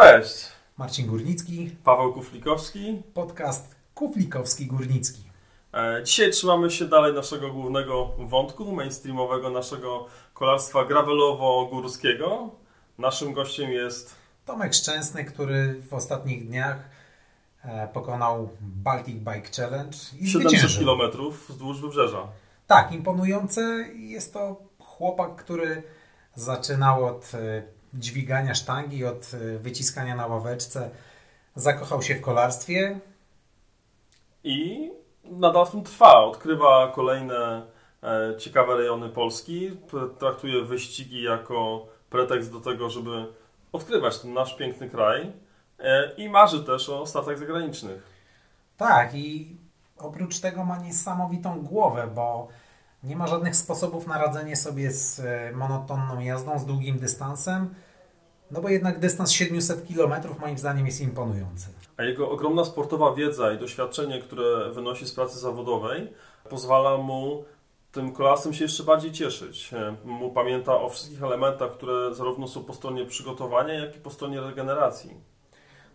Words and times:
Cześć! 0.00 0.46
Marcin 0.78 1.06
Górnicki, 1.06 1.70
Paweł 1.84 2.12
Kuflikowski. 2.12 3.02
podcast 3.14 3.74
Kuflikowski 3.94 4.66
Górnicki. 4.66 5.22
E, 5.74 6.02
Dzisiaj 6.04 6.30
trzymamy 6.30 6.70
się 6.70 6.84
dalej 6.84 7.14
naszego 7.14 7.52
głównego 7.52 8.10
wątku, 8.18 8.72
mainstreamowego 8.72 9.50
naszego 9.50 10.06
kolarstwa 10.34 10.84
gravelowo-górskiego. 10.84 12.48
Naszym 12.98 13.32
gościem 13.32 13.72
jest 13.72 14.14
Tomek 14.44 14.74
Szczęsny, 14.74 15.24
który 15.24 15.82
w 15.88 15.94
ostatnich 15.94 16.48
dniach 16.48 16.76
e, 17.64 17.88
pokonał 17.88 18.48
Baltic 18.60 19.16
Bike 19.16 19.50
Challenge 19.56 19.96
i 20.20 20.28
700 20.28 20.50
zwyciężył. 20.60 20.84
km 20.86 21.32
wzdłuż 21.48 21.80
wybrzeża. 21.80 22.28
Tak, 22.66 22.92
imponujące. 22.92 23.60
Jest 23.94 24.32
to 24.32 24.56
chłopak, 24.78 25.36
który 25.36 25.82
zaczynał 26.34 27.04
od 27.04 27.32
e, 27.34 27.75
dźwigania 27.98 28.54
sztangi, 28.54 29.04
od 29.04 29.32
e, 29.34 29.58
wyciskania 29.58 30.16
na 30.16 30.26
ławeczce. 30.26 30.90
Zakochał 31.54 32.02
się 32.02 32.14
w 32.14 32.20
kolarstwie. 32.20 33.00
I 34.44 34.90
nadal 35.24 35.66
w 35.66 35.70
tym 35.70 35.84
trwa. 35.84 36.24
Odkrywa 36.24 36.92
kolejne 36.94 37.66
e, 38.02 38.36
ciekawe 38.38 38.76
rejony 38.76 39.08
Polski. 39.08 39.70
Traktuje 40.18 40.64
wyścigi 40.64 41.22
jako 41.22 41.86
pretekst 42.10 42.52
do 42.52 42.60
tego, 42.60 42.90
żeby 42.90 43.26
odkrywać 43.72 44.18
ten 44.18 44.32
nasz 44.32 44.56
piękny 44.56 44.90
kraj. 44.90 45.32
E, 45.78 46.14
I 46.16 46.28
marzy 46.28 46.64
też 46.64 46.88
o 46.88 47.06
statach 47.06 47.38
zagranicznych. 47.38 48.02
Tak, 48.76 49.14
i 49.14 49.56
oprócz 49.98 50.40
tego 50.40 50.64
ma 50.64 50.78
niesamowitą 50.78 51.62
głowę, 51.62 52.08
bo 52.14 52.48
nie 53.02 53.16
ma 53.16 53.26
żadnych 53.26 53.56
sposobów 53.56 54.06
na 54.06 54.18
radzenie 54.18 54.56
sobie 54.56 54.90
z 54.90 55.20
e, 55.20 55.52
monotonną 55.52 56.20
jazdą, 56.20 56.58
z 56.58 56.66
długim 56.66 56.98
dystansem. 56.98 57.74
No 58.50 58.60
bo 58.60 58.68
jednak 58.68 58.98
dystans 58.98 59.30
700 59.30 59.84
km 59.88 60.12
moim 60.40 60.58
zdaniem 60.58 60.86
jest 60.86 61.00
imponujący. 61.00 61.66
A 61.96 62.02
jego 62.02 62.30
ogromna 62.30 62.64
sportowa 62.64 63.14
wiedza 63.14 63.52
i 63.52 63.58
doświadczenie, 63.58 64.22
które 64.22 64.70
wynosi 64.72 65.06
z 65.06 65.12
pracy 65.12 65.38
zawodowej, 65.38 66.12
pozwala 66.50 66.96
mu 66.96 67.44
tym 67.92 68.12
kolarstwem 68.12 68.54
się 68.54 68.64
jeszcze 68.64 68.82
bardziej 68.82 69.12
cieszyć. 69.12 69.70
Mu 70.04 70.30
pamięta 70.30 70.80
o 70.80 70.88
wszystkich 70.88 71.22
elementach, 71.22 71.72
które 71.72 72.14
zarówno 72.14 72.48
są 72.48 72.64
po 72.64 72.74
stronie 72.74 73.06
przygotowania, 73.06 73.74
jak 73.74 73.96
i 73.96 74.00
po 74.00 74.10
stronie 74.10 74.40
regeneracji. 74.40 75.10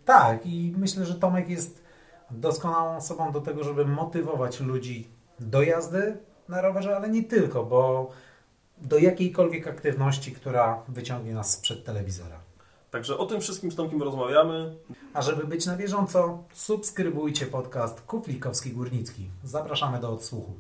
Tak, 0.06 0.46
i 0.46 0.74
myślę, 0.78 1.06
że 1.06 1.16
Tomek 1.16 1.50
jest 1.50 1.84
doskonałą 2.32 2.98
osobą 2.98 3.32
do 3.32 3.42
tego, 3.42 3.64
żeby 3.64 3.86
motywować 3.86 4.60
ludzi 4.60 5.08
do 5.40 5.62
jazdy 5.62 6.18
na 6.50 6.62
rowerze, 6.62 6.96
ale 6.96 7.10
nie 7.10 7.24
tylko, 7.24 7.64
bo 7.64 8.12
do 8.78 8.98
jakiejkolwiek 8.98 9.68
aktywności, 9.68 10.32
która 10.32 10.84
wyciągnie 10.88 11.34
nas 11.34 11.52
sprzed 11.52 11.86
telewizora. 11.86 12.41
Także 12.92 13.18
o 13.18 13.26
tym 13.26 13.42
wszystkim 13.42 13.72
z 13.72 13.76
Tomkiem 13.76 14.04
rozmawiamy. 14.04 14.76
A 15.14 15.22
żeby 15.22 15.48
być 15.48 15.66
na 15.66 15.78
bieżąco, 15.78 16.44
subskrybujcie 16.54 17.46
podcast 17.46 18.02
Kuflikowski 18.02 18.72
Górnicki. 18.72 19.30
Zapraszamy 19.44 20.00
do 20.00 20.10
odsłuchu. 20.12 20.54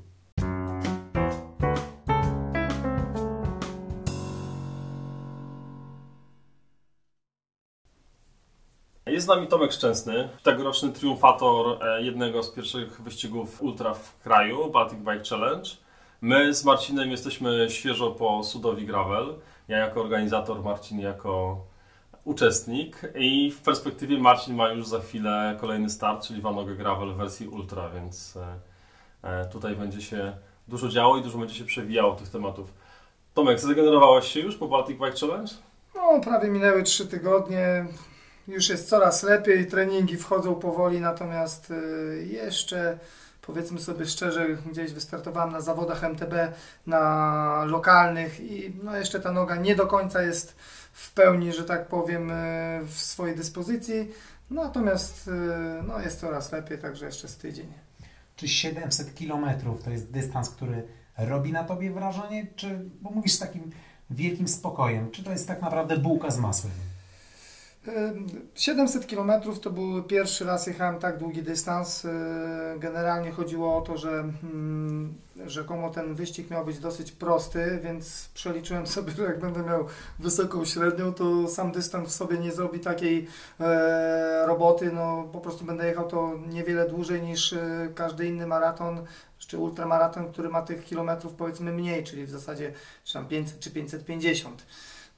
Jest 9.06 9.26
z 9.26 9.30
nami 9.30 9.48
Tomek 9.48 9.72
Szczęsny, 9.72 10.30
tegoroczny 10.44 10.92
triumfator 10.92 11.84
e, 11.84 12.02
jednego 12.02 12.44
z 12.44 12.52
pierwszych 12.52 13.02
wyścigów 13.02 13.62
ultra 13.62 13.94
w 13.94 14.20
kraju, 14.20 14.72
Baltic 14.72 15.00
Bike 15.00 15.24
Challenge. 15.30 15.70
My 16.22 16.54
z 16.54 16.66
Marcinem 16.66 17.12
jesteśmy 17.12 17.70
świeżo 17.70 18.12
po 18.12 18.44
Sudowi 18.44 18.86
Gravel. 18.86 19.36
Ja 19.68 19.78
jako 19.78 20.02
organizator, 20.02 20.64
Marcin 20.64 21.00
jako 21.00 21.71
uczestnik. 22.24 23.02
I 23.16 23.52
w 23.52 23.62
perspektywie 23.62 24.18
Marcin 24.18 24.56
ma 24.56 24.70
już 24.70 24.88
za 24.88 25.00
chwilę 25.00 25.58
kolejny 25.62 25.90
start, 25.90 26.28
czyli 26.28 26.42
Vanogę 26.42 26.76
Gravel 26.76 27.14
w 27.14 27.18
wersji 27.18 27.48
ultra, 27.48 27.90
więc 27.90 28.38
e, 28.38 28.60
e, 29.24 29.46
tutaj 29.46 29.76
będzie 29.76 30.02
się 30.02 30.38
dużo 30.68 30.90
działo 30.90 31.18
i 31.18 31.24
dużo 31.24 31.38
będzie 31.38 31.56
się 31.56 31.66
przewijało 31.66 32.16
tych 32.16 32.30
tematów. 32.30 32.74
Tomek, 33.34 33.60
zregenerowałeś 33.60 34.26
się 34.26 34.40
już 34.40 34.56
po 34.56 34.68
Baltic 34.68 34.98
Bike 35.00 35.20
Challenge? 35.20 35.54
No, 35.96 36.20
prawie 36.24 36.50
minęły 36.50 36.84
3 36.84 37.08
tygodnie. 37.08 37.86
Już 38.48 38.70
jest 38.70 38.90
coraz 38.90 39.24
lepiej, 39.24 39.68
treningi 39.68 40.18
wchodzą 40.18 40.56
powoli, 40.56 41.02
natomiast 41.02 41.72
y, 41.72 42.28
jeszcze 42.32 42.98
powiedzmy 43.42 43.80
sobie 43.80 44.06
szczerze, 44.06 44.48
gdzieś 44.72 44.94
wystartowałem 44.94 45.52
na 45.52 45.62
zawodach 45.62 46.04
MTB, 46.04 46.34
na 46.88 47.64
lokalnych 47.66 48.40
i 48.40 48.74
no 48.84 48.98
jeszcze 48.98 49.20
ta 49.20 49.32
noga 49.32 49.56
nie 49.56 49.76
do 49.76 49.88
końca 49.88 50.22
jest 50.22 50.56
w 50.92 51.14
pełni, 51.14 51.54
że 51.54 51.64
tak 51.64 51.88
powiem, 51.88 52.32
y, 52.32 52.82
w 52.86 52.94
swojej 52.94 53.36
dyspozycji. 53.36 54.12
Natomiast 54.50 55.28
y, 55.28 55.32
no, 55.88 56.00
jest 56.00 56.20
coraz 56.20 56.52
lepiej, 56.52 56.78
także 56.78 57.06
jeszcze 57.06 57.28
z 57.28 57.38
tydzień. 57.38 57.74
Czy 58.36 58.48
700 58.48 59.14
km 59.14 59.46
to 59.84 59.90
jest 59.90 60.12
dystans, 60.12 60.50
który 60.50 60.88
robi 61.18 61.52
na 61.52 61.64
tobie 61.64 61.92
wrażenie? 61.92 62.48
Czy, 62.56 62.80
bo 63.02 63.10
mówisz 63.10 63.34
z 63.34 63.40
takim 63.40 63.72
wielkim 64.10 64.48
spokojem, 64.48 65.12
czy 65.12 65.24
to 65.24 65.32
jest 65.32 65.48
tak 65.48 65.62
naprawdę 65.62 65.98
bułka 65.98 66.32
z 66.32 66.40
masłem? 66.40 66.74
700 68.56 69.06
km 69.08 69.32
to 69.62 69.70
był 69.70 70.04
pierwszy 70.04 70.46
raz 70.46 70.68
jechałem 70.68 71.00
tak 71.00 71.18
długi 71.18 71.44
dystans. 71.44 72.08
Generalnie 72.78 73.32
chodziło 73.32 73.78
o 73.78 73.82
to, 73.82 73.98
że 73.98 74.10
mm, 74.44 75.14
rzekomo 75.46 75.90
ten 75.90 76.16
wyścig 76.16 76.50
miał 76.50 76.66
być 76.66 76.80
dosyć 76.80 77.12
prosty, 77.12 77.80
więc 77.84 78.30
przeliczyłem 78.34 78.88
sobie, 78.88 79.12
że 79.12 79.24
jak 79.24 79.40
będę 79.40 79.64
miał 79.64 79.86
wysoką 80.20 80.66
średnią, 80.66 81.14
to 81.14 81.48
sam 81.48 81.72
dystans 81.72 82.10
w 82.10 82.12
sobie 82.12 82.38
nie 82.38 82.52
zrobi 82.52 82.80
takiej 82.80 83.28
e, 83.60 84.46
roboty. 84.46 84.92
No, 84.92 85.30
po 85.32 85.42
prostu 85.42 85.66
będę 85.66 85.88
jechał 85.88 86.08
to 86.08 86.34
niewiele 86.50 86.90
dłużej 86.90 87.22
niż 87.22 87.54
e, 87.54 87.90
każdy 87.96 88.28
inny 88.28 88.48
maraton 88.48 89.06
czy 89.38 89.58
ultramaraton, 89.58 90.32
który 90.32 90.50
ma 90.50 90.62
tych 90.62 90.84
kilometrów 90.84 91.34
powiedzmy 91.34 91.72
mniej, 91.72 92.04
czyli 92.04 92.26
w 92.26 92.30
zasadzie 92.30 92.74
czy 93.04 93.14
tam 93.14 93.28
500 93.28 93.60
czy 93.60 93.72
550. 93.72 94.66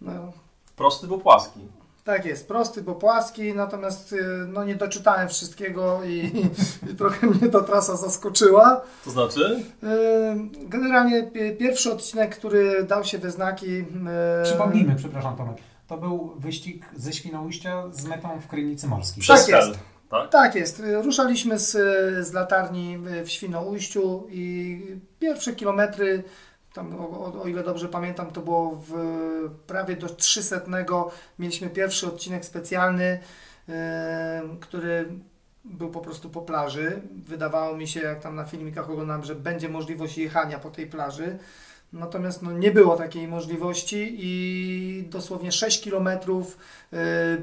No, 0.01 0.33
Prosty, 0.75 1.07
bo 1.07 1.17
płaski. 1.17 1.59
Tak 2.03 2.25
jest, 2.25 2.47
prosty, 2.47 2.81
bo 2.81 2.95
płaski, 2.95 3.53
natomiast 3.53 4.13
y, 4.13 4.25
no, 4.47 4.63
nie 4.63 4.75
doczytałem 4.75 5.29
wszystkiego 5.29 5.99
i, 6.05 6.31
i 6.91 6.95
trochę 6.95 7.27
mnie 7.27 7.49
ta 7.49 7.61
trasa 7.61 7.97
zaskoczyła. 7.97 8.81
To 9.05 9.11
znaczy? 9.11 9.63
Y, 9.83 9.87
Generalnie 10.69 11.23
pi- 11.23 11.55
pierwszy 11.59 11.91
odcinek, 11.91 12.35
który 12.37 12.83
dał 12.83 13.03
się 13.03 13.17
we 13.17 13.31
znaki. 13.31 13.71
y, 13.79 13.85
Przypomnijmy, 14.43 14.95
przepraszam 14.95 15.35
Tomek, 15.35 15.57
to 15.87 15.97
był 15.97 16.33
wyścig 16.39 16.85
ze 16.95 17.13
Świnoujścia 17.13 17.83
z 17.91 18.05
metą 18.05 18.41
w 18.41 18.47
Krynicy 18.47 18.87
Morskiej. 18.87 19.21
Przez 19.21 19.45
Tak 19.45 19.55
jest. 19.55 19.79
Tak? 20.09 20.29
Tak 20.29 20.55
jest. 20.55 20.83
Ruszaliśmy 21.03 21.59
z, 21.59 21.71
z 22.27 22.33
latarni 22.33 22.97
w 23.23 23.29
Świnoujściu 23.29 24.27
i 24.29 24.81
pierwsze 25.19 25.53
kilometry, 25.55 26.23
tam, 26.73 26.99
o, 26.99 27.09
o, 27.09 27.41
o 27.41 27.47
ile 27.47 27.63
dobrze 27.63 27.89
pamiętam, 27.89 28.31
to 28.31 28.41
było 28.41 28.83
w 28.87 28.93
prawie 29.67 29.95
do 29.95 30.09
300. 30.09 30.61
Mieliśmy 31.39 31.69
pierwszy 31.69 32.07
odcinek 32.07 32.45
specjalny, 32.45 33.19
y, 33.69 33.73
który 34.61 35.09
był 35.65 35.91
po 35.91 36.01
prostu 36.01 36.29
po 36.29 36.41
plaży. 36.41 37.01
Wydawało 37.25 37.77
mi 37.77 37.87
się, 37.87 37.99
jak 37.99 38.19
tam 38.19 38.35
na 38.35 38.45
filmikach 38.45 38.89
oglądałem, 38.89 39.23
że 39.23 39.35
będzie 39.35 39.69
możliwość 39.69 40.17
jechania 40.17 40.59
po 40.59 40.69
tej 40.69 40.87
plaży. 40.87 41.37
Natomiast 41.93 42.41
no, 42.41 42.51
nie 42.51 42.71
było 42.71 42.95
takiej 42.95 43.27
możliwości 43.27 44.15
i 44.19 45.03
dosłownie 45.09 45.51
6 45.51 45.89
km 45.89 46.09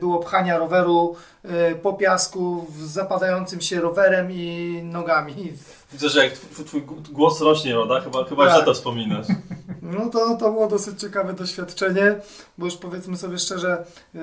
było 0.00 0.18
pchania 0.18 0.58
roweru 0.58 1.16
y, 1.44 1.74
po 1.74 1.92
piasku 1.92 2.66
z 2.78 2.80
zapadającym 2.80 3.60
się 3.60 3.80
rowerem 3.80 4.32
i 4.32 4.80
nogami. 4.84 5.52
Widzę, 5.92 6.08
że 6.08 6.24
jak 6.24 6.32
twój, 6.66 6.82
głos 7.12 7.40
rośnie, 7.40 7.72
prawda? 7.72 8.00
Chyba, 8.00 8.24
chyba 8.24 8.46
Tak. 8.46 8.58
że 8.58 8.64
to 8.64 8.74
wspominasz. 8.74 9.26
No 9.82 10.10
to, 10.10 10.36
to 10.36 10.52
było 10.52 10.66
dosyć 10.66 11.00
ciekawe 11.00 11.32
doświadczenie, 11.32 12.14
bo 12.58 12.64
już 12.64 12.76
powiedzmy 12.76 13.16
sobie 13.16 13.38
szczerze, 13.38 13.84
yy, 14.14 14.22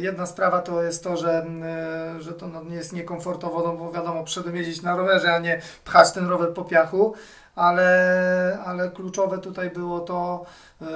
jedna 0.00 0.26
sprawa 0.26 0.62
to 0.62 0.82
jest 0.82 1.04
to, 1.04 1.16
że, 1.16 1.46
że 2.20 2.32
to 2.32 2.48
no, 2.48 2.64
nie 2.64 2.76
jest 2.76 2.92
niekomfortowo, 2.92 3.62
no 3.66 3.76
bo 3.76 3.92
wiadomo, 3.92 4.24
przyszedłem 4.24 4.56
jeździć 4.56 4.82
na 4.82 4.96
rowerze, 4.96 5.34
a 5.34 5.38
nie 5.38 5.60
pchać 5.84 6.12
ten 6.12 6.28
rower 6.28 6.54
po 6.54 6.64
piachu, 6.64 7.14
ale, 7.56 8.58
ale 8.66 8.90
kluczowe 8.90 9.38
tutaj 9.38 9.70
było 9.70 10.00
to, 10.00 10.44
yy, 10.80 10.86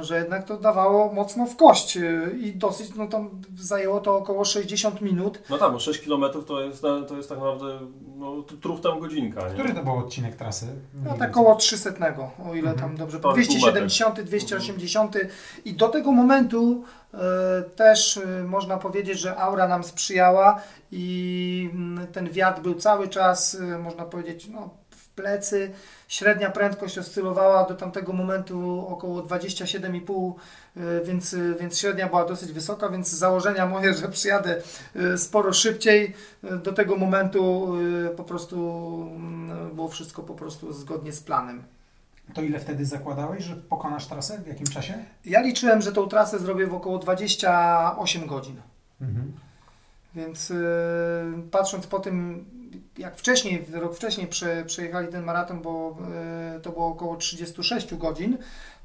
że 0.00 0.18
jednak 0.18 0.44
to 0.44 0.56
dawało 0.56 1.12
mocno 1.12 1.46
w 1.46 1.56
kość 1.56 1.96
yy, 1.96 2.38
i 2.40 2.54
dosyć, 2.56 2.94
no 2.94 3.06
tam 3.06 3.30
zajęło 3.58 4.00
to 4.00 4.16
około 4.16 4.44
60 4.44 5.00
minut. 5.00 5.42
No 5.50 5.58
tak, 5.58 5.72
bo 5.72 5.78
6 5.78 6.04
km 6.04 6.24
to 6.46 6.60
jest, 6.60 6.82
to 7.08 7.16
jest 7.16 7.28
tak 7.28 7.38
naprawdę 7.38 7.78
no, 8.16 8.42
truch 8.60 8.80
tam 8.80 9.00
godzinka. 9.00 9.48
Nie? 9.48 9.54
Który 9.54 9.74
to 9.74 9.82
był 9.82 9.96
odcinek 9.96 10.36
trasy? 10.36 10.66
No 11.04 11.14
tak 11.18 11.30
około 11.30 11.54
300, 11.54 11.90
o 12.50 12.54
ile 12.54 12.70
Mhm. 12.70 12.78
tam 12.78 12.96
dobrze. 12.96 13.18
Prawie 13.20 13.46
pół 13.46 13.56
270, 13.56 14.20
280 14.20 15.16
i 15.64 15.74
do 15.74 15.88
tego 15.88 16.12
momentu 16.12 16.84
e, 17.14 17.18
też 17.62 18.16
e, 18.16 18.44
można 18.44 18.76
powiedzieć, 18.76 19.20
że 19.20 19.36
aura 19.36 19.68
nam 19.68 19.84
sprzyjała 19.84 20.60
i 20.92 21.70
mm, 21.74 22.06
ten 22.06 22.30
wiatr 22.30 22.62
był 22.62 22.74
cały 22.74 23.08
czas, 23.08 23.54
e, 23.54 23.78
można 23.78 24.04
powiedzieć, 24.04 24.48
no, 24.48 24.70
plecy. 25.16 25.70
Średnia 26.08 26.50
prędkość 26.50 26.98
oscylowała 26.98 27.64
do 27.64 27.74
tamtego 27.74 28.12
momentu 28.12 28.86
około 28.88 29.22
27,5, 29.22 30.32
y, 30.76 30.80
więc, 31.04 31.36
więc 31.60 31.78
średnia 31.78 32.08
była 32.08 32.24
dosyć 32.24 32.52
wysoka, 32.52 32.88
więc 32.88 33.08
założenia 33.08 33.66
moje, 33.66 33.94
że 33.94 34.08
przyjadę 34.08 34.62
sporo 35.16 35.52
szybciej, 35.52 36.14
do 36.64 36.72
tego 36.72 36.96
momentu 36.96 37.74
po 38.16 38.24
prostu 38.24 38.56
mm, 39.16 39.74
było 39.74 39.88
wszystko 39.88 40.22
po 40.22 40.34
prostu 40.34 40.72
zgodnie 40.72 41.12
z 41.12 41.20
planem. 41.20 41.62
To 42.34 42.42
ile 42.42 42.60
wtedy 42.60 42.84
zakładałeś, 42.84 43.44
że 43.44 43.56
pokonasz 43.56 44.06
trasę? 44.06 44.38
W 44.38 44.46
jakim 44.46 44.66
czasie? 44.66 44.94
Ja 45.24 45.40
liczyłem, 45.40 45.82
że 45.82 45.92
tą 45.92 46.08
trasę 46.08 46.38
zrobię 46.38 46.66
w 46.66 46.74
około 46.74 46.98
28 46.98 48.26
godzin. 48.26 48.56
Mhm. 49.00 49.32
Więc 50.14 50.52
patrząc 51.50 51.86
po 51.86 51.98
tym, 51.98 52.44
jak 52.98 53.16
wcześniej, 53.16 53.66
rok 53.72 53.96
wcześniej 53.96 54.26
prze, 54.26 54.64
przejechali 54.64 55.08
ten 55.08 55.24
maraton, 55.24 55.62
bo 55.62 55.96
yy, 56.54 56.60
to 56.60 56.70
było 56.70 56.86
około 56.86 57.16
36 57.16 57.94
godzin, 57.94 58.38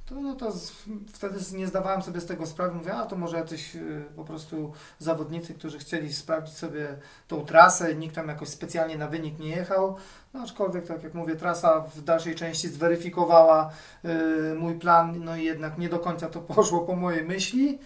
to, 0.05 0.21
no 0.21 0.35
to 0.35 0.51
z, 0.51 0.71
wtedy 1.13 1.39
nie 1.53 1.67
zdawałem 1.67 2.01
sobie 2.01 2.21
z 2.21 2.25
tego 2.25 2.45
sprawy. 2.45 2.75
Mówię, 2.75 2.93
a 2.93 3.05
to 3.05 3.15
może 3.15 3.37
jacyś 3.37 3.75
yy, 3.75 4.05
po 4.15 4.23
prostu 4.23 4.73
zawodnicy, 4.99 5.53
którzy 5.53 5.79
chcieli 5.79 6.13
sprawdzić 6.13 6.57
sobie 6.57 6.97
tą 7.27 7.45
trasę, 7.45 7.95
nikt 7.95 8.15
tam 8.15 8.27
jakoś 8.27 8.49
specjalnie 8.49 8.97
na 8.97 9.07
wynik 9.07 9.39
nie 9.39 9.49
jechał. 9.49 9.95
No, 10.33 10.41
aczkolwiek, 10.41 10.87
tak 10.87 11.03
jak 11.03 11.13
mówię, 11.13 11.35
trasa 11.35 11.79
w 11.79 12.01
dalszej 12.01 12.35
części 12.35 12.69
zweryfikowała 12.69 13.71
yy, 14.03 14.55
mój 14.59 14.79
plan, 14.79 15.23
no 15.23 15.35
i 15.35 15.43
jednak 15.43 15.77
nie 15.77 15.89
do 15.89 15.99
końca 15.99 16.29
to 16.29 16.41
poszło 16.41 16.79
po 16.79 16.95
mojej 16.95 17.23
myśli. 17.23 17.79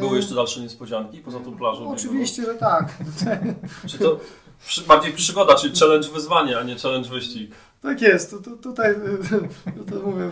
Były 0.00 0.16
jeszcze 0.16 0.34
dalsze 0.34 0.60
niespodzianki 0.60 1.20
poza 1.20 1.40
tą 1.40 1.56
plażą? 1.56 1.90
Oczywiście, 1.90 2.42
że 2.42 2.54
tak. 2.54 2.96
Czy 3.88 3.98
to 3.98 4.20
bardziej 4.88 5.12
przygoda, 5.12 5.54
czyli 5.54 5.76
challenge 5.76 6.08
wyzwanie, 6.08 6.58
a 6.58 6.62
nie 6.62 6.76
challenge 6.76 7.08
wyścig? 7.08 7.50
Tak 7.82 8.02
jest. 8.02 8.30
To, 8.30 8.36
to, 8.38 8.50
tutaj 8.50 8.94
to 9.90 10.00
mówię, 10.00 10.30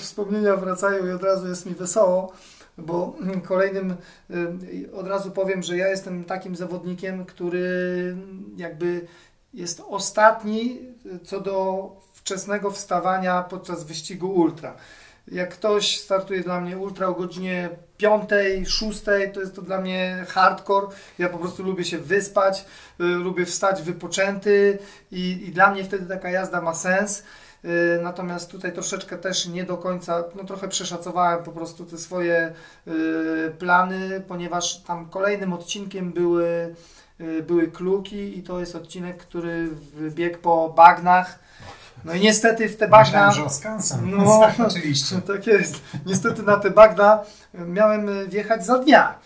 wspomnienia 0.00 0.56
wracają 0.56 1.06
i 1.06 1.10
od 1.10 1.22
razu 1.22 1.48
jest 1.48 1.66
mi 1.66 1.74
wesoło, 1.74 2.32
bo 2.78 3.16
kolejnym 3.44 3.96
yy, 4.30 4.90
od 4.92 5.06
razu 5.06 5.30
powiem, 5.30 5.62
że 5.62 5.76
ja 5.76 5.88
jestem 5.88 6.24
takim 6.24 6.56
zawodnikiem, 6.56 7.24
który 7.24 8.16
jakby 8.56 9.06
jest 9.54 9.82
ostatni 9.88 10.78
co 11.24 11.40
do 11.40 11.90
wczesnego 12.12 12.70
wstawania 12.70 13.42
podczas 13.42 13.84
wyścigu 13.84 14.34
ultra. 14.34 14.76
Jak 15.32 15.50
ktoś 15.50 15.98
startuje 15.98 16.40
dla 16.40 16.60
mnie 16.60 16.78
ultra 16.78 17.06
o 17.06 17.14
godzinie 17.14 17.68
5, 17.96 18.30
6, 18.66 19.02
to 19.34 19.40
jest 19.40 19.56
to 19.56 19.62
dla 19.62 19.80
mnie 19.80 20.24
hardcore. 20.28 20.86
Ja 21.18 21.28
po 21.28 21.38
prostu 21.38 21.62
lubię 21.62 21.84
się 21.84 21.98
wyspać, 21.98 22.64
y, 23.00 23.04
lubię 23.04 23.46
wstać 23.46 23.82
wypoczęty 23.82 24.78
i, 25.12 25.44
i 25.48 25.52
dla 25.52 25.70
mnie 25.70 25.84
wtedy 25.84 26.06
taka 26.06 26.30
jazda 26.30 26.60
ma 26.60 26.74
sens. 26.74 27.22
Y, 27.64 28.00
natomiast 28.02 28.50
tutaj 28.50 28.72
troszeczkę 28.72 29.18
też 29.18 29.46
nie 29.46 29.64
do 29.64 29.76
końca, 29.76 30.24
no 30.34 30.44
trochę 30.44 30.68
przeszacowałem 30.68 31.44
po 31.44 31.52
prostu 31.52 31.84
te 31.84 31.98
swoje 31.98 32.52
y, 32.88 33.52
plany, 33.58 34.22
ponieważ 34.28 34.82
tam 34.82 35.08
kolejnym 35.08 35.52
odcinkiem 35.52 36.12
były 36.12 36.74
były 37.46 37.68
kluki 37.68 38.38
i 38.38 38.42
to 38.42 38.60
jest 38.60 38.76
odcinek, 38.76 39.16
który 39.16 39.68
biegł 40.10 40.38
po 40.38 40.72
bagnach. 40.76 41.38
No 42.04 42.14
i 42.14 42.20
niestety 42.20 42.68
w 42.68 42.76
te 42.76 42.88
bagna... 42.88 43.26
Myślałem, 43.26 43.34
że 43.34 43.44
o 43.44 43.50
Skansen. 43.50 44.10
No, 44.10 44.40
oczywiście. 44.68 45.16
Tak 45.26 45.46
jest. 45.46 45.82
Niestety 46.06 46.42
na 46.42 46.56
te 46.56 46.70
bagna 46.70 47.20
miałem 47.54 48.28
wjechać 48.28 48.66
za 48.66 48.78
dnia, 48.78 49.18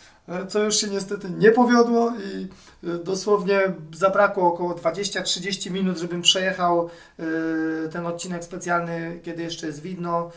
co 0.48 0.58
już 0.58 0.76
się 0.76 0.86
niestety 0.86 1.30
nie 1.30 1.50
powiodło 1.50 2.12
i 2.12 2.48
y, 2.88 2.98
dosłownie 2.98 3.60
zabrakło 3.92 4.52
około 4.54 4.74
20-30 4.74 5.70
minut, 5.70 5.98
żebym 5.98 6.22
przejechał 6.22 6.90
ten 7.92 8.06
odcinek 8.06 8.44
specjalny, 8.44 9.20
kiedy 9.22 9.42
jeszcze 9.42 9.66
jest 9.66 9.82
widno. 9.82 10.30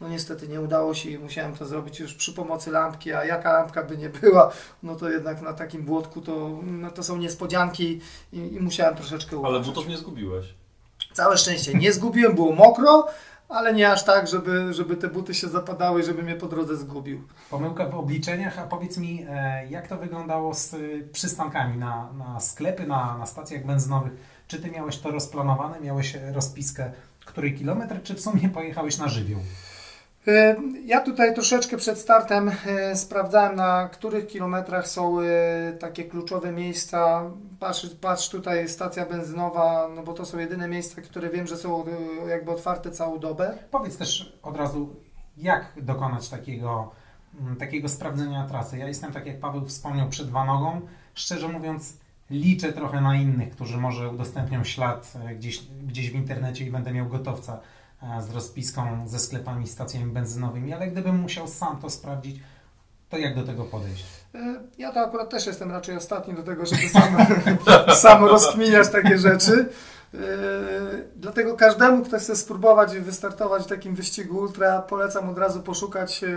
No 0.00 0.08
niestety 0.08 0.48
nie 0.48 0.60
udało 0.60 0.94
się 0.94 1.10
i 1.10 1.18
musiałem 1.18 1.56
to 1.56 1.66
zrobić 1.66 2.00
już 2.00 2.14
przy 2.14 2.32
pomocy 2.32 2.70
lampki, 2.70 3.12
a 3.12 3.24
jaka 3.24 3.52
lampka 3.52 3.82
by 3.82 3.96
nie 3.96 4.08
była, 4.08 4.52
no 4.82 4.94
to 4.96 5.10
jednak 5.10 5.42
na 5.42 5.52
takim 5.52 5.82
błotku 5.82 6.20
to, 6.20 6.60
no 6.62 6.90
to 6.90 7.02
są 7.02 7.16
niespodzianki 7.16 8.00
i, 8.32 8.38
i 8.38 8.60
musiałem 8.60 8.96
troszeczkę 8.96 9.36
uważać. 9.36 9.56
Ale 9.56 9.64
butów 9.64 9.88
nie 9.88 9.96
zgubiłeś. 9.96 10.54
Całe 11.16 11.38
szczęście 11.38 11.74
nie 11.74 11.92
zgubiłem, 11.92 12.34
było 12.34 12.52
mokro, 12.52 13.06
ale 13.48 13.74
nie 13.74 13.92
aż 13.92 14.04
tak, 14.04 14.28
żeby, 14.28 14.74
żeby 14.74 14.96
te 14.96 15.08
buty 15.08 15.34
się 15.34 15.48
zapadały, 15.48 16.02
żeby 16.02 16.22
mnie 16.22 16.34
po 16.34 16.46
drodze 16.46 16.76
zgubił. 16.76 17.22
Pomyłka 17.50 17.86
w 17.86 17.94
obliczeniach, 17.94 18.58
a 18.58 18.62
powiedz 18.62 18.98
mi, 18.98 19.26
e, 19.28 19.66
jak 19.70 19.88
to 19.88 19.96
wyglądało 19.96 20.54
z 20.54 20.74
y, 20.74 21.08
przystankami 21.12 21.78
na, 21.78 22.12
na 22.12 22.40
sklepy, 22.40 22.86
na, 22.86 23.18
na 23.18 23.26
stacjach 23.26 23.66
benzynowych? 23.66 24.12
Czy 24.48 24.60
ty 24.60 24.70
miałeś 24.70 24.98
to 24.98 25.10
rozplanowane, 25.10 25.80
miałeś 25.80 26.16
rozpiskę, 26.32 26.92
który 27.24 27.50
kilometr, 27.50 28.02
czy 28.02 28.14
w 28.14 28.20
sumie 28.20 28.48
pojechałeś 28.48 28.98
na 28.98 29.08
żywioł? 29.08 29.40
E, 30.28 30.56
ja 30.84 31.00
tutaj 31.00 31.34
troszeczkę 31.34 31.76
przed 31.76 31.98
startem 31.98 32.50
e, 32.66 32.96
sprawdzałem, 32.96 33.56
na 33.56 33.88
których 33.88 34.26
kilometrach 34.26 34.88
są 34.88 35.20
e, 35.20 35.24
takie 35.72 36.04
kluczowe 36.04 36.52
miejsca. 36.52 37.30
Patrz, 37.60 37.86
patrz 38.00 38.28
tutaj 38.28 38.68
stacja 38.68 39.06
benzynowa, 39.06 39.88
no 39.94 40.02
bo 40.02 40.12
to 40.12 40.24
są 40.24 40.38
jedyne 40.38 40.68
miejsca, 40.68 41.02
które 41.02 41.30
wiem, 41.30 41.46
że 41.46 41.56
są 41.56 41.84
jakby 42.28 42.50
otwarte 42.50 42.90
całą 42.90 43.18
dobę. 43.18 43.58
Powiedz 43.70 43.96
też 43.96 44.38
od 44.42 44.56
razu, 44.56 44.96
jak 45.36 45.72
dokonać 45.82 46.28
takiego, 46.28 46.92
takiego 47.58 47.88
sprawdzenia 47.88 48.46
trasy. 48.46 48.78
Ja 48.78 48.88
jestem, 48.88 49.12
tak 49.12 49.26
jak 49.26 49.40
Paweł 49.40 49.66
wspomniał, 49.66 50.08
przed 50.08 50.32
nogą. 50.32 50.80
Szczerze 51.14 51.48
mówiąc, 51.48 51.98
liczę 52.30 52.72
trochę 52.72 53.00
na 53.00 53.16
innych, 53.16 53.50
którzy 53.50 53.78
może 53.78 54.08
udostępnią 54.08 54.64
ślad 54.64 55.12
gdzieś, 55.36 55.62
gdzieś 55.86 56.10
w 56.10 56.14
internecie 56.14 56.64
i 56.64 56.70
będę 56.70 56.92
miał 56.92 57.06
gotowca 57.06 57.60
z 58.20 58.30
rozpiską 58.30 59.08
ze 59.08 59.18
sklepami, 59.18 59.66
stacjami 59.66 60.12
benzynowymi, 60.12 60.72
ale 60.72 60.88
gdybym 60.88 61.16
musiał 61.16 61.48
sam 61.48 61.80
to 61.80 61.90
sprawdzić, 61.90 62.40
to 63.08 63.18
jak 63.18 63.34
do 63.34 63.42
tego 63.42 63.64
podejść? 63.64 64.04
E, 64.34 64.54
ja 64.78 64.92
to 64.92 65.00
akurat 65.00 65.30
też 65.30 65.46
jestem 65.46 65.70
raczej 65.70 65.96
ostatni 65.96 66.34
do 66.34 66.42
tego, 66.42 66.66
żeby 66.66 66.88
sam, 66.88 67.16
sam 68.02 68.24
rozkminiać 68.24 68.88
takie 68.88 69.18
rzeczy. 69.18 69.68
Yy, 70.20 71.08
dlatego 71.16 71.56
każdemu, 71.56 72.04
kto 72.04 72.18
chce 72.18 72.36
spróbować 72.36 72.98
wystartować 72.98 73.62
w 73.62 73.66
takim 73.66 73.94
wyścigu 73.94 74.38
ultra, 74.38 74.82
polecam 74.82 75.30
od 75.30 75.38
razu 75.38 75.60
poszukać 75.60 76.22
yy, 76.22 76.28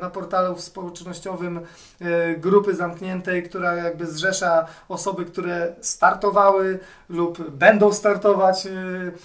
na 0.00 0.10
portalu 0.10 0.58
społecznościowym 0.58 1.60
yy, 2.00 2.36
grupy 2.38 2.74
zamkniętej, 2.74 3.42
która 3.42 3.74
jakby 3.74 4.06
zrzesza 4.06 4.66
osoby, 4.88 5.24
które 5.24 5.74
startowały 5.80 6.78
lub 7.08 7.50
będą 7.50 7.92
startować. 7.92 8.68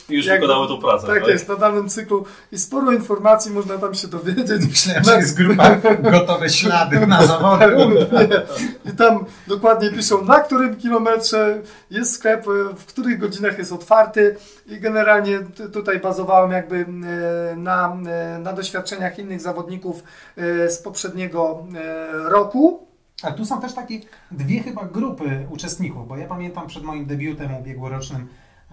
I 0.10 0.16
już 0.16 0.26
jakby, 0.26 0.48
wykonały 0.48 0.68
tą 0.68 0.82
pracę. 0.82 1.08
Tak, 1.08 1.20
tak, 1.20 1.28
jest, 1.28 1.50
na 1.50 1.56
danym 1.56 1.90
cyklu 1.90 2.26
i 2.52 2.60
sporo 2.60 2.92
informacji 2.92 3.52
można 3.52 3.78
tam 3.78 3.94
się 3.94 4.08
dowiedzieć. 4.08 4.68
Myślałem, 4.70 5.04
że 5.04 5.16
jest 5.16 5.38
grupa 5.38 5.76
gotowe 6.12 6.50
ślady 6.50 7.08
na 7.08 7.26
zawody. 7.26 7.76
I 8.94 8.96
tam 8.98 9.26
dokładnie 9.48 9.92
piszą, 9.92 10.26
na 10.26 10.40
którym 10.40 10.76
kilometrze 10.76 11.62
jest 11.92 12.14
sklep, 12.14 12.46
w 12.78 12.86
których 12.86 13.20
godzinach 13.20 13.58
jest 13.58 13.72
otwarty 13.72 14.01
otwarty 14.02 14.36
i 14.68 14.80
generalnie 14.80 15.40
tutaj 15.74 16.00
bazowałem 16.00 16.52
jakby 16.52 16.86
e, 17.52 17.56
na, 17.56 17.98
e, 18.08 18.40
na 18.40 18.54
doświadczeniach 18.54 19.20
innych 19.20 19.42
zawodników 19.42 20.04
e, 20.38 20.70
z 20.70 20.82
poprzedniego 20.82 21.66
roku. 22.26 22.88
A 23.24 23.32
tu 23.32 23.46
są 23.46 23.62
też 23.62 23.74
takie 23.74 24.00
dwie 24.32 24.64
chyba 24.64 24.86
grupy 24.86 25.48
uczestników, 25.50 26.08
bo 26.08 26.18
ja 26.18 26.28
pamiętam 26.28 26.68
przed 26.68 26.84
moim 26.84 27.06
debiutem 27.06 27.56
ubiegłorocznym 27.56 28.28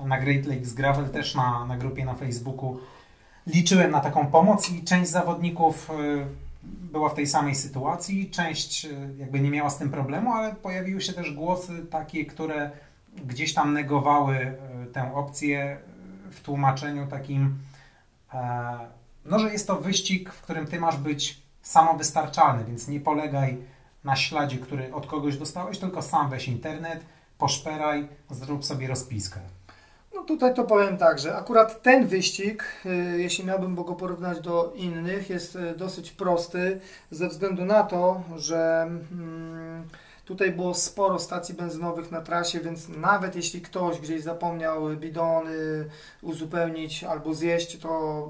na 0.04 0.20
Great 0.20 0.47
Lakes 0.47 0.73
Gravel, 0.75 1.08
też 1.08 1.35
na, 1.35 1.66
na 1.66 1.76
grupie 1.76 2.04
na 2.04 2.14
Facebooku, 2.14 2.78
liczyłem 3.47 3.90
na 3.90 4.00
taką 4.00 4.26
pomoc 4.26 4.70
i 4.70 4.85
część 4.85 5.11
zawodników 5.11 5.90
była 6.92 7.08
w 7.08 7.14
tej 7.14 7.26
samej 7.26 7.54
sytuacji, 7.54 8.30
część 8.30 8.87
jakby 9.18 9.40
nie 9.40 9.50
miała 9.50 9.70
z 9.70 9.78
tym 9.78 9.90
problemu, 9.90 10.32
ale 10.32 10.54
pojawiły 10.54 11.00
się 11.00 11.12
też 11.12 11.32
głosy 11.32 11.87
takie, 11.90 12.26
które 12.26 12.70
gdzieś 13.26 13.54
tam 13.54 13.73
negowały 13.73 14.52
tę 14.92 15.14
opcję 15.14 15.62
e, 15.62 15.78
w 16.30 16.40
tłumaczeniu 16.40 17.07
takim, 17.07 17.59
e, 18.35 18.78
no, 19.25 19.38
że 19.38 19.52
jest 19.52 19.66
to 19.66 19.76
wyścig, 19.76 20.33
w 20.33 20.42
którym 20.42 20.66
ty 20.66 20.80
masz 20.80 20.97
być 20.97 21.42
samowystarczalny, 21.62 22.64
więc 22.64 22.88
nie 22.88 23.00
polegaj 23.00 23.59
na 24.04 24.16
śladzie, 24.16 24.59
który 24.59 24.95
od 24.95 25.07
kogoś 25.07 25.37
dostałeś, 25.37 25.78
tylko 25.78 26.02
sam 26.02 26.30
weź 26.30 26.49
internet, 26.49 27.04
poszperaj, 27.38 28.09
zrób 28.30 28.64
sobie 28.64 28.87
rozpiskę. 28.87 29.40
No 30.14 30.23
tutaj 30.25 30.54
to 30.54 30.64
powiem 30.64 30.97
tak, 30.97 31.18
że 31.18 31.37
akurat 31.37 31.83
ten 31.83 32.07
wyścig, 32.07 32.83
jeśli 33.16 33.45
miałbym 33.45 33.75
go 33.75 33.95
porównać 33.95 34.40
do 34.40 34.73
innych, 34.76 35.30
jest 35.30 35.59
dosyć 35.76 36.11
prosty 36.11 36.80
ze 37.11 37.28
względu 37.28 37.64
na 37.64 37.83
to, 37.83 38.23
że. 38.37 38.88
Hmm, 39.11 39.88
Tutaj 40.28 40.52
było 40.52 40.75
sporo 40.75 41.18
stacji 41.18 41.54
benzynowych 41.54 42.11
na 42.11 42.20
trasie, 42.20 42.61
więc 42.61 42.88
nawet 42.88 43.37
jeśli 43.37 43.61
ktoś 43.61 44.00
gdzieś 44.00 44.23
zapomniał 44.23 44.88
bidony 44.97 45.88
uzupełnić 46.23 47.04
albo 47.04 47.35
zjeść, 47.35 47.78
to 47.78 47.88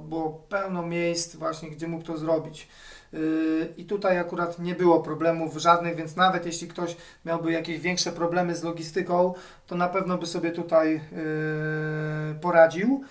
było 0.09 0.31
pełno 0.49 0.83
miejsc 0.83 1.37
właśnie, 1.37 1.71
gdzie 1.71 1.89
mógł 1.89 2.05
to 2.05 2.17
zrobić. 2.17 2.69
Yy, 3.13 3.73
I 3.77 3.85
tutaj 3.85 4.19
akurat 4.19 4.59
nie 4.59 4.75
było 4.75 5.01
problemów 5.01 5.57
żadnych, 5.57 5.97
więc 5.97 6.17
nawet 6.17 6.47
jeśli 6.47 6.69
ktoś 6.69 6.97
miałby 7.25 7.53
jakieś 7.53 7.79
większe 7.79 8.13
problemy 8.13 8.55
z 8.55 8.63
logistyką, 8.63 9.35
to 9.67 9.75
na 9.75 9.89
pewno 9.89 10.19
by 10.19 10.27
sobie 10.27 10.51
tutaj 10.51 10.93
yy, 10.93 12.41
poradził. 12.41 13.05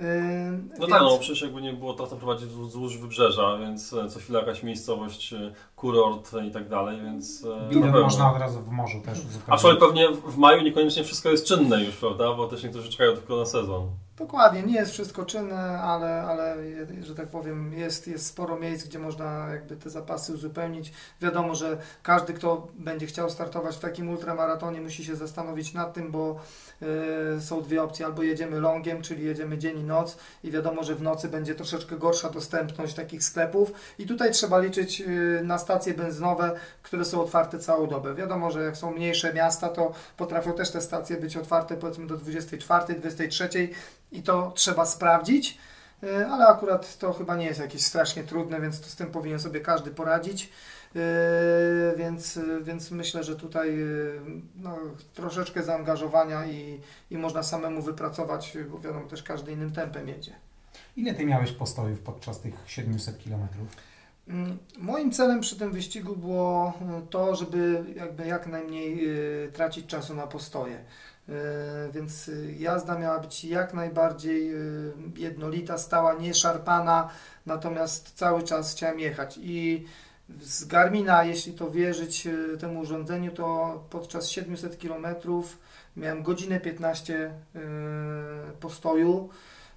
Yy, 0.00 0.06
No 0.78 0.78
więc- 0.78 0.90
tak, 0.90 1.02
no 1.02 1.18
przecież 1.18 1.42
jakby 1.42 1.62
nie 1.62 1.72
było, 1.72 1.94
trasa 1.94 2.16
prowadzi 2.16 2.46
wzdłuż- 2.46 2.98
wybrzeża, 3.00 3.58
więc 3.58 3.92
e, 3.92 4.08
co 4.08 4.20
chwila 4.20 4.38
jakaś 4.40 4.62
miejscowość, 4.62 5.32
e, 5.32 5.52
kurort 5.76 6.30
i 6.48 6.50
tak 6.50 6.68
dalej, 6.68 7.00
więc... 7.00 7.44
e, 7.44 7.68
pewno. 7.74 8.00
można 8.02 8.32
od 8.34 8.40
razu 8.40 8.60
w 8.60 8.70
morzu 8.70 9.00
też 9.00 9.18
uzupełnić. 9.18 9.44
Aczkolwiek 9.48 9.80
pewnie 9.80 10.08
w 10.26 10.36
maju 10.36 10.62
niekoniecznie 10.62 11.04
wszystko 11.04 11.28
jest 11.28 11.46
czynne 11.46 11.84
już, 11.84 11.96
prawda? 11.96 12.34
Bo 12.34 12.46
też 12.46 12.62
niektórzy 12.62 12.90
czekają 12.90 13.12
tylko 13.12 13.36
na 13.36 13.46
sezon. 13.46 13.86
Dokładnie, 14.20 14.62
nie 14.62 14.74
jest 14.74 14.92
wszystko 14.92 15.24
czynne, 15.24 15.80
ale, 15.80 16.22
ale 16.22 16.56
że 17.02 17.14
tak 17.14 17.28
powiem, 17.28 17.72
jest, 17.72 18.08
jest 18.08 18.26
sporo 18.26 18.58
miejsc, 18.58 18.86
gdzie 18.86 18.98
można 18.98 19.48
jakby 19.50 19.76
te 19.76 19.90
zapasy 19.90 20.34
uzupełnić. 20.34 20.92
Wiadomo, 21.20 21.54
że 21.54 21.78
każdy, 22.02 22.32
kto 22.32 22.68
będzie 22.74 23.06
chciał 23.06 23.30
startować 23.30 23.76
w 23.76 23.80
takim 23.80 24.08
ultramaratonie, 24.08 24.80
musi 24.80 25.04
się 25.04 25.16
zastanowić 25.16 25.74
nad 25.74 25.94
tym, 25.94 26.10
bo 26.10 26.40
y, 27.36 27.40
są 27.40 27.62
dwie 27.62 27.82
opcje: 27.82 28.06
albo 28.06 28.22
jedziemy 28.22 28.60
longiem, 28.60 29.02
czyli 29.02 29.24
jedziemy 29.24 29.58
dzień 29.58 29.78
i 29.78 29.84
noc, 29.84 30.16
i 30.44 30.50
wiadomo, 30.50 30.84
że 30.84 30.94
w 30.94 31.02
nocy 31.02 31.28
będzie 31.28 31.54
troszeczkę 31.54 31.96
gorsza 31.96 32.30
dostępność 32.30 32.94
takich 32.94 33.24
sklepów. 33.24 33.72
I 33.98 34.06
tutaj 34.06 34.32
trzeba 34.32 34.58
liczyć 34.58 35.00
y, 35.00 35.40
na 35.44 35.58
stacje 35.58 35.94
benzynowe, 35.94 36.52
które 36.82 37.04
są 37.04 37.22
otwarte 37.22 37.58
całą 37.58 37.86
dobę. 37.86 38.14
Wiadomo, 38.14 38.50
że 38.50 38.62
jak 38.64 38.76
są 38.76 38.90
mniejsze 38.90 39.34
miasta, 39.34 39.68
to 39.68 39.92
potrafią 40.16 40.52
też 40.52 40.70
te 40.70 40.80
stacje 40.80 41.16
być 41.16 41.36
otwarte 41.36 41.76
powiedzmy 41.76 42.06
do 42.06 42.16
24, 42.16 42.94
23 42.94 43.48
i 44.12 44.22
to 44.22 44.52
trzeba 44.54 44.86
sprawdzić, 44.86 45.58
y, 46.04 46.26
ale 46.26 46.46
akurat 46.46 46.98
to 46.98 47.12
chyba 47.12 47.36
nie 47.36 47.46
jest 47.46 47.60
jakieś 47.60 47.82
strasznie 47.84 48.24
trudne, 48.24 48.60
więc 48.60 48.80
to 48.80 48.86
z 48.88 48.96
tym 48.96 49.10
powinien 49.10 49.38
sobie 49.40 49.60
każdy 49.60 49.90
poradzić. 49.90 50.52
Y, 50.96 51.96
Więc, 51.96 52.38
więc 52.62 52.90
myślę, 52.90 53.24
że 53.24 53.36
tutaj 53.36 53.80
y, 53.80 54.20
no, 54.56 54.76
troszeczkę 55.14 55.62
zaangażowania 55.62 56.46
i, 56.46 56.80
i 57.10 57.18
można 57.18 57.42
samemu 57.42 57.82
wypracować, 57.82 58.58
bo 58.70 58.78
wiadomo, 58.78 59.06
też 59.06 59.22
każdy 59.22 59.52
innym 59.52 59.72
tempem 59.72 60.08
jedzie. 60.08 60.32
Ile 60.96 61.14
ty 61.14 61.26
miałeś 61.26 61.52
postojów 61.52 62.00
podczas 62.00 62.40
tych 62.40 62.54
700 62.66 63.18
kilometrów? 63.18 63.68
Mm, 64.28 64.58
Moim 64.78 65.12
celem 65.12 65.40
przy 65.40 65.58
tym 65.58 65.72
wyścigu 65.72 66.16
było 66.16 66.72
to, 67.10 67.36
żeby 67.36 67.84
jakby 67.96 68.26
jak 68.26 68.46
najmniej 68.46 69.08
tracić 69.52 69.86
czasu 69.86 70.14
na 70.14 70.26
postoje. 70.26 70.84
Y, 71.30 71.92
Więc 71.92 72.28
y, 72.28 72.54
jazda 72.58 72.98
miała 72.98 73.18
być 73.18 73.44
jak 73.44 73.74
najbardziej 73.74 74.54
y, 74.54 74.92
jednolita, 75.16 75.78
stała, 75.78 76.14
nieszarpana, 76.14 77.08
natomiast 77.46 78.12
cały 78.14 78.42
czas 78.42 78.74
chciałem 78.74 79.00
jechać. 79.00 79.38
I 79.42 79.86
z 80.40 80.64
Garmina, 80.64 81.24
jeśli 81.24 81.52
to 81.52 81.70
wierzyć 81.70 82.26
y, 82.26 82.58
temu 82.60 82.80
urządzeniu, 82.80 83.32
to 83.32 83.84
podczas 83.90 84.28
700 84.28 84.76
km 84.76 85.06
miałem 85.96 86.22
godzinę 86.22 86.60
15 86.60 87.14
y, 87.56 87.60
postoju, 88.60 89.28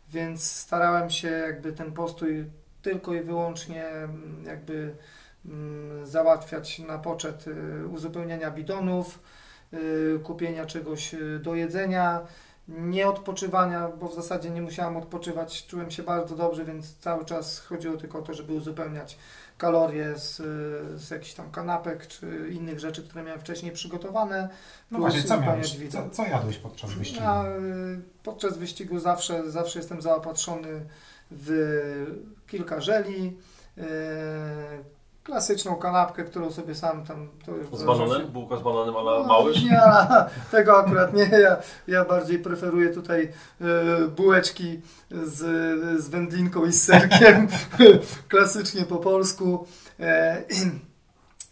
więc 0.10 0.52
starałem 0.52 1.10
się 1.10 1.28
jakby 1.28 1.74
ten 1.74 1.92
postój 1.92 2.46
tylko 2.82 3.14
i 3.14 3.22
wyłącznie 3.22 3.86
jakby 4.46 4.96
mm, 5.46 6.08
załatwiać 6.08 6.80
na 6.80 6.98
poczet 6.98 7.46
uzupełniania 7.92 8.52
bidonów, 8.52 9.20
kupienia 10.24 10.66
czegoś 10.66 11.14
y, 11.14 11.40
do 11.40 11.56
jedzenia, 11.56 12.22
nie 12.68 13.08
odpoczywania, 13.08 13.88
bo 14.00 14.08
w 14.08 14.16
zasadzie 14.16 14.50
nie 14.50 14.62
musiałem 14.62 14.98
odpoczywać, 14.98 15.68
czułem 15.68 15.92
się 15.92 16.04
bardzo 16.04 16.36
dobrze, 16.36 16.66
więc 16.66 16.98
cały 16.98 17.26
czas 17.26 17.60
chodziło 17.60 17.98
tylko 17.98 18.20
o 18.20 18.22
to, 18.22 18.34
żeby 18.34 18.54
uzupełniać 18.54 19.18
kalorie 19.58 20.18
z, 20.18 20.40
y, 20.40 21.00
z 21.00 21.10
jakichś 21.10 21.34
tam 21.34 21.52
kanapek 21.52 22.08
czy 22.08 22.50
innych 22.52 22.80
rzeczy, 22.80 23.04
które 23.04 23.24
miałem 23.24 23.40
wcześniej 23.40 23.72
przygotowane. 23.72 24.50
No 24.92 25.00
właśnie, 25.00 25.24
co 25.24 25.42
miałeś? 25.42 25.78
Co, 25.90 26.10
co 26.10 26.26
jadłeś 26.26 26.58
podczas 26.58 26.94
wyścigu? 26.94 27.24
Ja 27.24 27.46
y, 27.46 28.02
podczas 28.24 28.58
wyścigu 28.58 29.00
zawsze, 29.00 29.52
zawsze 29.52 29.80
jestem 29.80 30.02
zaopatrzony 30.02 30.86
w 31.32 31.52
kilka 32.48 32.82
żeli, 32.82 33.38
y, 33.78 33.84
klasyczną 35.24 35.76
kanapkę, 35.76 36.24
którą 36.24 36.52
sobie 36.52 36.76
sam 36.76 37.06
tam... 37.06 37.30
Z 37.74 37.84
bananem? 37.84 38.28
Bułka 38.28 38.58
z 38.58 38.62
bananem, 38.62 38.98
ale 38.98 39.20
No, 39.20 39.24
mały? 39.24 39.52
Nie, 39.52 39.82
tego 40.52 40.78
akurat 40.78 41.14
nie. 41.14 41.24
Ja, 41.24 41.58
ja 41.88 42.06
bardziej 42.06 42.40
preferuję 42.40 42.90
tutaj 42.90 43.30
y, 43.62 44.08
bułeczki 44.08 44.82
z, 45.12 45.40
z 46.04 46.10
wędlinką 46.10 46.66
i 46.66 46.72
z 46.72 46.84
serkiem, 46.84 47.48
klasycznie 48.30 48.86
po 48.86 48.98
polsku. 48.98 49.68
E, 50.00 50.44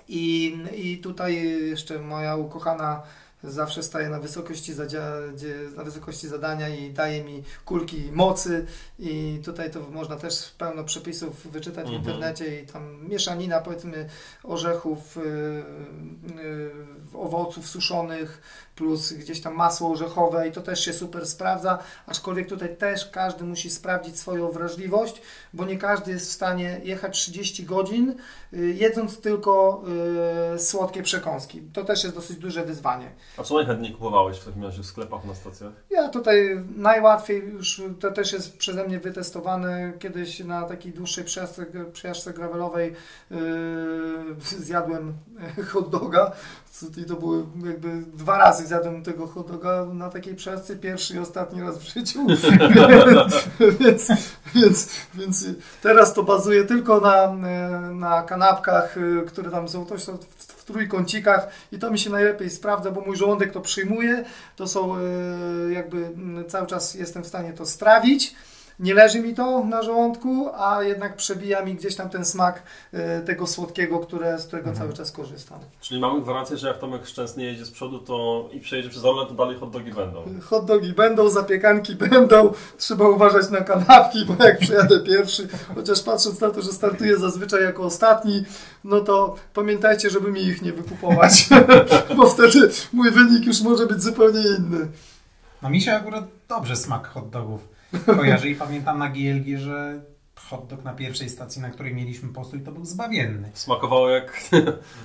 I, 0.07 0.57
I 0.75 0.97
tutaj 0.97 1.43
jeszcze 1.69 1.99
moja 1.99 2.35
ukochana 2.35 3.01
zawsze 3.43 3.83
staje 3.83 4.09
na 4.09 4.19
wysokości, 4.19 4.73
na 5.77 5.83
wysokości 5.83 6.27
zadania 6.27 6.69
i 6.69 6.93
daje 6.93 7.23
mi 7.23 7.43
kulki 7.65 8.09
mocy 8.11 8.65
i 8.99 9.41
tutaj 9.45 9.71
to 9.71 9.79
można 9.91 10.15
też 10.15 10.51
pełno 10.57 10.83
przepisów 10.83 11.51
wyczytać 11.51 11.85
w 11.85 11.93
Mhm. 11.93 11.97
internecie 12.03 12.61
i 12.61 12.67
tam 12.67 13.07
mieszanina 13.07 13.59
powiedzmy 13.61 14.09
orzechów, 14.43 15.17
y, 15.17 15.21
y, 16.41 16.71
owoców 17.13 17.67
suszonych 17.67 18.41
plus 18.81 19.13
gdzieś 19.13 19.41
tam 19.41 19.55
masło 19.55 19.91
orzechowe 19.91 20.47
i 20.47 20.51
to 20.51 20.61
też 20.61 20.85
się 20.85 20.93
super 20.93 21.25
sprawdza, 21.25 21.79
aczkolwiek 22.07 22.49
tutaj 22.49 22.75
też 22.75 23.09
każdy 23.09 23.43
musi 23.43 23.69
sprawdzić 23.69 24.19
swoją 24.19 24.51
wrażliwość, 24.51 25.21
bo 25.53 25.65
nie 25.65 25.77
każdy 25.77 26.11
jest 26.11 26.29
w 26.29 26.31
stanie 26.31 26.81
jechać 26.83 27.17
30 27.17 27.65
godzin 27.65 28.15
y, 28.53 28.75
jedząc 28.79 29.21
tylko 29.21 29.83
y, 30.55 30.59
słodkie 30.59 31.03
przekąski. 31.03 31.61
To 31.73 31.83
też 31.85 32.03
jest 32.03 32.15
dosyć 32.15 32.37
duże 32.37 32.65
wyzwanie. 32.65 33.11
A 33.37 33.43
co 33.43 33.55
najchętniej 33.55 33.93
kupowałeś 33.93 34.37
w 34.37 34.45
takim 34.45 34.63
razie 34.63 34.83
w 34.83 34.85
sklepach 34.85 35.25
na 35.25 35.35
stacjach? 35.35 35.71
Ja 35.89 36.09
tutaj 36.09 36.63
najłatwiej 36.75 37.49
już 37.49 37.81
to 37.99 38.11
też 38.11 38.33
jest 38.33 38.57
przeze 38.57 38.87
mnie 38.87 38.99
wytestowane. 38.99 39.93
Kiedyś 39.99 40.39
na 40.39 40.63
takiej 40.63 40.93
dłuższej 40.93 41.23
przejażdżce, 41.23 41.65
przejażdżce 41.93 42.33
gravelowej 42.33 42.93
yy, 43.31 43.37
zjadłem 44.67 45.13
hot 45.67 45.89
doga. 45.89 46.31
I 46.97 47.05
to 47.05 47.15
były 47.15 47.45
jakby 47.65 48.01
dwa 48.13 48.37
razy 48.37 48.67
zjadłem 48.67 49.03
tego 49.03 49.27
hot 49.27 49.51
doga 49.51 49.85
na 49.93 50.09
takiej 50.09 50.35
przejażdżce. 50.35 50.75
Pierwszy 50.75 51.15
i 51.15 51.19
ostatni 51.19 51.61
raz 51.61 51.77
w 51.77 51.93
życiu. 51.93 52.27
więc, 53.79 54.07
więc, 54.55 54.89
więc 55.15 55.45
teraz 55.81 56.13
to 56.13 56.23
bazuje 56.23 56.63
tylko 56.63 56.99
na, 56.99 57.33
na 57.93 58.23
kanapkach, 58.23 58.95
które 59.27 59.51
tam 59.51 59.69
są, 59.69 59.85
to 59.85 59.99
są 59.99 60.17
w, 60.37 60.63
trójkącikach 60.71 61.47
i 61.71 61.79
to 61.79 61.91
mi 61.91 61.99
się 61.99 62.09
najlepiej 62.09 62.49
sprawdza, 62.49 62.91
bo 62.91 63.01
mój 63.01 63.17
żołądek 63.17 63.51
to 63.51 63.61
przyjmuje. 63.61 64.25
To 64.55 64.67
są 64.67 64.95
e, 64.97 65.01
jakby 65.71 66.09
cały 66.47 66.67
czas 66.67 66.95
jestem 66.95 67.23
w 67.23 67.27
stanie 67.27 67.53
to 67.53 67.65
strawić. 67.65 68.35
Nie 68.81 68.93
leży 68.93 69.19
mi 69.21 69.33
to 69.35 69.63
na 69.65 69.81
żołądku, 69.83 70.49
a 70.57 70.83
jednak 70.83 71.15
przebija 71.15 71.65
mi 71.65 71.75
gdzieś 71.75 71.95
tam 71.95 72.09
ten 72.09 72.25
smak 72.25 72.63
e, 72.93 73.21
tego 73.21 73.47
słodkiego, 73.47 73.99
które, 73.99 74.39
z 74.39 74.45
którego 74.47 74.69
Mhm. 74.69 74.77
cały 74.87 74.97
czas 74.97 75.11
korzystam. 75.11 75.59
Czyli 75.81 75.99
mamy 76.01 76.21
gwarancję, 76.21 76.57
że 76.57 76.67
jak 76.67 76.77
Tomek 76.77 77.05
Szczęsny 77.05 77.43
jedzie 77.43 77.65
z 77.65 77.71
przodu 77.71 77.99
to 77.99 78.49
i 78.53 78.59
przejedzie 78.59 78.89
przez 78.89 79.05
Orlen, 79.05 79.27
to 79.27 79.33
dalej 79.33 79.57
hot 79.57 79.71
dogi 79.71 79.91
będą. 79.93 80.23
Hot 80.43 80.65
dogi 80.65 80.93
będą, 80.93 81.29
zapiekanki 81.29 81.95
będą, 81.95 82.53
trzeba 82.77 83.09
uważać 83.09 83.49
na 83.49 83.61
kanapki, 83.61 84.25
bo 84.25 84.43
jak 84.45 84.59
przejadę 84.59 84.99
pierwszy, 84.99 85.47
chociaż 85.75 86.01
patrząc 86.01 86.41
na 86.41 86.49
to, 86.49 86.61
że 86.61 86.71
startuję 86.71 87.17
zazwyczaj 87.17 87.63
jako 87.63 87.83
ostatni, 87.83 88.43
no 88.83 88.99
to 88.99 89.35
pamiętajcie, 89.53 90.09
żeby 90.09 90.31
mi 90.31 90.41
ich 90.41 90.61
nie 90.61 90.73
wykupować, 90.73 91.49
bo 92.17 92.29
wtedy 92.29 92.69
mój 92.93 93.11
wynik 93.11 93.45
już 93.45 93.61
może 93.61 93.87
być 93.87 94.03
zupełnie 94.03 94.41
inny. 94.59 94.87
No 95.61 95.69
mi 95.69 95.81
się 95.81 95.93
akurat 95.93 96.23
dobrze 96.47 96.75
smak 96.75 97.07
hot 97.07 97.29
dogów 97.93 98.17
kojarzy 98.17 98.49
i 98.49 98.55
pamiętam 98.55 98.99
na 98.99 99.09
GLG, 99.09 99.57
że 99.57 100.01
hot 100.35 100.67
dog 100.67 100.83
na 100.83 100.93
pierwszej 100.93 101.29
stacji, 101.29 101.61
na 101.61 101.69
której 101.69 101.95
mieliśmy 101.95 102.29
postój, 102.29 102.61
to 102.61 102.71
był 102.71 102.85
zbawienny. 102.85 103.51
Smakowało 103.53 104.09
jak... 104.09 104.51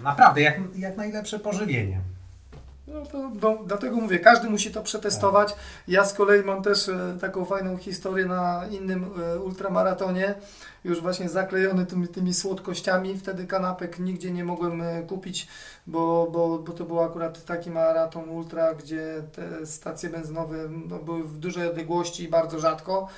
Naprawdę, 0.03 0.41
jak, 0.41 0.61
jak 0.77 0.97
najlepsze 0.97 1.39
pożywienie. 1.39 2.01
No 2.87 3.07
to 3.07 3.31
no, 3.43 3.59
dlatego 3.67 3.97
mówię, 3.97 4.19
każdy 4.19 4.51
musi 4.51 4.71
to 4.71 4.83
przetestować. 4.83 5.55
Ja 5.89 6.05
z 6.05 6.15
kolei 6.15 6.45
mam 6.45 6.63
też 6.63 6.89
e, 6.89 7.17
taką 7.21 7.45
fajną 7.45 7.77
historię 7.77 8.27
na 8.27 8.67
innym 8.71 9.11
e, 9.35 9.39
ultramaratonie, 9.39 10.35
już 10.85 11.01
właśnie 11.01 11.29
zaklejony 11.29 11.87
tymi, 11.87 12.09
tymi 12.09 12.35
słodkościami. 12.35 13.19
Wtedy 13.19 13.47
kanapek 13.47 13.99
nigdzie 13.99 14.31
nie 14.31 14.45
mogłem 14.45 14.83
e, 14.83 15.03
kupić, 15.03 15.49
bo, 15.87 16.29
bo, 16.33 16.59
bo 16.59 16.73
to 16.73 16.85
był 16.85 17.01
akurat 17.01 17.45
taki 17.45 17.71
maraton 17.71 18.29
ultra, 18.29 18.75
gdzie 18.75 19.23
te 19.33 19.67
stacje 19.67 20.11
benzynowe 20.11 20.57
no, 20.89 20.99
były 20.99 21.25
w 21.25 21.39
dużej 21.39 21.69
odległości 21.69 22.25
i 22.25 22.29
bardzo 22.29 22.59
rzadko. 22.59 23.09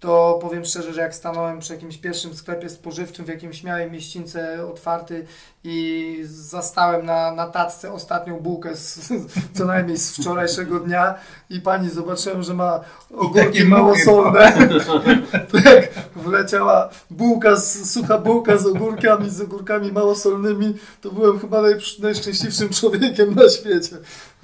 To 0.00 0.38
powiem 0.42 0.64
szczerze, 0.64 0.92
że 0.92 1.00
jak 1.00 1.14
stanąłem 1.14 1.58
przy 1.58 1.72
jakimś 1.72 1.98
pierwszym 1.98 2.34
sklepie 2.34 2.68
spożywczym, 2.68 3.24
w 3.24 3.28
jakimś 3.28 3.62
miałem 3.62 3.92
mieścińce 3.92 4.66
otwarty 4.66 5.26
i 5.64 6.20
zastałem 6.24 7.06
na, 7.06 7.32
na 7.32 7.46
tacce 7.46 7.92
ostatnią 7.92 8.40
bułkę 8.40 8.76
z, 8.76 9.12
co 9.54 9.64
najmniej 9.64 9.96
z 9.96 10.16
wczorajszego 10.16 10.80
dnia 10.80 11.14
i 11.50 11.60
pani 11.60 11.90
zobaczyłem, 11.90 12.42
że 12.42 12.54
ma 12.54 12.80
ogórki 13.16 13.64
małosolne. 13.64 14.52
to 15.52 15.58
jak 15.58 15.92
wleciała 16.16 16.90
bułka, 17.10 17.56
z, 17.56 17.90
sucha 17.90 18.18
bułka 18.18 18.58
z 18.58 18.66
ogórkami, 18.66 19.30
z 19.30 19.40
ogórkami 19.40 19.92
małosolnymi, 19.92 20.74
to 21.00 21.10
byłem 21.10 21.38
chyba 21.38 21.62
naj, 21.62 21.74
najszczęśliwszym 21.98 22.68
człowiekiem 22.68 23.34
na 23.34 23.48
świecie. 23.48 23.96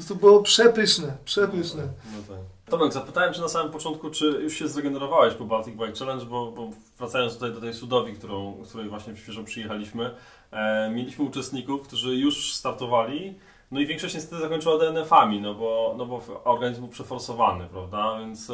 To 0.09 0.15
było 0.15 0.43
przepyszne, 0.43 1.13
przepyszne. 1.25 1.83
No 1.83 2.35
tak. 2.35 2.56
Tomek, 2.71 2.93
zapytałem 2.93 3.35
Cię 3.35 3.41
na 3.41 3.49
samym 3.49 3.73
początku, 3.73 4.11
czy 4.11 4.25
już 4.27 4.55
się 4.55 4.69
zregenerowałeś 4.69 5.35
po 5.35 5.45
Baltic 5.45 5.75
Bike 5.75 5.99
Challenge, 5.99 6.25
bo, 6.25 6.53
bo 6.53 6.71
wracając 6.99 7.35
tutaj 7.35 7.53
do 7.53 7.61
tej 7.61 7.75
Sudowi, 7.75 8.15
którą, 8.15 8.65
z 8.65 8.69
której 8.69 8.89
właśnie 8.89 9.17
świeżo 9.17 9.45
przyjechaliśmy, 9.45 10.11
e, 10.51 10.91
mieliśmy 10.91 11.25
uczestników, 11.25 11.83
którzy 11.83 12.17
już 12.17 12.55
startowali, 12.55 13.35
no 13.71 13.81
i 13.81 13.87
większość 13.87 14.15
niestety 14.15 14.43
zakończyła 14.43 14.79
DNF-ami, 14.79 15.41
no 15.41 15.55
bo, 15.55 15.95
no 15.99 16.07
bo 16.07 16.23
organizm 16.45 16.81
był 16.81 16.91
przeforsowany, 16.91 17.67
prawda, 17.67 18.19
więc 18.19 18.53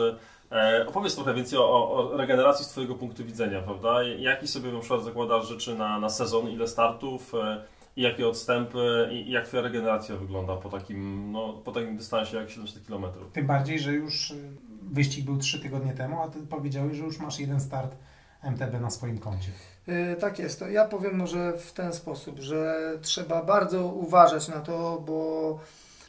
e, 0.51 0.87
opowiedz 0.89 1.15
trochę 1.15 1.35
więcej 1.35 1.59
o, 1.59 1.93
o, 1.93 2.17
regeneracji 2.17 2.65
z 2.65 2.69
Twojego 2.69 2.95
punktu 2.95 3.25
widzenia, 3.25 3.63
prawda, 3.63 4.03
jaki 4.03 4.49
sobie 4.49 4.73
na 4.73 4.81
przykład 4.81 5.05
zakładasz 5.05 5.49
rzeczy 5.49 5.75
na, 5.75 5.99
na 5.99 6.11
sezon, 6.11 6.49
ile 6.49 6.69
startów, 6.69 7.35
e, 7.35 7.63
i 7.97 8.03
jakie 8.03 8.29
odstępy 8.29 9.09
i 9.13 9.31
jak 9.31 9.47
Twoja 9.47 9.63
regeneracja 9.63 10.17
wygląda 10.17 10.57
po 10.57 10.69
takim, 10.69 11.33
no, 11.33 11.53
po 11.53 11.73
takim 11.73 11.97
dystansie 11.97 12.37
jak 12.37 12.51
700 12.51 12.87
km? 12.87 13.05
Tym 13.33 13.47
bardziej, 13.47 13.79
że 13.79 13.93
już 13.93 14.31
y, 14.31 14.35
wyścig 14.83 15.25
był 15.25 15.39
3 15.39 15.61
tygodnie 15.61 15.93
temu, 15.93 16.23
a 16.23 16.29
Ty 16.29 16.39
powiedziałeś, 16.41 16.97
że 16.97 17.05
już 17.05 17.19
masz 17.19 17.39
jeden 17.39 17.61
start 17.61 17.97
MTB 18.43 18.81
na 18.81 18.91
swoim 18.91 19.19
koncie. 19.19 19.51
Yy, 19.87 20.17
tak 20.17 20.39
jest. 20.39 20.59
To 20.59 20.69
ja 20.69 20.85
powiem 20.85 21.17
może 21.17 21.53
w 21.59 21.73
ten 21.73 21.93
sposób, 21.93 22.39
że 22.39 22.81
trzeba 23.03 23.43
bardzo 23.43 23.87
uważać 23.87 24.49
na 24.49 24.61
to, 24.61 25.03
bo 25.07 25.59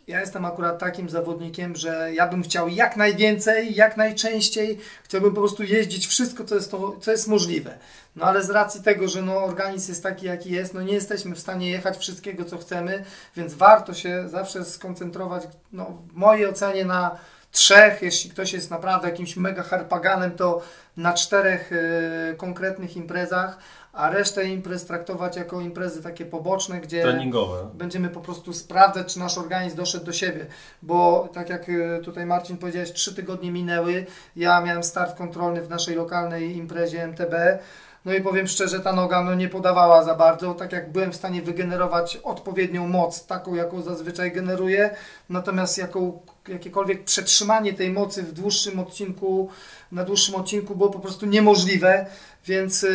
ja 0.07 0.19
jestem 0.19 0.45
akurat 0.45 0.79
takim 0.79 1.09
zawodnikiem, 1.09 1.75
że 1.75 2.13
ja 2.13 2.27
bym 2.27 2.43
chciał 2.43 2.67
jak 2.67 2.97
najwięcej, 2.97 3.75
jak 3.75 3.97
najczęściej. 3.97 4.79
Chciałbym 5.03 5.33
po 5.33 5.39
prostu 5.41 5.63
jeździć 5.63 6.07
wszystko, 6.07 6.43
co 6.43 6.55
jest, 6.55 6.71
to, 6.71 6.97
co 7.01 7.11
jest 7.11 7.27
możliwe. 7.27 7.77
No 8.15 8.25
ale 8.25 8.43
z 8.43 8.49
racji 8.49 8.83
tego, 8.83 9.07
że 9.07 9.21
no, 9.21 9.43
organizm 9.43 9.91
jest 9.91 10.03
taki, 10.03 10.25
jaki 10.25 10.51
jest, 10.51 10.73
no 10.73 10.81
nie 10.81 10.93
jesteśmy 10.93 11.35
w 11.35 11.39
stanie 11.39 11.69
jechać 11.69 11.97
wszystkiego, 11.97 12.45
co 12.45 12.57
chcemy, 12.57 13.03
więc 13.35 13.53
warto 13.53 13.93
się 13.93 14.29
zawsze 14.29 14.65
skoncentrować, 14.65 15.43
no, 15.71 15.85
w 15.85 16.13
mojej 16.13 16.47
ocenie, 16.47 16.85
na 16.85 17.17
trzech, 17.51 18.01
jeśli 18.01 18.29
ktoś 18.29 18.53
jest 18.53 18.71
naprawdę 18.71 19.09
jakimś 19.09 19.37
mega 19.37 19.63
harpaganem, 19.63 20.31
to 20.31 20.61
na 20.97 21.13
czterech 21.13 21.71
y, 21.71 22.35
konkretnych 22.37 22.97
imprezach, 22.97 23.57
a 23.93 24.09
resztę 24.09 24.45
imprez 24.45 24.85
traktować 24.85 25.35
jako 25.35 25.61
imprezy 25.61 26.03
takie 26.03 26.25
poboczne, 26.25 26.81
gdzie 26.81 27.01
Treningowe. 27.01 27.69
będziemy 27.73 28.09
po 28.09 28.21
prostu 28.21 28.53
sprawdzać, 28.53 29.13
czy 29.13 29.19
nasz 29.19 29.37
organizm 29.37 29.77
doszedł 29.77 30.05
do 30.05 30.13
siebie. 30.13 30.45
Bo 30.81 31.29
tak 31.33 31.49
jak 31.49 31.69
y, 31.69 31.99
tutaj 32.03 32.25
Marcin 32.25 32.57
powiedziałeś, 32.57 32.91
trzy 32.91 33.15
tygodnie 33.15 33.51
minęły, 33.51 34.05
ja 34.35 34.61
miałem 34.61 34.83
start 34.83 35.17
kontrolny 35.17 35.61
w 35.61 35.69
naszej 35.69 35.95
lokalnej 35.95 36.57
imprezie 36.57 37.03
MTB, 37.03 37.33
no 38.05 38.13
i 38.13 38.21
powiem 38.21 38.47
szczerze, 38.47 38.79
ta 38.79 38.93
noga 38.93 39.23
no, 39.23 39.35
nie 39.35 39.49
podawała 39.49 40.03
za 40.03 40.15
bardzo, 40.15 40.53
tak 40.53 40.71
jak 40.71 40.91
byłem 40.91 41.11
w 41.11 41.15
stanie 41.15 41.41
wygenerować 41.41 42.17
odpowiednią 42.23 42.87
moc, 42.87 43.25
taką 43.25 43.55
jaką 43.55 43.81
zazwyczaj 43.81 44.31
generuję, 44.31 44.95
natomiast 45.29 45.77
jaką, 45.77 46.19
jakiekolwiek 46.47 47.03
przetrzymanie 47.03 47.73
tej 47.73 47.91
mocy 47.91 48.23
w 48.23 48.31
dłuższym 48.31 48.79
odcinku, 48.79 49.49
na 49.91 50.03
dłuższym 50.03 50.35
odcinku 50.35 50.75
było 50.75 50.89
po 50.89 50.99
prostu 50.99 51.25
niemożliwe, 51.25 52.05
więc 52.47 52.85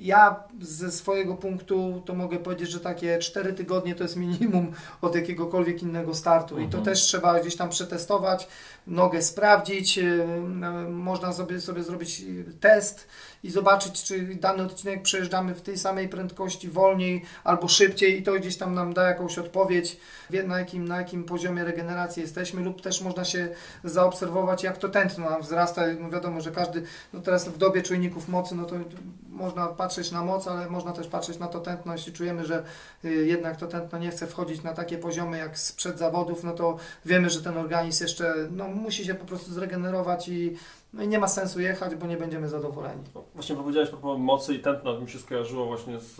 ja 0.00 0.44
ze 0.60 0.92
swojego 0.92 1.34
punktu 1.34 2.02
to 2.06 2.14
mogę 2.14 2.38
powiedzieć, 2.38 2.70
że 2.70 2.80
takie 2.80 3.18
4 3.18 3.52
tygodnie 3.52 3.94
to 3.94 4.02
jest 4.02 4.16
minimum 4.16 4.72
od 5.00 5.14
jakiegokolwiek 5.14 5.82
innego 5.82 6.14
startu 6.14 6.54
mhm. 6.54 6.68
i 6.68 6.72
to 6.72 6.78
mhm. 6.78 6.94
też 6.94 7.04
trzeba 7.04 7.40
gdzieś 7.40 7.56
tam 7.56 7.68
przetestować, 7.68 8.48
nogę 8.86 9.22
sprawdzić, 9.22 9.96
yy, 9.96 10.26
można 10.90 11.32
sobie, 11.32 11.60
sobie 11.60 11.82
zrobić 11.82 12.22
test, 12.60 13.08
i 13.42 13.50
zobaczyć, 13.50 14.04
czy 14.04 14.34
dany 14.34 14.62
odcinek 14.62 15.02
przejeżdżamy 15.02 15.54
w 15.54 15.62
tej 15.62 15.78
samej 15.78 16.08
prędkości, 16.08 16.68
wolniej 16.68 17.24
albo 17.44 17.68
szybciej 17.68 18.20
i 18.20 18.22
to 18.22 18.32
gdzieś 18.32 18.56
tam 18.56 18.74
nam 18.74 18.94
da 18.94 19.08
jakąś 19.08 19.38
odpowiedź, 19.38 19.96
na 20.46 20.58
jakim, 20.58 20.88
na 20.88 20.96
jakim 20.96 21.24
poziomie 21.24 21.64
regeneracji 21.64 22.22
jesteśmy 22.22 22.60
lub 22.60 22.80
też 22.80 23.00
można 23.00 23.24
się 23.24 23.48
zaobserwować, 23.84 24.62
jak 24.62 24.78
to 24.78 24.88
tętno 24.88 25.30
nam 25.30 25.42
wzrasta. 25.42 25.82
No 26.00 26.10
wiadomo, 26.10 26.40
że 26.40 26.50
każdy, 26.50 26.82
no 27.12 27.20
teraz 27.20 27.48
w 27.48 27.58
dobie 27.58 27.82
czujników 27.82 28.28
mocy, 28.28 28.54
no 28.54 28.64
to 28.64 28.76
można 29.38 29.66
patrzeć 29.66 30.10
na 30.10 30.24
moc, 30.24 30.48
ale 30.48 30.70
można 30.70 30.92
też 30.92 31.06
patrzeć 31.06 31.38
na 31.38 31.46
to 31.46 31.60
tętno. 31.60 31.92
Jeśli 31.92 32.12
czujemy, 32.12 32.44
że 32.44 32.64
y, 33.04 33.26
jednak 33.26 33.56
to 33.56 33.66
tętno 33.66 33.98
nie 33.98 34.10
chce 34.10 34.26
wchodzić 34.26 34.62
na 34.62 34.74
takie 34.74 34.98
poziomy 34.98 35.38
jak 35.38 35.58
sprzed 35.58 35.98
zawodów, 35.98 36.44
no 36.44 36.52
to 36.52 36.76
wiemy, 37.04 37.30
że 37.30 37.42
ten 37.42 37.56
organizm 37.56 38.04
jeszcze 38.04 38.34
no, 38.50 38.68
musi 38.68 39.04
się 39.04 39.14
po 39.14 39.24
prostu 39.24 39.52
zregenerować 39.52 40.28
i 40.28 40.56
no 40.92 41.02
i 41.02 41.08
nie 41.08 41.18
ma 41.18 41.28
sensu 41.28 41.60
jechać, 41.60 41.94
bo 41.94 42.06
nie 42.06 42.16
będziemy 42.16 42.48
zadowoleni. 42.48 43.02
Właśnie 43.34 43.56
powiedziałeś 43.56 43.88
propos 43.90 44.18
mocy 44.18 44.54
i 44.54 44.58
tętna, 44.58 44.98
mi 44.98 45.10
się 45.10 45.18
skojarzyło 45.18 45.66
właśnie 45.66 46.00
z, 46.00 46.16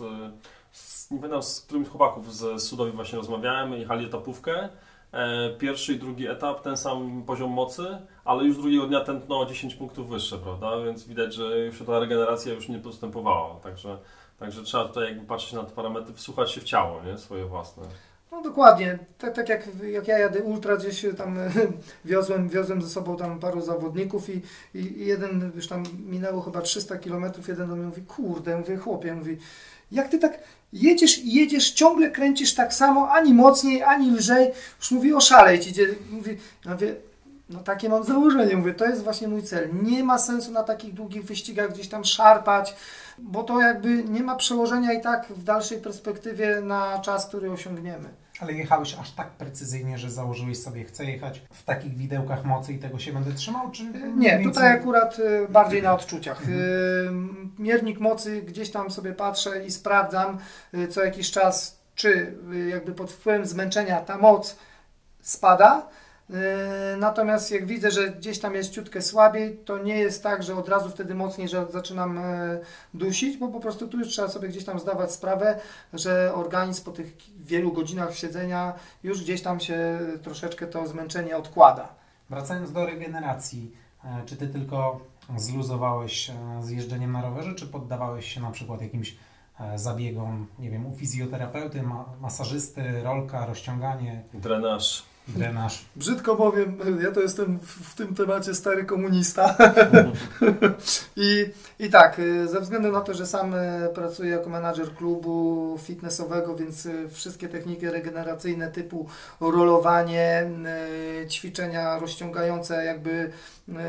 z 0.71 1.11
nie 1.11 1.17
pamiętam 1.17 1.43
z 1.43 1.61
którymś 1.61 1.87
chłopaków 1.87 2.35
z 2.35 2.63
Sudowi 2.63 2.91
właśnie 2.91 3.17
rozmawiałem, 3.17 3.73
jechali 3.73 4.05
etapówkę. 4.05 4.69
E, 5.11 5.49
pierwszy 5.49 5.93
i 5.93 5.99
drugi 5.99 6.27
etap, 6.27 6.61
ten 6.61 6.77
sam 6.77 7.23
poziom 7.25 7.51
mocy, 7.51 7.97
ale 8.25 8.43
już 8.43 8.57
drugiego 8.57 8.87
dnia 8.87 9.01
tętno 9.01 9.39
o 9.39 9.45
10 9.45 9.75
punktów 9.75 10.09
wyższe, 10.09 10.37
prawda? 10.37 10.83
Więc 10.85 11.07
widać, 11.07 11.33
że 11.33 11.59
już 11.59 11.83
ta 11.85 11.99
regeneracja 11.99 12.53
już 12.53 12.69
nie 12.69 12.79
postępowała. 12.79 13.55
Także, 13.55 13.97
także 14.39 14.63
trzeba 14.63 14.85
tutaj 14.85 15.03
jakby 15.03 15.25
patrzeć 15.25 15.53
na 15.53 15.63
te 15.63 15.71
parametry, 15.71 16.13
wsłuchać 16.13 16.51
się 16.51 16.61
w 16.61 16.63
ciało, 16.63 17.03
nie? 17.03 17.17
Swoje 17.17 17.45
własne. 17.45 17.83
No 18.31 18.41
dokładnie. 18.41 18.99
Tak, 19.17 19.35
tak 19.35 19.49
jak, 19.49 19.67
jak 19.91 20.07
ja 20.07 20.17
jadę 20.17 20.43
ultra, 20.43 20.77
gdzieś 20.77 21.05
tam 21.17 21.37
wiozłem, 22.05 22.49
wiozłem 22.49 22.81
ze 22.81 22.89
sobą 22.89 23.17
tam 23.17 23.39
paru 23.39 23.61
zawodników 23.61 24.29
i, 24.29 24.41
i, 24.73 25.05
jeden, 25.05 25.51
już 25.55 25.67
tam 25.67 25.83
minęło 26.05 26.41
chyba 26.41 26.61
300 26.61 26.97
km, 26.97 27.25
jeden 27.47 27.69
do 27.69 27.75
mnie 27.75 27.85
mówi, 27.85 28.01
kurde, 28.01 28.57
mówię, 28.57 28.77
chłopie, 28.77 29.15
mówi, 29.15 29.37
jak 29.91 30.09
ty 30.09 30.19
tak 30.19 30.39
jedziesz 30.73 31.19
i 31.19 31.33
jedziesz, 31.33 31.71
ciągle 31.71 32.11
kręcisz 32.11 32.55
tak 32.55 32.73
samo, 32.73 33.11
ani 33.11 33.33
mocniej, 33.33 33.83
ani 33.83 34.11
lżej, 34.11 34.51
już 34.79 34.91
mówi, 34.91 35.13
oszaleć, 35.13 35.67
idzie, 35.67 35.87
mówi, 36.11 36.37
ja 36.65 36.71
mówię, 36.71 36.95
no 37.49 37.59
takie 37.59 37.89
mam 37.89 38.03
założenie, 38.03 38.55
mówię, 38.57 38.73
to 38.73 38.85
jest 38.85 39.03
właśnie 39.03 39.27
mój 39.27 39.43
cel. 39.43 39.69
Nie 39.83 40.03
ma 40.03 40.17
sensu 40.17 40.51
na 40.51 40.63
takich 40.63 40.93
długich 40.93 41.25
wyścigach 41.25 41.73
gdzieś 41.73 41.87
tam 41.87 42.05
szarpać, 42.05 42.75
bo 43.17 43.43
to 43.43 43.61
jakby 43.61 44.03
nie 44.03 44.23
ma 44.23 44.35
przełożenia 44.35 44.93
i 44.93 45.01
tak 45.01 45.27
w 45.27 45.43
dalszej 45.43 45.77
perspektywie 45.77 46.61
na 46.61 46.99
czas, 46.99 47.27
który 47.27 47.51
osiągniemy. 47.51 48.09
Ale 48.39 48.53
jechałeś 48.53 48.95
aż 48.95 49.11
tak 49.11 49.29
precyzyjnie, 49.29 49.97
że 49.97 50.11
założyłeś 50.11 50.61
sobie, 50.61 50.83
chcę 50.83 51.05
jechać 51.05 51.41
w 51.53 51.63
takich 51.63 51.97
widełkach 51.97 52.45
mocy 52.45 52.73
i 52.73 52.79
tego 52.79 52.99
się 52.99 53.13
będę 53.13 53.31
trzymał? 53.31 53.71
Czy 53.71 53.83
nie, 53.83 54.29
więcej... 54.29 54.43
tutaj 54.43 54.71
akurat 54.71 55.19
y, 55.19 55.47
bardziej 55.49 55.83
na 55.83 55.93
odczuciach. 55.93 56.41
Mhm. 56.41 56.59
Y, 56.59 57.61
miernik 57.61 57.99
mocy 57.99 58.41
gdzieś 58.41 58.71
tam 58.71 58.91
sobie 58.91 59.13
patrzę 59.13 59.65
i 59.65 59.71
sprawdzam 59.71 60.37
y, 60.73 60.87
co 60.87 61.03
jakiś 61.03 61.31
czas, 61.31 61.79
czy 61.95 62.37
jakby 62.69 62.93
pod 62.93 63.11
wpływem 63.11 63.45
zmęczenia 63.45 64.01
ta 64.01 64.17
moc 64.17 64.57
spada, 65.21 65.87
natomiast 66.97 67.51
jak 67.51 67.65
widzę, 67.65 67.91
że 67.91 68.09
gdzieś 68.09 68.39
tam 68.39 68.55
jest 68.55 68.71
ciutkę 68.71 69.01
słabiej, 69.01 69.57
to 69.65 69.77
nie 69.77 69.97
jest 69.97 70.23
tak, 70.23 70.43
że 70.43 70.55
od 70.55 70.69
razu 70.69 70.89
wtedy 70.89 71.15
mocniej 71.15 71.49
że 71.49 71.65
zaczynam 71.69 72.15
yy, 72.15 72.59
dusić, 72.93 73.37
bo 73.37 73.47
po 73.47 73.59
prostu 73.59 73.87
tu 73.87 73.99
już 73.99 74.07
trzeba 74.07 74.27
sobie 74.27 74.49
gdzieś 74.49 74.65
tam 74.65 74.79
zdawać 74.79 75.11
sprawę, 75.11 75.59
że 75.93 76.33
organizm 76.33 76.83
po 76.83 76.91
tych 76.91 77.17
wielu 77.39 77.71
godzinach 77.71 78.15
siedzenia 78.15 78.73
już 79.03 79.23
gdzieś 79.23 79.41
tam 79.41 79.59
się 79.59 79.99
troszeczkę 80.23 80.67
to 80.67 80.87
zmęczenie 80.87 81.37
odkłada. 81.37 81.89
Wracając 82.29 82.71
do 82.71 82.85
regeneracji, 82.85 83.71
e, 84.03 84.25
czy 84.25 84.37
Ty 84.37 84.47
tylko 84.47 84.99
zluzowałeś 85.37 86.29
e, 86.29 86.33
z 86.63 86.69
jeżdżeniem 86.69 87.11
na 87.11 87.21
rowerze, 87.21 87.55
czy 87.55 87.67
poddawałeś 87.67 88.33
się 88.33 88.41
na 88.41 88.51
przykład 88.51 88.81
jakimś 88.81 89.17
e, 89.59 89.79
zabiegom, 89.79 90.47
nie 90.59 90.69
wiem, 90.69 90.85
u 90.85 90.95
fizjoterapeuty, 90.95 91.83
masażysty, 92.21 93.03
rolka, 93.03 93.45
rozciąganie? 93.45 94.23
Drenaż 94.33 95.03
drenaż. 95.35 95.85
Brzydko 95.95 96.35
powiem, 96.35 96.77
ja 97.03 97.11
to 97.11 97.21
jestem 97.21 97.59
w, 97.59 97.95
tym 97.95 98.15
temacie 98.15 98.55
stary 98.55 98.85
komunista. 98.85 99.55
I, 101.15 101.45
I 101.79 101.89
tak, 101.89 102.19
y, 102.19 102.47
ze 102.47 102.61
względu 102.61 102.91
na 102.91 103.01
to, 103.01 103.13
że 103.13 103.27
sam 103.27 103.53
y, 103.53 103.89
pracuję 103.95 104.29
jako 104.31 104.49
menadżer 104.49 104.95
klubu 104.95 105.77
fitnessowego, 105.83 106.55
więc 106.55 106.85
y, 106.85 107.09
wszystkie 107.09 107.49
techniki 107.49 107.89
regeneracyjne 107.89 108.71
typu 108.71 109.07
rolowanie, 109.39 110.49
ćwiczenia 111.29 111.99
rozciągające 111.99 112.85
jakby 112.85 113.31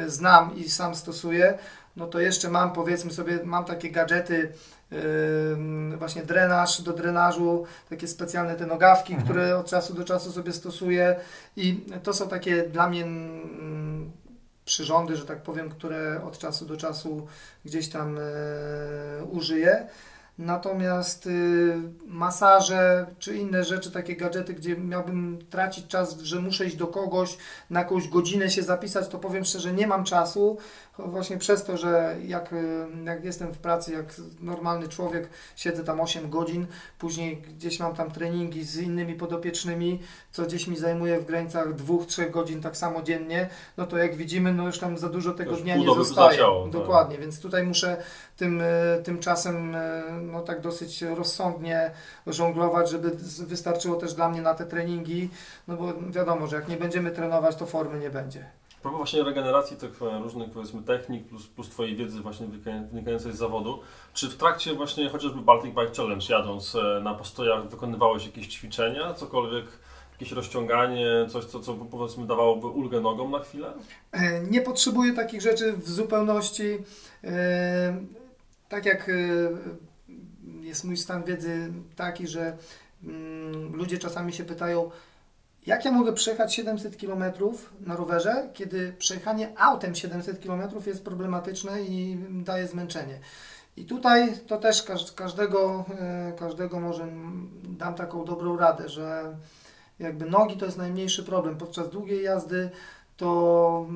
znam 0.07 0.57
i 0.57 0.69
sam 0.69 0.95
stosuję, 0.95 1.59
no 1.97 2.07
to 2.07 2.21
jeszcze 2.21 2.51
mam 2.51 2.73
powiedzmy 2.73 3.13
sobie, 3.13 3.39
mam 3.45 3.65
takie 3.65 3.91
gadżety 3.91 4.53
właśnie 5.99 6.23
drenaż 6.23 6.83
do 6.83 6.93
drenażu, 6.93 7.65
takie 7.91 8.09
specjalne 8.09 8.57
te 8.57 8.67
nogawki, 8.67 9.13
mhm. 9.13 9.29
które 9.29 9.59
od 9.59 9.67
czasu 9.67 9.95
do 9.95 10.05
czasu 10.05 10.33
sobie 10.33 10.53
stosuję 10.53 11.17
i 11.57 11.85
to 12.03 12.13
są 12.13 12.29
takie 12.29 12.63
dla 12.63 12.89
mnie 12.89 13.07
przyrządy, 14.65 15.17
że 15.17 15.27
tak 15.27 15.43
powiem, 15.43 15.71
które 15.71 16.21
od 16.25 16.39
czasu 16.39 16.67
do 16.67 16.77
czasu 16.77 17.27
gdzieś 17.65 17.89
tam 17.89 18.19
e, 18.19 19.25
użyję. 19.25 19.87
Natomiast 20.41 21.27
y, 21.27 21.75
masaże 22.07 23.07
czy 23.19 23.37
inne 23.37 23.65
rzeczy, 23.65 23.91
takie 23.91 24.17
gadżety, 24.17 24.55
gdzie 24.55 24.77
miałbym 24.77 25.39
tracić 25.51 25.87
czas, 25.87 26.19
że 26.21 26.41
muszę 26.41 26.67
iść 26.67 26.77
do 26.77 26.87
kogoś, 26.87 27.37
na 27.71 27.81
jakąś 27.81 28.09
godzinę 28.09 28.51
się 28.51 28.63
zapisać, 28.63 29.09
to 29.09 29.19
powiem 29.19 29.45
szczerze, 29.45 29.73
nie 29.73 29.87
mam 29.87 30.05
czasu. 30.05 30.59
Właśnie 30.99 31.39
przez 31.39 31.65
to, 31.65 31.77
że 31.77 32.17
jak, 32.27 32.53
y, 32.53 32.87
jak 33.05 33.25
jestem 33.25 33.53
w 33.53 33.59
pracy, 33.59 33.93
jak 33.93 34.15
normalny 34.41 34.89
człowiek, 34.89 35.29
siedzę 35.57 35.85
tam 35.85 36.01
8 36.01 36.31
godzin, 36.31 36.67
później 36.99 37.37
gdzieś 37.37 37.81
mam 37.81 37.95
tam 37.95 38.11
treningi 38.11 38.65
z 38.65 38.77
innymi 38.77 39.15
podopiecznymi, 39.15 40.01
co 40.33 40.43
gdzieś 40.43 40.67
mi 40.67 40.77
zajmuje 40.77 41.21
w 41.21 41.25
granicach 41.27 41.75
2-3 41.75 42.31
godzin 42.31 42.61
tak 42.63 42.77
samo 42.77 43.03
dziennie, 43.03 43.49
no 43.77 43.87
to 43.87 43.99
jak 43.99 44.17
widzimy, 44.17 44.53
no 44.53 44.67
już 44.67 44.79
tam 44.79 44.99
za 44.99 45.09
dużo 45.09 45.35
tego 45.35 45.51
Już 45.51 45.63
dnia 45.63 45.77
nie 45.77 45.87
zostaje. 45.87 46.29
zleciało, 46.29 46.63
tak. 46.63 46.73
Dokładnie, 46.73 47.19
więc 47.19 47.41
tutaj 47.41 47.67
muszę 47.67 47.97
tym, 48.37 48.61
y, 48.61 49.03
tym 49.05 49.19
czasem 49.19 49.77
no 50.31 50.41
tak 50.43 50.61
dosyć 50.61 51.03
rozsądnie 51.03 51.91
żonglować, 52.27 52.91
żeby 52.91 53.11
wystarczyło 53.47 53.97
też 53.97 54.15
dla 54.15 54.29
mnie 54.29 54.43
na 54.43 54.55
te 54.55 54.67
treningi, 54.67 55.29
no 55.69 55.77
bo 55.77 55.93
wiadomo, 56.11 56.47
że 56.47 56.57
jak 56.57 56.69
nie 56.69 56.77
będziemy 56.77 57.11
trenować, 57.11 57.57
to 57.57 57.67
formy 57.67 57.99
nie 57.99 58.11
będzie. 58.11 58.47
A 58.79 58.83
propos 58.83 58.97
właśnie 58.99 59.23
regeneracji 59.23 59.77
tych 59.77 60.01
różnych 60.23 60.51
powiedzmy 60.51 60.83
technik 60.83 61.27
plus, 61.29 61.47
plus 61.47 61.69
Twojej 61.69 61.97
wiedzy 61.97 62.21
właśnie 62.21 62.47
wynika- 62.47 62.89
wynikającej 62.91 63.33
z 63.33 63.37
zawodu, 63.37 63.81
czy 64.15 64.29
w 64.31 64.37
trakcie 64.37 64.75
właśnie 64.75 65.09
chociażby 65.09 65.41
Baltic 65.41 65.75
Bike 65.75 65.95
Challenge 65.97 66.27
jadąc 66.29 66.75
e, 66.75 67.01
na 67.01 67.15
postojach 67.15 67.69
wykonywałeś 67.69 68.27
jakieś 68.27 68.47
ćwiczenia, 68.49 69.15
cokolwiek, 69.15 69.65
jakieś 70.13 70.33
rozciąganie, 70.33 71.07
coś 71.29 71.45
co, 71.45 71.61
co 71.61 71.75
powiedzmy 71.75 72.27
dawałoby 72.27 72.67
ulgę 72.67 73.01
nogom 73.01 73.31
na 73.31 73.39
chwilę? 73.39 73.73
E, 74.13 74.41
Nie 74.41 74.61
potrzebuję 74.61 75.13
takich 75.13 75.41
rzeczy 75.41 75.73
w 75.73 75.89
zupełności. 75.91 76.79
E, 77.25 78.05
Tak 78.69 78.87
jak 78.87 79.11
jest 80.71 80.85
mój 80.85 80.97
stan 80.97 81.25
wiedzy 81.25 81.73
taki, 81.97 82.27
że 82.27 82.57
mm, 83.05 83.77
ludzie 83.77 83.99
czasami 83.99 84.33
się 84.33 84.45
pytają, 84.45 84.91
jak 85.67 85.85
ja 85.85 85.93
mogę 85.93 86.13
przejechać 86.13 86.55
700 86.55 86.97
km 86.97 87.25
na 87.81 87.97
rowerze, 87.97 88.51
kiedy 88.55 88.93
przejechanie 88.99 89.53
autem 89.59 89.95
700 89.95 90.47
km 90.47 90.63
jest 90.87 91.05
problematyczne 91.05 91.83
i 91.83 92.19
daje 92.31 92.67
zmęczenie. 92.67 93.19
I 93.77 93.85
tutaj 93.85 94.39
to 94.47 94.57
też 94.57 94.83
każ- 94.83 95.13
każdego, 95.15 95.85
e, 95.99 96.33
każdego 96.39 96.81
może 96.81 97.09
dam 97.65 97.95
taką 97.95 98.25
dobrą 98.25 98.57
radę, 98.57 98.89
że 98.89 99.37
jakby 99.99 100.31
nogi 100.31 100.57
to 100.57 100.65
jest 100.65 100.79
najmniejszy 100.79 101.25
problem. 101.25 101.57
Podczas 101.57 101.91
długiej 101.91 102.23
jazdy 102.23 102.71
to 103.17 103.87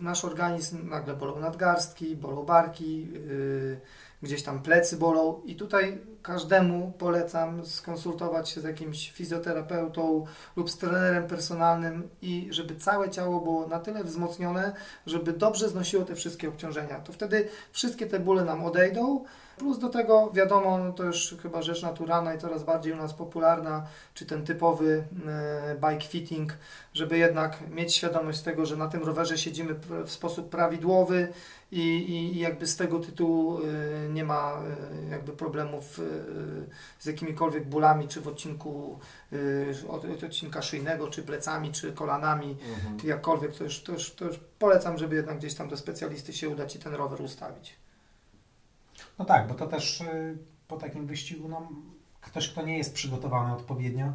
nasz 0.00 0.24
organizm 0.24 0.88
nagle 0.88 1.14
bolą 1.14 1.40
nadgarstki, 1.40 2.16
bolą 2.16 2.42
barki, 2.42 3.06
yy, 3.12 3.80
gdzieś 4.22 4.42
tam 4.42 4.62
plecy 4.62 4.96
bolą 4.96 5.40
i 5.44 5.56
tutaj 5.56 5.98
każdemu 6.22 6.92
polecam 6.98 7.66
skonsultować 7.66 8.48
się 8.48 8.60
z 8.60 8.64
jakimś 8.64 9.10
fizjoterapeutą 9.10 10.26
lub 10.56 10.70
z 10.70 10.78
trenerem 10.78 11.26
personalnym 11.26 12.08
i 12.22 12.48
żeby 12.50 12.76
całe 12.76 13.10
ciało 13.10 13.40
było 13.40 13.66
na 13.66 13.78
tyle 13.78 14.04
wzmocnione, 14.04 14.72
żeby 15.06 15.32
dobrze 15.32 15.68
znosiło 15.68 16.04
te 16.04 16.14
wszystkie 16.14 16.48
obciążenia. 16.48 17.00
To 17.00 17.12
wtedy 17.12 17.48
wszystkie 17.72 18.06
te 18.06 18.20
bóle 18.20 18.44
nam 18.44 18.64
odejdą. 18.64 19.24
Plus 19.60 19.78
do 19.78 19.88
tego 19.88 20.30
wiadomo, 20.34 20.78
no 20.78 20.92
to 20.92 21.04
już 21.04 21.34
chyba 21.42 21.62
rzecz 21.62 21.82
naturalna 21.82 22.34
i 22.34 22.38
coraz 22.38 22.64
bardziej 22.64 22.92
u 22.92 22.96
nas 22.96 23.14
popularna, 23.14 23.86
czy 24.14 24.26
ten 24.26 24.44
typowy 24.44 25.04
e, 25.26 25.74
bike 25.74 26.06
fitting, 26.06 26.52
żeby 26.94 27.18
jednak 27.18 27.70
mieć 27.70 27.94
świadomość 27.94 28.40
tego, 28.40 28.66
że 28.66 28.76
na 28.76 28.88
tym 28.88 29.04
rowerze 29.04 29.38
siedzimy 29.38 29.74
w 30.04 30.10
sposób 30.10 30.48
prawidłowy 30.48 31.32
i, 31.72 31.80
i, 31.80 32.36
i 32.36 32.38
jakby 32.38 32.66
z 32.66 32.76
tego 32.76 32.98
tytułu 32.98 33.58
e, 33.58 33.62
nie 34.08 34.24
ma 34.24 34.62
e, 35.06 35.10
jakby 35.10 35.32
problemów 35.32 36.00
z 36.98 37.06
jakimikolwiek 37.06 37.68
bólami, 37.68 38.08
czy 38.08 38.20
w 38.20 38.28
odcinku 38.28 38.98
od, 39.88 40.04
od 40.04 40.24
odcinka 40.24 40.62
szyjnego, 40.62 41.08
czy 41.08 41.22
plecami, 41.22 41.72
czy 41.72 41.92
kolanami, 41.92 42.56
jakkolwiek, 43.04 43.54
to 43.54 43.64
już, 43.64 43.82
to, 43.82 43.92
już, 43.92 44.14
to 44.14 44.24
już 44.24 44.40
polecam, 44.58 44.98
żeby 44.98 45.16
jednak 45.16 45.38
gdzieś 45.38 45.54
tam 45.54 45.68
do 45.68 45.76
specjalisty 45.76 46.32
się 46.32 46.48
udać 46.48 46.76
i 46.76 46.78
ten 46.78 46.94
rower 46.94 47.22
ustawić. 47.22 47.79
No 49.20 49.26
tak, 49.26 49.48
bo 49.48 49.54
to 49.54 49.66
też 49.66 50.00
y, 50.00 50.38
po 50.68 50.76
takim 50.76 51.06
wyścigu, 51.06 51.48
no, 51.48 51.68
ktoś, 52.20 52.48
kto 52.48 52.62
nie 52.62 52.78
jest 52.78 52.94
przygotowany 52.94 53.52
odpowiednio, 53.52 54.12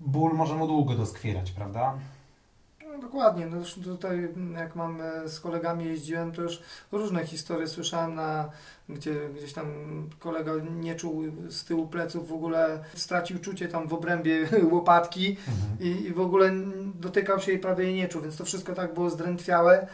ból 0.00 0.34
może 0.34 0.54
mu 0.54 0.66
długo 0.66 0.94
doskwierać, 0.94 1.50
prawda? 1.50 1.98
No, 2.88 2.98
dokładnie, 2.98 3.46
no 3.46 3.56
tutaj 3.84 4.28
jak 4.54 4.76
mam 4.76 5.00
e, 5.00 5.28
z 5.28 5.40
kolegami 5.40 5.84
jeździłem, 5.84 6.32
to 6.32 6.42
już 6.42 6.62
różne 6.92 7.26
historie 7.26 7.66
słyszałem, 7.66 8.14
na, 8.14 8.50
gdzie 8.88 9.14
gdzieś 9.36 9.52
tam 9.52 9.66
kolega 10.18 10.52
nie 10.80 10.94
czuł 10.94 11.22
z 11.48 11.64
tyłu 11.64 11.86
pleców 11.86 12.28
w 12.28 12.32
ogóle, 12.32 12.84
stracił 12.94 13.38
czucie 13.38 13.68
tam 13.68 13.88
w 13.88 13.94
obrębie 13.94 14.48
łopatki 14.72 15.36
i, 15.80 15.88
i 15.88 16.12
w 16.12 16.20
ogóle 16.20 16.50
dotykał 16.94 17.40
się 17.40 17.52
jej 17.52 17.60
prawie 17.60 17.84
jej 17.84 17.94
nie 17.94 18.08
czuł, 18.08 18.22
więc 18.22 18.36
to 18.36 18.44
wszystko 18.44 18.74
tak 18.74 18.94
było 18.94 19.10
zdrętwiałe. 19.10 19.88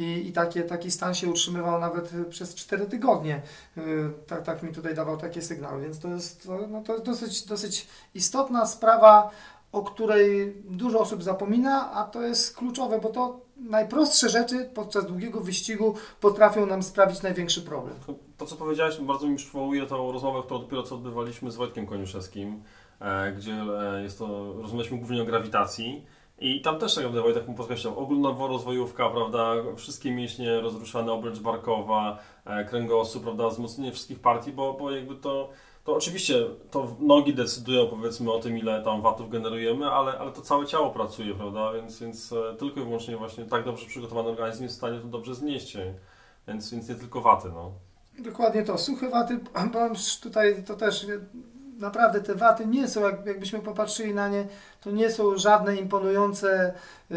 I, 0.00 0.28
i 0.28 0.32
takie, 0.32 0.62
taki 0.62 0.90
stan 0.90 1.14
się 1.14 1.28
utrzymywał 1.28 1.80
nawet 1.80 2.12
przez 2.30 2.54
4 2.54 2.86
tygodnie. 2.86 3.42
Yy, 3.76 4.10
Tak, 4.26 4.42
tak 4.42 4.62
mi 4.62 4.72
tutaj 4.72 4.94
dawał 4.94 5.16
takie 5.16 5.42
sygnały, 5.42 5.82
więc 5.82 5.98
to 5.98 6.08
jest, 6.08 6.48
no 6.68 6.82
to 6.82 6.92
jest 6.92 7.04
dosyć, 7.04 7.46
dosyć 7.46 7.86
istotna 8.14 8.66
sprawa, 8.66 9.30
o 9.72 9.82
której 9.82 10.54
dużo 10.64 11.00
osób 11.00 11.22
zapomina, 11.22 11.92
a 11.92 12.04
to 12.04 12.22
jest 12.22 12.56
kluczowe, 12.56 13.00
bo 13.00 13.08
to 13.08 13.40
najprostsze 13.56 14.28
rzeczy 14.28 14.70
podczas 14.74 15.06
długiego 15.06 15.40
wyścigu 15.40 15.94
potrafią 16.20 16.66
nam 16.66 16.82
sprawić 16.82 17.22
największy 17.22 17.62
problem. 17.62 17.94
To, 18.38 18.46
co 18.46 18.56
powiedziałeś, 18.56 19.00
bardzo 19.00 19.28
mi 19.28 19.36
przywołuje 19.36 19.86
tą 19.86 20.12
rozmowę, 20.12 20.42
którą 20.44 20.60
dopiero 20.60 20.82
co 20.82 20.94
odbywaliśmy 20.94 21.50
z 21.50 21.56
Wojtkiem 21.56 21.86
Koniuszewskim, 21.86 22.62
e, 23.00 23.32
gdzie 23.32 23.52
e, 23.52 24.02
jest 24.02 24.18
to, 24.18 24.52
rozmawialiśmy 24.52 24.98
głównie 24.98 25.22
o 25.22 25.24
grawitacji. 25.24 26.04
I 26.40 26.60
tam 26.60 26.78
też 26.78 26.94
tak 26.94 27.04
naprawdę 27.04 27.22
Wojtek 27.22 27.48
mu 27.48 27.54
podkreślał, 27.54 27.98
ogólnorozwojówka, 27.98 29.10
prawda, 29.10 29.54
wszystkie 29.76 30.10
mięśnie 30.10 30.60
rozruszane, 30.60 31.12
obręcz 31.12 31.38
barkowa, 31.38 32.18
e, 32.44 32.64
kręgosłup, 32.64 33.22
prawda, 33.22 33.48
wzmocnienie 33.48 33.92
wszystkich 33.92 34.20
partii, 34.20 34.52
bo, 34.52 34.72
bo 34.72 34.90
jakby 34.90 35.16
to, 35.16 35.50
to 35.84 35.96
oczywiście 35.96 36.34
to 36.70 36.96
nogi 37.00 37.34
decydują 37.34 37.86
powiedzmy 37.86 38.32
o 38.32 38.38
tym, 38.38 38.58
ile 38.58 38.82
tam 38.84 39.02
watów 39.02 39.30
generujemy, 39.30 39.90
ale, 39.90 40.18
ale 40.18 40.32
to 40.32 40.40
całe 40.40 40.66
ciało 40.66 40.90
pracuje, 40.90 41.34
prawda, 41.34 41.72
więc, 41.72 42.00
więc 42.00 42.32
e, 42.32 42.56
tylko 42.56 42.80
i 42.80 42.84
wyłącznie 42.84 43.16
właśnie 43.16 43.44
tak 43.44 43.64
dobrze 43.64 43.86
przygotowany 43.86 44.28
organizm 44.28 44.62
jest 44.62 44.74
w 44.74 44.78
stanie 44.78 45.00
to 45.00 45.08
dobrze 45.08 45.34
znieść, 45.34 45.76
więc, 46.48 46.70
więc 46.70 46.88
nie 46.88 46.94
tylko 46.94 47.20
waty, 47.20 47.48
no. 47.54 47.72
Dokładnie 48.18 48.62
to. 48.62 48.78
Suche 48.78 49.08
waty, 49.08 49.40
powiem 49.72 49.94
tutaj 50.22 50.64
to 50.66 50.74
też 50.74 51.06
naprawdę 51.80 52.20
te 52.20 52.34
waty 52.34 52.66
nie 52.66 52.88
są, 52.88 53.00
jak, 53.00 53.26
jakbyśmy 53.26 53.58
popatrzyli 53.58 54.14
na 54.14 54.28
nie, 54.28 54.46
to 54.80 54.90
nie 54.90 55.10
są 55.10 55.38
żadne 55.38 55.76
imponujące 55.76 56.74
e, 57.10 57.14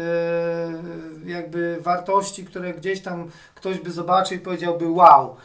jakby 1.26 1.78
wartości, 1.80 2.44
które 2.44 2.74
gdzieś 2.74 3.02
tam 3.02 3.30
ktoś 3.54 3.78
by 3.78 3.90
zobaczył 3.90 4.36
i 4.38 4.40
powiedziałby 4.40 4.88
wow. 4.88 5.36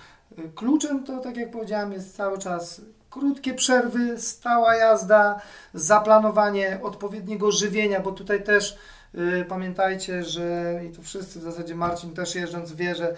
Kluczem 0.56 1.04
to, 1.04 1.18
tak 1.18 1.38
jak 1.38 1.52
powiedziałem, 1.52 1.94
jest 1.94 2.16
cały 2.16 2.38
czas 2.38 2.82
krótkie 3.10 3.54
przerwy, 3.54 4.20
stała 4.20 4.76
jazda, 4.76 5.42
zaplanowanie 5.74 6.80
odpowiedniego 6.84 7.52
żywienia, 7.52 8.00
bo 8.00 8.12
tutaj 8.12 8.44
też 8.44 8.78
y, 9.16 9.46
pamiętajcie, 9.50 10.24
że 10.24 10.80
i 10.90 10.96
to 10.96 11.02
wszyscy 11.02 11.40
w 11.40 11.44
zasadzie 11.44 11.76
Marcin 11.76 12.14
też 12.14 12.36
jeżdżąc 12.36 12.74
wie, 12.74 12.96
że 12.96 13.16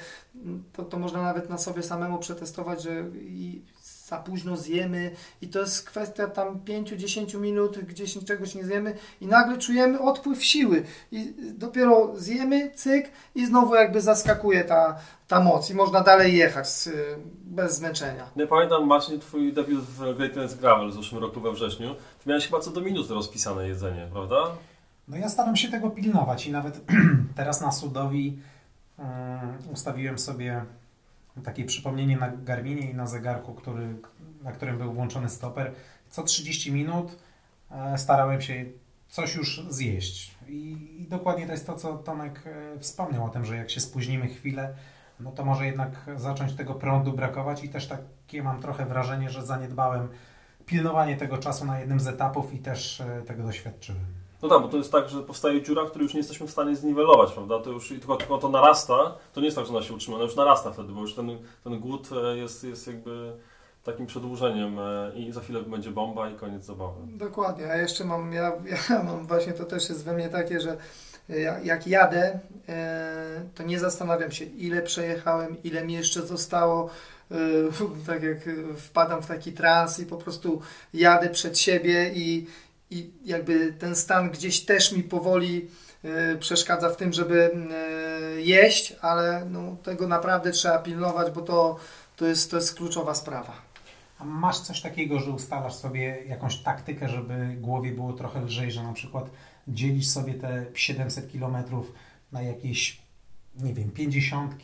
to, 0.73 0.83
to 0.83 0.99
można 0.99 1.21
nawet 1.21 1.49
na 1.49 1.57
sobie 1.57 1.83
samemu 1.83 2.19
przetestować, 2.19 2.83
że 2.83 2.91
i 3.21 3.61
za 4.11 4.17
późno 4.17 4.57
zjemy 4.57 5.11
i 5.41 5.47
to 5.47 5.59
jest 5.59 5.89
kwestia 5.89 6.27
tam 6.27 6.59
5-10 6.59 7.39
minut, 7.39 7.79
gdzieś 7.79 8.25
czegoś 8.25 8.55
nie 8.55 8.65
zjemy 8.65 8.95
i 9.21 9.27
nagle 9.27 9.57
czujemy 9.57 9.99
odpływ 9.99 10.45
siły 10.45 10.83
i 11.11 11.33
dopiero 11.53 12.11
zjemy, 12.15 12.71
cyk 12.75 13.11
i 13.35 13.45
znowu 13.45 13.75
jakby 13.75 14.01
zaskakuje 14.01 14.63
ta, 14.63 14.95
ta 15.27 15.39
moc 15.39 15.69
i 15.69 15.75
można 15.75 16.01
dalej 16.01 16.37
jechać 16.37 16.69
z, 16.69 16.89
bez 17.43 17.77
zmęczenia. 17.77 18.29
Nie 18.35 18.47
pamiętam, 18.47 18.87
Marcin, 18.87 19.19
twój 19.19 19.53
debiut 19.53 19.83
w 19.83 20.17
Great 20.17 20.35
Dance 20.35 20.55
Gravel 20.55 20.89
w 20.89 20.93
zeszłym 20.93 21.21
roku 21.21 21.41
we 21.41 21.51
wrześniu. 21.51 21.95
Ty 22.23 22.29
miałeś 22.29 22.45
chyba 22.45 22.59
co 22.59 22.71
do 22.71 22.81
minuty 22.81 23.13
rozpisane 23.13 23.67
jedzenie, 23.67 24.07
prawda? 24.13 24.35
No 25.07 25.17
ja 25.17 25.29
staram 25.29 25.55
się 25.55 25.71
tego 25.71 25.89
pilnować 25.89 26.47
i 26.47 26.51
nawet 26.51 26.81
teraz 27.35 27.61
na 27.61 27.71
Sudowi 27.71 28.39
um, 28.97 29.07
ustawiłem 29.73 30.19
sobie 30.19 30.65
takie 31.43 31.65
przypomnienie 31.65 32.17
na 32.17 32.29
Garminie 32.29 32.91
i 32.91 32.95
na 32.95 33.07
zegarku, 33.07 33.53
który, 33.53 33.95
na 34.43 34.51
którym 34.51 34.77
był 34.77 34.93
włączony 34.93 35.29
stoper. 35.29 35.73
Co 36.09 36.23
30 36.23 36.71
minut 36.71 37.17
e, 37.71 37.97
starałem 37.97 38.41
się 38.41 38.65
coś 39.07 39.35
już 39.35 39.65
zjeść. 39.69 40.35
I, 40.47 40.77
I 41.01 41.07
dokładnie 41.07 41.45
to 41.45 41.51
jest 41.51 41.67
to, 41.67 41.75
co 41.75 41.97
Tomek 41.97 42.43
e, 42.45 42.79
wspomniał 42.79 43.25
o 43.25 43.29
tym, 43.29 43.45
że 43.45 43.57
jak 43.57 43.69
się 43.69 43.79
spóźnimy 43.79 44.27
chwilę, 44.27 44.75
no 45.19 45.31
to 45.31 45.45
może 45.45 45.65
jednak 45.65 45.91
zacząć 46.15 46.53
tego 46.53 46.73
prądu 46.73 47.13
brakować 47.13 47.63
i 47.63 47.69
też 47.69 47.87
takie 47.87 48.43
mam 48.43 48.61
trochę 48.61 48.85
wrażenie, 48.85 49.29
że 49.29 49.45
zaniedbałem 49.45 50.07
pilnowanie 50.65 51.17
tego 51.17 51.37
czasu 51.37 51.65
na 51.65 51.79
jednym 51.79 51.99
z 51.99 52.07
etapów 52.07 52.53
i 52.53 52.59
też 52.59 53.01
e, 53.01 53.21
tego 53.21 53.43
doświadczyłem. 53.43 54.20
No 54.41 54.49
tak, 54.49 54.61
bo 54.61 54.67
to 54.67 54.77
jest 54.77 54.91
tak, 54.91 55.09
że 55.09 55.23
powstaje 55.23 55.61
dziura, 55.61 55.85
której 55.85 56.03
już 56.03 56.13
nie 56.13 56.19
jesteśmy 56.19 56.47
w 56.47 56.51
stanie 56.51 56.75
zniwelować, 56.75 57.31
prawda? 57.31 57.59
To 57.59 57.69
już 57.69 57.89
tylko, 57.89 58.15
tylko 58.15 58.37
to 58.37 58.49
narasta, 58.49 59.15
to 59.33 59.39
nie 59.39 59.45
jest 59.45 59.57
tak, 59.57 59.65
że 59.65 59.73
ona 59.73 59.83
się 59.83 59.93
utrzyma, 59.93 60.15
ona 60.15 60.25
już 60.25 60.35
narasta 60.35 60.71
wtedy, 60.71 60.93
bo 60.93 61.01
już 61.01 61.13
ten, 61.15 61.37
ten 61.63 61.79
głód 61.79 62.09
e, 62.23 62.37
jest, 62.37 62.63
jest 62.63 62.87
jakby 62.87 63.31
takim 63.83 64.05
przedłużeniem 64.05 64.79
e, 64.79 65.11
i 65.15 65.31
za 65.31 65.41
chwilę 65.41 65.61
będzie 65.61 65.91
bomba 65.91 66.29
i 66.29 66.35
koniec 66.35 66.65
zabawy. 66.65 67.01
Dokładnie, 67.07 67.71
a 67.71 67.75
jeszcze 67.77 68.03
mam, 68.05 68.33
ja, 68.33 68.51
ja 68.89 69.03
mam 69.03 69.27
właśnie, 69.27 69.53
to 69.53 69.65
też 69.65 69.89
jest 69.89 70.05
we 70.05 70.13
mnie 70.13 70.29
takie, 70.29 70.59
że 70.61 70.77
ja- 71.29 71.59
jak 71.59 71.87
jadę, 71.87 72.39
e, 72.69 73.41
to 73.55 73.63
nie 73.63 73.79
zastanawiam 73.79 74.31
się, 74.31 74.45
ile 74.45 74.81
przejechałem, 74.81 75.57
ile 75.63 75.85
mi 75.85 75.93
jeszcze 75.93 76.21
zostało. 76.21 76.89
E, 77.31 77.35
Tak 78.07 78.23
jak 78.23 78.47
e, 78.47 78.73
wpadam 78.77 79.21
w 79.21 79.27
taki 79.27 79.51
trans 79.53 79.99
i 79.99 80.05
po 80.05 80.17
prostu 80.17 80.61
jadę 80.93 81.29
przed 81.29 81.59
siebie 81.59 82.11
i, 82.15 82.47
i 82.91 83.11
jakby 83.25 83.73
ten 83.73 83.95
stan 83.95 84.31
gdzieś 84.31 84.65
też 84.65 84.91
mi 84.91 85.03
powoli 85.03 85.67
e, 86.03 86.37
przeszkadza 86.37 86.89
w 86.89 86.97
tym, 86.97 87.13
żeby 87.13 87.51
e, 87.53 88.41
jeść, 88.41 88.95
ale 89.01 89.45
no, 89.45 89.75
tego 89.83 90.07
naprawdę 90.07 90.51
trzeba 90.51 90.79
pilnować, 90.79 91.33
bo 91.33 91.41
to, 91.41 91.77
to, 92.15 92.25
jest, 92.25 92.51
to 92.51 92.57
jest 92.57 92.75
kluczowa 92.75 93.15
sprawa. 93.15 93.53
A 94.19 94.25
masz 94.25 94.59
coś 94.59 94.81
takiego, 94.81 95.19
że 95.19 95.31
ustalasz 95.31 95.73
sobie 95.73 96.23
jakąś 96.27 96.57
taktykę, 96.57 97.09
żeby 97.09 97.55
głowie 97.59 97.91
było 97.91 98.13
trochę 98.13 98.41
lżej, 98.41 98.71
że 98.71 98.83
na 98.83 98.93
przykład 98.93 99.29
dzielisz 99.67 100.07
sobie 100.07 100.33
te 100.33 100.65
700 100.73 101.31
km 101.31 101.55
na 102.31 102.41
jakieś, 102.41 103.01
nie 103.55 103.73
wiem, 103.73 103.91
50, 103.91 104.55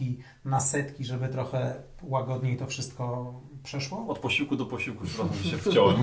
na 0.45 0.59
setki, 0.59 1.05
żeby 1.05 1.27
trochę 1.27 1.75
łagodniej 2.03 2.57
to 2.57 2.67
wszystko 2.67 3.33
przeszło? 3.67 4.05
Od 4.07 4.19
posiłku 4.19 4.55
do 4.55 4.65
posiłku 4.65 5.03
już 5.03 5.17
razem 5.17 5.43
się 5.43 5.57
wciąłem. 5.57 5.95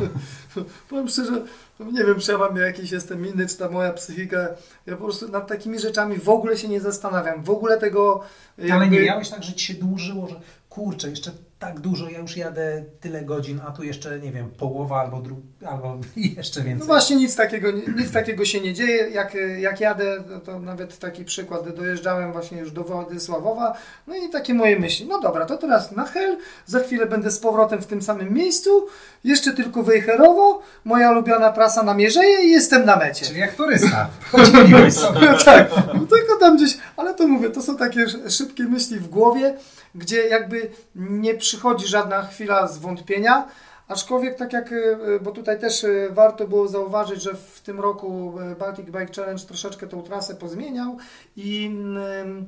Powiem 0.90 1.08
szczerze, 1.08 1.44
nie 1.80 2.04
wiem, 2.04 2.20
czy 2.20 2.32
ja 2.32 2.38
mam 2.38 2.56
jakiś 2.56 2.90
jestem 2.90 3.26
inny, 3.26 3.46
czy 3.46 3.56
ta 3.56 3.68
moja 3.68 3.92
psychika. 3.92 4.48
Ja 4.86 4.96
po 4.96 5.04
prostu 5.04 5.28
nad 5.28 5.48
takimi 5.48 5.78
rzeczami 5.78 6.18
w 6.18 6.28
ogóle 6.28 6.56
się 6.56 6.68
nie 6.68 6.80
zastanawiam. 6.80 7.42
W 7.42 7.50
ogóle 7.50 7.78
tego. 7.78 8.20
Ale 8.58 8.68
jakby- 8.68 8.96
nie 8.96 9.00
miałeś 9.00 9.28
tak, 9.28 9.42
że 9.44 9.52
ci 9.52 9.66
się 9.66 9.74
dłużyło, 9.74 10.28
że 10.28 10.40
kurczę, 10.68 11.10
jeszcze 11.10 11.30
tak 11.64 11.80
dużo, 11.80 12.08
ja 12.10 12.18
już 12.18 12.36
jadę 12.36 12.84
tyle 13.00 13.22
godzin, 13.22 13.60
a 13.68 13.70
tu 13.70 13.82
jeszcze, 13.82 14.18
nie 14.20 14.32
wiem, 14.32 14.50
połowa 14.50 15.00
albo, 15.00 15.16
dru- 15.16 15.66
albo 15.68 15.96
jeszcze 16.36 16.60
No 16.60 16.66
więcej. 16.66 16.86
właśnie 16.86 17.16
nic 17.16 17.36
takiego, 17.36 17.68
nic 17.70 18.12
takiego 18.12 18.44
się 18.44 18.60
nie 18.60 18.74
dzieje. 18.74 19.10
Jak, 19.10 19.36
jak 19.60 19.80
jadę, 19.80 20.24
no 20.30 20.40
to 20.40 20.60
nawet 20.60 20.98
taki 20.98 21.24
przykład, 21.24 21.76
dojeżdżałem 21.76 22.32
właśnie 22.32 22.58
już 22.58 22.72
do 22.72 22.84
Władysławowa, 22.84 23.76
no 24.06 24.16
i 24.16 24.28
takie 24.28 24.54
moje 24.54 24.78
myśli. 24.80 25.06
No 25.08 25.20
dobra, 25.20 25.46
to 25.46 25.56
teraz 25.56 25.92
na 25.92 26.04
Hel, 26.04 26.36
za 26.66 26.80
chwilę 26.80 27.06
będę 27.06 27.30
z 27.30 27.38
powrotem 27.38 27.82
w 27.82 27.86
tym 27.86 28.02
samym 28.02 28.34
miejscu, 28.34 28.86
jeszcze 29.24 29.52
tylko 29.52 29.82
Wejherowo, 29.82 30.62
moja 30.84 31.10
ulubiona 31.10 31.52
trasa 31.52 31.82
na 31.82 31.94
Mierzeję 31.94 32.44
i 32.44 32.50
jestem 32.50 32.84
na 32.84 32.96
mecie. 32.96 33.26
Czyli 33.26 33.40
jak 33.40 33.54
turysta. 33.54 34.08
Chodziłeś 34.32 34.94
sobie. 35.04 35.28
tak, 35.44 35.70
no 35.94 36.06
tylko 36.06 36.36
tam 36.40 36.56
gdzieś, 36.56 36.78
ale 36.96 37.14
to 37.14 37.26
mówię, 37.28 37.50
to 37.50 37.62
są 37.62 37.76
takie 37.76 38.00
sz- 38.02 38.32
szybkie 38.34 38.62
myśli 38.64 38.98
w 38.98 39.08
głowie, 39.08 39.54
gdzie 39.94 40.28
jakby 40.28 40.70
nie 40.94 41.34
przychodzi 41.34 41.86
żadna 41.86 42.22
chwila 42.22 42.66
zwątpienia, 42.66 43.48
aczkolwiek 43.88 44.36
tak 44.36 44.52
jak, 44.52 44.72
y, 44.72 44.98
bo 45.22 45.30
tutaj 45.30 45.60
też 45.60 45.84
y, 45.84 46.08
warto 46.12 46.48
było 46.48 46.68
zauważyć, 46.68 47.22
że 47.22 47.34
w 47.34 47.60
tym 47.60 47.80
roku 47.80 48.34
Baltic 48.58 48.86
Bike 48.86 49.14
Challenge 49.16 49.44
troszeczkę 49.44 49.86
tą 49.86 50.02
trasę 50.02 50.34
pozmieniał 50.34 50.96
i 51.36 51.66
ym, 51.66 52.46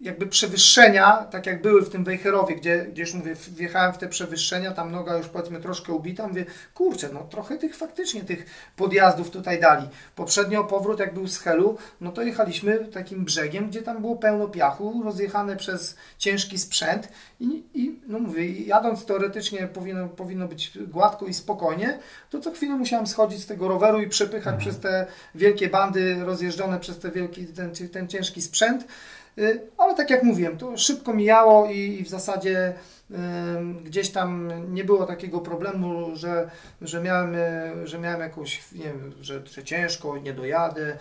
jakby 0.00 0.26
przewyższenia, 0.26 1.16
tak 1.16 1.46
jak 1.46 1.62
były 1.62 1.82
w 1.82 1.90
tym 1.90 2.04
Wejherowie, 2.04 2.56
gdzie, 2.56 2.86
gdzie 2.92 3.02
już 3.02 3.14
mówię, 3.14 3.34
wjechałem 3.34 3.92
w 3.92 3.98
te 3.98 4.08
przewyższenia, 4.08 4.70
tam 4.70 4.92
noga 4.92 5.16
już 5.16 5.28
powiedzmy 5.28 5.60
troszkę 5.60 5.92
ubita, 5.92 6.28
mówię, 6.28 6.44
kurczę, 6.74 7.08
no 7.12 7.20
trochę 7.22 7.58
tych 7.58 7.76
faktycznie 7.76 8.22
tych 8.22 8.46
podjazdów 8.76 9.30
tutaj 9.30 9.60
dali. 9.60 9.88
Poprzednio 10.16 10.64
powrót 10.64 11.00
jak 11.00 11.14
był 11.14 11.28
z 11.28 11.38
Helu, 11.38 11.76
no 12.00 12.12
to 12.12 12.22
jechaliśmy 12.22 12.78
takim 12.78 13.24
brzegiem, 13.24 13.68
gdzie 13.68 13.82
tam 13.82 14.00
było 14.00 14.16
pełno 14.16 14.48
piachu, 14.48 15.02
rozjechane 15.04 15.56
przez 15.56 15.96
ciężki 16.18 16.58
sprzęt 16.58 17.08
i, 17.40 17.64
i 17.74 18.00
no 18.06 18.18
mówię, 18.18 18.52
jadąc 18.52 19.04
teoretycznie 19.04 19.66
powinno, 19.66 20.08
powinno 20.08 20.48
być 20.48 20.78
gładko 20.78 21.26
i 21.26 21.34
spokojnie, 21.34 21.98
to 22.30 22.40
co 22.40 22.50
chwilę 22.52 22.76
musiałem 22.76 23.06
schodzić 23.06 23.42
z 23.42 23.46
tego 23.46 23.68
roweru 23.68 24.00
i 24.00 24.08
przepychać 24.08 24.50
Mhm. 24.50 24.60
przez 24.60 24.78
te 24.80 25.06
wielkie 25.34 25.68
bandy 25.68 26.24
rozjeżdżone 26.24 26.80
przez 26.80 26.98
te 26.98 27.10
wielki, 27.10 27.46
ten, 27.46 27.72
ten 27.92 28.08
ciężki 28.08 28.42
sprzęt. 28.42 28.84
Y, 29.40 29.60
Ale 29.78 29.94
tak 29.94 30.10
jak 30.10 30.22
mówiłem, 30.22 30.58
to 30.58 30.76
szybko 30.76 31.14
mijało 31.14 31.70
i, 31.70 31.78
i 31.78 32.04
w 32.04 32.08
zasadzie 32.08 32.74
gdzieś 33.84 34.10
tam 34.10 34.52
nie 34.74 34.84
było 34.84 35.06
takiego 35.06 35.40
problemu, 35.40 36.16
że, 36.16 36.50
że, 36.82 37.00
miałem, 37.00 37.34
y, 37.34 37.86
że 37.86 37.98
miałem 37.98 38.20
jakąś, 38.20 38.72
nie 38.72 38.84
wiem, 38.84 39.12
że, 39.20 39.46
że 39.46 39.64
ciężko, 39.64 40.18
nie 40.18 40.32
dojadę. 40.32 40.96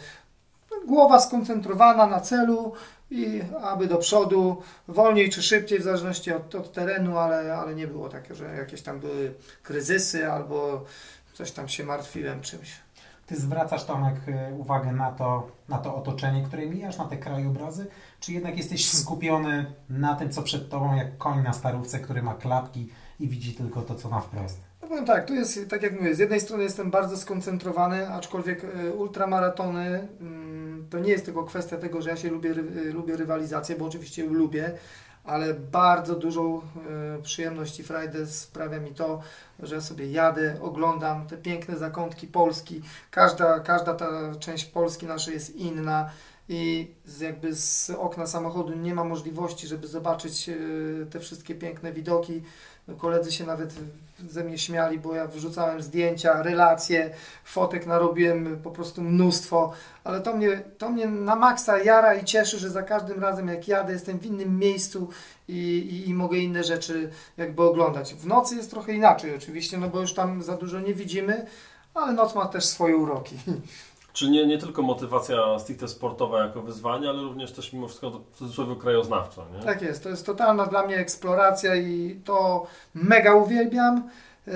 Głowa 0.87 1.19
skoncentrowana 1.19 2.07
na 2.07 2.19
celu 2.19 2.73
i 3.11 3.41
aby 3.61 3.87
do 3.87 3.97
przodu, 3.97 4.61
wolniej 4.87 5.29
czy 5.29 5.43
szybciej, 5.43 5.79
w 5.79 5.83
zależności 5.83 6.31
od, 6.33 6.55
od 6.55 6.73
terenu, 6.73 7.17
ale, 7.17 7.55
ale 7.55 7.75
nie 7.75 7.87
było 7.87 8.09
takie, 8.09 8.35
że 8.35 8.55
jakieś 8.55 8.81
tam 8.81 8.99
były 8.99 9.33
kryzysy 9.63 10.31
albo 10.31 10.85
coś 11.33 11.51
tam 11.51 11.67
się 11.67 11.83
martwiłem 11.83 12.41
czymś. 12.41 12.77
Ty 13.25 13.35
zwracasz, 13.35 13.85
Tomek, 13.85 14.15
y, 14.27 14.53
uwagę 14.53 14.91
na 14.91 15.11
to, 15.11 15.47
na 15.69 15.77
to 15.77 15.95
otoczenie, 15.95 16.43
które 16.43 16.65
mijasz, 16.65 16.97
na 16.97 17.05
te 17.05 17.17
krajobrazy, 17.17 17.87
czy 18.19 18.33
jednak 18.33 18.57
jesteś 18.57 18.89
skupiony 18.89 19.65
na 19.89 20.15
tym, 20.15 20.29
co 20.29 20.41
przed 20.41 20.69
tobą, 20.69 20.95
jak 20.95 21.17
koń 21.17 21.43
na 21.43 21.53
starówce, 21.53 21.99
który 21.99 22.21
ma 22.21 22.33
klapki 22.33 22.89
i 23.19 23.27
widzi 23.27 23.53
tylko 23.53 23.81
to, 23.81 23.95
co 23.95 24.09
na 24.09 24.19
wprost? 24.19 24.59
No 24.81 24.87
powiem 24.87 25.05
tak, 25.05 25.25
tu 25.25 25.33
jest, 25.33 25.69
tak 25.69 25.83
jak 25.83 25.93
mówię, 25.93 26.15
z 26.15 26.19
jednej 26.19 26.41
strony 26.41 26.63
jestem 26.63 26.91
bardzo 26.91 27.17
skoncentrowany, 27.17 28.09
aczkolwiek 28.09 28.63
y, 28.63 28.93
ultramaratony 28.93 30.07
mm, 30.21 30.87
to 30.89 30.99
nie 30.99 31.11
jest 31.11 31.25
tylko 31.25 31.43
kwestia 31.43 31.77
tego, 31.77 32.01
że 32.01 32.09
ja 32.09 32.17
się 32.17 32.29
lubię, 32.29 32.49
y, 32.49 32.93
lubię 32.93 33.17
rywalizację, 33.17 33.75
bo 33.75 33.85
oczywiście 33.85 34.25
lubię, 34.25 34.71
ale 35.23 35.53
bardzo 35.53 36.15
dużą 36.15 36.57
y, 36.57 37.21
przyjemność 37.23 37.79
i 37.79 37.83
frajdę 37.83 38.27
sprawia 38.27 38.79
mi 38.79 38.91
to, 38.91 39.21
że 39.59 39.75
ja 39.75 39.81
sobie 39.81 40.11
jadę, 40.11 40.57
oglądam 40.61 41.27
te 41.27 41.37
piękne 41.37 41.77
zakątki 41.77 42.27
Polski. 42.27 42.81
Każda, 43.11 43.59
każda 43.59 43.93
ta 43.93 44.35
część 44.39 44.65
Polski 44.65 45.05
naszej 45.05 45.33
jest 45.33 45.55
inna 45.55 46.09
i 46.49 46.91
z, 47.05 47.19
jakby 47.19 47.55
z 47.55 47.89
okna 47.89 48.27
samochodu 48.27 48.73
nie 48.75 48.95
ma 48.95 49.03
możliwości, 49.03 49.67
żeby 49.67 49.87
zobaczyć 49.87 50.49
y, 50.49 51.07
te 51.11 51.19
wszystkie 51.19 51.55
piękne 51.55 51.93
widoki. 51.93 52.43
No, 52.87 52.95
koledzy 52.95 53.31
się 53.31 53.45
nawet 53.45 53.73
ze 54.29 54.43
mnie 54.43 54.57
śmiali, 54.57 54.99
bo 54.99 55.15
ja 55.15 55.27
wrzucałem 55.27 55.81
zdjęcia, 55.81 56.43
relacje, 56.43 57.13
fotek 57.43 57.85
narobiłem 57.85 58.59
po 58.63 58.71
prostu 58.71 59.01
mnóstwo, 59.01 59.73
ale 60.03 60.21
to 60.21 60.33
mnie, 60.33 60.61
to 60.77 60.89
mnie 60.89 61.07
na 61.07 61.35
maksa 61.35 61.79
jara 61.79 62.15
i 62.15 62.25
cieszy, 62.25 62.59
że 62.59 62.69
za 62.69 62.83
każdym 62.83 63.19
razem 63.19 63.47
jak 63.47 63.67
jadę 63.67 63.93
jestem 63.93 64.19
w 64.19 64.25
innym 64.25 64.59
miejscu 64.59 65.09
i, 65.47 65.53
i, 65.55 66.09
i 66.09 66.13
mogę 66.13 66.37
inne 66.37 66.63
rzeczy 66.63 67.09
jakby 67.37 67.63
oglądać. 67.63 68.13
W 68.13 68.27
nocy 68.27 68.55
jest 68.55 68.71
trochę 68.71 68.93
inaczej 68.93 69.35
oczywiście, 69.35 69.77
no 69.77 69.89
bo 69.89 70.01
już 70.01 70.13
tam 70.13 70.43
za 70.43 70.57
dużo 70.57 70.79
nie 70.79 70.93
widzimy, 70.93 71.45
ale 71.93 72.13
noc 72.13 72.35
ma 72.35 72.45
też 72.45 72.65
swoje 72.65 72.97
uroki. 72.97 73.35
Czy 74.19 74.29
nie, 74.29 74.47
nie 74.47 74.57
tylko 74.57 74.81
motywacja 74.81 75.59
stricte 75.59 75.87
sportowa 75.87 76.43
jako 76.43 76.61
wyzwanie, 76.61 77.09
ale 77.09 77.21
również 77.21 77.51
też 77.51 77.73
mimo 77.73 77.87
wszystko 77.87 78.11
w 78.11 78.37
cudzysłowie 78.37 78.75
krajoznawcza, 78.75 79.41
nie? 79.53 79.63
Tak 79.65 79.81
jest, 79.81 80.03
to 80.03 80.09
jest 80.09 80.25
totalna 80.25 80.65
dla 80.65 80.87
mnie 80.87 80.97
eksploracja 80.97 81.75
i 81.75 82.21
to 82.25 82.67
mega 82.93 83.35
uwielbiam 83.35 84.09
yy, 84.47 84.53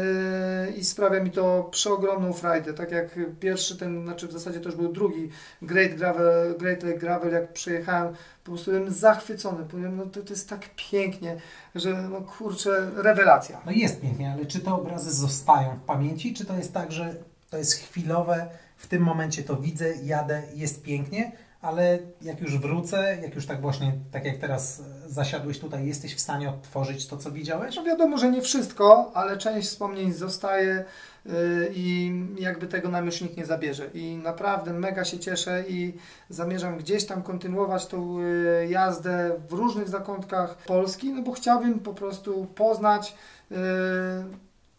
i 0.78 0.84
sprawia 0.84 1.20
mi 1.20 1.32
to 1.32 1.68
przeogromną 1.72 2.34
frajdę. 2.34 2.74
Tak 2.74 2.92
jak 2.92 3.20
pierwszy 3.40 3.78
ten, 3.78 4.04
znaczy 4.04 4.28
w 4.28 4.32
zasadzie 4.32 4.60
to 4.60 4.70
już 4.70 4.76
był 4.76 4.94
drugi 4.94 5.30
Great 5.62 5.94
Gravel, 5.94 6.58
Great 6.58 6.84
Lake 6.84 6.98
Gravel, 6.98 7.34
jak 7.34 7.54
przejechałem, 7.54 8.14
po 8.44 8.52
prostu 8.52 8.72
byłem 8.72 8.94
zachwycony. 8.94 9.66
Powiem, 9.66 9.98
no 9.98 10.06
to, 10.06 10.22
to 10.22 10.30
jest 10.30 10.50
tak 10.50 10.70
pięknie, 10.92 11.38
że 11.76 11.94
no 11.94 12.22
kurczę, 12.22 12.92
rewelacja. 12.96 13.62
No 13.66 13.72
jest 13.72 14.02
pięknie, 14.02 14.32
ale 14.32 14.46
czy 14.46 14.60
te 14.60 14.74
obrazy 14.74 15.12
zostają 15.12 15.76
w 15.84 15.86
pamięci, 15.86 16.34
czy 16.34 16.46
to 16.46 16.56
jest 16.56 16.74
tak, 16.74 16.92
że 16.92 17.16
to 17.50 17.58
jest 17.58 17.74
chwilowe, 17.74 18.50
w 18.84 18.88
tym 18.88 19.02
momencie 19.02 19.44
to 19.44 19.56
widzę, 19.56 19.94
jadę, 20.04 20.44
jest 20.56 20.84
pięknie, 20.84 21.32
ale 21.62 22.00
jak 22.22 22.42
już 22.42 22.58
wrócę, 22.58 23.18
jak 23.22 23.36
już 23.36 23.46
tak 23.46 23.62
właśnie, 23.62 23.94
tak 24.12 24.26
jak 24.26 24.38
teraz 24.38 24.80
e, 24.80 25.10
zasiadłeś 25.10 25.60
tutaj, 25.60 25.88
jesteś 25.88 26.16
w 26.16 26.20
stanie 26.20 26.50
odtworzyć 26.50 27.08
to, 27.08 27.18
co 27.18 27.32
widziałeś? 27.32 27.76
No 27.76 27.84
wiadomo, 27.84 28.18
że 28.18 28.32
nie 28.32 28.42
wszystko, 28.42 29.12
ale 29.14 29.38
część 29.38 29.68
wspomnień 29.68 30.14
zostaje 30.14 30.86
yy, 31.26 31.34
i 31.76 32.12
jakby 32.38 32.68
tego 32.68 32.90
nam 32.90 33.06
już 33.06 33.22
nikt 33.22 33.38
nie 33.38 33.46
zabierze. 33.46 33.90
I 33.94 34.18
naprawdę 34.24 34.74
mega 34.74 35.06
się 35.06 35.20
cieszę 35.20 35.64
i 35.68 35.94
zamierzam 36.30 36.78
gdzieś 36.78 37.06
tam 37.06 37.24
kontynuować 37.24 37.86
tą 37.86 38.20
yy, 38.20 38.68
jazdę 38.70 39.32
w 39.50 39.54
różnych 39.54 39.90
zakątkach 39.90 40.58
Polski, 40.58 41.14
no 41.14 41.22
bo 41.22 41.32
chciałbym 41.32 41.80
po 41.80 41.94
prostu 41.94 42.48
poznać 42.56 43.16
yy, 43.52 43.58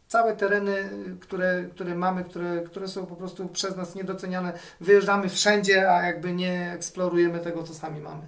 całe 0.08 0.36
tereny, 0.36 0.90
które, 1.20 1.64
które 1.70 1.94
mamy, 1.94 2.24
które, 2.24 2.62
które 2.62 2.88
są 2.88 3.06
po 3.06 3.16
prostu 3.16 3.48
przez 3.48 3.76
nas 3.76 3.94
niedoceniane. 3.94 4.52
Wyjeżdżamy 4.80 5.28
wszędzie, 5.28 5.90
a 5.90 6.02
jakby 6.02 6.32
nie 6.32 6.72
eksplorujemy 6.72 7.40
tego, 7.40 7.62
co 7.62 7.74
sami 7.74 8.00
mamy. 8.00 8.22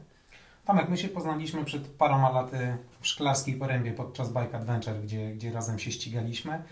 Tomek, 0.64 0.88
my 0.88 0.98
się 0.98 1.08
poznaliśmy 1.08 1.64
przed 1.64 1.88
paroma 1.88 2.30
laty 2.30 2.76
w 3.00 3.06
Szklarskiej 3.06 3.54
Porębie 3.54 3.92
podczas 3.92 4.28
Bike 4.28 4.56
Adventure, 4.56 5.00
gdzie, 5.00 5.32
gdzie 5.32 5.52
razem 5.52 5.78
się 5.78 5.92
ścigaliśmy. 5.92 6.62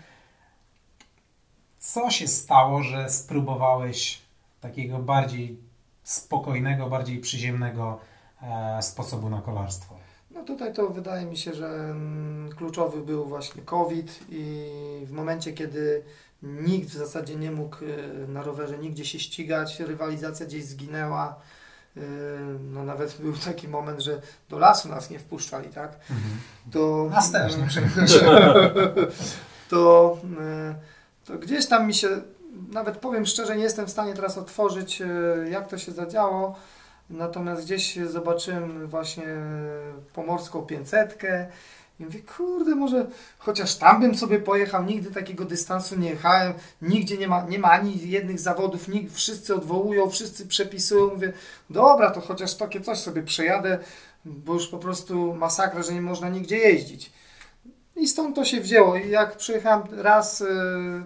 Co 1.79 2.09
się 2.09 2.27
stało, 2.27 2.83
że 2.83 3.09
spróbowałeś 3.09 4.21
takiego 4.61 4.99
bardziej 4.99 5.59
spokojnego, 6.03 6.89
bardziej 6.89 7.19
przyziemnego 7.19 7.99
e, 8.41 8.81
sposobu 8.81 9.29
na 9.29 9.41
kolarstwo. 9.41 10.04
No 10.35 10.43
tutaj 10.43 10.73
to 10.73 10.89
wydaje 10.89 11.25
mi 11.25 11.37
się, 11.37 11.53
że 11.53 11.67
mm, 11.67 12.49
kluczowy 12.55 13.01
był 13.01 13.25
właśnie 13.25 13.61
COVID 13.61 14.19
i 14.29 14.69
w 15.05 15.11
momencie, 15.11 15.53
kiedy 15.53 16.03
nikt 16.43 16.89
w 16.89 16.97
zasadzie 16.97 17.35
nie 17.35 17.51
mógł 17.51 17.77
y, 17.85 18.27
na 18.27 18.43
rowerze 18.43 18.77
nigdzie 18.77 19.05
się 19.05 19.19
ścigać, 19.19 19.79
rywalizacja 19.79 20.45
gdzieś 20.45 20.65
zginęła. 20.65 21.35
y, 21.97 22.01
No 22.59 22.83
nawet 22.83 23.17
był 23.19 23.33
taki 23.33 23.67
moment, 23.67 24.01
że 24.01 24.21
do 24.49 24.59
lasu 24.59 24.89
nas 24.89 25.09
nie 25.09 25.19
wpuszczali, 25.19 25.69
tak? 25.69 25.99
To, 26.71 27.07
Nas 27.11 27.31
też 27.31 27.53
nie 27.57 27.67
to, 29.69 30.17
y, 30.23 31.25
to 31.25 31.37
gdzieś 31.37 31.65
tam 31.65 31.87
mi 31.87 31.93
się, 31.93 32.09
nawet 32.71 32.97
powiem 32.97 33.25
szczerze, 33.25 33.57
nie 33.57 33.63
jestem 33.63 33.85
w 33.85 33.91
stanie 33.91 34.13
teraz 34.13 34.37
otworzyć, 34.37 35.01
jak 35.51 35.67
to 35.67 35.77
się 35.77 35.91
zadziało. 35.91 36.55
Natomiast 37.09 37.65
gdzieś 37.65 37.95
zobaczyłem 37.95 38.87
właśnie 38.87 39.25
pomorską 40.13 40.61
500 40.61 41.17
i 41.99 42.03
mówię, 42.03 42.19
kurde, 42.37 42.75
może 42.75 43.05
chociaż 43.37 43.75
tam 43.75 44.01
bym 44.01 44.17
sobie 44.17 44.39
pojechał, 44.39 44.83
nigdy 44.83 45.11
takiego 45.11 45.45
dystansu 45.45 45.99
nie 45.99 46.09
jechałem, 46.09 46.53
nigdzie 46.81 47.17
nie 47.17 47.27
ma, 47.27 47.45
nie 47.49 47.59
ma 47.59 47.71
ani 47.71 48.09
jednych 48.09 48.39
zawodów, 48.39 48.87
nikt, 48.87 49.15
wszyscy 49.15 49.55
odwołują, 49.55 50.09
wszyscy 50.09 50.47
przepisują. 50.47 51.07
Mówię, 51.07 51.33
dobra, 51.69 52.11
to 52.11 52.21
chociaż 52.21 52.55
takie 52.55 52.81
coś 52.81 52.97
sobie 52.97 53.23
przejadę, 53.23 53.79
bo 54.25 54.53
już 54.53 54.67
po 54.67 54.77
prostu 54.77 55.33
masakra, 55.33 55.83
że 55.83 55.93
nie 55.93 56.01
można 56.01 56.29
nigdzie 56.29 56.57
jeździć. 56.57 57.11
I 57.95 58.07
stąd 58.07 58.35
to 58.35 58.45
się 58.45 58.61
wzięło. 58.61 58.95
I 58.95 59.09
jak 59.09 59.37
przyjechałem 59.37 59.81
raz 59.91 60.41
y, 60.41 60.45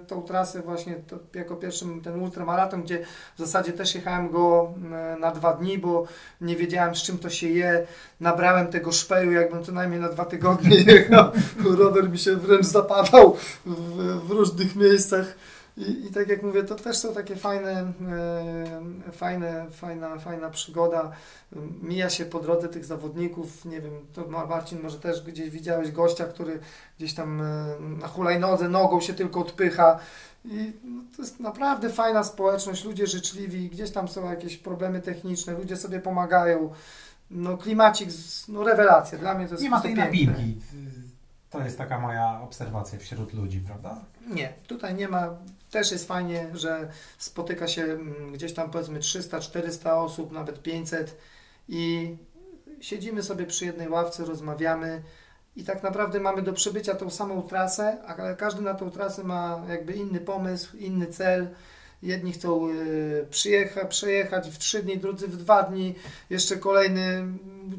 tą 0.08 0.22
trasę 0.22 0.62
właśnie 0.62 0.96
to, 0.96 1.20
jako 1.34 1.56
pierwszy 1.56 1.86
ten 2.04 2.22
ultramaraton, 2.22 2.84
gdzie 2.84 3.06
w 3.36 3.40
zasadzie 3.40 3.74
też 3.74 3.96
jechałem 3.96 4.30
go 4.30 4.74
y, 5.16 5.20
na 5.20 5.32
dwa 5.32 5.54
dni, 5.54 5.78
bo 5.78 6.06
nie 6.42 6.56
wiedziałem 6.56 6.96
z 6.96 7.04
czym 7.04 7.18
to 7.18 7.30
się 7.30 7.50
je. 7.50 7.88
Nabrałem 8.20 8.68
tego 8.68 8.92
szpeju, 8.92 9.32
jakbym 9.32 9.64
co 9.64 9.72
najmniej 9.72 10.02
na 10.02 10.10
dwa 10.10 10.26
tygodnie 10.26 10.78
jechał. 10.94 11.32
Rower 11.78 12.10
mi 12.10 12.18
się 12.18 12.36
wręcz 12.36 12.66
zapadał 12.66 13.38
w, 13.66 14.28
w 14.28 14.32
różnych 14.32 14.76
miejscach. 14.76 15.36
I, 15.80 16.06
I 16.08 16.12
tak 16.14 16.28
jak 16.30 16.44
mówię, 16.44 16.64
to 16.64 16.76
też 16.76 16.98
są 16.98 17.14
takie 17.14 17.36
fajne, 17.36 17.94
e, 19.08 19.12
fajne, 19.12 19.66
fajna, 19.72 20.18
fajna 20.18 20.50
przygoda. 20.50 21.12
Mija 21.82 22.10
się 22.10 22.26
po 22.26 22.40
drodze 22.40 22.70
tych 22.70 22.86
zawodników, 22.86 23.66
nie 23.66 23.82
wiem, 23.82 23.94
to 24.14 24.28
Ma- 24.28 24.46
Marcin 24.46 24.82
może 24.82 25.00
też 25.00 25.22
gdzieś 25.24 25.50
widziałeś 25.50 25.92
gościa, 25.92 26.26
który 26.26 26.60
gdzieś 26.98 27.14
tam 27.14 27.42
e, 27.42 27.46
na 28.00 28.08
hulajnodze 28.08 28.70
nogą 28.70 29.02
się 29.02 29.14
tylko 29.14 29.40
odpycha. 29.40 30.00
I 30.46 30.74
no, 30.84 31.02
to 31.16 31.22
jest 31.22 31.40
naprawdę 31.40 31.90
fajna 31.90 32.24
społeczność, 32.24 32.86
ludzie 32.86 33.08
życzliwi, 33.08 33.70
gdzieś 33.70 33.92
tam 33.92 34.08
są 34.08 34.30
jakieś 34.30 34.58
problemy 34.58 35.02
techniczne, 35.02 35.54
ludzie 35.54 35.78
sobie 35.78 36.00
pomagają. 36.00 36.74
No 37.32 37.58
klimacik, 37.58 38.10
no 38.48 38.64
rewelacja, 38.64 39.18
dla 39.18 39.36
mnie 39.36 39.48
to 39.48 39.54
jest 39.54 39.64
Nie 39.64 39.70
ma 39.70 39.82
tej 39.82 39.96
napinki. 39.96 40.62
To 41.50 41.62
jest 41.62 41.78
taka 41.78 42.00
moja 42.00 42.42
obserwacja 42.42 43.00
wśród 43.00 43.34
ludzi, 43.34 43.60
prawda? 43.60 44.02
Nie, 44.28 44.54
tutaj 44.68 44.96
nie 44.96 45.08
ma. 45.08 45.30
Też 45.72 45.92
jest 45.92 46.08
fajnie, 46.08 46.50
że 46.54 46.88
spotyka 47.18 47.68
się 47.68 47.84
mm, 47.84 48.32
gdzieś 48.34 48.54
tam 48.54 48.72
powiedzmy 48.72 49.00
300, 49.00 49.40
400 49.40 50.02
osób, 50.02 50.32
nawet 50.32 50.62
500 50.62 51.18
i 51.68 52.16
siedzimy 52.82 53.24
sobie 53.24 53.46
przy 53.46 53.66
jednej 53.66 53.90
ławce, 53.90 54.26
rozmawiamy 54.26 55.04
i 55.56 55.64
tak 55.64 55.84
naprawdę 55.84 56.20
mamy 56.20 56.42
do 56.42 56.54
przebycia 56.54 56.96
tą 56.96 57.10
samą 57.10 57.42
trasę, 57.42 57.98
ale 58.08 58.36
każdy 58.36 58.62
na 58.62 58.74
tą 58.74 58.92
trasę 58.92 59.24
ma 59.24 59.64
jakby 59.70 59.94
inny 59.94 60.20
pomysł, 60.20 60.78
inny 60.78 61.08
cel. 61.08 61.50
Jedni 62.04 62.32
chcą 62.32 62.70
y, 62.70 63.26
przyjecha, 63.30 63.86
przejechać 63.86 64.50
w 64.50 64.58
trzy 64.58 64.84
dni, 64.84 64.98
drudzy 64.98 65.28
w 65.28 65.38
dwa 65.38 65.64
dni. 65.64 65.96
Jeszcze 66.30 66.58
kolejny 66.58 67.28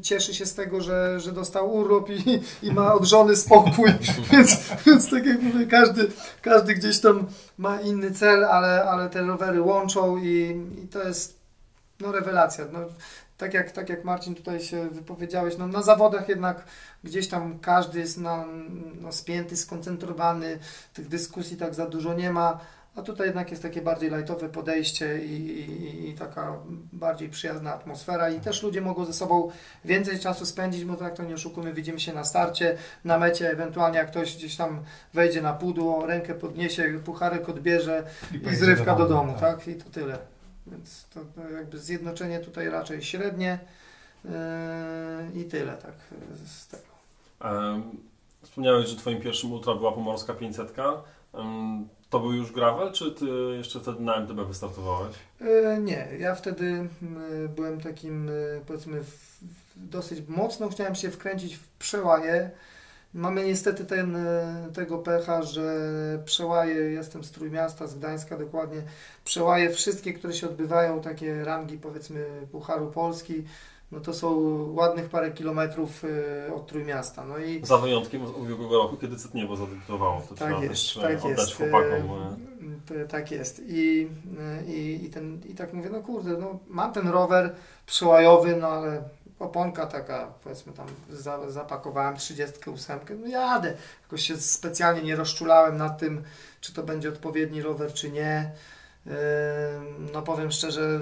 cieszy 0.01 0.33
się 0.33 0.45
z 0.45 0.53
tego, 0.53 0.81
że, 0.81 1.19
że 1.19 1.31
dostał 1.31 1.75
urlop 1.75 2.09
i, 2.09 2.41
i 2.63 2.71
ma 2.71 2.93
od 2.93 3.05
żony 3.05 3.35
spokój. 3.35 3.89
więc, 4.31 4.57
więc 4.85 5.09
tak 5.09 5.25
jak 5.25 5.41
mówię, 5.41 5.65
każdy, 5.65 6.07
każdy 6.41 6.73
gdzieś 6.73 6.99
tam 6.99 7.27
ma 7.57 7.81
inny 7.81 8.11
cel, 8.11 8.45
ale, 8.45 8.83
ale 8.83 9.09
te 9.09 9.21
rowery 9.21 9.61
łączą 9.61 10.17
i, 10.17 10.61
i 10.83 10.87
to 10.87 11.03
jest 11.03 11.39
no, 11.99 12.11
rewelacja. 12.11 12.65
No, 12.73 12.79
tak, 13.37 13.53
jak, 13.53 13.71
tak 13.71 13.89
jak 13.89 14.03
Marcin 14.03 14.35
tutaj 14.35 14.59
się 14.59 14.89
wypowiedziałeś, 14.89 15.57
no, 15.57 15.67
na 15.67 15.81
zawodach 15.81 16.29
jednak 16.29 16.65
gdzieś 17.03 17.27
tam 17.27 17.59
każdy 17.59 17.99
jest 17.99 18.17
na, 18.17 18.45
no, 19.01 19.11
spięty, 19.11 19.57
skoncentrowany, 19.57 20.59
tych 20.93 21.07
dyskusji 21.07 21.57
tak 21.57 21.75
za 21.75 21.85
dużo 21.85 22.13
nie 22.13 22.31
ma. 22.31 22.59
A 22.95 23.01
tutaj 23.01 23.27
jednak 23.27 23.51
jest 23.51 23.63
takie 23.63 23.81
bardziej 23.81 24.09
lightowe 24.09 24.49
podejście 24.49 25.25
i, 25.25 25.59
i, 25.59 26.09
i 26.09 26.13
taka 26.13 26.59
bardziej 26.93 27.29
przyjazna 27.29 27.73
atmosfera 27.73 28.29
i 28.29 28.39
też 28.39 28.63
ludzie 28.63 28.81
mogą 28.81 29.05
ze 29.05 29.13
sobą 29.13 29.51
więcej 29.85 30.19
czasu 30.19 30.45
spędzić, 30.45 30.85
bo 30.85 30.95
tak 30.95 31.15
to 31.15 31.23
nie 31.23 31.33
oszukujmy, 31.33 31.73
widzimy 31.73 31.99
się 31.99 32.13
na 32.13 32.23
starcie, 32.23 32.77
na 33.05 33.17
mecie, 33.17 33.51
ewentualnie 33.51 33.97
jak 33.97 34.11
ktoś 34.11 34.35
gdzieś 34.35 34.55
tam 34.55 34.83
wejdzie 35.13 35.41
na 35.41 35.53
pudło, 35.53 36.05
rękę 36.05 36.35
podniesie, 36.35 36.99
pucharek 37.05 37.49
odbierze 37.49 38.03
i 38.35 38.39
pojedzie 38.39 38.59
zrywka 38.59 38.95
do 38.95 39.07
domu, 39.07 39.33
tak? 39.39 39.67
I 39.67 39.75
to 39.75 39.89
tyle. 39.89 40.17
Więc 40.67 41.07
to, 41.13 41.19
to 41.35 41.49
jakby 41.49 41.79
zjednoczenie 41.79 42.39
tutaj 42.39 42.69
raczej 42.69 43.01
średnie 43.01 43.59
yy, 44.25 44.31
i 45.41 45.45
tyle, 45.45 45.73
tak, 45.73 45.93
z 46.45 46.67
tego. 46.67 46.83
Em, 47.41 47.83
Wspomniałeś, 48.41 48.87
że 48.89 48.95
twoim 48.95 49.21
pierwszym 49.21 49.51
ultra 49.51 49.75
była 49.75 49.91
pomorska 49.91 50.33
500. 50.33 50.73
Em, 51.33 51.87
To 52.11 52.19
był 52.19 52.33
już 52.33 52.51
gravel, 52.51 52.91
czy 52.91 53.11
ty 53.11 53.25
jeszcze 53.57 53.79
wtedy 53.79 54.01
na 54.01 54.15
MTB 54.15 54.47
wystartowałeś? 54.47 55.15
E, 55.41 55.77
Nie, 55.79 56.07
ja 56.19 56.35
wtedy 56.35 56.89
byłem 57.55 57.81
takim, 57.81 58.29
e, 58.29 58.31
powiedzmy, 58.67 59.03
dosyć 59.75 60.27
mocno 60.27 60.69
chciałem 60.69 60.95
się 60.95 61.11
wkręcić 61.11 61.55
w 61.55 61.67
przełaje. 61.67 62.51
Mamy 63.13 63.45
niestety 63.45 63.85
ten, 63.85 64.15
e, 64.15 64.67
tego 64.73 64.97
pecha, 64.97 65.43
że 65.43 65.63
przełaje, 66.25 66.75
jestem 66.75 67.23
z 67.23 67.31
Trójmiasta, 67.31 67.87
z 67.87 67.95
Gdańska 67.95 68.37
dokładnie, 68.37 68.81
przełaje 69.25 69.69
wszystkie, 69.69 70.13
które 70.13 70.33
się 70.33 70.49
odbywają, 70.49 71.01
takie 71.01 71.43
rangi 71.43 71.77
powiedzmy 71.77 72.25
Pucharu 72.51 72.91
Polski, 72.91 73.43
no 73.91 73.99
to 73.99 74.13
są 74.13 74.35
ładnych 74.73 75.09
parę 75.09 75.31
kilometrów 75.31 76.03
e, 76.49 76.53
od 76.53 76.67
Trójmiasta. 76.67 77.25
No 77.25 77.37
i 77.37 77.65
Za 77.65 77.77
wyjątkiem 77.77 78.25
ubiegłego 78.35 78.77
roku, 78.77 78.97
kiedy 78.97 79.15
Cytniewo 79.15 79.55
zadebiutowało. 79.55 80.21
To 80.29 80.35
Tak 80.35 80.47
trzeba 80.47 80.63
jest, 80.63 80.73
też 80.73 80.99
tak 81.01 81.25
oddać 81.25 81.37
jest. 81.39 81.55
chłopakom. 81.57 82.37
Tak 83.09 83.31
jest. 83.31 83.61
I, 83.67 84.07
i, 84.67 85.05
i, 85.05 85.09
ten, 85.09 85.41
I 85.45 85.55
tak 85.55 85.73
mówię, 85.73 85.89
no 85.89 86.01
kurde, 86.01 86.37
no, 86.37 86.59
mam 86.67 86.93
ten 86.93 87.07
rower 87.07 87.55
przełajowy, 87.85 88.55
no 88.55 88.67
ale 88.67 89.03
oponka 89.39 89.85
taka, 89.87 90.33
powiedzmy 90.43 90.73
tam 90.73 90.87
za, 91.09 91.51
zapakowałem 91.51 92.17
38, 92.17 92.99
no 93.21 93.27
jadę. 93.27 93.73
Jakoś 94.03 94.21
się 94.21 94.37
specjalnie 94.37 95.01
nie 95.01 95.15
rozczulałem 95.15 95.77
nad 95.77 95.97
tym, 95.99 96.23
czy 96.61 96.73
to 96.73 96.83
będzie 96.83 97.09
odpowiedni 97.09 97.61
rower, 97.61 97.93
czy 97.93 98.11
nie. 98.11 98.51
No 100.13 100.21
powiem 100.21 100.51
szczerze, 100.51 100.99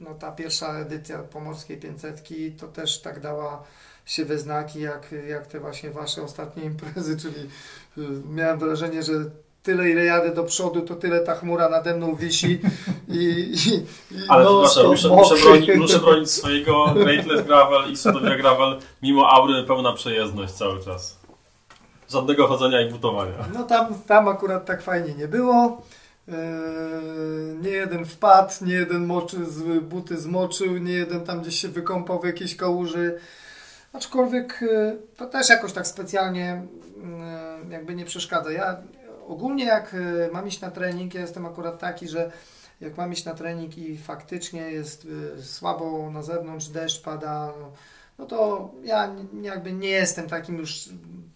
no 0.00 0.14
ta 0.14 0.32
pierwsza 0.32 0.78
edycja 0.78 1.18
Pomorskiej 1.18 1.76
500 1.76 2.28
to 2.58 2.68
też 2.68 3.00
tak 3.02 3.20
dała 3.20 3.62
się 4.06 4.24
we 4.24 4.38
znaki, 4.38 4.80
jak, 4.80 5.14
jak 5.28 5.46
te 5.46 5.60
właśnie 5.60 5.90
wasze 5.90 6.22
ostatnie 6.22 6.64
imprezy, 6.64 7.16
czyli 7.22 7.40
y, 7.98 8.22
miałem 8.30 8.58
wrażenie, 8.58 9.02
że 9.02 9.12
tyle 9.62 9.90
ile 9.90 10.04
jadę 10.04 10.34
do 10.34 10.44
przodu, 10.44 10.80
to 10.80 10.94
tyle 10.94 11.20
ta 11.20 11.34
chmura 11.34 11.68
nade 11.68 11.96
mną 11.96 12.14
wisi 12.14 12.60
i, 13.08 13.16
i, 13.16 13.54
i 13.54 13.84
Ale 14.28 14.44
przepraszam, 14.44 14.68
stop 14.68 14.86
muszę, 14.86 15.08
muszę, 15.08 15.44
bronić, 15.44 15.70
muszę 15.76 15.98
bronić 15.98 16.30
swojego 16.30 16.86
Greatless 16.94 17.46
Gravel 17.46 17.92
i 17.92 17.96
Sudowia 17.96 18.36
Gravel, 18.36 18.78
mimo 19.02 19.30
aury 19.30 19.62
pełna 19.62 19.92
przejezdność 19.92 20.52
cały 20.52 20.84
czas. 20.84 21.18
Żadnego 22.10 22.46
chodzenia 22.46 22.80
i 22.80 22.90
butowania. 22.90 23.32
No 23.54 23.62
tam, 23.62 23.94
tam 24.06 24.28
akurat 24.28 24.64
tak 24.66 24.82
fajnie 24.82 25.14
nie 25.14 25.28
było. 25.28 25.82
Yy, 26.28 26.34
nie 27.62 27.70
jeden 27.70 28.04
wpadł, 28.04 28.52
nie 28.60 28.74
jeden 28.74 29.06
moczy, 29.06 29.36
buty 29.82 30.18
zmoczył, 30.18 30.78
nie 30.78 30.92
jeden 30.92 31.24
tam 31.24 31.40
gdzieś 31.40 31.60
się 31.60 31.68
wykąpał 31.68 32.20
w 32.20 32.24
jakiejś 32.24 32.56
kałuży. 32.56 33.18
Aczkolwiek 33.92 34.58
yy, 34.60 34.98
to 35.16 35.26
też 35.26 35.48
jakoś 35.48 35.72
tak 35.72 35.86
specjalnie 35.86 36.62
yy, 37.66 37.72
jakby 37.72 37.94
nie 37.94 38.04
przeszkadza. 38.04 38.52
Ja 38.52 38.82
ogólnie 39.26 39.64
jak 39.64 39.92
yy, 39.92 40.30
mam 40.32 40.48
iść 40.48 40.60
na 40.60 40.70
trening, 40.70 41.14
ja 41.14 41.20
jestem 41.20 41.46
akurat 41.46 41.78
taki, 41.78 42.08
że 42.08 42.32
jak 42.80 42.96
mam 42.96 43.12
iść 43.12 43.24
na 43.24 43.34
trening 43.34 43.78
i 43.78 43.98
faktycznie 43.98 44.60
jest 44.60 45.08
słabo 45.42 46.10
na 46.10 46.22
zewnątrz, 46.22 46.68
deszcz 46.68 47.02
pada, 47.02 47.52
no, 48.18 48.26
to 48.26 48.70
ja 48.84 49.14
jakby 49.42 49.72
nie 49.72 49.88
jestem 49.88 50.28
takim 50.28 50.58
już 50.58 50.88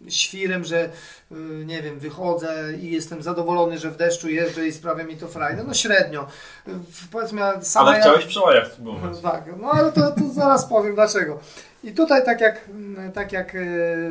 świrem, 0.09 0.65
że 0.65 0.85
y, 1.33 1.35
nie 1.67 1.83
wiem, 1.83 1.99
wychodzę 1.99 2.73
i 2.81 2.91
jestem 2.93 3.23
zadowolony, 3.23 3.79
że 3.79 3.91
w 3.91 3.97
deszczu 3.97 4.29
jeżdżę 4.29 4.67
i 4.67 4.73
sprawia 4.73 5.05
mi 5.05 5.17
to 5.17 5.29
frajdę. 5.29 5.65
No 5.65 5.75
średnio. 5.75 6.27
Y, 6.69 6.71
Powiedzmy, 7.13 7.41
ja 7.41 7.61
sama 7.63 7.89
Ale 7.89 7.97
ja- 7.99 8.03
chciałeś 8.05 8.25
przełajach 8.27 8.67
spróbować. 8.73 9.21
tak, 9.21 9.45
no 9.61 9.71
ale 9.71 9.93
to, 9.93 10.01
to 10.11 10.29
zaraz 10.33 10.67
powiem 10.69 10.95
dlaczego. 10.95 11.41
I 11.85 11.93
tutaj 11.93 12.25
tak 12.25 12.41
jak, 12.41 12.69
tak 13.15 13.33
jak 13.33 13.55
e, 13.55 13.59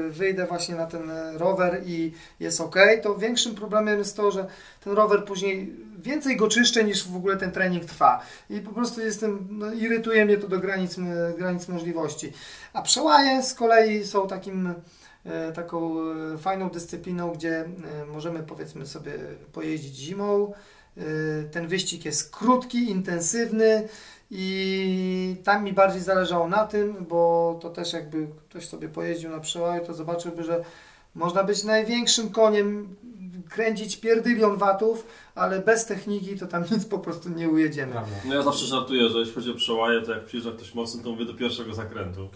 wyjdę 0.09 0.45
właśnie 0.45 0.75
na 0.75 0.85
ten 0.85 1.11
rower 1.33 1.81
i 1.85 2.13
jest 2.39 2.61
ok, 2.61 2.75
to 3.03 3.17
większym 3.17 3.55
problemem 3.55 3.99
jest 3.99 4.17
to, 4.17 4.31
że 4.31 4.47
ten 4.83 4.93
rower 4.93 5.25
później 5.25 5.75
więcej 5.97 6.37
go 6.37 6.47
czyszczę 6.47 6.83
niż 6.83 7.07
w 7.07 7.15
ogóle 7.15 7.37
ten 7.37 7.51
trening 7.51 7.85
trwa. 7.85 8.21
I 8.49 8.61
po 8.61 8.71
prostu 8.71 9.01
jestem, 9.01 9.47
no, 9.51 9.73
irytuje 9.73 10.25
mnie 10.25 10.37
to 10.37 10.47
do 10.47 10.59
granic, 10.59 10.95
granic 11.37 11.67
możliwości. 11.67 12.33
A 12.73 12.81
przełaje 12.81 13.43
z 13.43 13.53
kolei 13.53 14.05
są 14.05 14.27
takim 14.27 14.73
e, 15.25 15.51
taką 15.51 15.95
e, 16.33 16.37
fajną 16.37 16.69
dyscypliną, 16.69 17.31
gdzie 17.31 17.65
możemy 18.07 18.43
powiedzmy 18.43 18.85
sobie 18.85 19.13
pojeździć 19.53 19.95
zimą. 19.95 20.53
Ten 21.51 21.67
wyścig 21.67 22.05
jest 22.05 22.35
krótki, 22.35 22.89
intensywny, 22.89 23.87
i 24.31 25.35
tam 25.43 25.63
mi 25.63 25.73
bardziej 25.73 26.01
zależało 26.01 26.47
na 26.47 26.65
tym, 26.67 27.05
bo 27.09 27.59
to 27.61 27.69
też 27.69 27.93
jakby 27.93 28.27
ktoś 28.49 28.67
sobie 28.67 28.89
pojeździł 28.89 29.29
na 29.29 29.39
przełaju, 29.39 29.85
to 29.85 29.93
zobaczyłby, 29.93 30.43
że 30.43 30.63
można 31.15 31.43
być 31.43 31.63
największym 31.63 32.29
koniem, 32.29 32.95
kręcić 33.49 33.97
pierdylion 33.97 34.57
watów, 34.57 35.07
ale 35.35 35.59
bez 35.59 35.85
techniki 35.85 36.37
to 36.39 36.47
tam 36.47 36.63
nic 36.71 36.85
po 36.85 36.99
prostu 36.99 37.29
nie 37.29 37.49
ujedziemy. 37.49 37.95
No 38.25 38.35
ja 38.35 38.41
zawsze 38.41 38.65
żartuję, 38.65 39.09
że 39.09 39.19
jeśli 39.19 39.33
chodzi 39.33 39.51
o 39.51 39.55
przełaje, 39.55 40.01
to 40.01 40.11
jak 40.11 40.25
przyjeżdża 40.25 40.51
ktoś 40.51 40.73
mocny, 40.73 41.03
to 41.03 41.09
mówię 41.11 41.25
do 41.25 41.33
pierwszego 41.33 41.73
zakrętu. 41.73 42.29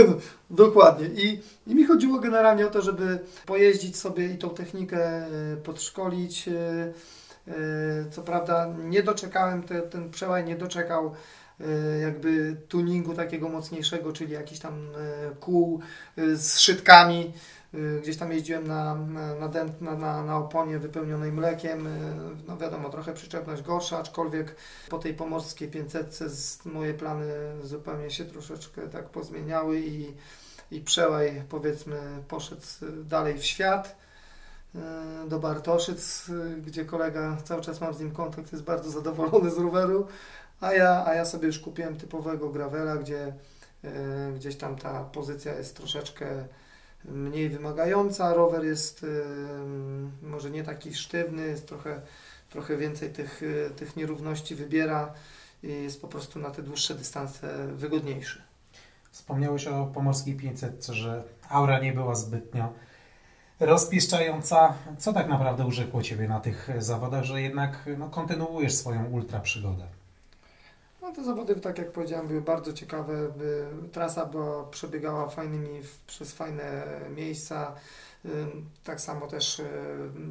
Dokładnie. 0.50 1.06
I, 1.06 1.40
I 1.66 1.74
mi 1.74 1.84
chodziło 1.84 2.18
generalnie 2.18 2.66
o 2.66 2.70
to, 2.70 2.82
żeby 2.82 3.18
pojeździć 3.46 3.96
sobie 3.96 4.26
i 4.26 4.38
tą 4.38 4.50
technikę 4.50 5.06
e, 5.06 5.56
podszkolić. 5.64 6.48
E, 6.48 6.52
e, 7.48 8.10
co 8.10 8.22
prawda 8.22 8.74
nie 8.84 9.02
doczekałem, 9.02 9.62
te, 9.62 9.82
ten 9.82 10.10
przełaj 10.10 10.44
nie 10.44 10.56
doczekał 10.56 11.14
jakby 12.02 12.56
tuningu 12.68 13.14
takiego 13.14 13.48
mocniejszego, 13.48 14.12
czyli 14.12 14.32
jakiś 14.32 14.58
tam 14.58 14.74
e, 14.74 15.34
kół 15.40 15.80
e, 16.16 16.36
z 16.36 16.58
szytkami. 16.58 17.32
Gdzieś 18.02 18.16
tam 18.16 18.32
jeździłem 18.32 18.66
na, 18.66 18.94
na, 18.94 19.34
na, 19.80 19.94
na, 19.96 20.22
na 20.22 20.36
oponie 20.36 20.78
wypełnionej 20.78 21.32
mlekiem. 21.32 21.88
No 22.46 22.56
wiadomo, 22.56 22.90
trochę 22.90 23.14
przyczepność 23.14 23.62
gorsza, 23.62 23.98
aczkolwiek 23.98 24.56
po 24.88 24.98
tej 24.98 25.14
pomorskiej 25.14 25.68
500 25.68 26.20
moje 26.64 26.94
plany 26.94 27.26
zupełnie 27.62 28.10
się 28.10 28.24
troszeczkę 28.24 28.88
tak 28.88 29.08
pozmieniały 29.08 29.80
i, 29.80 30.14
i 30.70 30.80
przełaj 30.80 31.42
powiedzmy 31.48 32.00
poszedł 32.28 32.62
dalej 33.04 33.38
w 33.38 33.44
świat 33.44 33.96
do 35.28 35.38
Bartoszyc, 35.38 36.26
gdzie 36.66 36.84
kolega, 36.84 37.36
cały 37.44 37.62
czas 37.62 37.80
mam 37.80 37.94
z 37.94 38.00
nim 38.00 38.10
kontakt, 38.10 38.52
jest 38.52 38.64
bardzo 38.64 38.90
zadowolony 38.90 39.50
z 39.50 39.58
roweru, 39.58 40.06
a 40.60 40.72
ja, 40.72 41.04
a 41.06 41.14
ja 41.14 41.24
sobie 41.24 41.46
już 41.46 41.58
kupiłem 41.58 41.96
typowego 41.96 42.50
gravela, 42.50 42.96
gdzie 42.96 43.32
y, 43.84 43.88
gdzieś 44.36 44.56
tam 44.56 44.76
ta 44.76 45.04
pozycja 45.04 45.54
jest 45.54 45.76
troszeczkę 45.76 46.26
mniej 47.04 47.48
wymagająca. 47.48 48.34
Rower 48.34 48.64
jest 48.64 49.02
y, 49.02 49.24
może 50.22 50.50
nie 50.50 50.64
taki 50.64 50.94
sztywny, 50.94 51.46
jest 51.46 51.68
trochę, 51.68 52.00
trochę 52.50 52.76
więcej 52.76 53.10
tych, 53.12 53.42
y, 53.42 53.70
tych 53.76 53.96
nierówności 53.96 54.54
wybiera 54.54 55.14
i 55.62 55.68
jest 55.68 56.00
po 56.00 56.08
prostu 56.08 56.38
na 56.38 56.50
te 56.50 56.62
dłuższe 56.62 56.94
dystanse 56.94 57.66
wygodniejszy. 57.74 58.42
Wspomniałeś 59.10 59.66
o 59.66 59.86
Pomorskiej 59.86 60.36
500, 60.36 60.86
że 60.86 61.22
aura 61.48 61.80
nie 61.80 61.92
była 61.92 62.14
zbytnio 62.14 62.72
rozpieszczająca. 63.60 64.74
Co 64.98 65.12
tak 65.12 65.28
naprawdę 65.28 65.66
urzekło 65.66 66.02
Ciebie 66.02 66.28
na 66.28 66.40
tych 66.40 66.68
zawodach, 66.78 67.24
że 67.24 67.42
jednak 67.42 67.88
no, 67.98 68.10
kontynuujesz 68.10 68.74
swoją 68.74 69.04
ultra 69.04 69.40
przygodę? 69.40 69.97
No 71.08 71.14
te 71.14 71.24
zawody, 71.24 71.56
tak 71.56 71.78
jak 71.78 71.92
powiedziałem, 71.92 72.28
były 72.28 72.40
bardzo 72.40 72.72
ciekawe. 72.72 73.14
Trasa 73.92 74.26
była, 74.26 74.64
przebiegała 74.64 75.28
fajnymi, 75.28 75.80
przez 76.06 76.32
fajne 76.32 76.84
miejsca. 77.16 77.74
Tak 78.84 79.00
samo 79.00 79.26
też, 79.26 79.62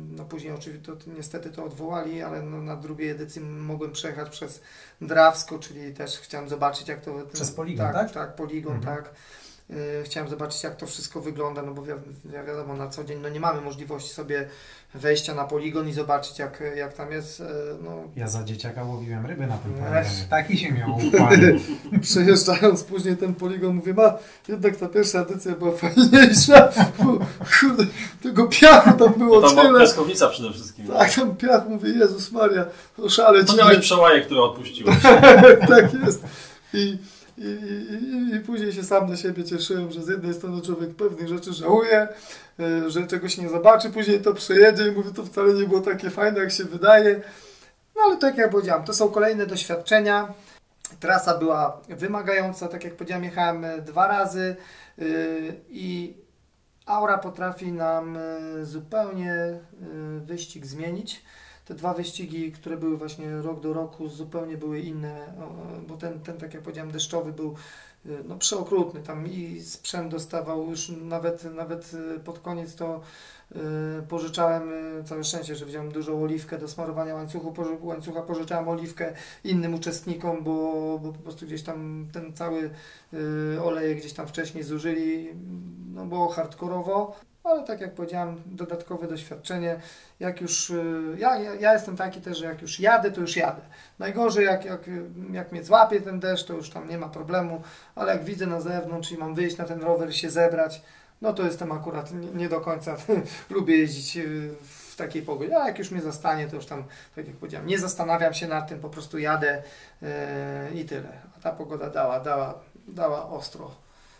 no 0.09 0.25
później 0.25 0.53
oczywiście 0.53 0.85
to, 0.85 1.11
niestety 1.17 1.49
to 1.49 1.65
odwołali, 1.65 2.21
ale 2.21 2.41
no 2.41 2.61
na 2.61 2.75
drugiej 2.75 3.09
edycji 3.09 3.41
mogłem 3.41 3.91
przejechać 3.91 4.29
przez 4.29 4.61
Drawsko, 5.01 5.59
czyli 5.59 5.93
też 5.93 6.19
chciałem 6.19 6.49
zobaczyć 6.49 6.87
jak 6.87 7.01
to... 7.01 7.13
Przez 7.33 7.51
poligon, 7.51 7.85
tak? 7.85 7.95
Tak, 7.95 8.11
tak 8.11 8.35
poligon, 8.35 8.75
mhm. 8.75 8.95
tak. 8.95 9.13
Y, 9.69 10.03
chciałem 10.03 10.29
zobaczyć, 10.29 10.63
jak 10.63 10.75
to 10.75 10.87
wszystko 10.87 11.21
wygląda, 11.21 11.61
no 11.61 11.73
bo 11.73 11.81
wi 11.81 11.91
wiadomo, 12.47 12.73
na 12.73 12.87
co 12.87 13.03
dzień 13.03 13.19
no 13.21 13.29
nie 13.29 13.39
mamy 13.39 13.61
możliwości 13.61 14.09
sobie 14.09 14.47
wejścia 14.93 15.33
na 15.35 15.43
poligon 15.43 15.89
i 15.89 15.93
zobaczyć, 15.93 16.39
jak, 16.39 16.63
jak 16.75 16.93
tam 16.93 17.11
jest. 17.11 17.41
E, 17.41 17.43
no. 17.83 18.03
Ja 18.15 18.27
za 18.27 18.43
dzieciaka 18.43 18.83
łowiłem 18.83 19.25
ryby 19.25 19.47
na 19.47 19.57
tym 19.57 19.73
poligonie. 19.73 20.05
Taki 20.29 20.57
się 20.57 20.71
miał. 20.71 20.97
Przejeżdżając 22.01 22.83
później 22.83 23.17
ten 23.17 23.35
poligon, 23.35 23.75
mówię, 23.75 23.93
ma, 23.93 24.13
jednak 24.47 24.75
ta 24.75 24.87
pierwsza 24.87 25.19
edycja 25.19 25.55
była 25.55 25.71
fajniejsza. 25.71 26.69
Kurde, 27.59 27.85
tego 28.23 28.47
piachu 28.47 28.91
tam 28.97 29.13
było 29.13 29.41
no 29.41 29.49
tam 29.49 29.65
tyle. 29.65 29.79
piaskownica 29.79 30.29
przede 30.29 30.53
wszystkim. 30.53 30.87
Tak, 30.87 31.13
tam 31.13 31.35
piach, 31.35 31.69
mówię, 31.69 31.89
Jezus 31.89 32.31
Maria, 32.31 32.65
oszaleć. 32.97 33.47
To 33.47 33.55
miałeś 33.55 33.77
przełaje, 33.77 34.21
które 34.21 34.41
odpuściłeś. 34.41 34.95
tak 35.69 35.93
jest. 36.05 36.23
I 36.73 36.97
i, 37.37 37.43
i, 37.43 38.35
I, 38.35 38.39
później 38.39 38.73
się 38.73 38.83
sam 38.83 39.09
na 39.09 39.17
siebie 39.17 39.43
cieszyłem, 39.43 39.91
że 39.91 40.03
z 40.03 40.07
jednej 40.07 40.33
strony 40.33 40.61
człowiek 40.61 40.95
pewnych 40.95 41.27
rzeczy 41.27 41.53
żałuje, 41.53 42.07
e, 42.59 42.89
że 42.89 43.07
czegoś 43.07 43.37
nie 43.37 43.49
zobaczy, 43.49 43.89
później 43.89 44.21
to 44.21 44.33
przejedzie 44.33 44.87
i 44.87 44.91
mówi, 44.91 45.13
to 45.13 45.25
wcale 45.25 45.53
nie 45.53 45.63
było 45.63 45.81
takie 45.81 46.09
fajne, 46.09 46.39
jak 46.39 46.51
się 46.51 46.63
wydaje. 46.63 47.21
No 47.95 48.01
ale 48.05 48.17
tak 48.17 48.37
jak 48.37 48.49
powiedziałem, 48.49 48.83
to 48.83 48.93
są 48.93 49.09
kolejne 49.09 49.45
doświadczenia. 49.45 50.33
Trasa 50.99 51.37
była 51.37 51.81
wymagająca, 51.89 52.67
tak 52.67 52.83
jak 52.83 52.95
powiedziałem, 52.95 53.23
jechałem 53.23 53.65
e, 53.65 53.81
dwa 53.81 54.07
razy 54.07 54.55
e, 54.99 55.03
i 55.69 56.17
aura 56.85 57.17
potrafi 57.17 57.71
nam 57.71 58.17
zupełnie 58.63 59.59
wyścig 60.25 60.65
zmienić 60.65 61.23
te 61.67 61.73
dwa 61.73 61.93
wyścigi, 61.93 62.51
które 62.51 62.77
były 62.77 62.97
właśnie 62.97 63.37
rok 63.41 63.59
do 63.59 63.73
roku, 63.73 64.07
zupełnie 64.07 64.57
były 64.57 64.79
inne, 64.79 65.33
bo 65.87 65.97
ten, 65.97 66.19
ten 66.19 66.37
tak 66.37 66.53
jak 66.53 66.63
powiedziałem, 66.63 66.91
deszczowy 66.91 67.33
był 67.33 67.55
y, 68.05 68.23
no, 68.27 68.37
przeokrutny. 68.37 69.01
Tam 69.01 69.27
i 69.27 69.61
sprzęt 69.61 70.11
dostawał 70.11 70.69
już 70.69 70.89
nawet, 70.89 71.55
nawet 71.55 71.93
y, 71.93 72.19
pod 72.19 72.39
koniec 72.39 72.75
to 72.75 73.01
y, 73.51 73.59
pożyczałem, 74.09 74.69
całe 75.05 75.23
szczęście, 75.23 75.55
że 75.55 75.65
wziąłem 75.65 75.91
dużą 75.91 76.23
oliwkę 76.23 76.57
do 76.57 76.67
smarowania 76.67 77.15
łańcuchu, 77.15 77.53
łańcucha, 77.81 78.21
pożyczałem 78.21 78.69
oliwkę 78.69 79.13
innym 79.43 79.73
uczestnikom, 79.73 80.43
bo, 80.43 80.99
bo 81.03 81.13
po 81.13 81.19
prostu 81.19 81.45
gdzieś 81.45 81.63
tam 81.63 82.07
ten 82.13 82.33
cały 82.33 82.69
olej 83.63 83.95
gdzieś 83.95 84.13
tam 84.13 84.27
wcześniej 84.27 84.63
zużyli, 84.63 85.29
no 85.93 86.05
było 86.05 86.27
hardkorowo 86.27 87.15
ale 87.47 87.63
tak 87.63 87.81
jak 87.81 87.93
powiedziałem, 87.93 88.41
dodatkowe 88.45 89.07
doświadczenie. 89.07 89.79
Jak 90.19 90.41
już, 90.41 90.69
y, 90.69 91.15
ja, 91.17 91.39
ja, 91.39 91.73
jestem 91.73 91.97
taki 91.97 92.21
też, 92.21 92.37
że 92.37 92.45
jak 92.45 92.61
już 92.61 92.79
jadę, 92.79 93.11
to 93.11 93.21
już 93.21 93.35
jadę. 93.35 93.61
Najgorzej, 93.99 94.45
jak, 94.45 94.65
jak, 94.65 94.81
jak 95.31 95.51
mnie 95.51 95.63
złapie 95.63 96.01
ten 96.01 96.19
deszcz, 96.19 96.45
to 96.45 96.53
już 96.53 96.69
tam 96.69 96.89
nie 96.89 96.97
ma 96.97 97.09
problemu, 97.09 97.61
ale 97.95 98.13
jak 98.13 98.23
widzę 98.23 98.45
na 98.45 98.61
zewnątrz 98.61 99.11
i 99.11 99.17
mam 99.17 99.35
wyjść 99.35 99.57
na 99.57 99.65
ten 99.65 99.81
rower 99.81 100.09
i 100.09 100.13
się 100.13 100.29
zebrać, 100.29 100.81
no 101.21 101.33
to 101.33 101.43
jestem 101.43 101.71
akurat 101.71 102.13
nie, 102.13 102.27
nie 102.27 102.49
do 102.49 102.61
końca, 102.61 102.97
lubię 103.49 103.77
jeździć 103.77 104.17
y, 104.17 104.49
w 104.63 104.95
takiej 104.95 105.21
pogodzie. 105.21 105.57
A 105.61 105.67
jak 105.67 105.79
już 105.79 105.91
mnie 105.91 106.01
zastanie, 106.01 106.47
to 106.47 106.55
już 106.55 106.65
tam, 106.65 106.83
tak 107.15 107.27
jak 107.27 107.35
powiedziałem, 107.35 107.67
nie 107.67 107.79
zastanawiam 107.79 108.33
się 108.33 108.47
nad 108.47 108.67
tym, 108.69 108.79
po 108.79 108.89
prostu 108.89 109.17
jadę 109.17 109.63
yy, 110.01 110.09
i 110.81 110.85
tyle. 110.85 111.09
A 111.37 111.41
ta 111.41 111.51
pogoda 111.51 111.89
dała, 111.89 112.19
dała, 112.19 112.59
dała 112.87 113.29
ostro. 113.29 113.71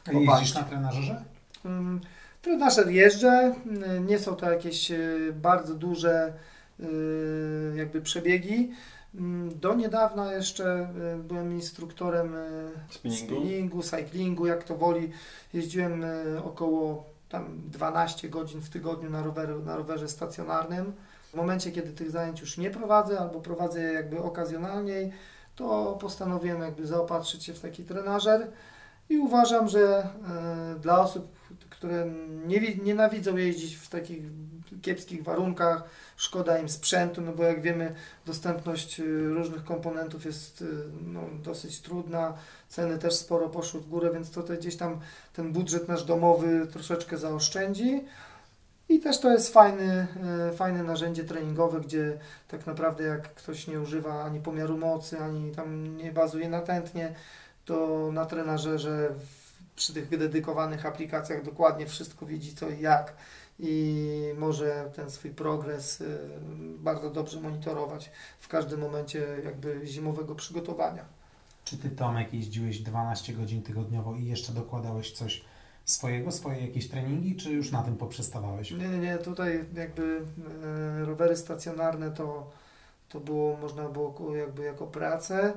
A 0.08 0.12
jeździsz 0.12 0.56
na 0.56 0.64
trenażerze? 0.64 1.24
Hmm, 1.64 2.02
Trenażer 2.48 2.90
jeżdżę, 2.90 3.56
nie 4.08 4.20
są 4.20 4.36
to 4.36 4.52
jakieś 4.52 4.92
e, 4.92 4.98
bardzo 5.34 5.74
duże 5.74 6.34
e, 6.80 6.86
jakby 7.76 8.02
przebiegi. 8.02 8.72
Do 9.56 9.76
niedawna 9.76 10.34
jeszcze 10.34 10.66
e, 10.66 11.18
byłem 11.18 11.54
instruktorem 11.54 12.36
spinningu, 12.90 13.26
spinningu 13.26 13.84
cyclingu, 13.84 14.46
jak 14.46 14.64
to 14.64 14.76
woli. 14.76 15.12
Jeździłem 15.54 16.06
około 16.46 17.06
tam 17.30 17.62
12 17.66 18.30
godzin 18.30 18.62
w 18.62 18.70
tygodniu 18.70 19.10
na, 19.10 19.24
roweru, 19.24 19.64
na 19.64 19.76
rowerze 19.76 20.08
stacjonarnym. 20.08 20.94
W 21.34 21.36
momencie, 21.36 21.72
kiedy 21.72 21.92
tych 21.92 22.12
zajęć 22.12 22.42
już 22.42 22.58
nie 22.58 22.72
prowadzę 22.72 23.20
albo 23.20 23.40
prowadzę 23.40 23.82
je 23.82 23.94
jakby 23.94 24.24
okazjonalnie, 24.24 25.12
to 25.56 25.98
postanowiłem 26.02 26.62
jakby 26.62 26.88
zaopatrzyć 26.88 27.44
się 27.44 27.54
w 27.54 27.60
taki 27.60 27.84
trenażer 27.84 28.48
i 29.10 29.18
uważam, 29.18 29.68
że 29.68 30.08
dla 30.82 31.00
osób, 31.00 31.37
które 31.78 32.06
nie, 32.46 32.76
nienawidzą 32.76 33.38
jeździć 33.38 33.76
w 33.76 33.90
takich 33.90 34.24
kiepskich 34.82 35.24
warunkach, 35.24 35.84
szkoda 36.16 36.58
im 36.58 36.70
sprzętu, 36.70 37.22
no 37.22 37.32
bo 37.32 37.44
jak 37.44 37.62
wiemy 37.62 37.96
dostępność 38.26 39.00
y, 39.00 39.30
różnych 39.30 39.64
komponentów 39.64 40.26
jest 40.26 40.62
y, 40.62 40.66
no, 41.02 41.22
dosyć 41.44 41.82
trudna, 41.82 42.34
ceny 42.68 42.98
też 42.98 43.14
sporo 43.14 43.50
poszły 43.50 43.82
w 43.82 43.90
górę, 43.90 44.10
więc 44.14 44.32
tutaj 44.32 44.58
gdzieś 44.58 44.76
tam 44.76 45.00
ten 45.34 45.54
budżet 45.54 45.88
nasz 45.88 46.04
domowy 46.04 46.68
troszeczkę 46.72 47.18
zaoszczędzi. 47.18 48.04
I 48.90 49.00
też 49.00 49.20
to 49.20 49.32
jest 49.32 49.54
fajny, 49.54 50.08
y, 50.52 50.56
fajne 50.58 50.84
narzędzie 50.84 51.24
treningowe, 51.24 51.82
gdzie 51.82 52.20
tak 52.48 52.66
naprawdę 52.66 53.04
jak 53.04 53.34
ktoś 53.34 53.68
nie 53.68 53.80
używa 53.80 54.24
ani 54.24 54.40
pomiaru 54.40 54.78
mocy, 54.78 55.20
ani 55.20 55.52
tam 55.52 55.98
nie 55.98 56.12
bazuje 56.12 56.50
na 56.50 56.62
tętnie, 56.62 57.14
to 57.66 58.10
na 58.12 58.26
trenażerze 58.26 59.10
przy 59.78 59.94
tych 59.94 60.10
dedykowanych 60.10 60.86
aplikacjach 60.86 61.44
dokładnie 61.44 61.86
wszystko 61.86 62.26
widzi 62.26 62.56
co 62.56 62.70
i 62.70 62.82
jak 62.82 63.14
i 63.60 64.34
może 64.38 64.92
ten 64.96 65.12
swój 65.12 65.32
progres 65.32 66.02
y, 66.02 66.20
bardzo 66.78 67.10
dobrze 67.10 67.40
monitorować 67.40 68.12
w 68.40 68.48
każdym 68.48 68.80
momencie 68.80 69.28
jakby 69.44 69.82
zimowego 69.86 70.36
przygotowania. 70.36 71.06
Czy 71.66 71.78
ty 71.78 71.90
Tomek 71.90 72.34
jeździłeś 72.34 72.80
12 72.80 73.34
godzin 73.34 73.62
tygodniowo 73.62 74.16
i 74.16 74.26
jeszcze 74.26 74.54
dokładałeś 74.54 75.12
coś 75.12 75.46
swojego, 75.86 76.32
swoje 76.32 76.62
jakieś 76.62 76.90
treningi, 76.90 77.36
czy 77.36 77.52
już 77.52 77.72
na 77.72 77.84
tym 77.84 77.96
poprzestawałeś? 77.96 78.72
Nie, 78.72 78.90
nie, 78.90 78.98
nie, 78.98 79.18
tutaj 79.18 79.66
jakby 79.76 80.22
e, 81.02 81.06
rowery 81.06 81.38
stacjonarne 81.38 82.12
to, 82.12 82.52
to 83.10 83.20
było, 83.20 83.58
można 83.58 83.90
było 83.90 84.36
jakby 84.36 84.64
jako 84.64 84.88
pracę. 84.88 85.54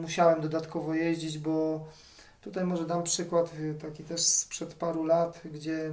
Musiałem 0.00 0.40
dodatkowo 0.40 0.94
jeździć, 0.94 1.38
bo 1.38 1.86
tutaj 2.42 2.64
może 2.64 2.86
dam 2.86 3.02
przykład 3.02 3.52
y, 3.60 3.74
taki 3.74 4.04
też 4.04 4.20
sprzed 4.20 4.74
paru 4.74 5.04
lat, 5.04 5.40
gdzie 5.54 5.92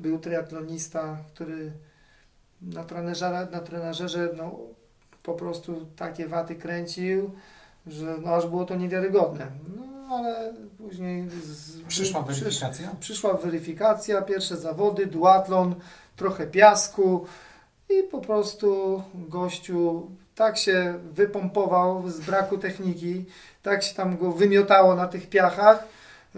był 0.00 0.18
triatlonista, 0.18 1.18
który 1.34 1.72
na 2.62 2.84
trenerze, 2.84 3.48
na 3.52 3.60
trenażerze 3.60 4.30
no, 4.36 4.58
po 5.22 5.34
prostu 5.34 5.86
takie 5.96 6.28
waty 6.28 6.54
kręcił, 6.54 7.30
że 7.86 8.16
no, 8.22 8.34
aż 8.34 8.46
było 8.46 8.64
to 8.64 8.74
niewiarygodne. 8.76 9.46
No 9.76 10.16
ale 10.16 10.54
później 10.78 11.28
z, 11.30 11.80
Przyszła 11.88 12.22
przysz- 12.22 12.40
weryfikacja? 12.40 12.94
Przyszła 13.00 13.34
weryfikacja, 13.34 14.22
pierwsze 14.22 14.56
zawody, 14.56 15.06
duatlon, 15.06 15.74
trochę 16.16 16.46
piasku 16.46 17.26
i 17.90 18.02
po 18.02 18.20
prostu 18.20 19.02
gościu 19.14 20.10
tak 20.34 20.58
się 20.58 20.98
wypompował 21.12 22.08
z 22.08 22.20
braku 22.20 22.58
techniki, 22.58 23.24
tak 23.62 23.82
się 23.82 23.94
tam 23.94 24.16
go 24.16 24.32
wymiotało 24.32 24.94
na 24.94 25.08
tych 25.08 25.28
piachach, 25.28 25.84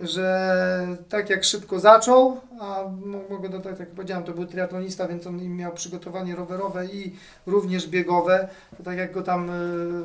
że 0.02 0.86
tak 1.08 1.30
jak 1.30 1.44
szybko 1.44 1.80
zaczął, 1.80 2.40
a 2.60 2.84
mo- 3.04 3.22
mogę 3.30 3.48
dodać, 3.48 3.70
tak 3.70 3.80
jak 3.80 3.88
powiedziałem, 3.88 4.24
to 4.24 4.32
był 4.32 4.46
triatlonista, 4.46 5.08
więc 5.08 5.26
on 5.26 5.48
miał 5.48 5.72
przygotowanie 5.72 6.36
rowerowe 6.36 6.86
i 6.86 7.16
również 7.46 7.88
biegowe, 7.88 8.48
to 8.76 8.82
tak 8.82 8.98
jak 8.98 9.12
go 9.12 9.22
tam 9.22 9.50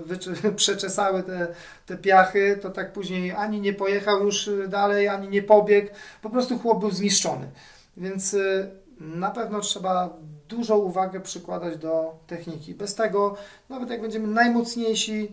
wyczy- 0.06 0.54
przeczesały 0.56 1.24
te, 1.24 1.48
te 1.86 1.98
piachy, 1.98 2.60
to 2.62 2.70
tak 2.70 2.94
później 2.94 3.32
ani 3.32 3.62
nie 3.62 3.74
pojechał 3.74 4.24
już 4.24 4.50
dalej, 4.68 5.08
ani 5.08 5.28
nie 5.28 5.44
pobiegł, 5.44 5.90
po 6.22 6.30
prostu 6.30 6.60
chłop 6.60 6.80
był 6.80 6.92
zniszczony. 6.92 7.52
Więc 7.98 8.34
y, 8.34 8.70
na 9.00 9.32
pewno 9.32 9.60
trzeba 9.60 10.10
dużą 10.52 10.78
uwagę 10.78 11.20
przykładać 11.20 11.78
do 11.78 12.16
techniki. 12.28 12.76
Bez 12.76 12.96
tego, 12.96 13.36
nawet 13.70 13.90
jak 13.90 14.02
będziemy 14.02 14.28
najmocniejsi, 14.28 15.32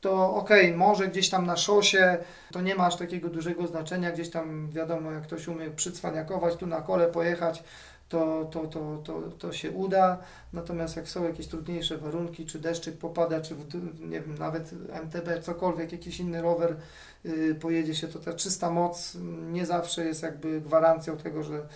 to 0.00 0.34
okej, 0.34 0.72
może 0.72 1.08
gdzieś 1.08 1.30
tam 1.30 1.46
na 1.46 1.56
szosie 1.56 2.18
to 2.52 2.60
nie 2.60 2.74
ma 2.74 2.86
aż 2.86 2.96
takiego 2.96 3.28
dużego 3.28 3.66
znaczenia, 3.66 4.12
gdzieś 4.12 4.30
tam 4.30 4.70
wiadomo, 4.70 5.12
jak 5.12 5.22
ktoś 5.22 5.48
umie 5.48 5.70
przycwaniakować, 5.70 6.56
tu 6.56 6.66
na 6.66 6.80
kole 6.80 7.08
pojechać, 7.08 7.62
to, 8.08 8.48
to, 8.50 8.66
to, 8.66 9.02
to, 9.04 9.22
to 9.38 9.52
się 9.52 9.70
uda. 9.70 10.18
Natomiast 10.52 10.96
jak 10.96 11.08
są 11.08 11.24
jakieś 11.24 11.46
trudniejsze 11.46 11.98
warunki, 11.98 12.46
czy 12.46 12.58
deszczyk 12.58 12.98
popada, 12.98 13.40
czy 13.40 13.54
w, 13.54 13.74
nie 14.00 14.20
wiem, 14.20 14.38
nawet 14.38 14.72
MTB, 15.04 15.42
cokolwiek, 15.42 15.92
jakiś 15.92 16.20
inny 16.20 16.42
rower 16.42 16.76
yy, 17.24 17.54
pojedzie 17.54 17.94
się, 17.94 18.08
to 18.08 18.18
ta 18.18 18.32
czysta 18.32 18.70
moc 18.70 19.16
nie 19.52 19.66
zawsze 19.66 20.04
jest 20.04 20.22
jakby 20.22 20.60
gwarancją 20.60 21.16
tego, 21.16 21.42
że 21.42 21.66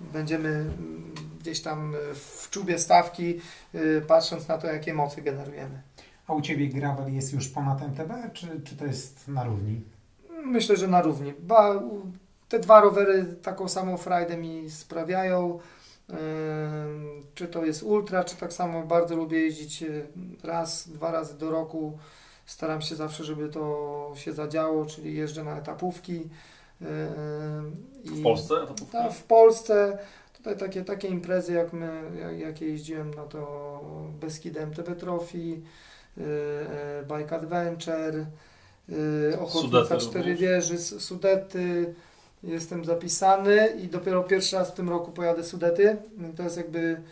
będziemy 0.00 0.48
mm, 0.48 1.14
gdzieś 1.40 1.60
tam 1.60 1.94
y, 1.94 1.98
w 2.14 2.48
czubie 2.50 2.78
stawki, 2.78 3.40
yy, 3.72 4.02
patrząc 4.06 4.48
na 4.48 4.58
to, 4.58 4.66
jakie 4.66 4.94
mocy 4.94 5.22
generujemy. 5.22 5.82
A 6.26 6.32
u 6.32 6.40
Ciebie 6.40 6.68
gravel 6.68 7.14
jest 7.14 7.32
już 7.32 7.48
ponad 7.48 7.82
MTB, 7.82 8.12
czy, 8.32 8.60
czy 8.64 8.76
to 8.76 8.86
jest 8.86 9.28
na 9.28 9.44
równi? 9.44 9.80
Myślę, 10.44 10.76
że 10.76 10.88
na 10.88 11.02
równi. 11.02 11.34
Ba, 11.38 11.82
te 12.48 12.58
dwa 12.58 12.80
rowery 12.80 13.24
taką 13.42 13.68
samą 13.68 13.96
frajdę 13.96 14.36
mi 14.36 14.70
sprawiają. 14.70 15.58
Ym, 16.10 16.16
Czy 17.34 17.48
to 17.48 17.64
jest 17.64 17.82
ultra, 17.82 18.24
czy 18.24 18.36
tak 18.36 18.52
samo 18.52 18.82
bardzo 18.82 19.16
lubię 19.16 19.38
jeździć 19.38 19.84
raz, 20.44 20.88
dwa 20.88 21.10
razy 21.10 21.38
do 21.38 21.50
roku. 21.50 21.98
Staram 22.46 22.82
się 22.82 22.96
zawsze, 22.96 23.24
żeby 23.24 23.48
to 23.48 24.12
się 24.16 24.32
zadziało, 24.32 24.86
czyli 24.86 25.14
jeżdżę 25.14 25.44
na 25.44 25.58
etapówki. 25.58 26.28
Ym, 26.82 27.86
W 28.04 28.22
Polsce 28.22 28.54
tak, 28.92 29.12
w 29.12 29.22
Polsce 29.22 29.98
tutaj 30.36 30.56
takie, 30.56 30.84
takie 30.84 31.08
imprezy, 31.08 31.52
jak 31.52 31.72
my, 31.72 32.02
jak, 32.20 32.38
jakie 32.38 32.66
jeździłem, 32.66 33.14
no 33.14 33.26
to 33.26 33.80
Beskid 34.20 34.56
MTB 34.56 34.96
Trophy, 34.98 35.38
yy, 35.38 35.60
yy, 36.16 37.18
Bike 37.18 37.36
Adventure, 37.36 38.26
yy, 38.88 39.38
Ochotnica 39.40 39.96
Cztery? 39.96 40.34
Wieży, 40.34 40.78
Sudety. 40.78 41.94
Jestem 42.42 42.84
zapisany 42.84 43.66
i 43.66 43.88
dopiero 43.88 44.22
pierwszy 44.24 44.56
raz 44.56 44.70
w 44.70 44.74
tym 44.74 44.88
roku 44.88 45.12
pojadę 45.12 45.44
Sudety. 45.44 45.96
To 46.36 46.42
jest 46.42 46.56
jakby 46.56 47.02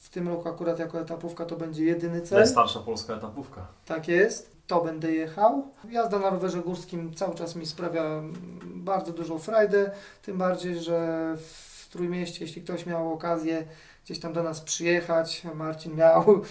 w 0.00 0.08
tym 0.08 0.28
roku 0.28 0.48
akurat 0.48 0.78
jako 0.78 1.00
etapówka 1.00 1.44
to 1.44 1.56
będzie 1.56 1.84
jedyny 1.84 2.20
cel. 2.20 2.38
Najstarsza 2.38 2.80
polska 2.80 3.14
etapówka. 3.14 3.66
Tak 3.86 4.08
jest, 4.08 4.49
to 4.70 4.84
będę 4.84 5.12
jechał. 5.12 5.68
Jazda 5.88 6.18
na 6.18 6.30
rowerze 6.30 6.58
górskim 6.58 7.14
cały 7.14 7.34
czas 7.34 7.56
mi 7.56 7.66
sprawia 7.66 8.22
bardzo 8.64 9.12
dużą 9.12 9.38
frajdę, 9.38 9.90
tym 10.22 10.38
bardziej, 10.38 10.80
że 10.80 11.36
w 11.36 11.88
Trójmieście, 11.90 12.44
jeśli 12.44 12.62
ktoś 12.62 12.86
miał 12.86 13.12
okazję 13.12 13.64
gdzieś 14.04 14.20
tam 14.20 14.32
do 14.32 14.42
nas 14.42 14.60
przyjechać, 14.60 15.42
a 15.52 15.54
Marcin 15.54 15.96
miał, 15.96 16.42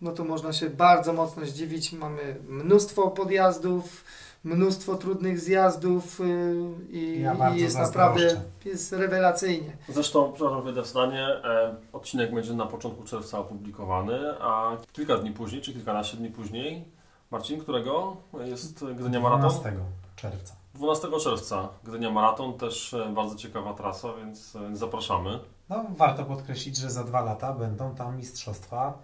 no 0.00 0.12
to 0.12 0.24
można 0.24 0.52
się 0.52 0.70
bardzo 0.70 1.12
mocno 1.12 1.46
zdziwić. 1.46 1.92
Mamy 1.92 2.36
mnóstwo 2.48 3.10
podjazdów, 3.10 4.04
mnóstwo 4.44 4.94
trudnych 4.94 5.40
zjazdów 5.40 6.18
yy, 6.18 6.98
i, 6.98 7.22
Ja 7.22 7.54
i 7.54 7.60
jest 7.60 7.78
naprawdę 7.78 8.40
jest 8.64 8.92
rewelacyjnie. 8.92 9.76
Zresztą, 9.88 10.32
przepraszam, 10.32 10.62
wejdę 10.62 10.82
w 10.82 10.86
zdanie, 10.86 11.26
e, 11.44 11.74
odcinek 11.92 12.34
będzie 12.34 12.54
na 12.54 12.66
początku 12.66 13.04
czerwca 13.04 13.38
opublikowany, 13.38 14.34
a 14.40 14.76
kilka 14.92 15.18
dni 15.18 15.30
później, 15.30 15.62
czy 15.62 15.72
kilkanaście 15.72 16.16
dni 16.16 16.30
później, 16.30 16.95
Marcin, 17.30 17.60
którego 17.60 18.16
jest 18.44 18.84
Gdynia 18.84 19.20
Maraton? 19.20 19.50
12 19.50 19.72
czerwca. 20.16 20.56
12 20.74 21.08
czerwca 21.20 21.68
Gdynia 21.84 22.10
Maraton, 22.10 22.58
też 22.58 22.94
e, 22.94 23.12
bardzo 23.14 23.36
ciekawa 23.36 23.74
trasa, 23.74 24.08
więc 24.14 24.56
e, 24.56 24.76
zapraszamy. 24.76 25.38
No, 25.68 25.84
warto 25.96 26.24
podkreślić, 26.24 26.76
że 26.76 26.90
za 26.90 27.04
dwa 27.04 27.20
lata 27.20 27.52
będą 27.52 27.94
tam 27.94 28.16
Mistrzostwa 28.16 28.98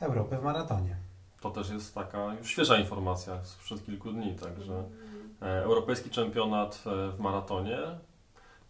Europy 0.00 0.36
w 0.36 0.42
maratonie. 0.42 0.96
To 1.40 1.50
też 1.50 1.70
jest 1.70 1.94
taka 1.94 2.34
już 2.34 2.50
świeża 2.50 2.78
informacja 2.78 3.44
sprzed 3.44 3.86
kilku 3.86 4.12
dni, 4.12 4.34
także 4.34 4.84
e, 5.42 5.62
europejski 5.62 6.10
czempionat 6.10 6.82
w 7.12 7.18
maratonie 7.18 7.78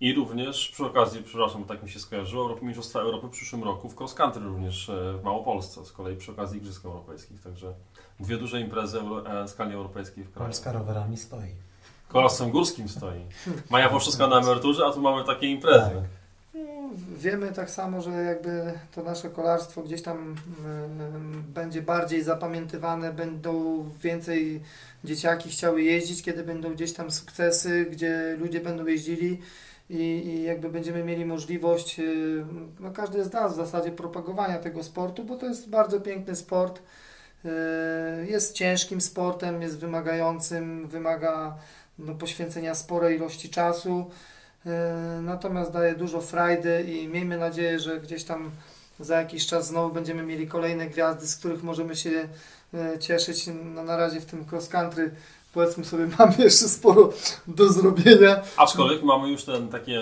i 0.00 0.14
również 0.14 0.68
przy 0.68 0.86
okazji, 0.86 1.22
przepraszam, 1.22 1.64
tak 1.64 1.82
mi 1.82 1.90
się 1.90 2.00
skojarzyło, 2.00 2.56
Mistrzostwa 2.62 3.00
Europy 3.00 3.26
w 3.26 3.30
przyszłym 3.30 3.64
roku 3.64 3.88
w 3.88 4.00
cross 4.00 4.14
country 4.14 4.44
również 4.44 4.90
w 5.20 5.24
Małopolsce, 5.24 5.84
z 5.84 5.92
kolei 5.92 6.16
przy 6.16 6.32
okazji 6.32 6.58
Igrzysk 6.58 6.84
Europejskich, 6.84 7.42
także 7.42 7.74
dwie 8.20 8.36
duże 8.36 8.60
imprezy 8.60 8.98
euro, 8.98 9.42
e, 9.42 9.48
skali 9.48 9.74
europejskiej 9.74 10.24
w 10.24 10.32
kraju. 10.32 10.48
Polska 10.48 10.72
rowerami 10.72 11.16
stoi. 11.16 11.54
Kolarstwem 12.08 12.50
górskim 12.50 12.88
stoi. 12.88 13.20
Maja 13.70 13.88
Włoszczowska 13.88 14.26
na 14.26 14.40
emeryturze, 14.40 14.86
a 14.86 14.92
tu 14.92 15.00
mamy 15.00 15.24
takie 15.24 15.46
imprezy. 15.46 15.80
Tak. 15.80 15.94
No, 16.54 16.90
Wiemy 17.18 17.52
tak 17.52 17.70
samo, 17.70 18.02
że 18.02 18.10
jakby 18.10 18.72
to 18.94 19.02
nasze 19.02 19.30
kolarstwo 19.30 19.82
gdzieś 19.82 20.02
tam 20.02 20.34
będzie 21.54 21.82
bardziej 21.82 22.22
zapamiętywane, 22.22 23.12
będą 23.12 23.84
więcej 24.02 24.62
dzieciaki 25.04 25.50
chciały 25.50 25.82
jeździć, 25.82 26.22
kiedy 26.22 26.44
będą 26.44 26.74
gdzieś 26.74 26.92
tam 26.92 27.10
sukcesy, 27.10 27.86
gdzie 27.90 28.36
ludzie 28.38 28.60
będą 28.60 28.86
jeździli 28.86 29.40
i, 29.90 29.96
i 29.96 30.42
jakby 30.42 30.68
będziemy 30.68 31.04
mieli 31.04 31.24
możliwość, 31.24 32.00
no 32.80 32.90
każdy 32.90 33.24
z 33.24 33.32
nas 33.32 33.52
w 33.52 33.56
zasadzie 33.56 33.92
propagowania 33.92 34.58
tego 34.58 34.82
sportu, 34.82 35.24
bo 35.24 35.36
to 35.36 35.46
jest 35.46 35.68
bardzo 35.68 36.00
piękny 36.00 36.36
sport. 36.36 36.82
Yy, 37.44 37.50
Jest 38.28 38.54
ciężkim 38.54 39.00
sportem, 39.00 39.62
jest 39.62 39.78
wymagającym, 39.78 40.88
wymaga 40.88 41.56
no, 41.98 42.14
poświęcenia 42.14 42.74
sporej 42.74 43.16
ilości 43.16 43.48
czasu. 43.48 44.10
E, 44.66 45.20
Natomiast 45.22 45.72
daje 45.72 45.94
dużo 45.94 46.20
frajdy 46.20 46.82
i 46.82 47.08
miejmy 47.08 47.38
nadzieję, 47.38 47.78
że 47.80 48.00
gdzieś 48.00 48.24
tam 48.24 48.50
za 49.00 49.20
jakiś 49.20 49.46
czas 49.46 49.66
znowu 49.66 49.94
będziemy 49.94 50.22
mieli 50.22 50.46
kolejne 50.48 50.86
gwiazdy, 50.86 51.26
z 51.26 51.36
których 51.36 51.62
możemy 51.62 51.96
się 51.96 52.28
e, 52.74 52.98
cieszyć. 52.98 53.50
No, 53.74 53.82
na 53.82 53.96
razie 53.96 54.20
w 54.20 54.26
tym 54.26 54.44
cross 54.52 54.68
country 54.68 55.10
powiedzmy 55.54 55.84
sobie 55.84 56.06
mamy 56.18 56.34
jeszcze 56.38 56.68
sporo 56.68 57.12
do 57.46 57.72
zrobienia. 57.72 58.42
Aczkolwiek 58.56 59.02
mamy 59.02 59.28
już 59.28 59.44
ten 59.44 59.68
takie 59.68 60.00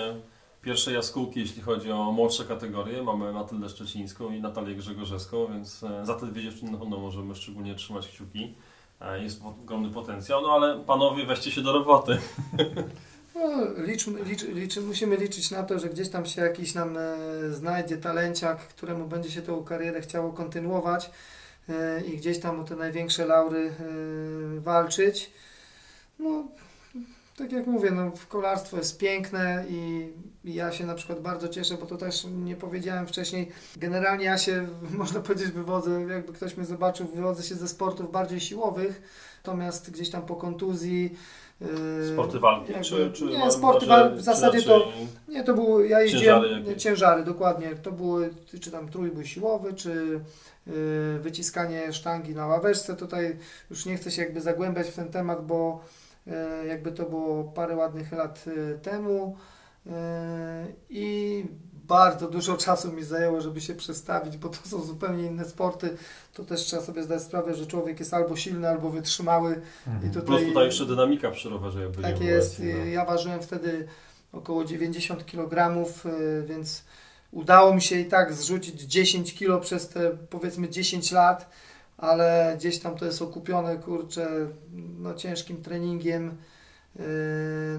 pierwsze 0.61 0.91
jaskółki, 0.91 1.39
jeśli 1.39 1.61
chodzi 1.61 1.91
o 1.91 2.11
młodsze 2.11 2.45
kategorie. 2.45 3.03
Mamy 3.03 3.33
Natyldę 3.33 3.69
Szczecińską 3.69 4.31
i 4.31 4.41
Natalię 4.41 4.75
Grzegorzewską, 4.75 5.47
więc 5.47 5.83
e, 5.83 6.05
za 6.05 6.13
te 6.13 6.25
dwie 6.25 6.43
dziewczyny 6.43 6.77
pewno 6.77 6.97
możemy 6.97 7.35
szczególnie 7.35 7.75
trzymać 7.75 8.07
kciuki. 8.07 8.55
E, 9.01 9.23
Jest 9.23 9.41
ogromny 9.45 9.89
potencjał, 9.89 10.41
no 10.41 10.51
ale 10.51 10.79
panowie 10.79 11.25
weźcie 11.25 11.51
się 11.51 11.61
do 11.61 11.73
roboty. 11.73 12.17
No, 13.35 13.83
liczmy, 13.85 14.19
licz, 14.53 14.77
musimy 14.77 15.17
liczyć 15.17 15.51
na 15.51 15.63
to, 15.63 15.79
że 15.79 15.89
gdzieś 15.89 16.09
tam 16.09 16.25
się 16.25 16.41
jakiś 16.41 16.73
nam 16.73 16.97
e, 16.97 17.17
znajdzie 17.51 17.97
talenciak, 17.97 18.59
któremu 18.59 19.07
będzie 19.07 19.31
się 19.31 19.41
tą 19.41 19.63
karierę 19.63 20.01
chciało 20.01 20.33
kontynuować 20.33 21.11
i 22.07 22.17
gdzieś 22.17 22.39
tam 22.39 22.59
o 22.59 22.63
te 22.63 22.75
największe 22.75 23.25
laury 23.25 23.73
walczyć. 24.59 25.31
No, 26.19 26.43
tak 27.37 27.51
jak 27.51 27.67
mówię, 27.67 27.91
no, 27.91 28.11
kolarstwo 28.29 28.77
jest 28.77 28.97
piękne 28.99 29.65
i 29.69 30.09
ja 30.53 30.71
się 30.71 30.85
na 30.85 30.95
przykład 30.95 31.21
bardzo 31.21 31.47
cieszę, 31.47 31.75
bo 31.79 31.85
to 31.85 31.97
też 31.97 32.25
nie 32.31 32.55
powiedziałem 32.55 33.07
wcześniej. 33.07 33.51
Generalnie 33.77 34.25
ja 34.25 34.37
się, 34.37 34.67
można 34.97 35.19
powiedzieć, 35.19 35.47
wywodzę, 35.51 36.01
jakby 36.01 36.33
ktoś 36.33 36.57
mnie 36.57 36.65
zobaczył, 36.65 37.07
wywodzę 37.07 37.43
się 37.43 37.55
ze 37.55 37.67
sportów 37.67 38.11
bardziej 38.11 38.39
siłowych, 38.39 39.01
natomiast 39.37 39.91
gdzieś 39.91 40.09
tam 40.09 40.21
po 40.25 40.35
kontuzji. 40.35 41.15
yy, 41.61 41.67
Sporty 42.13 42.39
walki? 42.39 42.71
jakby- 42.71 42.85
Czy, 42.85 43.11
czy 43.13 43.25
nie, 43.25 43.51
sporty 43.51 43.85
walki, 43.85 44.17
w 44.17 44.21
zasadzie 44.21 44.61
to 44.61 44.87
nie, 45.27 45.43
to 45.43 45.53
było, 45.53 45.79
ja 45.83 46.01
jeździłem, 46.01 46.41
Ciężary 46.43 46.75
ciężary, 46.75 47.23
dokładnie, 47.23 47.75
to 47.75 47.91
były, 47.91 48.29
czy 48.61 48.71
tam 48.71 48.89
trójbój 48.89 49.25
siłowy, 49.25 49.73
czy 49.73 50.19
yy, 50.67 50.73
wyciskanie 51.19 51.93
sztangi 51.93 52.35
na 52.35 52.47
ławeczce, 52.47 52.95
tutaj 52.95 53.37
już 53.69 53.85
nie 53.85 53.97
chcę 53.97 54.11
się 54.11 54.21
jakby 54.21 54.41
zagłębiać 54.41 54.87
w 54.87 54.95
ten 54.95 55.09
temat, 55.09 55.45
bo 55.45 55.81
yy, 56.27 56.33
jakby 56.67 56.91
to 56.91 57.03
było 57.09 57.43
parę 57.43 57.75
ładnych 57.75 58.11
lat 58.11 58.45
temu 58.81 59.37
i 60.89 61.45
bardzo 61.87 62.27
dużo 62.27 62.57
czasu 62.57 62.91
mi 62.91 63.03
zajęło, 63.03 63.41
żeby 63.41 63.61
się 63.61 63.75
przestawić, 63.75 64.37
bo 64.37 64.49
to 64.49 64.69
są 64.69 64.81
zupełnie 64.81 65.23
inne 65.25 65.45
sporty, 65.45 65.97
to 66.33 66.43
też 66.45 66.61
trzeba 66.61 66.81
sobie 66.81 67.03
zdać 67.03 67.21
sprawę, 67.21 67.53
że 67.53 67.67
człowiek 67.67 67.99
jest 67.99 68.13
albo 68.13 68.35
silny, 68.35 68.69
albo 68.69 68.89
wytrzymały 68.89 69.61
i 70.05 70.09
tutaj... 70.09 70.25
Plus 70.25 70.41
tutaj 70.47 70.65
jeszcze 70.65 70.85
dynamika 70.85 71.31
przy 71.31 71.49
rowerze 71.49 71.81
jakby 71.81 72.01
Tak 72.01 72.21
jest. 72.21 72.61
była, 72.61 72.77
no. 72.77 72.85
Ja 72.85 73.05
ważyłem 73.05 73.41
wtedy 73.41 73.87
około 74.33 74.65
90 74.65 75.25
kg, 75.25 75.85
y, 76.05 76.43
więc 76.47 76.83
udało 77.31 77.75
mi 77.75 77.81
się 77.81 77.99
i 77.99 78.05
tak 78.05 78.33
zrzucić 78.33 78.81
10 78.81 79.33
kg 79.39 79.61
przez 79.61 79.89
te 79.89 80.17
powiedzmy 80.29 80.69
10 80.69 81.11
lat, 81.11 81.49
ale 81.97 82.53
gdzieś 82.57 82.79
tam 82.79 82.95
to 82.97 83.05
jest 83.05 83.21
okupione, 83.21 83.77
kurczę, 83.77 84.27
no 84.99 85.13
ciężkim 85.13 85.61
treningiem. 85.61 86.37
Yy, 86.95 87.03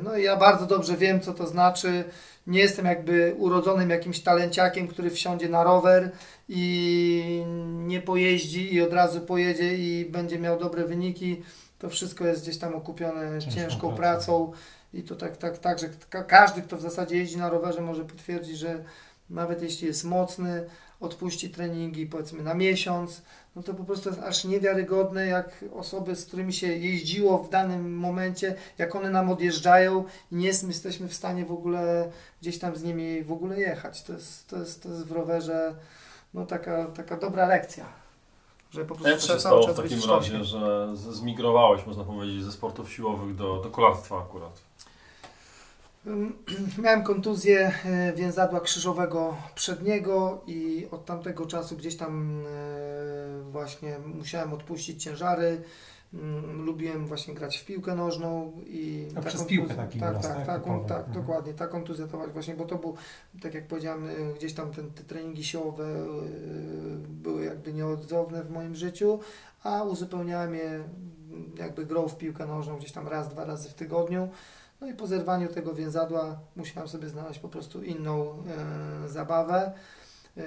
No 0.04 0.16
i 0.16 0.22
ja 0.22 0.36
bardzo 0.36 0.66
dobrze 0.66 0.96
wiem, 0.96 1.20
co 1.20 1.34
to 1.34 1.46
znaczy. 1.46 2.04
Nie 2.46 2.60
jestem 2.60 2.86
jakby 2.86 3.34
urodzonym 3.38 3.90
jakimś 3.90 4.20
talenciakiem, 4.20 4.88
który 4.88 5.10
wsiądzie 5.10 5.48
na 5.48 5.64
rower 5.64 6.10
i 6.48 7.42
nie 7.86 8.00
pojeździ 8.00 8.74
i 8.74 8.82
od 8.82 8.92
razu 8.92 9.20
pojedzie 9.20 9.74
i 9.74 10.04
będzie 10.04 10.38
miał 10.38 10.58
dobre 10.58 10.84
wyniki. 10.84 11.42
To 11.78 11.90
wszystko 11.90 12.26
jest 12.26 12.42
gdzieś 12.42 12.58
tam 12.58 12.74
okupione 12.74 13.40
Ciężką 13.40 13.50
ciężką, 13.60 13.94
pracą. 13.94 14.52
I 14.94 15.02
to 15.02 15.16
tak, 15.16 15.36
tak, 15.36 15.58
tak, 15.58 15.78
że 15.78 15.88
ka- 16.10 16.24
każdy, 16.24 16.62
kto 16.62 16.76
w 16.76 16.80
zasadzie 16.80 17.16
jeździ 17.16 17.36
na 17.38 17.50
rowerze, 17.50 17.80
może 17.80 18.04
potwierdzić, 18.04 18.58
że 18.58 18.84
nawet 19.30 19.62
jeśli 19.62 19.86
jest 19.86 20.04
mocny, 20.04 20.64
odpuści 21.00 21.50
treningi 21.50 22.06
powiedzmy 22.06 22.42
na 22.42 22.54
miesiąc, 22.54 23.22
no 23.58 23.64
to 23.64 23.74
po 23.74 23.84
prostu 23.84 24.08
jest 24.08 24.22
aż 24.22 24.44
niewiarygodne, 24.44 25.26
jak 25.26 25.64
osoby, 25.74 26.16
z 26.16 26.26
którymi 26.26 26.52
się 26.52 26.66
jeździło 26.66 27.38
w 27.38 27.50
danym 27.50 27.96
momencie, 27.96 28.54
jak 28.78 28.96
one 28.96 29.10
nam 29.10 29.30
odjeżdżają 29.30 30.04
i 30.32 30.36
nie 30.36 30.46
jest- 30.46 30.68
jesteśmy 30.68 31.08
w 31.08 31.14
stanie 31.14 31.44
w 31.44 31.52
ogóle 31.52 32.10
gdzieś 32.40 32.58
tam 32.58 32.76
z 32.76 32.82
nimi 32.82 33.22
w 33.22 33.32
ogóle 33.32 33.60
jechać. 33.60 34.02
To 34.02 34.12
jest, 34.12 34.48
to 34.48 34.56
jest, 34.56 34.82
to 34.82 34.88
jest 34.88 35.06
w 35.06 35.12
rowerze 35.12 35.74
no, 36.34 36.46
taka, 36.46 36.86
taka 36.86 37.16
dobra 37.16 37.46
lekcja. 37.46 37.84
Że 38.70 38.84
po 38.84 38.94
prostu 38.94 39.26
to 39.28 39.34
się 39.34 39.40
stało 39.40 39.66
w 39.66 39.76
takim 39.76 40.10
razie, 40.10 40.44
że 40.44 40.88
zmigrowałeś, 40.96 41.86
można 41.86 42.04
powiedzieć, 42.04 42.44
ze 42.44 42.52
sportów 42.52 42.92
siłowych 42.92 43.36
do, 43.36 43.56
do 43.62 43.70
kolarstwa 43.70 44.18
akurat? 44.18 44.60
Miałem 46.82 47.02
kontuzję 47.02 47.72
e, 47.84 48.12
więzadła 48.12 48.60
krzyżowego 48.60 49.36
przedniego 49.54 50.42
i 50.46 50.86
od 50.90 51.04
tamtego 51.04 51.46
czasu 51.46 51.76
gdzieś 51.76 51.96
tam 51.96 52.42
e, 52.46 53.50
właśnie 53.50 53.96
musiałem 54.14 54.52
odpuścić 54.52 55.02
ciężary. 55.02 55.62
Ym, 56.14 56.64
Lubiłem 56.64 57.06
właśnie 57.06 57.34
grać 57.34 57.58
w 57.58 57.64
piłkę 57.64 57.94
nożną 57.94 58.52
i 58.66 59.08
A 59.16 59.20
przez 59.20 59.44
piłkę 59.44 59.74
taki 59.74 60.00
tak, 60.00 60.22
tak, 60.22 60.46
tak? 60.46 60.46
tak, 60.46 60.66
Mhm. 60.66 61.12
dokładnie. 61.12 61.54
Ta 61.54 61.66
kontuzja 61.66 62.06
to 62.06 62.18
właśnie, 62.32 62.54
bo 62.54 62.64
to 62.64 62.76
był, 62.76 62.94
tak 63.42 63.54
jak 63.54 63.66
powiedziałem, 63.66 64.06
e, 64.06 64.34
gdzieś 64.36 64.54
tam 64.54 64.70
te 64.72 65.04
treningi 65.04 65.44
siłowe 65.44 65.86
były 67.08 67.44
jakby 67.44 67.72
nieodzowne 67.72 68.44
w 68.44 68.50
moim 68.50 68.74
życiu, 68.74 69.20
a 69.62 69.82
uzupełniałem 69.82 70.54
je 70.54 70.84
jakby 71.58 71.86
grą 71.86 72.08
w 72.08 72.18
piłkę 72.18 72.46
nożną 72.46 72.76
gdzieś 72.76 72.92
tam 72.92 73.08
raz, 73.08 73.28
dwa 73.28 73.44
razy 73.44 73.68
w 73.68 73.74
tygodniu. 73.74 74.28
No 74.80 74.86
i 74.86 74.94
po 74.94 75.06
zerwaniu 75.06 75.48
tego 75.48 75.74
więzadła 75.74 76.40
musiałem 76.56 76.88
sobie 76.88 77.08
znaleźć 77.08 77.40
po 77.40 77.48
prostu 77.48 77.82
inną 77.82 78.42
e, 79.04 79.08
zabawę. 79.08 79.72
E, 80.36 80.42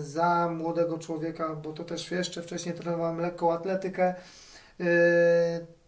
za 0.00 0.48
młodego 0.48 0.98
człowieka, 0.98 1.54
bo 1.54 1.72
to 1.72 1.84
też 1.84 2.10
jeszcze 2.10 2.42
wcześniej 2.42 2.74
trenowałem 2.74 3.18
lekką 3.18 3.52
atletykę, 3.52 4.14
e, 4.80 4.86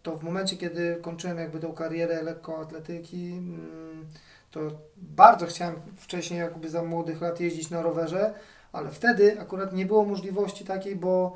to 0.03 0.17
w 0.17 0.23
momencie, 0.23 0.57
kiedy 0.57 0.97
kończyłem 1.01 1.37
jakby 1.37 1.59
tą 1.59 1.73
karierę 1.73 2.23
lekkoatletyki, 2.23 3.31
mm, 3.31 4.07
to 4.51 4.59
bardzo 4.97 5.45
chciałem 5.45 5.75
wcześniej 5.97 6.39
jakby 6.39 6.69
za 6.69 6.83
młodych 6.83 7.21
lat 7.21 7.39
jeździć 7.39 7.69
na 7.69 7.81
rowerze, 7.81 8.33
ale 8.71 8.89
wtedy 8.89 9.41
akurat 9.41 9.73
nie 9.73 9.85
było 9.85 10.05
możliwości 10.05 10.65
takiej, 10.65 10.95
bo 10.95 11.35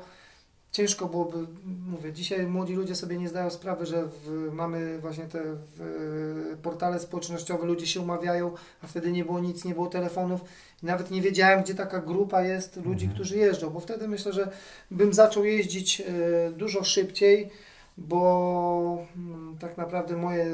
ciężko 0.74 1.06
byłoby, 1.08 1.38
mówię, 1.86 2.12
dzisiaj 2.12 2.46
młodzi 2.46 2.74
ludzie 2.74 2.94
sobie 2.94 3.18
nie 3.18 3.28
zdają 3.28 3.50
sprawy, 3.50 3.86
że 3.86 4.06
w, 4.06 4.48
mamy 4.52 4.98
właśnie 4.98 5.24
te 5.24 5.42
w, 5.44 6.58
portale 6.62 7.00
społecznościowe, 7.00 7.66
ludzie 7.66 7.86
się 7.86 8.00
umawiają, 8.00 8.52
a 8.82 8.86
wtedy 8.86 9.12
nie 9.12 9.24
było 9.24 9.40
nic, 9.40 9.64
nie 9.64 9.74
było 9.74 9.86
telefonów 9.86 10.40
i 10.82 10.86
nawet 10.86 11.10
nie 11.10 11.22
wiedziałem, 11.22 11.62
gdzie 11.62 11.74
taka 11.74 12.00
grupa 12.00 12.42
jest 12.42 12.76
ludzi, 12.76 13.04
Mhm. 13.04 13.14
którzy 13.14 13.38
jeżdżą, 13.38 13.70
bo 13.70 13.80
wtedy 13.80 14.08
myślę, 14.08 14.32
że 14.32 14.50
bym 14.90 15.14
zaczął 15.14 15.44
jeździć 15.44 16.00
e, 16.00 16.04
dużo 16.52 16.84
szybciej, 16.84 17.50
bo 17.98 18.98
mm, 19.16 19.56
tak 19.60 19.76
naprawdę 19.76 20.16
moje, 20.16 20.46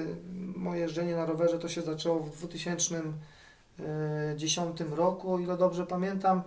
moje 0.56 0.80
jeżdżenie 0.80 1.16
na 1.16 1.26
rowerze 1.26 1.58
to 1.58 1.68
się 1.68 1.82
zaczęło 1.82 2.20
w 2.20 2.30
2010 2.30 4.80
roku, 4.90 5.34
o 5.34 5.38
ile 5.38 5.56
dobrze 5.56 5.86
pamiętam, 5.86 6.42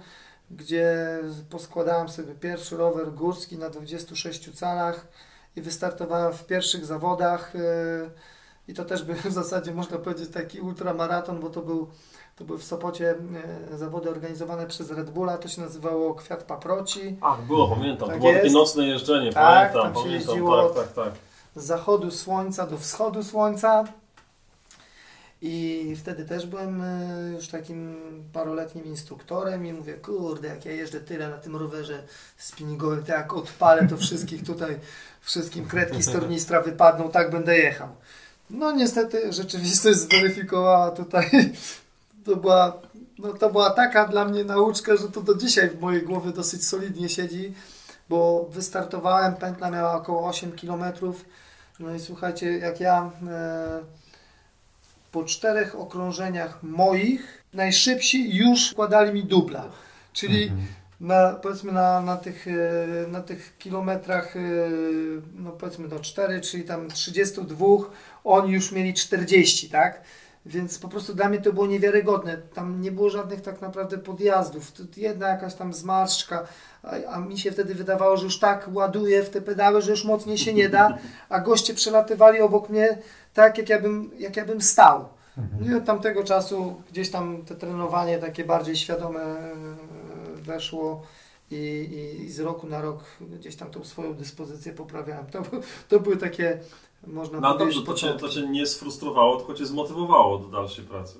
gdzie 0.52 1.20
poskładałem 1.50 2.10
sobie 2.10 2.36
pierwszy 2.36 2.78
rower 2.78 3.14
górski 3.14 3.58
na 3.58 3.70
26 3.70 4.60
calach 4.60 5.08
i 5.56 5.62
wystartowałem 5.62 6.34
w 6.34 6.46
pierwszych 6.46 6.86
zawodach. 6.86 7.56
e, 7.56 7.60
I 8.68 8.74
to 8.74 8.86
też 8.86 9.04
był 9.04 9.16
w 9.32 9.34
zasadzie, 9.34 9.74
można 9.74 9.98
powiedzieć, 9.98 10.30
taki 10.30 10.60
ultramaraton, 10.62 11.39
bo 11.39 11.50
to 11.50 11.62
był, 11.62 11.88
to 12.36 12.44
były 12.46 12.60
w 12.60 12.64
Sopocie 12.64 13.16
e, 13.74 13.78
zawody 13.78 14.10
organizowane 14.10 14.68
przez 14.68 14.91
Red 14.91 15.10
Bulla, 15.10 15.38
to 15.38 15.48
się 15.48 15.62
nazywało 15.62 16.16
Kwiat 16.16 16.44
Paproci. 16.44 17.18
Ach, 17.22 17.41
było, 17.41 17.68
pamiętam. 17.68 18.08
Tak 18.08 18.18
to 18.18 18.22
było 18.22 18.34
takie 18.34 18.52
nocne 18.52 18.88
jeżdżenie, 18.88 19.34
Tak, 19.34 19.74
pamiętam, 19.74 19.94
tam 19.94 20.04
się 20.04 20.10
pamiętam, 20.10 20.30
jeździło 20.36 20.70
tak, 20.70 20.86
tak, 20.86 20.94
tak. 21.06 21.14
z 21.56 21.64
zachodu 21.66 22.12
słońca 22.12 22.68
do 22.68 22.78
wschodu 22.78 23.24
słońca. 23.24 23.84
I 25.46 25.96
wtedy 26.00 26.26
też 26.26 26.46
byłem 26.46 26.82
e, 26.82 27.32
już 27.36 27.48
takim 27.48 27.96
paroletnim 28.34 28.86
instruktorem 28.86 29.66
i 29.66 29.74
mówię, 29.74 29.94
kurde, 29.94 30.48
jak 30.48 30.66
ja 30.66 30.72
jeżdżę 30.72 31.00
tyle 31.00 31.30
na 31.30 31.38
tym 31.38 31.56
rowerze 31.56 32.04
spinningowym, 32.38 33.04
to 33.04 33.12
jak 33.12 33.34
odpalę, 33.34 33.88
to 33.88 33.98
wszystkich 33.98 34.46
tutaj, 34.46 34.80
wszystkim 35.22 35.66
kredki 35.66 36.04
z 36.04 36.12
tornistra 36.12 36.62
wypadną, 36.62 37.12
tak 37.12 37.32
będę 37.32 37.58
jechał. 37.58 37.88
No 38.50 38.72
niestety 38.72 39.34
rzeczywistość 39.34 40.00
zweryfikowała 40.00 40.91
tutaj, 40.91 41.30
to 42.26 42.36
była, 42.36 42.82
no, 43.20 43.34
to 43.34 43.50
była 43.50 43.70
taka 43.70 44.08
dla 44.08 44.26
mnie 44.26 44.44
nauczka, 44.44 44.96
że 44.96 45.10
to 45.10 45.22
do 45.22 45.36
dzisiaj 45.36 45.70
w 45.70 45.82
mojej 45.82 46.04
głowie 46.04 46.32
dosyć 46.32 46.68
solidnie 46.68 47.10
siedzi, 47.10 47.54
bo 48.10 48.50
wystartowałem, 48.52 49.36
pętla 49.36 49.72
miała 49.72 49.94
około 49.94 50.28
8 50.28 50.52
km. 50.52 50.84
No 51.80 51.96
i 51.96 52.00
słuchajcie, 52.00 52.58
jak 52.58 52.80
ja 52.80 53.12
e, 53.28 54.03
po 55.14 55.24
czterech 55.24 55.76
okrążeniach 55.76 56.64
moich, 56.64 57.43
najszybsi 57.53 58.36
już 58.36 58.72
wkładali 58.72 59.14
mi 59.14 59.24
dubla. 59.24 59.64
Czyli 60.14 60.43
Mhm. 60.43 60.61
na, 61.01 61.34
powiedzmy 61.34 61.72
na, 61.72 62.01
na, 62.01 62.18
tych, 62.18 62.47
e, 62.47 63.07
na 63.07 63.22
tych 63.22 63.57
kilometrach, 63.57 64.36
e, 64.38 64.39
no 65.36 65.51
powiedzmy 65.51 65.88
do 65.88 65.99
4, 65.99 66.41
czyli 66.41 66.64
tam 66.64 66.88
32, 66.88 67.66
oni 68.24 68.51
już 68.53 68.72
mieli 68.72 68.93
40, 68.93 69.70
tak? 69.70 70.01
Więc 70.46 70.80
po 70.80 70.88
prostu 70.88 71.14
dla 71.14 71.30
mnie 71.30 71.41
to 71.41 71.54
było 71.54 71.68
niewiarygodne. 71.68 72.38
Tam 72.38 72.82
nie 72.82 72.91
było 72.91 73.10
żadnych 73.10 73.41
tak 73.41 73.62
naprawdę 73.62 73.98
podjazdów. 73.98 74.72
Jedna 74.98 75.28
jakaś 75.28 75.54
tam 75.54 75.74
zmarszczka, 75.74 76.48
a, 77.10 77.20
mi 77.20 77.39
się 77.39 77.52
wtedy 77.52 77.76
wydawało, 77.76 78.18
że 78.18 78.24
już 78.24 78.39
tak 78.39 78.70
ładuję 78.74 79.24
w 79.24 79.30
te 79.30 79.41
pedały, 79.41 79.82
że 79.82 79.91
już 79.91 80.06
mocniej 80.06 80.38
się 80.38 80.54
nie 80.54 80.70
da, 80.70 80.98
a 81.30 81.39
goście 81.39 81.74
przelatywali 81.74 82.41
obok 82.41 82.70
mnie 82.70 82.98
tak, 83.34 83.58
jak 83.58 83.70
ja 83.70 83.82
bym, 83.82 84.12
jak 84.20 84.38
ja 84.38 84.46
bym 84.46 84.62
stał. 84.62 85.06
No 85.60 85.72
i 85.72 85.76
od 85.76 85.86
tamtego 85.86 86.24
czasu 86.24 86.82
gdzieś 86.91 87.10
tam 87.10 87.46
te 87.46 87.56
trenowanie 87.56 88.18
takie 88.18 88.46
bardziej 88.46 88.76
świadome 88.76 89.22
e, 89.22 89.54
weszło 90.36 91.04
i, 91.52 91.89
i, 92.22 92.30
z 92.32 92.39
roku 92.39 92.68
na 92.68 92.82
rok 92.82 93.04
gdzieś 93.22 93.56
tam 93.56 93.72
tą 93.72 93.84
swoją 93.84 94.14
dyspozycję 94.14 94.74
poprawiałem. 94.74 95.26
To, 95.26 95.41
to 95.89 96.00
były 96.00 96.18
takie, 96.18 96.60
można 97.08 97.39
No 97.39 97.58
dobrze, 97.58 97.82
to 97.82 97.93
cię, 97.93 98.08
to 98.08 98.30
cię 98.30 98.47
nie 98.47 98.66
sfrustrowało, 98.66 99.38
tylko 99.38 99.54
cię 99.54 99.66
zmotywowało 99.66 100.38
do 100.38 100.47
dalszej 100.47 100.86
pracy. 100.86 101.16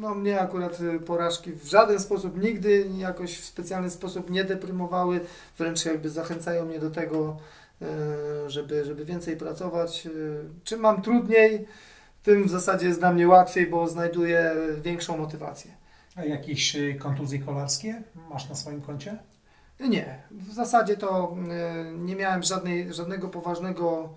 No 0.00 0.14
mnie 0.14 0.40
akurat 0.40 0.80
y, 0.80 1.00
porażki 1.00 1.52
w 1.52 1.64
żaden 1.64 2.00
sposób 2.00 2.42
nigdy 2.42 2.90
jakoś 2.98 3.38
w 3.38 3.44
specjalny 3.44 3.90
sposób 3.90 4.30
nie 4.30 4.44
deprymowały, 4.44 5.20
wręcz 5.58 5.84
jakby 5.84 6.10
zachęcają 6.10 6.64
mnie 6.64 6.78
do 6.78 6.90
tego, 6.90 7.36
y, 7.82 7.86
żeby, 8.50 8.84
żeby 8.84 9.04
więcej 9.04 9.36
pracować. 9.36 10.06
Y, 10.06 10.44
Czym 10.64 10.80
mam 10.80 11.02
trudniej, 11.02 11.66
tym 12.22 12.44
w 12.44 12.50
zasadzie 12.50 12.86
jest 12.86 13.00
dla 13.00 13.12
mnie 13.12 13.28
łatwiej, 13.28 13.66
bo 13.66 13.88
znajduję 13.88 14.54
większą 14.82 15.18
motywację. 15.18 15.70
A 16.16 16.24
jakieś 16.24 16.76
kontuzje 16.98 17.38
kolarskie 17.38 18.02
masz 18.30 18.48
na 18.48 18.54
swoim 18.54 18.80
koncie? 18.82 19.18
Nie, 19.80 20.22
w 20.30 20.52
zasadzie 20.52 20.96
to 20.96 21.36
nie 21.94 22.16
miałem 22.16 22.42
żadnej, 22.42 22.94
żadnego 22.94 23.28
poważnego 23.28 24.14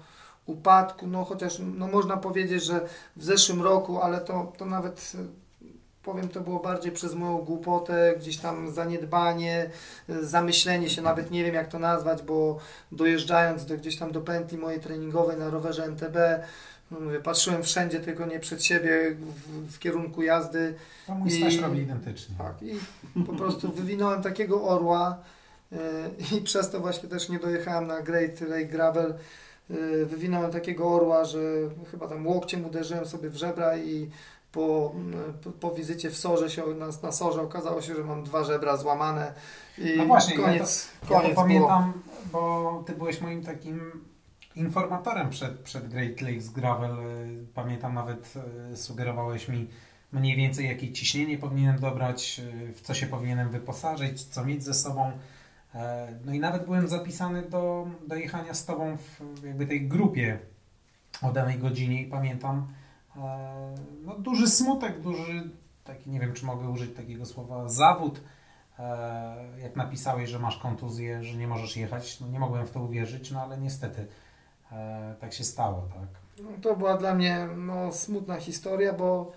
upadku, 0.47 1.07
no 1.07 1.25
chociaż 1.25 1.61
no 1.77 1.87
można 1.87 2.17
powiedzieć, 2.17 2.63
że 2.63 2.87
w 3.15 3.23
zeszłym 3.23 3.61
roku, 3.61 4.01
ale 4.01 4.21
to, 4.21 4.53
to 4.57 4.65
nawet 4.65 5.11
y, 5.15 5.67
powiem, 6.03 6.29
to 6.29 6.41
było 6.41 6.59
bardziej 6.59 6.91
przez 6.91 7.13
moją 7.15 7.37
głupotę, 7.37 8.13
gdzieś 8.19 8.37
tam 8.37 8.71
zaniedbanie, 8.71 9.69
y, 10.09 10.25
zamyślenie 10.25 10.89
się, 10.89 11.01
nawet 11.01 11.31
nie 11.31 11.43
wiem 11.43 11.55
jak 11.55 11.67
to 11.67 11.79
nazwać, 11.79 12.21
bo 12.21 12.57
dojeżdżając 12.91 13.65
do, 13.65 13.77
gdzieś 13.77 13.97
tam 13.97 14.11
do 14.11 14.21
pętli 14.21 14.57
mojej 14.57 14.79
treningowej 14.79 15.37
na 15.37 15.49
rowerze 15.49 15.83
NTB, 15.85 16.17
no 16.91 16.99
mówię, 16.99 17.19
patrzyłem 17.19 17.63
wszędzie, 17.63 17.99
tylko 17.99 18.25
nie 18.25 18.39
przed 18.39 18.63
siebie 18.63 19.15
w, 19.15 19.73
w 19.73 19.79
kierunku 19.79 20.23
jazdy. 20.23 20.75
To 21.07 21.15
mój 21.15 21.29
I- 21.29 21.41
Staś 21.41 21.57
robi 21.57 21.79
identycznie. 21.81 22.35
Tak, 22.37 22.53
i 22.61 22.79
po 23.25 23.33
prostu 23.33 23.71
wywinąłem 23.71 24.21
takiego 24.21 24.63
orła 24.63 25.17
yy, 25.71 25.77
i 26.37 26.41
przez 26.41 26.69
to 26.69 26.79
właśnie 26.79 27.09
też 27.09 27.29
nie 27.29 27.39
dojechałem 27.39 27.87
na 27.87 28.01
Great 28.01 28.41
Lake 28.41 28.65
Gravel. 28.65 29.13
Yy, 29.69 30.05
Wywinąłem 30.05 30.51
takiego 30.51 30.89
orła, 30.95 31.25
że 31.25 31.39
chyba 31.91 32.07
tam 32.07 32.27
łokciem 32.27 32.65
uderzyłem 32.65 33.05
sobie 33.05 33.29
w 33.29 33.35
żebra 33.35 33.77
i 33.77 34.09
po, 34.51 34.95
yy, 35.27 35.33
po, 35.43 35.51
po 35.51 35.75
wizycie 35.75 36.09
w 36.09 36.17
Sorze 36.17 36.49
się, 36.49 36.67
na, 36.67 36.87
na 37.03 37.11
Sorze 37.11 37.41
okazało 37.41 37.81
się, 37.81 37.95
że 37.95 38.03
mam 38.03 38.23
dwa 38.23 38.43
żebra 38.43 38.77
złamane 38.77 39.33
i 39.77 39.93
No 39.97 40.05
właśnie, 40.05 40.35
ja 40.35 40.41
koniec, 40.41 40.87
Ja 41.01 41.07
koniec 41.07 41.35
to 41.35 41.43
było. 41.45 41.67
pamiętam, 41.67 41.93
bo 42.31 42.83
ty 42.87 42.93
byłeś 42.93 43.21
moim 43.21 43.43
takim 43.43 43.91
informatorem 44.55 45.29
przed, 45.29 45.59
przed 45.59 45.87
Great 45.89 46.21
Lakes 46.21 46.49
Gravel. 46.49 46.91
Y, 46.91 47.45
Pamiętam 47.53 47.93
nawet 47.93 48.33
y, 48.73 48.77
sugerowałeś 48.77 49.47
mi 49.47 49.67
mniej 50.11 50.35
więcej 50.37 50.65
jakie 50.67 50.91
ciśnienie 50.93 51.37
powinienem 51.37 51.79
dobrać, 51.79 52.41
y, 52.69 52.73
w 52.73 52.81
co 52.81 52.93
się 52.93 53.07
powinienem 53.07 53.49
wyposażyć, 53.49 54.23
co 54.23 54.45
mieć 54.45 54.63
ze 54.63 54.73
sobą. 54.73 55.11
E, 55.77 56.07
No 56.25 56.33
i 56.33 56.39
nawet 56.39 56.65
byłem 56.65 56.87
zapisany 56.87 57.41
do, 57.41 57.87
do 58.07 58.15
jechania 58.15 58.53
z 58.53 58.65
tobą 58.65 58.97
w 58.97 59.43
jakby 59.43 59.67
tej 59.67 59.87
grupie 59.87 60.39
o 61.21 61.31
danej 61.31 61.57
godzinie 61.59 62.01
i 62.01 62.05
pamiętam 62.09 62.67
e, 63.17 63.75
no, 64.05 64.15
duży 64.19 64.47
smutek, 64.47 65.01
duży 65.01 65.49
taki, 65.83 66.09
nie 66.09 66.19
wiem 66.19 66.33
czy 66.33 66.45
mogę 66.45 66.69
użyć 66.69 66.95
takiego 66.95 67.25
słowa, 67.25 67.69
zawód. 67.69 68.21
E, 68.79 69.59
Jak 69.61 69.75
napisałeś, 69.75 70.29
że 70.29 70.39
masz 70.39 70.57
kontuzję, 70.57 71.23
że 71.23 71.37
nie 71.37 71.47
możesz 71.47 71.77
jechać, 71.77 72.19
no 72.19 72.27
nie 72.27 72.39
mogłem 72.39 72.65
w 72.67 72.71
to 72.71 72.81
uwierzyć, 72.81 73.31
no 73.31 73.41
ale 73.41 73.57
niestety 73.57 74.07
tak 75.19 75.33
się 75.33 75.43
stało, 75.43 75.87
tak. 75.93 76.07
No, 76.43 76.49
to 76.61 76.75
była 76.75 76.97
dla 76.97 77.13
mnie 77.15 77.47
no, 77.57 77.91
smutna 77.91 78.35
historia, 78.39 78.93
bo 78.93 79.31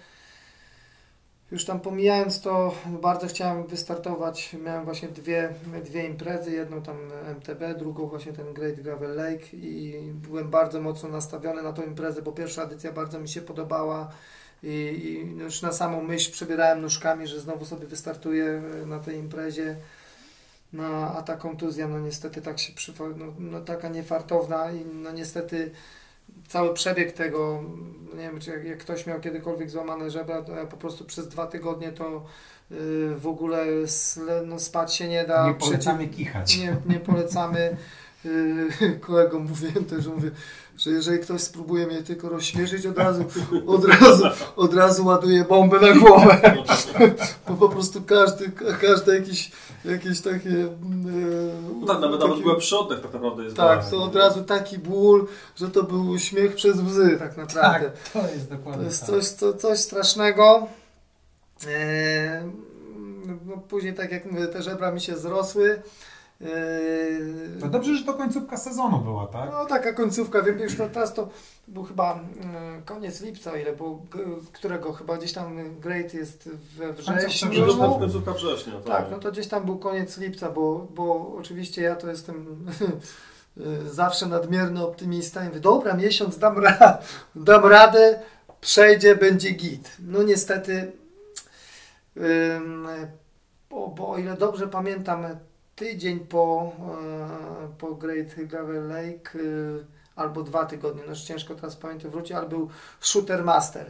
już 1.52 1.64
tam 1.64 1.80
pomijając 1.80 2.40
to, 2.40 2.74
bardzo 3.02 3.26
chciałem 3.26 3.66
wystartować. 3.66 4.56
Miałem 4.64 4.84
właśnie 4.84 5.08
dwie, 5.08 5.54
dwie 5.84 6.06
imprezy, 6.06 6.50
jedną 6.50 6.82
tam 6.82 6.96
MTB, 7.36 7.78
drugą 7.78 8.06
właśnie 8.06 8.32
ten 8.32 8.52
Great 8.54 8.80
Gravel 8.80 9.16
Lake 9.16 9.46
i 9.52 10.00
byłem 10.12 10.50
bardzo 10.50 10.80
mocno 10.80 11.08
nastawiony 11.08 11.62
na 11.62 11.72
tą 11.72 11.82
imprezę, 11.82 12.22
bo 12.22 12.32
pierwsza 12.32 12.62
edycja 12.62 12.92
bardzo 12.92 13.20
mi 13.20 13.28
się 13.28 13.40
podobała 13.40 14.12
i, 14.62 14.68
i 14.68 15.38
już 15.38 15.62
na 15.62 15.72
samą 15.72 16.02
myśl 16.02 16.32
przebierałem 16.32 16.80
nóżkami, 16.80 17.26
że 17.26 17.40
znowu 17.40 17.64
sobie 17.64 17.86
wystartuję 17.86 18.62
na 18.86 18.98
tej 18.98 19.18
imprezie. 19.18 19.76
No, 20.72 20.84
a 21.16 21.22
ta 21.22 21.36
kontuzja, 21.36 21.88
no 21.88 21.98
niestety 21.98 22.42
tak 22.42 22.58
się 22.58 22.72
no, 23.16 23.26
no 23.38 23.60
taka 23.60 23.88
niefartowna 23.88 24.72
i 24.72 24.84
no 24.84 25.12
niestety 25.12 25.70
cały 26.48 26.74
przebieg 26.74 27.12
tego, 27.12 27.64
nie 28.14 28.22
wiem, 28.22 28.40
czy 28.40 28.50
jak, 28.50 28.64
jak 28.64 28.78
ktoś 28.78 29.06
miał 29.06 29.20
kiedykolwiek 29.20 29.70
złamane 29.70 30.10
żebra, 30.10 30.42
to 30.42 30.56
ja 30.56 30.66
po 30.66 30.76
prostu 30.76 31.04
przez 31.04 31.28
dwa 31.28 31.46
tygodnie 31.46 31.92
to 31.92 32.24
yy, 32.70 33.16
w 33.16 33.26
ogóle 33.26 33.66
no, 34.46 34.58
spać 34.58 34.94
się 34.94 35.08
nie 35.08 35.24
da. 35.24 35.46
Nie 35.46 35.54
polecamy 35.54 36.08
kichać. 36.08 36.58
Nie, 36.58 36.76
nie 36.86 37.00
polecamy. 37.00 37.76
Yy, 38.24 38.98
kolegom 39.06 39.42
mówiłem 39.42 39.84
też, 39.84 40.04
że 40.04 40.10
mówię, 40.10 40.30
że 40.80 40.90
jeżeli 40.90 41.18
ktoś 41.18 41.40
spróbuje 41.40 41.86
mnie 41.86 42.02
tylko 42.02 42.28
rozśmieszyć, 42.28 42.86
od 42.86 42.98
razu, 42.98 43.24
od 43.66 43.84
razu, 43.84 44.24
od 44.56 44.74
razu 44.74 45.06
ładuje 45.06 45.44
bombę 45.44 45.80
na 45.80 45.92
głowę. 45.94 46.40
Bo 47.48 47.54
po 47.54 47.68
prostu 47.68 48.02
każdy, 48.02 48.50
każde 48.80 49.14
jakieś, 49.18 49.50
jakieś 49.84 50.20
takie... 50.20 50.50
No 51.80 51.86
tak, 51.86 52.00
nawet, 52.00 52.20
nawet 52.20 52.20
takie- 52.20 52.42
głębszy 52.42 52.78
oddech 52.78 53.00
tak 53.00 53.12
naprawdę 53.12 53.44
jest 53.44 53.56
tak, 53.56 53.90
to 53.90 54.02
od 54.02 54.16
razu 54.16 54.42
taki 54.44 54.78
ból, 54.78 55.26
że 55.56 55.68
to 55.70 55.82
był 55.82 56.18
śmiech 56.18 56.54
przez 56.54 56.76
łzy 56.76 57.16
tak 57.18 57.36
naprawdę. 57.36 57.90
Tak, 58.12 58.22
to 58.22 58.34
jest 58.34 58.50
dokładnie 58.50 58.80
To 58.82 58.86
jest 58.88 59.00
tak. 59.00 59.10
coś, 59.10 59.24
co, 59.28 59.54
coś 59.54 59.78
strasznego. 59.78 60.66
Eee, 61.68 62.42
no 63.46 63.56
później, 63.56 63.94
tak 63.94 64.12
jak 64.12 64.32
mówię, 64.32 64.46
te 64.46 64.62
żebra 64.62 64.92
mi 64.92 65.00
się 65.00 65.16
zrosły. 65.16 65.82
Eee, 66.40 67.60
To 67.60 67.68
dobrze, 67.68 67.96
że 67.96 68.04
to 68.04 68.14
końcówka 68.14 68.56
sezonu 68.56 68.98
była, 68.98 69.26
tak? 69.26 69.50
no 69.52 69.64
taka 69.66 69.92
końcówka, 69.92 70.42
wiem, 70.42 70.58
już 70.58 70.76
teraz 70.92 71.14
to 71.14 71.28
był 71.68 71.84
chyba 71.84 72.12
mm, 72.42 72.82
koniec 72.82 73.20
lipca, 73.20 73.52
o 73.52 73.56
ile 73.56 73.72
było, 73.72 74.02
którego 74.52 74.92
chyba 74.92 75.16
gdzieś 75.16 75.32
tam 75.32 75.80
Great 75.80 76.14
jest 76.14 76.48
we 76.76 76.86
Końcówka 76.86 77.12
wrześniu. 77.12 77.48
września. 77.50 77.66
Końcówka, 77.66 77.98
końcówka 77.98 78.32
września, 78.32 78.72
tak. 78.72 78.84
Tak, 78.86 79.10
no 79.10 79.18
to 79.18 79.32
gdzieś 79.32 79.46
tam 79.46 79.64
był 79.64 79.78
koniec 79.78 80.18
lipca, 80.18 80.50
bo, 80.50 80.86
bo 80.94 81.34
oczywiście 81.38 81.82
ja 81.82 81.96
to 81.96 82.10
jestem 82.10 82.56
zawsze 83.90 84.26
nadmierny 84.26 84.84
optymista 84.84 85.44
i 85.44 85.48
mówię, 85.48 85.60
dobra, 85.60 85.94
miesiąc 85.94 86.38
dam, 86.38 86.58
ra 86.58 86.98
dam 87.34 87.66
radę, 87.66 88.20
przejdzie, 88.60 89.16
będzie 89.16 89.50
git. 89.50 89.96
No 90.06 90.22
niestety, 90.22 90.92
bo, 93.70 93.88
bo 93.88 94.08
o 94.10 94.18
ile 94.18 94.36
dobrze 94.36 94.68
pamiętam, 94.68 95.24
tydzień 95.84 96.20
po, 96.20 96.72
e, 96.78 97.68
po 97.78 97.94
Great 97.94 98.34
Gravel 98.36 98.88
Lake 98.88 99.38
y, 99.38 99.84
albo 100.16 100.42
dwa 100.42 100.66
tygodnie, 100.66 101.02
no 101.06 101.10
już 101.10 101.20
ciężko 101.20 101.54
teraz 101.54 101.76
pamiętam 101.76 102.10
wrócić, 102.10 102.32
ale 102.32 102.48
był 102.48 102.68
Shooter 103.00 103.44
Master. 103.44 103.86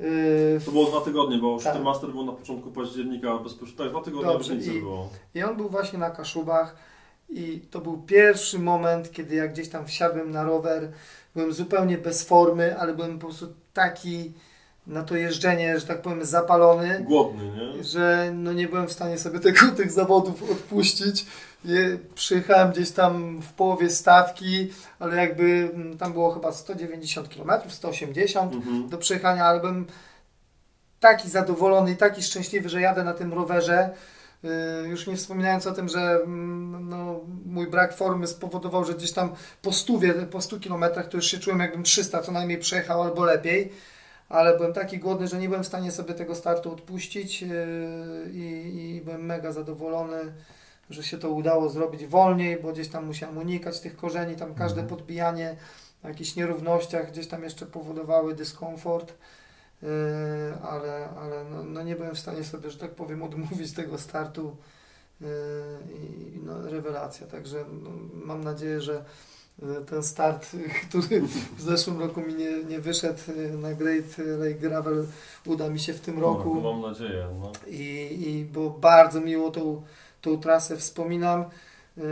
Y, 0.00 0.60
To 0.64 0.70
było 0.70 0.84
dwa 0.84 1.00
tygodnie, 1.00 1.38
bo 1.38 1.58
Tak. 1.58 1.72
tak. 1.74 1.82
Master 1.82 2.10
był 2.10 2.24
na 2.26 2.32
początku 2.32 2.70
października 2.70 3.38
bezpośrednio. 3.38 3.84
Tak, 3.84 3.92
dwa 3.92 4.02
tygodnie 4.02 4.32
Dobrze, 4.32 4.54
i- 4.56 4.80
było. 4.80 5.08
I 5.34 5.42
on 5.42 5.56
był 5.56 5.68
właśnie 5.68 5.98
na 5.98 6.10
Kaszubach 6.10 6.76
i 7.30 7.60
to 7.70 7.80
był 7.80 7.98
pierwszy 8.02 8.58
moment, 8.58 9.12
kiedy 9.12 9.34
ja 9.34 9.48
gdzieś 9.48 9.68
tam 9.68 9.86
wsiadłem 9.86 10.30
na 10.30 10.44
rower. 10.44 10.92
Byłem 11.34 11.52
zupełnie 11.52 11.98
bez 11.98 12.24
formy, 12.24 12.78
ale 12.78 12.94
byłem 12.94 13.18
po 13.18 13.26
prostu 13.26 13.46
taki 13.72 14.32
na 14.86 15.02
to 15.02 15.16
jeżdżenie, 15.16 15.80
że 15.80 15.86
tak 15.86 16.02
powiem, 16.02 16.24
zapalony, 16.24 17.04
Głodny, 17.08 17.44
nie? 17.76 17.84
że 17.84 18.30
no 18.34 18.52
nie 18.52 18.68
byłem 18.68 18.86
w 18.88 18.92
stanie 18.92 19.18
sobie 19.18 19.40
tego, 19.40 19.66
tych 19.76 19.92
zawodów 19.92 20.50
odpuścić. 20.50 21.26
Je, 21.64 21.98
przyjechałem 22.14 22.70
gdzieś 22.72 22.90
tam 22.90 23.40
w 23.40 23.52
połowie 23.52 23.90
stawki, 23.90 24.72
ale 24.98 25.16
jakby 25.16 25.70
mm, 25.74 25.98
tam 25.98 26.12
było 26.12 26.30
chyba 26.30 26.52
190 26.52 27.28
km, 27.28 27.70
180 27.70 28.54
Mhm. 28.54 28.88
do 28.88 28.98
przejechania, 28.98 29.44
ale 29.44 29.60
byłem 29.60 29.86
taki 31.00 31.30
zadowolony 31.30 31.90
i 31.92 31.96
taki 31.96 32.22
szczęśliwy, 32.22 32.68
że 32.68 32.80
jadę 32.80 33.04
na 33.04 33.14
tym 33.14 33.32
rowerze. 33.32 33.90
Yy, 34.42 34.50
Już 34.88 35.06
nie 35.06 35.16
wspominając 35.16 35.66
o 35.66 35.72
tym, 35.72 35.88
że 35.88 36.00
mm, 36.24 36.88
no, 36.88 37.20
mój 37.46 37.66
brak 37.66 37.96
formy 37.96 38.26
spowodował, 38.26 38.84
że 38.84 38.94
gdzieś 38.94 39.12
tam 39.12 39.32
po 39.62 39.72
100, 39.72 39.92
po 40.30 40.40
100 40.40 40.60
kilometrach 40.60 41.08
to 41.08 41.16
już 41.16 41.26
się 41.26 41.38
czułem 41.38 41.60
jakbym 41.60 41.82
300 41.82 42.22
co 42.22 42.32
najmniej 42.32 42.58
przejechał 42.58 43.02
albo 43.02 43.24
lepiej. 43.24 43.72
Ale 44.28 44.56
byłem 44.56 44.72
taki 44.72 44.98
głodny, 44.98 45.28
że 45.28 45.38
nie 45.38 45.48
byłem 45.48 45.64
w 45.64 45.66
stanie 45.66 45.92
sobie 45.92 46.14
tego 46.14 46.34
startu 46.34 46.72
odpuścić 46.72 47.42
yy, 47.42 47.48
i, 48.32 48.96
i 48.96 49.00
byłem 49.00 49.26
mega 49.26 49.52
zadowolony, 49.52 50.32
że 50.90 51.02
się 51.02 51.18
to 51.18 51.30
udało 51.30 51.68
zrobić 51.68 52.06
wolniej, 52.06 52.62
bo 52.62 52.72
gdzieś 52.72 52.88
tam 52.88 53.06
musiałem 53.06 53.38
unikać 53.38 53.80
tych 53.80 53.96
korzeni, 53.96 54.36
tam 54.36 54.54
każde 54.54 54.80
Mhm. 54.80 54.88
podbijanie 54.98 55.56
na 56.02 56.08
jakichś 56.08 56.36
nierównościach 56.36 57.10
gdzieś 57.10 57.26
tam 57.26 57.42
jeszcze 57.42 57.66
powodowały 57.66 58.34
dyskomfort. 58.34 59.14
Yy, 59.82 59.88
ale, 60.62 61.08
ale 61.20 61.44
no, 61.44 61.64
no 61.64 61.82
nie 61.82 61.96
byłem 61.96 62.14
w 62.14 62.18
stanie 62.18 62.44
sobie, 62.44 62.70
że 62.70 62.78
tak 62.78 62.90
powiem, 62.90 63.22
odmówić 63.22 63.72
tego 63.72 63.98
startu 63.98 64.56
yy, 65.20 65.26
i 65.94 66.40
no, 66.44 66.70
rewelacja. 66.70 67.26
Także 67.26 67.64
no, 67.82 67.90
mam 68.14 68.44
nadzieję, 68.44 68.80
że 68.80 69.04
ten 69.86 70.02
start, 70.02 70.50
który 70.88 71.20
w 71.56 71.60
zeszłym 71.60 72.00
roku 72.00 72.20
mi 72.20 72.34
nie, 72.34 72.64
nie 72.64 72.80
wyszedł 72.80 73.20
na 73.58 73.74
Great 73.74 74.18
Lake 74.38 74.54
Gravel, 74.54 75.06
uda 75.46 75.68
mi 75.70 75.78
się 75.80 75.92
w 75.92 76.00
tym 76.00 76.18
roku. 76.18 76.54
No, 76.54 76.72
mam 76.72 76.80
nadzieję. 76.82 77.26
No. 77.40 77.52
I, 77.66 78.18
i 78.26 78.44
było 78.44 78.70
bardzo 78.70 79.20
miło 79.20 79.50
tą, 79.50 79.82
tą 80.20 80.38
trasę 80.40 80.76
wspominam. 80.76 81.44
Yy, 81.96 82.04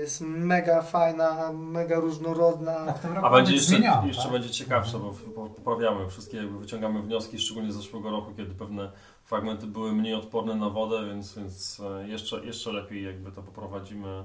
Jest 0.00 0.20
mega 0.20 0.82
fajna, 0.82 1.52
mega 1.52 2.00
różnorodna. 2.00 2.76
A 2.78 2.92
w 2.92 3.00
tym 3.00 3.12
roku 3.12 3.26
A 3.26 3.30
będzie 3.30 3.52
jeszcze, 3.52 3.68
zmieniała, 3.68 4.06
jeszcze 4.06 4.22
tak? 4.22 4.32
będzie 4.32 4.50
ciekawsze, 4.50 4.98
bo 4.98 5.14
po- 5.34 5.50
poprawiamy 5.50 6.08
wszystkie, 6.10 6.36
jakby 6.36 6.58
wyciągamy 6.58 7.02
wnioski, 7.02 7.38
szczególnie 7.38 7.72
z 7.72 7.76
zeszłego 7.76 8.10
roku, 8.10 8.32
kiedy 8.36 8.54
pewne 8.54 8.92
fragmenty 9.24 9.66
były 9.66 9.92
mniej 9.92 10.14
odporne 10.14 10.54
na 10.54 10.70
wodę, 10.70 11.06
więc, 11.06 11.34
więc 11.38 11.80
e, 12.00 12.08
jeszcze, 12.08 12.44
jeszcze 12.44 12.72
lepiej 12.72 13.04
jakby 13.04 13.32
to 13.32 13.42
poprowadzimy. 13.42 14.24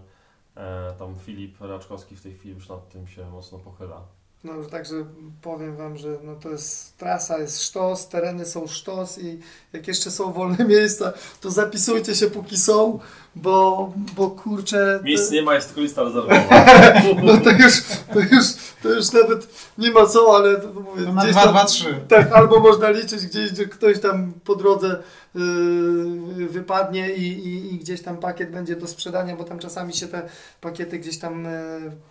E, 0.58 0.94
Tam 1.00 1.16
Filip 1.20 1.62
Raczkowski 1.62 2.16
w 2.16 2.22
tej 2.22 2.34
chwili 2.34 2.56
już 2.56 2.70
nad 2.70 2.90
tym 2.90 3.08
się 3.08 3.30
mocno 3.30 3.60
pochyla. 3.60 4.02
No, 4.44 4.54
także 4.72 4.96
powiem 5.42 5.76
Wam, 5.76 5.98
że 5.98 6.18
no 6.24 6.36
to 6.36 6.50
jest 6.50 6.98
trasa, 6.98 7.40
jest 7.40 7.62
sztos, 7.62 8.08
tereny 8.10 8.46
są 8.46 8.68
sztos 8.68 9.18
i 9.18 9.40
jak 9.74 9.88
jeszcze 9.88 10.12
są 10.12 10.34
wolne 10.34 10.66
miejsca, 10.76 11.14
to 11.42 11.52
zapisujcie 11.52 12.16
się 12.16 12.28
póki 12.28 12.58
są, 12.58 13.00
bo, 13.42 13.94
bo 14.16 14.30
kurczę... 14.30 15.00
Miejsc 15.04 15.32
nie 15.32 15.42
ma, 15.42 15.56
jest 15.56 15.68
tylko 15.68 15.82
lista 15.82 16.04
rezerwowa. 16.04 16.66
no 17.24 17.38
to 17.38 17.50
już, 17.52 17.82
to 18.14 18.20
już, 18.20 18.46
to 18.84 18.90
już 18.90 19.12
nawet 19.12 19.48
nie 19.78 19.92
ma 19.92 20.06
co, 20.06 20.36
ale 20.36 20.56
to 20.62 20.68
mówię, 20.68 21.06
To 21.06 21.14
na 21.14 21.22
gdzieś 21.22 21.34
2, 21.34 21.44
tam- 21.44 21.52
2, 21.52 21.66
3. 21.66 21.86
tak, 22.08 22.32
albo 22.32 22.60
można 22.60 22.90
liczyć 22.90 23.26
gdzieś, 23.26 23.52
że 23.58 23.66
ktoś 23.66 24.00
tam 24.00 24.34
po 24.44 24.56
drodze 24.56 25.04
yy, 25.36 26.48
wypadnie 26.48 27.14
i, 27.14 27.24
i, 27.24 27.74
i 27.76 27.80
gdzieś 27.80 28.02
tam 28.02 28.18
pakiet 28.18 28.52
będzie 28.52 28.76
do 28.76 28.88
sprzedania, 28.88 29.36
bo 29.36 29.44
tam 29.44 29.60
czasami 29.60 29.94
się 29.94 30.08
te 30.08 30.30
pakiety 30.62 31.00
gdzieś 31.00 31.20
tam 31.20 31.44
yy, 31.44 31.52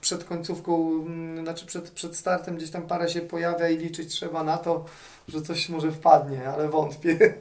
przed 0.01 0.25
końcówką, 0.25 1.05
yy, 1.37 1.43
znaczy 1.43 1.67
przed, 1.67 1.91
przed 1.91 2.17
startem 2.17 2.57
gdzieś 2.57 2.71
tam 2.71 2.83
parę 2.83 3.09
się 3.09 3.21
pojawia 3.21 3.69
i 3.69 3.79
liczyć 3.79 4.09
trzeba 4.15 4.45
na 4.45 4.59
to, 4.59 4.85
że 5.29 5.43
coś 5.43 5.69
może 5.69 5.93
wpadnie, 5.93 6.49
ale 6.49 6.69
wątpię. 6.69 7.35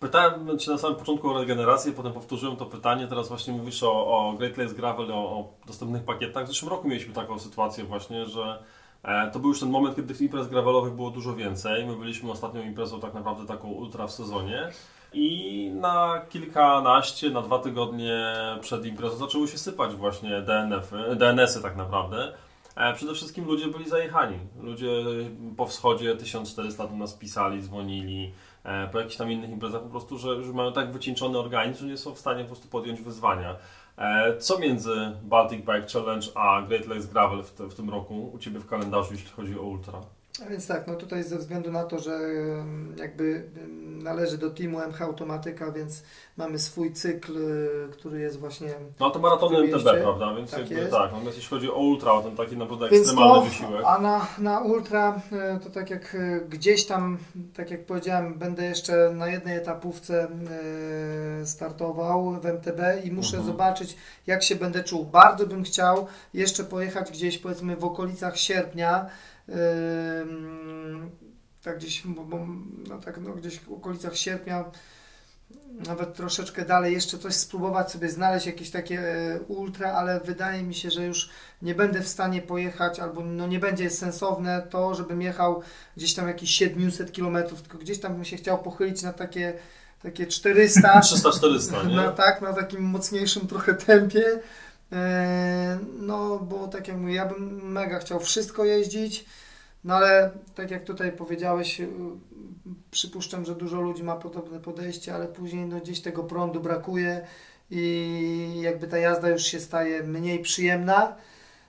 Pytałem 0.00 0.58
Cię 0.58 0.70
na 0.70 0.78
samym 0.78 0.96
początku 0.96 1.30
o 1.30 1.38
regenerację, 1.38 1.92
potem 1.92 2.12
powtórzyłem 2.12 2.56
to 2.56 2.66
pytanie. 2.66 3.06
Teraz 3.06 3.28
właśnie 3.28 3.52
mówisz 3.52 3.82
o, 3.82 3.92
o 3.92 4.32
Great 4.38 4.56
Lakes 4.56 4.74
Gravel, 4.74 5.12
o, 5.12 5.14
o 5.16 5.48
dostępnych 5.66 6.04
pakietach. 6.04 6.44
W 6.44 6.48
zeszłym 6.48 6.70
roku 6.70 6.88
mieliśmy 6.88 7.14
taką 7.14 7.38
sytuację 7.38 7.84
właśnie, 7.84 8.26
że 8.26 8.62
e, 9.02 9.30
to 9.30 9.38
był 9.38 9.50
już 9.50 9.60
ten 9.60 9.70
moment, 9.70 9.96
kiedy 9.96 10.08
tych 10.08 10.20
imprez 10.20 10.48
gravelowych 10.48 10.92
było 10.92 11.10
dużo 11.10 11.34
więcej. 11.36 11.86
My 11.86 11.96
byliśmy 11.96 12.30
ostatnią 12.30 12.62
imprezą 12.62 13.00
tak 13.00 13.14
naprawdę 13.14 13.46
taką 13.46 13.68
ultra 13.68 14.06
w 14.06 14.12
sezonie. 14.12 14.68
I 15.12 15.70
na 15.74 16.20
kilkanaście, 16.28 17.30
na 17.30 17.42
dwa 17.42 17.58
tygodnie 17.58 18.34
przed 18.60 18.86
imprezą 18.86 19.16
zaczęły 19.16 19.48
się 19.48 19.58
sypać 19.58 19.94
właśnie 19.94 20.42
DNF-y, 20.42 21.16
DNS-y 21.16 21.62
tak 21.62 21.76
naprawdę. 21.76 22.32
E, 22.76 22.94
Przede 22.94 23.14
wszystkim 23.14 23.44
ludzie 23.44 23.66
byli 23.66 23.88
zajechani. 23.88 24.38
Ludzie 24.60 24.90
po 25.56 25.66
wschodzie 25.66 26.16
1400 26.16 26.86
do 26.86 26.96
nas 26.96 27.14
pisali, 27.14 27.62
dzwonili, 27.62 28.32
po 28.92 28.98
jakichś 28.98 29.16
tam 29.16 29.30
innych 29.30 29.50
imprezach 29.50 29.82
po 29.82 29.88
prostu, 29.88 30.18
że, 30.18 30.44
że 30.44 30.52
mają 30.52 30.72
tak 30.72 30.92
wycieńczony 30.92 31.38
organizm, 31.38 31.80
że 31.80 31.86
nie 31.86 31.96
są 31.96 32.14
w 32.14 32.18
stanie 32.18 32.42
po 32.42 32.46
prostu 32.46 32.68
podjąć 32.68 33.00
wyzwania. 33.00 33.56
E, 33.98 34.36
Co 34.38 34.58
między 34.58 35.12
Baltic 35.22 35.58
Bike 35.58 35.86
Challenge 35.92 36.26
a 36.34 36.62
Great 36.62 36.86
Lakes 36.86 37.06
Gravel 37.06 37.42
w, 37.42 37.52
te, 37.52 37.66
w 37.66 37.74
tym 37.74 37.90
roku 37.90 38.30
u 38.34 38.38
Ciebie 38.38 38.60
w 38.60 38.66
kalendarzu, 38.66 39.12
jeśli 39.12 39.30
chodzi 39.30 39.58
o 39.58 39.62
ultra? 39.62 40.00
A 40.46 40.50
więc 40.50 40.66
tak, 40.66 40.86
no 40.86 40.94
tutaj 40.94 41.22
ze 41.24 41.38
względu 41.38 41.72
na 41.72 41.84
to, 41.84 41.98
że 41.98 42.18
jakby 42.96 43.44
należy 44.02 44.38
do 44.38 44.50
teamu 44.50 44.78
MH 44.80 45.02
Automatyka, 45.02 45.72
więc 45.72 46.02
mamy 46.36 46.58
swój 46.58 46.92
cykl, 46.92 47.38
y, 47.38 47.88
który 47.92 48.20
jest 48.20 48.38
właśnie 48.38 48.68
No 49.00 49.10
to 49.10 49.18
maratony 49.18 49.58
MTB, 49.58 49.84
prawda? 50.02 50.34
Więc 50.34 50.50
Tak 50.50 50.60
jakby 50.60 50.74
jest. 50.74 50.90
tak, 50.90 51.12
natomiast 51.12 51.36
jeśli 51.36 51.50
chodzi 51.50 51.70
o 51.70 51.74
ultra, 51.74 52.12
o 52.12 52.22
ten 52.22 52.36
taki 52.36 52.56
naprawdę 52.56 52.88
Więc 52.88 53.06
ekstremalny 53.08 53.34
to, 53.34 53.50
wysiłek. 53.50 53.82
A 53.86 53.98
na, 53.98 54.26
na 54.38 54.60
ultra 54.60 55.20
e, 55.32 55.58
to 55.64 55.70
tak 55.70 55.90
jak 55.90 56.14
e, 56.14 56.40
gdzieś 56.48 56.86
tam, 56.86 57.18
tak 57.56 57.70
jak 57.70 57.86
powiedziałem, 57.86 58.34
będę 58.34 58.64
jeszcze 58.64 59.10
na 59.14 59.28
jednej 59.28 59.56
etapówce 59.56 60.28
startował 61.44 62.30
w 62.40 62.46
MTB 62.46 62.80
i 63.04 63.12
muszę 63.12 63.36
Mhm. 63.36 63.46
zobaczyć, 63.52 63.96
jak 64.26 64.42
się 64.42 64.56
będę 64.56 64.84
czuł. 64.84 65.04
Bardzo 65.04 65.46
bym 65.46 65.62
chciał 65.62 66.06
jeszcze 66.34 66.64
pojechać 66.64 67.10
gdzieś, 67.10 67.38
powiedzmy, 67.38 67.76
w 67.76 67.84
okolicach 67.84 68.38
sierpnia. 68.38 69.06
Tak 71.62 71.78
gdzieś, 71.78 72.02
bo, 72.06 72.24
bo, 72.24 72.46
no 72.88 72.98
tak, 72.98 73.20
no 73.20 73.32
gdzieś 73.32 73.60
w 73.60 73.72
okolicach 73.72 74.16
sierpnia, 74.16 74.64
nawet 75.86 76.14
troszeczkę 76.14 76.64
dalej, 76.64 76.92
jeszcze 76.92 77.18
coś 77.18 77.34
spróbować 77.34 77.92
sobie 77.92 78.08
znaleźć 78.08 78.46
jakieś 78.46 78.70
takie 78.70 79.00
e, 79.00 79.40
ultra, 79.40 79.92
ale 79.92 80.20
wydaje 80.20 80.62
mi 80.62 80.74
się, 80.74 80.90
że 80.90 81.06
już 81.06 81.30
nie 81.62 81.74
będę 81.74 82.00
w 82.00 82.08
stanie 82.08 82.42
pojechać, 82.42 83.00
albo 83.00 83.20
no 83.20 83.46
nie 83.46 83.58
będzie 83.58 83.90
sensowne 83.90 84.66
to, 84.70 84.94
żebym 84.94 85.22
jechał 85.22 85.62
gdzieś 85.96 86.14
tam 86.14 86.28
jakieś 86.28 86.50
700 86.50 87.16
km, 87.16 87.36
tylko 87.62 87.78
gdzieś 87.78 88.00
tam 88.00 88.14
bym 88.14 88.24
się 88.24 88.36
chciał 88.36 88.62
pochylić 88.62 89.02
na 89.02 89.12
takie, 89.12 89.54
takie 90.02 90.26
400. 90.26 91.00
300-400, 91.00 91.86
nie? 91.88 91.96
No 91.96 92.12
tak, 92.12 92.42
na 92.42 92.52
takim 92.52 92.82
mocniejszym 92.82 93.46
trochę 93.46 93.74
tempie. 93.74 94.40
E, 94.92 95.78
No, 95.98 96.38
bo 96.38 96.68
tak 96.68 96.88
jak 96.88 96.96
mówię, 96.96 97.14
ja 97.14 97.26
bym 97.26 97.72
mega 97.72 97.98
chciał 97.98 98.20
wszystko 98.20 98.64
jeździć, 98.64 99.24
no 99.84 99.94
ale 99.94 100.30
tak 100.54 100.70
jak 100.70 100.84
tutaj 100.84 101.12
powiedziałeś, 101.12 101.80
y, 101.80 101.88
przypuszczam, 102.90 103.44
że 103.44 103.54
dużo 103.54 103.80
ludzi 103.80 104.02
ma 104.02 104.16
podobne 104.16 104.60
podejście, 104.60 105.14
ale 105.14 105.26
później 105.26 105.66
no, 105.66 105.80
gdzieś 105.80 106.00
tego 106.00 106.24
prądu 106.24 106.60
brakuje 106.60 107.26
i 107.70 108.60
jakby 108.62 108.88
ta 108.88 108.98
jazda 108.98 109.28
już 109.28 109.42
się 109.42 109.60
staje 109.60 110.02
mniej 110.02 110.38
przyjemna. 110.38 111.16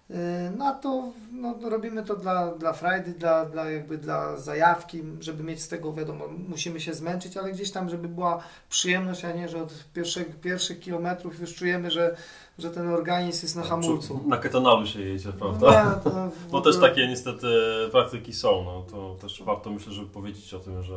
Y, 0.10 0.14
No 0.58 0.66
a 0.66 0.74
to 0.74 1.14
no, 1.32 1.56
robimy 1.70 2.04
to 2.04 2.16
dla, 2.16 2.52
dla 2.52 2.74
frajdy, 2.74 3.12
dla, 3.12 3.46
dla, 3.46 3.72
jakby 3.72 3.98
dla 3.98 4.38
zajawki, 4.38 5.04
żeby 5.20 5.44
mieć 5.44 5.62
z 5.62 5.68
tego, 5.68 5.94
wiadomo, 5.94 6.28
musimy 6.28 6.80
się 6.80 6.94
zmęczyć, 6.94 7.38
ale 7.38 7.52
gdzieś 7.52 7.72
tam, 7.72 7.90
żeby 7.90 8.08
była 8.08 8.44
przyjemność, 8.70 9.26
a 9.26 9.32
nie, 9.32 9.50
że 9.50 9.64
od 9.64 9.86
pierwszych, 9.94 10.40
pierwszych 10.40 10.80
kilometrów 10.80 11.40
już 11.40 11.56
czujemy, 11.56 11.92
że, 11.92 12.16
że 12.60 12.70
ten 12.70 12.90
organizm 12.90 13.46
jest 13.46 13.56
na 13.56 13.64
hamulcu. 13.64 14.22
Na 14.28 14.38
ketonalu 14.38 14.86
się 14.86 15.02
jedzie, 15.02 15.34
prawda? 15.34 15.68
Nie, 15.96 16.02
to 16.04 16.10
w 16.48 16.48
Bo 16.52 16.62
też 16.62 16.76
ogóle- 16.76 16.90
takie 16.90 17.08
niestety 17.08 17.48
praktyki 17.92 18.34
są, 18.34 18.64
no 18.64 18.84
to 18.92 19.16
też 19.22 19.44
warto 19.44 19.70
myślę, 19.70 19.94
żeby 19.94 20.10
powiedzieć 20.10 20.54
o 20.54 20.60
tym, 20.60 20.84
że, 20.84 20.94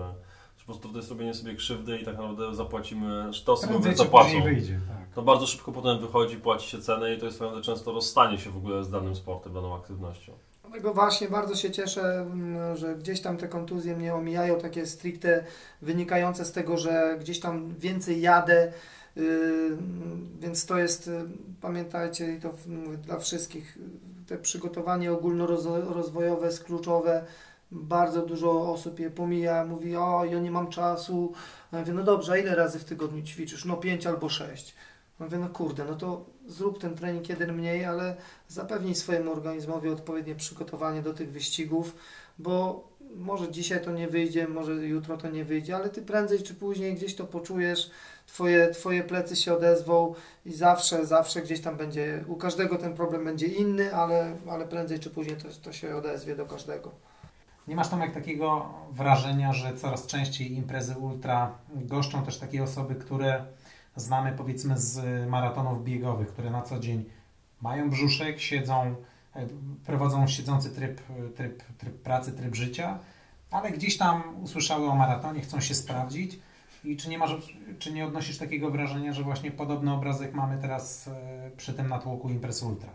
że 0.57 0.65
po 0.67 0.73
prostu 0.73 0.89
to 0.89 0.97
jest 0.97 1.11
robienie 1.11 1.35
sobie 1.35 1.55
krzywdy 1.55 1.99
i 1.99 2.05
tak 2.05 2.15
naprawdę 2.17 2.55
zapłacimy, 2.55 3.29
osoby 3.47 3.69
Prędzej 3.73 3.93
czy 3.93 3.99
zapłacą. 3.99 4.43
wyjdzie. 4.43 4.81
Tak. 4.89 5.15
To 5.15 5.23
bardzo 5.23 5.47
szybko 5.47 5.73
potem 5.73 5.99
wychodzi, 5.99 6.37
płaci 6.37 6.69
się 6.71 6.79
cenę 6.79 7.15
i 7.15 7.19
to 7.19 7.27
jest 7.27 7.41
naprawdę 7.41 7.63
często 7.63 7.93
rozstanie 7.93 8.39
się 8.39 8.51
w 8.51 8.57
ogóle 8.57 8.85
z 8.85 8.91
danym 8.91 9.17
sportem, 9.17 9.55
daną 9.55 9.75
aktywnością. 9.77 10.33
Dlatego 10.63 10.95
właśnie 10.95 11.29
bardzo 11.29 11.55
się 11.55 11.71
cieszę, 11.71 12.03
mm, 12.21 12.77
że 12.77 12.97
gdzieś 12.97 13.21
tam 13.21 13.37
te 13.37 13.49
kontuzje 13.49 13.97
mnie 13.97 14.15
omijają, 14.15 14.61
takie 14.61 14.87
stricte 14.87 15.45
wynikające 15.83 16.45
z 16.45 16.53
tego, 16.53 16.77
że 16.79 17.17
gdzieś 17.21 17.41
tam 17.41 17.75
więcej 17.75 18.21
jadę, 18.21 18.73
więc 20.41 20.67
to 20.67 20.79
jest, 20.79 21.07
yy, 21.07 21.29
pamiętajcie 21.61 22.35
i 22.35 22.41
to 22.41 22.55
mówię 22.67 22.97
dla 22.97 23.19
wszystkich, 23.19 23.77
yy, 23.77 24.27
te 24.27 24.39
przygotowanie 24.39 25.13
ogólnorozwojowe 25.13 26.47
jest 26.47 26.65
kluczowe. 26.65 27.25
Bardzo 27.71 28.27
dużo 28.27 28.73
osób 28.73 28.99
je 28.99 29.11
pomija, 29.11 29.65
mówi, 29.65 29.97
o 29.97 30.25
ja 30.25 30.41
nie 30.41 30.51
mam 30.51 30.71
czasu. 30.71 31.33
Ja 31.73 31.79
mówię, 31.79 31.93
no 31.93 32.03
dobrze, 32.03 32.33
a 32.33 32.37
ile 32.37 32.55
razy 32.55 32.79
w 32.79 32.85
tygodniu 32.85 33.23
ćwiczysz? 33.23 33.65
No 33.65 33.77
pięć 33.77 34.07
albo 34.07 34.29
sześć. 34.29 34.75
Ja 35.21 35.27
Mówię, 35.27 35.39
no 35.39 35.49
kurde, 35.49 35.85
no 35.85 35.95
to 35.95 36.25
zrób 36.47 36.79
ten 36.79 36.95
trening 36.95 37.29
jeden 37.29 37.57
mniej, 37.57 37.85
ale 37.85 38.17
zapewnij 38.49 38.95
swojemu 38.95 39.33
organizmowi 39.33 39.89
odpowiednie 39.89 40.35
przygotowanie 40.35 41.03
do 41.03 41.15
tych 41.15 41.33
wyścigów, 41.33 41.97
bo 42.39 42.89
może 43.17 43.51
dzisiaj 43.51 43.85
to 43.85 43.93
nie 43.93 44.09
wyjdzie, 44.09 44.49
może 44.49 44.73
jutro 44.73 45.17
to 45.17 45.31
nie 45.31 45.45
wyjdzie, 45.45 45.77
ale 45.77 45.89
ty 45.89 46.03
prędzej 46.03 46.43
czy 46.43 46.55
później 46.55 46.95
gdzieś 46.95 47.15
to 47.15 47.25
poczujesz, 47.25 47.91
twoje, 48.27 48.71
twoje 48.71 49.03
plecy 49.03 49.37
się 49.37 49.55
odezwą 49.55 50.15
i 50.47 50.53
zawsze, 50.53 51.07
zawsze 51.07 51.43
gdzieś 51.43 51.61
tam 51.61 51.77
będzie, 51.77 52.25
u 52.29 52.37
każdego 52.37 52.79
ten 52.79 52.95
problem 52.95 53.25
będzie 53.25 53.47
inny, 53.47 53.95
ale, 53.95 54.37
ale 54.51 54.67
prędzej 54.67 54.99
czy 54.99 55.11
później 55.11 55.37
to, 55.37 55.49
to 55.63 55.73
się 55.73 55.97
odezwie 55.97 56.37
do 56.37 56.47
każdego. 56.47 56.91
Nie 57.69 57.77
masz 57.77 57.89
Tomek 57.89 58.15
takiego 58.15 58.75
wrażenia, 58.93 59.53
że 59.53 59.75
coraz 59.75 60.07
częściej 60.07 60.53
imprezy 60.53 60.99
ultra 60.99 61.59
goszczą 61.75 62.25
też 62.25 62.39
takie 62.39 62.63
osoby, 62.63 62.95
które 62.95 63.45
znamy 63.97 64.33
powiedzmy 64.33 64.79
z 64.79 65.27
maratonów 65.29 65.85
biegowych, 65.85 66.29
które 66.29 66.51
na 66.51 66.63
co 66.63 66.79
dzień 66.79 67.05
mają 67.61 67.91
brzuszek, 67.91 68.41
siedzą, 68.41 68.95
e, 69.37 69.47
prowadzą 69.87 70.27
siedzący 70.27 70.71
tryb, 70.71 71.01
tryb, 71.37 71.63
tryb 71.79 72.03
pracy, 72.03 72.33
tryb 72.33 72.55
życia, 72.55 72.99
ale 73.51 73.71
gdzieś 73.71 73.97
tam 73.97 74.23
usłyszały 74.43 74.89
o 74.89 74.95
maratonie, 74.95 75.41
chcą 75.41 75.61
się 75.61 75.75
sprawdzić. 75.75 76.39
I 76.85 76.97
czy 76.97 77.09
nie, 77.09 77.19
masz, 77.19 77.37
czy 77.79 77.93
nie 77.93 78.07
odnosisz 78.07 78.39
takiego 78.39 78.71
wrażenia, 78.71 79.13
że 79.13 79.23
właśnie 79.23 79.51
podobny 79.51 79.93
obrazek 79.93 80.35
mamy 80.35 80.59
teraz 80.61 81.09
e, 81.09 81.51
przy 81.57 81.75
tym 81.75 81.89
natłoku 81.89 82.29
imprez 82.29 82.63
ultra? 82.63 82.91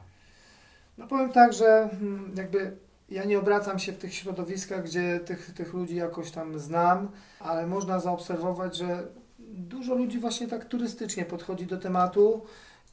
No 0.98 1.08
powiem 1.08 1.32
tak, 1.32 1.54
że 1.54 1.90
mm, 2.02 2.34
jakby 2.38 2.78
ja 3.10 3.24
nie 3.24 3.40
obracam 3.40 3.80
się 3.80 3.92
w 3.92 3.98
tych 3.98 4.14
środowiskach, 4.14 4.84
gdzie 4.84 5.20
tych, 5.20 5.52
tych 5.52 5.74
ludzi 5.74 5.96
jakoś 5.96 6.32
tam 6.32 6.60
znam, 6.60 7.12
ale 7.40 7.68
można 7.68 8.00
zaobserwować, 8.00 8.78
że 8.78 9.08
dużo 9.40 9.96
ludzi 9.96 10.20
właśnie 10.20 10.48
tak 10.48 10.66
turystycznie 10.66 11.26
podchodzi 11.26 11.66
do 11.66 11.78
tematu 11.78 12.46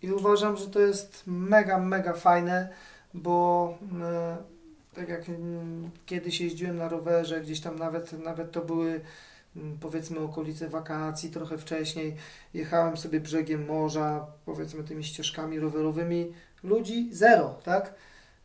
i 0.02 0.12
uważam, 0.12 0.56
że 0.56 0.66
to 0.66 0.80
jest 0.80 1.22
mega, 1.26 1.78
mega 1.78 2.12
fajne, 2.12 2.68
bo 3.14 3.78
mm, 3.82 4.36
tak 4.94 5.08
jak 5.08 5.28
mm, 5.28 5.90
kiedyś 6.06 6.40
jeździłem 6.40 6.76
na 6.76 6.88
rowerze, 6.88 7.40
gdzieś 7.40 7.60
tam 7.60 7.78
nawet, 7.78 8.24
nawet 8.24 8.52
to 8.52 8.64
były 8.64 9.00
powiedzmy 9.80 10.20
okolice 10.20 10.68
wakacji, 10.68 11.30
trochę 11.30 11.58
wcześniej, 11.58 12.16
jechałem 12.54 12.96
sobie 12.96 13.20
brzegiem 13.20 13.66
morza, 13.66 14.26
powiedzmy 14.44 14.84
tymi 14.84 15.04
ścieżkami 15.04 15.60
rowerowymi, 15.60 16.32
ludzi 16.62 17.08
zero, 17.12 17.58
tak? 17.64 17.94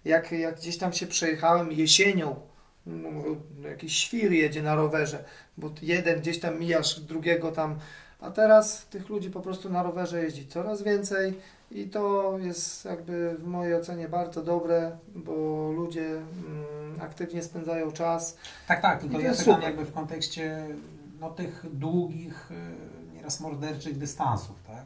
Jak, 0.06 0.32
jak 0.32 0.56
gdzieś 0.56 0.78
tam 0.78 0.94
się 0.94 1.08
przejechałem 1.08 1.72
jesienią, 1.72 2.36
no, 2.86 3.10
jakiś 3.70 3.96
świr 3.96 4.32
jedzie 4.32 4.64
na 4.64 4.76
rowerze, 4.76 5.24
bo 5.58 5.70
jeden 5.82 6.20
gdzieś 6.20 6.40
tam 6.40 6.60
mijasz 6.60 7.00
drugiego 7.00 7.52
tam 7.52 7.80
A 8.22 8.32
teraz 8.32 8.86
tych 8.86 9.10
ludzi 9.10 9.30
po 9.30 9.42
prostu 9.42 9.70
na 9.70 9.84
rowerze 9.84 10.24
jeździ 10.24 10.48
coraz 10.48 10.84
więcej 10.84 11.34
i 11.72 11.86
to 11.86 12.36
jest 12.40 12.86
jakby 12.86 13.36
w 13.40 13.48
mojej 13.48 13.76
ocenie 13.76 14.10
bardzo 14.10 14.44
dobre, 14.44 14.98
bo 15.16 15.34
ludzie 15.72 16.08
mm, 16.08 17.02
aktywnie 17.02 17.44
spędzają 17.44 17.92
czas. 17.92 18.38
Tak, 18.68 18.82
tak, 18.82 19.00
tylko 19.00 19.16
I 19.16 19.18
to 19.18 19.24
ja 19.24 19.30
jest 19.30 19.46
pytam 19.46 19.62
jakby 19.62 19.86
w 19.86 19.94
kontekście 19.94 20.68
no, 21.22 21.30
tych 21.30 21.66
długich, 21.74 22.52
y, 22.52 23.14
nieraz 23.14 23.40
morderczych 23.40 23.98
dystansów, 23.98 24.56
tak? 24.68 24.86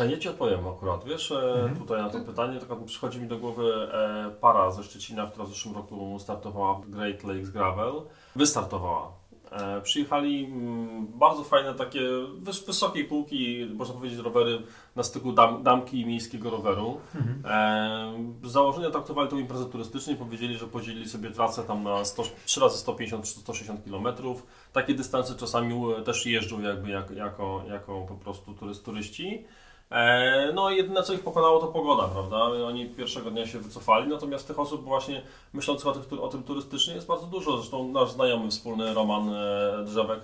A 0.00 0.04
Ja 0.04 0.18
Ci 0.18 0.28
odpowiem 0.28 0.68
akurat, 0.68 1.04
wiesz, 1.04 1.32
e, 1.32 1.52
Mhm. 1.54 1.76
tutaj 1.76 2.02
na 2.02 2.10
to 2.10 2.20
pytanie, 2.20 2.58
tylko 2.58 2.76
przychodzi 2.76 3.20
mi 3.20 3.28
do 3.28 3.38
głowy 3.38 3.88
e, 3.92 4.30
para 4.40 4.70
ze 4.70 4.82
Szczecina, 4.84 5.26
która 5.26 5.44
w 5.44 5.48
zeszłym 5.48 5.74
roku 5.74 6.18
startowała 6.20 6.74
w 6.74 6.90
Great 6.90 7.24
Lakes 7.24 7.50
Gravel, 7.50 7.92
wystartowała. 8.36 9.12
E, 9.54 9.80
przyjechali 9.80 10.44
mm, 10.44 11.06
bardzo 11.06 11.44
fajne 11.44 11.74
takie 11.74 12.00
wys 12.38 12.66
wysokiej 12.66 13.04
półki, 13.04 13.66
można 13.74 13.94
powiedzieć 13.94 14.18
rowery 14.18 14.62
na 14.96 15.02
styku 15.02 15.32
dam 15.32 15.62
damki 15.62 16.00
i 16.00 16.06
miejskiego 16.06 16.50
roweru. 16.50 17.00
E, 17.44 18.14
z 18.44 18.52
założenia 18.52 18.90
traktowali 18.90 19.28
tą 19.28 19.38
imprezę 19.38 19.66
turystycznie, 19.66 20.16
powiedzieli, 20.16 20.58
że 20.58 20.66
podzielili 20.66 21.08
sobie 21.08 21.30
trasę 21.30 21.62
tam 21.62 21.82
na 21.82 22.04
100, 22.04 22.22
3 22.46 22.60
razy 22.60 22.78
150 22.78 23.24
czy 23.24 23.30
160 23.30 23.80
km. 23.84 24.06
Takie 24.72 24.94
dystanse 24.94 25.34
czasami 25.34 25.74
e, 25.98 26.02
też 26.02 26.26
jeżdżą 26.26 26.60
jakby 26.60 26.90
jak, 26.90 27.10
jako, 27.10 27.64
jako 27.68 28.06
po 28.08 28.14
prostu 28.14 28.54
turyst, 28.54 28.84
turyści. 28.84 29.44
E, 29.90 30.52
No 30.54 30.70
jedyne 30.70 31.02
co 31.02 31.12
ich 31.12 31.20
pokonało 31.20 31.60
to 31.60 31.66
pogoda, 31.66 32.08
prawda? 32.08 32.36
Oni 32.66 32.86
pierwszego 32.86 33.30
dnia 33.30 33.46
się 33.46 33.58
wycofali, 33.58 34.08
natomiast 34.08 34.46
tych 34.48 34.58
osób 34.58 34.84
właśnie 34.84 35.22
myślących 35.52 35.86
o, 35.86 35.92
tych, 35.92 36.20
o 36.22 36.28
tym 36.28 36.42
turystycznie 36.42 36.94
jest 36.94 37.06
bardzo 37.06 37.26
dużo. 37.26 37.56
Zresztą 37.56 37.88
nasz 37.88 38.12
znajomy 38.12 38.50
wspólny 38.50 38.94
Roman 38.94 39.28
e, 39.34 39.84
Drzewek, 39.84 40.20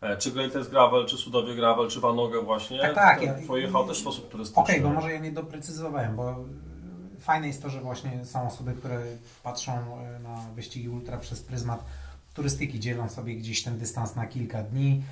e, 0.00 0.16
czy 0.16 0.30
Greatest 0.30 0.70
Gravel, 0.70 1.06
czy 1.06 1.16
Sudowie 1.16 1.54
Gravel, 1.54 1.88
czy 1.88 2.00
Vanogę 2.00 2.42
właśnie, 2.42 2.78
Tak, 2.80 2.94
tak, 2.94 3.22
ja- 3.22 3.34
pojechał 3.48 3.86
też 3.88 3.98
w 3.98 4.00
sposób 4.00 4.28
turystyczny. 4.28 4.62
Okej, 4.62 4.80
bo 4.80 4.90
może 4.90 5.12
ja 5.12 5.18
nie 5.18 5.32
doprecyzowałem, 5.32 6.16
bo 6.16 6.34
fajne 7.20 7.46
jest 7.46 7.62
to, 7.62 7.70
że 7.70 7.80
właśnie 7.80 8.24
są 8.24 8.46
osoby, 8.46 8.72
które 8.72 9.00
patrzą 9.42 9.72
na 10.22 10.36
wyścigi 10.54 10.88
ultra 10.88 11.18
przez 11.18 11.42
pryzmat 11.42 11.84
turystyki, 12.34 12.80
dzielą 12.80 13.08
sobie 13.08 13.34
gdzieś 13.36 13.62
ten 13.62 13.78
dystans 13.78 14.16
na 14.16 14.26
kilka 14.26 14.62
dni, 14.62 15.02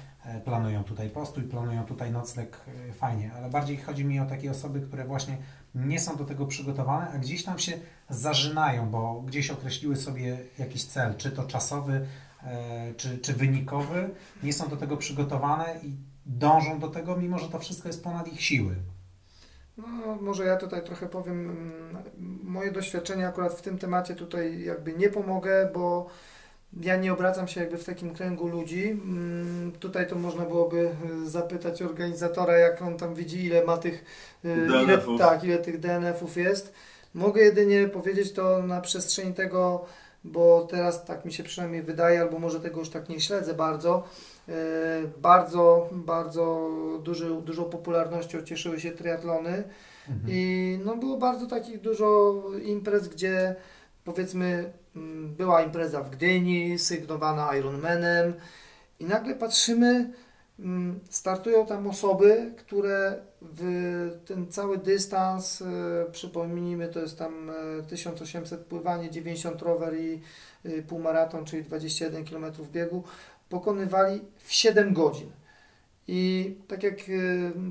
planują 0.45 0.85
tutaj 0.85 1.11
postój, 1.11 1.45
planują 1.45 1.85
tutaj 1.85 2.11
nocleg, 2.11 2.61
y, 2.89 2.93
fajnie, 2.93 3.33
ale 3.37 3.51
bardziej 3.51 3.77
chodzi 3.77 4.05
mi 4.05 4.21
o 4.21 4.27
takie 4.27 4.51
osoby, 4.51 4.81
które 4.81 5.05
właśnie 5.05 5.37
nie 5.75 6.01
są 6.01 6.17
do 6.17 6.25
tego 6.25 6.47
przygotowane, 6.47 7.11
a 7.11 7.19
gdzieś 7.19 7.45
tam 7.45 7.59
się 7.59 7.73
zażynają, 8.09 8.91
bo 8.91 9.23
gdzieś 9.27 9.51
określiły 9.51 9.97
sobie 9.97 10.39
jakiś 10.59 10.85
cel, 10.85 11.17
czy 11.17 11.31
to 11.31 11.45
czasowy, 11.45 12.07
e, 12.43 12.95
czy, 12.95 13.19
czy 13.19 13.33
wynikowy, 13.33 14.11
nie 14.43 14.53
są 14.53 14.69
do 14.69 14.77
tego 14.77 14.97
przygotowane 14.97 15.81
i 15.83 15.97
dążą 16.27 16.79
do 16.79 16.89
tego, 16.89 17.17
mimo 17.17 17.39
że 17.39 17.49
to 17.49 17.59
wszystko 17.59 17.89
jest 17.89 18.05
ponad 18.05 18.33
ich 18.33 18.43
siły. 18.43 18.77
No, 19.77 19.87
może 20.21 20.45
ja 20.45 20.57
tutaj 20.57 20.85
trochę 20.85 21.09
powiem, 21.09 21.51
mm, 21.51 22.41
moje 22.43 22.73
doświadczenia 22.73 23.29
akurat 23.29 23.53
w 23.53 23.63
tym 23.63 23.79
temacie 23.79 24.15
tutaj 24.15 24.63
jakby 24.65 24.93
nie 24.93 25.09
pomogę, 25.09 25.71
bo 25.75 26.07
ja 26.83 26.97
nie 26.97 27.13
obracam 27.13 27.49
się 27.49 27.61
jakby 27.61 27.79
w 27.79 27.85
takim 27.85 28.15
kręgu 28.15 28.49
ludzi. 28.49 28.89
Mm, 28.91 29.73
Tutaj 29.81 30.07
to 30.09 30.17
można 30.17 30.45
byłoby 30.45 30.91
y, 31.27 31.31
zapytać 31.31 31.83
organizatora, 31.83 32.57
jak 32.59 32.83
on 32.83 32.97
tam 32.97 33.15
widzi, 33.15 33.45
ile 33.45 33.65
ma 33.65 33.77
tych 33.77 34.05
y, 34.45 34.49
ile, 34.49 34.87
DNF-ów. 34.87 35.21
tak, 35.21 35.45
ile 35.45 35.59
tych 35.59 35.81
DNF-ów 35.81 36.37
jest. 36.37 36.73
Mogę 37.15 37.43
jedynie 37.43 37.89
powiedzieć 37.89 38.33
to 38.33 38.63
na 38.63 38.81
przestrzeni 38.81 39.35
tego, 39.35 39.85
bo 40.25 40.67
teraz 40.71 41.05
tak 41.05 41.25
mi 41.25 41.33
się 41.33 41.43
przynajmniej 41.43 41.83
wydaje, 41.83 42.21
albo 42.21 42.39
może 42.39 42.61
tego 42.61 42.79
już 42.81 42.89
tak 42.91 43.09
nie 43.09 43.21
śledzę 43.21 43.55
bardzo. 43.55 44.05
y, 44.49 44.53
Bardzo, 45.19 45.89
bardzo 45.93 46.71
duży, 47.03 47.31
dużą 47.45 47.65
popularnością 47.65 48.43
cieszyły 48.43 48.81
się 48.81 48.91
triatlony. 48.91 49.63
I 50.29 50.79
no 50.85 50.97
było 50.97 51.17
bardzo 51.19 51.47
takich 51.47 51.81
dużo 51.81 52.35
imprez, 52.65 53.09
gdzie 53.09 53.55
powiedzmy 54.13 54.73
mm, 54.97 55.35
była 55.35 55.63
impreza 55.63 56.03
w 56.03 56.11
Gdyni, 56.11 56.79
sygnowana 56.79 57.57
Ironmanem 57.57 58.35
i 59.01 59.05
nagle 59.05 59.35
patrzymy, 59.35 60.13
mm, 60.59 61.01
startują 61.11 61.67
tam 61.67 61.87
osoby, 61.87 62.55
które 62.57 63.21
w 63.43 63.63
ten 64.27 64.53
cały 64.53 64.79
dystans, 64.79 65.63
e, 65.63 65.67
przypomnijmy, 66.13 66.89
to 66.89 67.01
jest 67.01 67.19
tam 67.19 67.51
e, 67.51 67.83
1800 67.83 68.61
pływanie, 68.61 69.11
90 69.11 69.63
rower 69.63 70.01
i 70.01 70.21
e, 70.65 70.83
półmaraton, 70.83 71.45
czyli 71.45 71.65
21 71.65 72.25
km 72.25 72.45
biegu, 72.73 73.05
pokonywali 73.49 74.21
w 74.37 74.53
7 74.53 74.95
godzin. 74.95 75.31
I 76.09 76.57
tak 76.69 76.83
jak 76.83 76.97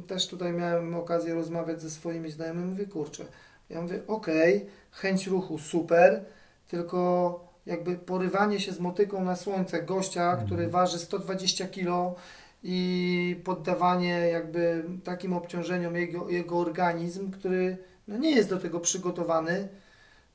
też 0.07 0.27
tutaj 0.27 0.53
miałem 0.53 0.95
okazję 0.95 1.33
rozmawiać 1.33 1.81
ze 1.81 1.89
swoimi 1.89 2.31
znajomymi, 2.31 2.71
mówię, 2.71 2.85
kurczę, 2.85 3.25
ja 3.69 3.81
mówię, 3.81 3.99
okej, 4.07 4.65
chęć 4.91 5.27
ruchu, 5.27 5.57
super, 5.57 6.23
tylko 6.67 7.49
jakby 7.65 7.95
porywanie 7.95 8.59
się 8.59 8.71
z 8.71 8.79
motyką 8.79 9.23
na 9.23 9.35
słońce 9.35 9.83
gościa, 9.83 10.31
Mhm. 10.31 10.45
który 10.45 10.67
waży 10.67 10.99
120 10.99 11.67
kg 11.67 12.15
i 12.63 13.41
poddawanie 13.43 14.09
jakby 14.09 14.83
takim 15.03 15.33
obciążeniom 15.33 15.95
jego, 15.95 16.29
jego 16.29 16.57
organizm, 16.59 17.31
który 17.31 17.77
no 18.07 18.17
nie 18.17 18.31
jest 18.31 18.49
do 18.49 18.57
tego 18.57 18.79
przygotowany, 18.79 19.67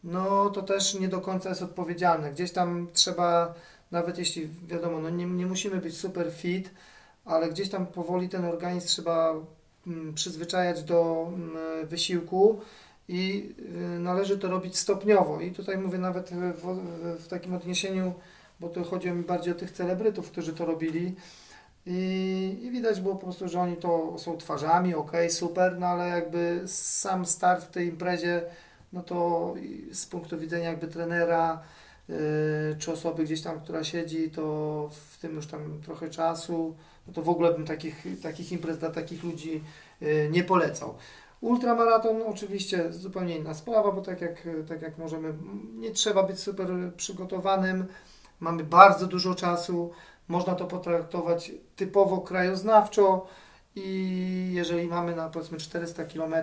no 0.04 0.50
to 0.50 0.62
też 0.62 0.94
nie 0.94 1.08
do 1.08 1.20
końca 1.20 1.48
jest 1.48 1.62
odpowiedzialne. 1.62 2.32
Gdzieś 2.32 2.52
tam 2.52 2.88
trzeba, 2.92 3.54
nawet 3.90 4.18
jeśli 4.18 4.48
wiadomo, 4.66 5.00
no 5.00 5.10
nie, 5.10 5.26
nie 5.26 5.46
musimy 5.46 5.76
być 5.76 5.96
super 5.96 6.32
fit, 6.32 6.70
ale 7.24 7.48
gdzieś 7.48 7.68
tam 7.70 7.86
powoli 7.86 8.28
ten 8.28 8.44
organizm 8.44 8.86
trzeba 8.88 9.34
mm, 9.86 10.14
przyzwyczajać 10.14 10.82
do 10.82 11.28
mm, 11.34 11.86
wysiłku 11.86 12.60
i 13.08 13.54
y, 13.58 13.98
należy 13.98 14.38
to 14.38 14.48
robić 14.48 14.78
stopniowo. 14.78 15.40
I 15.40 15.50
tutaj 15.50 15.78
mówię 15.78 15.98
nawet 15.98 16.30
w, 16.30 16.78
w 17.24 17.28
takim 17.28 17.54
odniesieniu, 17.54 18.14
bo 18.60 18.68
tu 18.68 18.84
chodzi 18.84 19.10
mi 19.10 19.22
bardziej 19.22 19.52
o 19.52 19.56
tych 19.56 19.70
celebrytów, 19.70 20.30
którzy 20.30 20.52
to 20.52 20.66
robili. 20.66 21.14
I, 21.86 22.58
I 22.62 22.70
widać 22.70 23.00
było 23.00 23.16
po 23.16 23.22
prostu, 23.22 23.48
że 23.48 23.60
oni 23.60 23.76
to 23.76 24.18
są 24.18 24.36
twarzami, 24.36 24.94
ok, 24.94 25.12
super, 25.28 25.78
no 25.78 25.86
ale 25.86 26.08
jakby 26.08 26.62
sam 26.66 27.26
start 27.26 27.64
w 27.64 27.70
tej 27.70 27.88
imprezie, 27.88 28.42
no 28.92 29.02
to 29.02 29.54
z 29.92 30.06
punktu 30.06 30.38
widzenia 30.38 30.68
jakby 30.68 30.88
trenera, 30.88 31.62
yy, 32.08 32.16
czy 32.78 32.92
osoby 32.92 33.24
gdzieś 33.24 33.42
tam, 33.42 33.60
która 33.60 33.84
siedzi, 33.84 34.30
to 34.30 34.90
w 35.10 35.18
tym 35.18 35.34
już 35.34 35.46
tam 35.46 35.80
trochę 35.82 36.10
czasu, 36.10 36.76
no 37.06 37.12
to 37.12 37.22
w 37.22 37.28
ogóle 37.28 37.52
bym 37.52 37.66
takich, 37.66 38.06
takich 38.22 38.52
imprez 38.52 38.78
dla 38.78 38.90
takich 38.90 39.24
ludzi 39.24 39.62
yy, 40.00 40.28
nie 40.32 40.44
polecał. 40.44 40.94
Ultramaraton 41.44 42.22
oczywiście 42.22 42.92
zupełnie 42.92 43.38
inna 43.38 43.54
sprawa, 43.54 43.92
bo 43.92 44.00
tak 44.00 44.20
jak, 44.20 44.48
tak 44.68 44.82
jak 44.82 44.98
możemy, 44.98 45.34
nie 45.74 45.90
trzeba 45.90 46.22
być 46.22 46.40
super 46.40 46.68
przygotowanym, 46.96 47.86
mamy 48.40 48.64
bardzo 48.64 49.06
dużo 49.06 49.34
czasu, 49.34 49.90
można 50.28 50.54
to 50.54 50.66
potraktować 50.66 51.52
typowo 51.76 52.18
krajoznawczo 52.18 53.26
i 53.76 54.50
jeżeli 54.52 54.86
mamy 54.86 55.16
na 55.16 55.28
powiedzmy 55.28 55.58
400 55.58 56.04
km 56.04 56.34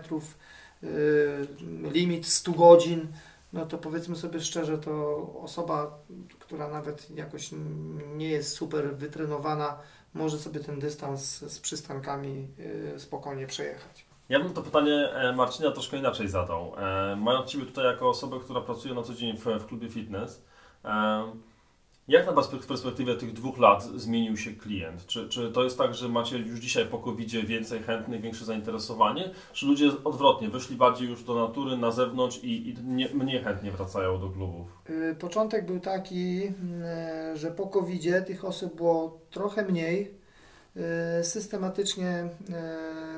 limit 1.91 2.28
100 2.28 2.52
godzin, 2.52 3.08
no 3.54 3.66
to 3.66 3.78
powiedzmy 3.78 4.16
sobie 4.16 4.39
szczerze, 4.39 4.78
to 4.78 5.18
osoba, 5.43 5.99
która 6.39 6.68
nawet 6.68 7.10
jakoś 7.10 7.49
nie 8.16 8.30
jest 8.30 8.54
super 8.54 8.95
wytrenowana, 8.95 9.78
może 10.14 10.39
sobie 10.39 10.60
ten 10.60 10.80
dystans 10.80 11.39
z 11.39 11.60
przystankami 11.60 12.47
y, 12.95 12.99
spokojnie 12.99 13.47
przejechać. 13.47 14.11
Ja 14.32 14.39
bym 14.39 14.53
to 14.53 14.61
pytanie 14.61 15.13
e, 15.13 15.34
Marcina 15.34 15.71
troszkę 15.71 15.97
inaczej 15.97 16.27
zadał. 16.27 16.73
E, 16.77 17.15
Mając 17.15 17.49
Ciebie 17.49 17.65
tutaj 17.65 17.86
jako 17.86 18.09
osobę, 18.09 18.39
która 18.39 18.61
pracuje 18.61 18.93
na 18.93 19.03
co 19.03 19.13
dzień 19.13 19.38
w, 19.38 19.45
w 19.45 19.65
klubie 19.65 19.89
fitness, 19.89 20.45
e, 20.86 21.23
jak 22.07 22.25
na 22.25 22.41
w 22.41 22.67
perspektywie 22.67 23.15
tych 23.15 23.34
dwóch 23.34 23.57
lat 23.57 23.84
zmienił 23.84 24.38
się 24.38 24.51
klient? 24.51 25.05
Czy, 25.05 25.29
czy 25.29 25.51
to 25.51 25.63
jest 25.63 25.77
tak, 25.77 25.95
że 25.95 26.09
macie 26.09 26.38
już 26.38 26.59
dzisiaj 26.59 26.86
po 26.86 26.99
covid 26.99 27.32
więcej 27.32 27.84
chętnych, 27.84 28.21
większe 28.21 28.45
zainteresowanie? 28.45 29.29
Czy 29.53 29.65
ludzie 29.65 29.91
odwrotnie, 30.03 30.49
wyszli 30.49 30.75
bardziej 30.75 31.09
już 31.09 31.23
do 31.23 31.47
natury, 31.47 31.77
na 31.77 31.91
zewnątrz 31.91 32.43
i, 32.43 32.69
i 32.69 32.75
nie, 32.84 33.09
mniej 33.13 33.43
chętnie 33.43 33.71
wracają 33.71 34.19
do 34.19 34.29
klubów? 34.29 34.67
Y, 34.89 35.15
Początek 35.19 35.65
był 35.65 35.79
taki, 35.79 36.43
y, 37.34 37.38
że 37.38 37.51
po 37.51 37.67
covid 37.67 38.27
tych 38.27 38.45
osób 38.45 38.75
było 38.75 39.19
trochę 39.32 39.65
mniej. 39.65 40.20
Y, 40.78 41.24
Systematycznie 41.24 42.30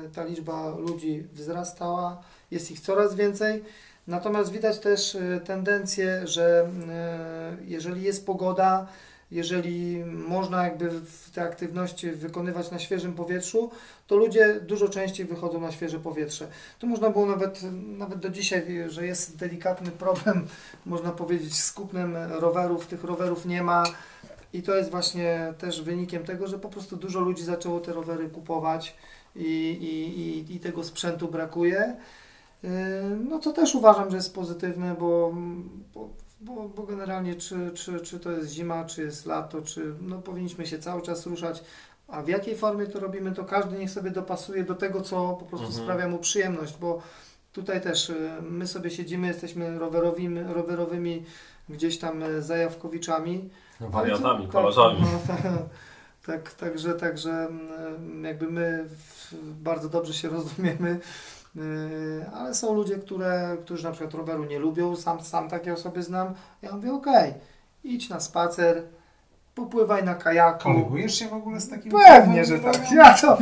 y, 0.06 0.10
ta 0.14 0.24
liczba 0.24 0.74
ludzi 0.78 1.26
wzrastała, 1.32 2.22
jest 2.50 2.70
ich 2.70 2.80
coraz 2.80 3.14
więcej. 3.14 3.64
Natomiast 4.06 4.52
widać 4.52 4.78
też 4.78 5.14
y, 5.14 5.40
tendencję, 5.44 6.26
że 6.26 6.68
jeżeli 7.66 8.02
jest 8.02 8.26
pogoda, 8.26 8.86
jeżeli 9.30 10.04
można 10.04 10.64
jakby 10.64 10.90
te 11.34 11.42
aktywności 11.42 12.10
wykonywać 12.10 12.70
na 12.70 12.78
świeżym 12.78 13.12
powietrzu, 13.12 13.70
to 14.06 14.16
ludzie 14.16 14.60
dużo 14.60 14.88
częściej 14.88 15.26
wychodzą 15.26 15.60
na 15.60 15.72
świeże 15.72 15.98
powietrze. 15.98 16.48
Tu 16.78 16.86
można 16.86 17.10
było 17.10 17.26
nawet, 17.26 17.60
nawet 17.98 18.18
do 18.18 18.30
dzisiaj, 18.30 18.84
że 18.88 19.06
jest 19.06 19.36
delikatny 19.36 19.90
problem, 19.90 20.46
można 20.86 21.10
powiedzieć, 21.10 21.54
z 21.54 21.72
kupnem 21.72 22.16
rowerów. 22.16 22.86
Tych 22.86 23.04
rowerów 23.04 23.46
nie 23.46 23.62
ma 23.62 23.84
I 24.54 24.62
to 24.62 24.76
jest 24.76 24.90
właśnie 24.90 25.54
też 25.58 25.82
wynikiem 25.82 26.24
tego, 26.24 26.46
że 26.46 26.58
po 26.58 26.68
prostu 26.68 26.96
dużo 26.96 27.20
ludzi 27.20 27.44
zaczęło 27.44 27.80
te 27.80 27.92
rowery 27.92 28.28
kupować 28.28 28.96
i, 29.36 29.42
i, 29.80 30.20
i, 30.20 30.56
i 30.56 30.60
tego 30.60 30.84
sprzętu 30.84 31.28
brakuje. 31.28 31.96
Yy, 32.62 32.70
No 33.28 33.38
co 33.38 33.52
też 33.52 33.74
uważam, 33.74 34.10
że 34.10 34.16
jest 34.16 34.34
pozytywne, 34.34 34.96
bo, 35.00 35.34
bo, 35.94 36.08
bo, 36.40 36.68
bo 36.68 36.82
generalnie 36.82 37.34
czy, 37.34 37.70
czy, 37.74 38.00
czy 38.00 38.20
to 38.20 38.30
jest 38.30 38.52
zima, 38.52 38.84
czy 38.84 39.02
jest 39.02 39.26
lato, 39.26 39.62
czy 39.62 39.94
no 40.00 40.18
powinniśmy 40.18 40.66
się 40.66 40.78
cały 40.78 41.02
czas 41.02 41.26
ruszać, 41.26 41.64
a 42.08 42.22
w 42.22 42.28
jakiej 42.28 42.56
formie 42.56 42.86
to 42.86 43.00
robimy, 43.00 43.32
to 43.32 43.44
każdy 43.44 43.78
niech 43.78 43.90
sobie 43.90 44.10
dopasuje 44.10 44.64
do 44.64 44.74
tego, 44.74 45.00
co 45.00 45.36
po 45.40 45.44
prostu 45.44 45.66
Mhm. 45.66 45.84
sprawia 45.84 46.08
mu 46.08 46.18
przyjemność, 46.18 46.76
bo 46.80 47.02
tutaj 47.52 47.80
też 47.80 48.10
y, 48.10 48.30
my 48.42 48.66
sobie 48.66 48.90
siedzimy, 48.90 49.26
jesteśmy 49.26 49.78
rowerowymi, 49.78 50.40
rowerowymi 50.42 51.24
gdzieś 51.68 51.98
tam 51.98 52.22
y, 52.22 52.42
zajawkowiczami. 52.42 53.50
Wariatami, 53.80 54.42
Tak, 54.44 54.52
kolarzami. 54.52 55.00
no, 55.00 55.08
tak, 56.26 56.52
także, 56.52 56.94
także 56.94 57.30
mm, 57.30 58.24
jakby 58.24 58.46
my 58.46 58.84
bardzo 59.42 59.88
dobrze 59.88 60.14
się 60.14 60.28
rozumiemy, 60.28 61.00
yy, 61.54 61.62
ale 62.34 62.54
są 62.54 62.74
ludzie, 62.74 62.96
które, 62.96 63.56
którzy 63.64 63.84
na 63.84 63.90
przykład 63.90 64.14
roweru 64.14 64.44
nie 64.44 64.58
lubią, 64.58 64.96
sam, 64.96 65.22
sam 65.22 65.48
takie 65.48 65.72
osoby 65.72 66.02
znam. 66.02 66.34
Ja 66.62 66.72
mówię, 66.72 66.92
okej, 66.92 67.34
idź 67.84 68.08
na 68.08 68.20
spacer, 68.20 68.82
popływaj 69.54 70.04
na 70.04 70.14
kajaku. 70.14 70.62
Kolegujesz 70.62 71.14
się 71.14 71.28
w 71.28 71.32
ogóle 71.32 71.60
z 71.60 71.68
takim 71.68 71.92
Pewnie, 71.92 72.44
że 72.44 72.58
tak. 72.58 72.92
Ja 72.92 73.14
to. 73.14 73.38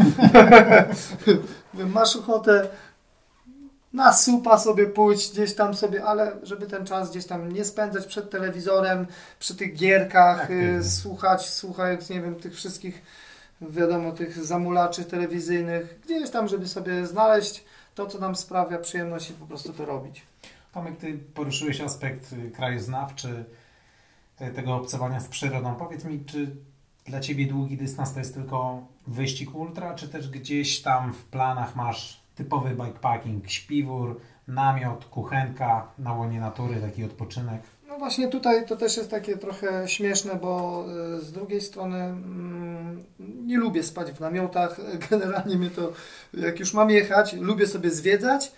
Mówię, 1.75 1.87
Masz 1.87 2.17
ochotę 2.17 2.69
na 3.93 4.13
supa 4.13 4.59
sobie 4.59 4.87
pójść 4.87 5.33
gdzieś 5.33 5.55
tam 5.55 5.75
sobie, 5.75 6.05
ale 6.05 6.33
żeby 6.43 6.67
ten 6.67 6.87
czas 6.87 7.11
gdzieś 7.11 7.27
tam 7.27 7.53
nie 7.53 7.65
spędzać 7.65 8.07
przed 8.07 8.31
telewizorem, 8.31 9.07
przy 9.39 9.57
tych 9.57 9.75
gierkach, 9.75 10.41
Aktywnie. 10.41 10.79
y, 10.79 10.85
słuchać, 10.85 11.51
słuchając, 11.51 12.11
nie 12.11 12.21
wiem, 12.21 12.35
tych 12.35 12.55
wszystkich, 12.55 13.03
wiadomo, 13.61 14.13
tych 14.13 14.45
zamulaczy 14.45 15.05
telewizyjnych, 15.05 16.01
gdzieś 16.05 16.31
tam, 16.31 16.49
żeby 16.49 16.69
sobie 16.69 17.07
znaleźć 17.07 17.65
to, 17.95 18.07
co 18.07 18.19
nam 18.19 18.37
sprawia 18.37 18.79
przyjemność 18.79 19.31
i 19.31 19.33
po 19.33 19.47
prostu 19.47 19.73
to 19.73 19.85
robić. 19.85 20.23
Tomek, 20.75 20.97
ty 20.97 21.19
poruszyłeś 21.35 21.81
aspekt 21.81 22.33
y, 22.33 22.51
krajoznawczy, 22.51 23.45
y, 24.41 24.51
tego 24.51 24.75
obcowania 24.75 25.21
z 25.21 25.29
przyrodą. 25.29 25.75
Powiedz 25.75 26.05
mi, 26.05 26.25
czy 26.25 26.57
dla 27.07 27.21
Ciebie 27.21 27.47
długi 27.47 27.77
dystans 27.77 28.13
to 28.13 28.19
jest 28.19 28.35
tylko 28.35 28.87
wyścig 29.07 29.55
ultra, 29.55 29.95
czy 29.95 30.09
też 30.09 30.29
gdzieś 30.29 30.83
tam 30.83 31.13
w 31.13 31.25
planach 31.25 31.77
masz 31.77 32.22
typowy 32.35 32.71
bikepacking, 32.71 33.51
śpiwór, 33.51 34.21
namiot, 34.49 35.05
kuchenka 35.05 35.87
na 35.99 36.13
łonie 36.13 36.41
natury, 36.41 36.81
taki 36.81 37.05
odpoczynek? 37.05 37.63
No 37.89 37.99
właśnie 37.99 38.29
tutaj 38.29 38.67
to 38.67 38.77
też 38.77 38.97
jest 38.97 39.11
takie 39.11 39.37
trochę 39.37 39.89
śmieszne, 39.89 40.35
bo 40.35 40.85
y, 41.17 41.21
z 41.21 41.33
drugiej 41.33 41.61
strony 41.61 41.97
mm, 41.99 43.05
nie 43.21 43.59
lubię 43.59 43.83
spać 43.83 44.13
w 44.13 44.21
namiotach. 44.21 44.81
Generalnie 45.11 45.57
mnie 45.57 45.71
to, 45.71 45.93
jak 46.35 46.61
już 46.61 46.75
mam 46.75 46.91
jechać, 46.91 47.33
lubię 47.33 47.67
sobie 47.67 47.91
zwiedzać, 47.91 48.53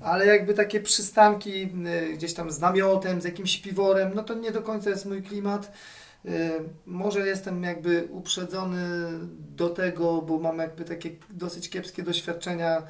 ale 0.00 0.26
jakby 0.26 0.54
takie 0.54 0.80
przystanki 0.80 1.62
y, 1.62 2.12
gdzieś 2.14 2.34
tam 2.34 2.50
z 2.50 2.60
namiotem, 2.60 3.20
z 3.20 3.24
jakimś 3.24 3.58
piworem, 3.58 4.12
no 4.14 4.22
to 4.22 4.34
nie 4.34 4.50
do 4.50 4.62
końca 4.62 4.90
jest 4.90 5.06
mój 5.06 5.22
klimat. 5.22 5.72
Y, 6.24 6.50
Może 6.86 7.26
jestem 7.26 7.62
jakby 7.62 8.08
uprzedzony 8.10 9.08
do 9.56 9.68
tego, 9.68 10.22
bo 10.22 10.38
mam 10.38 10.58
jakby 10.58 10.84
takie 10.84 11.10
dosyć 11.30 11.70
kiepskie 11.70 12.02
doświadczenia, 12.02 12.82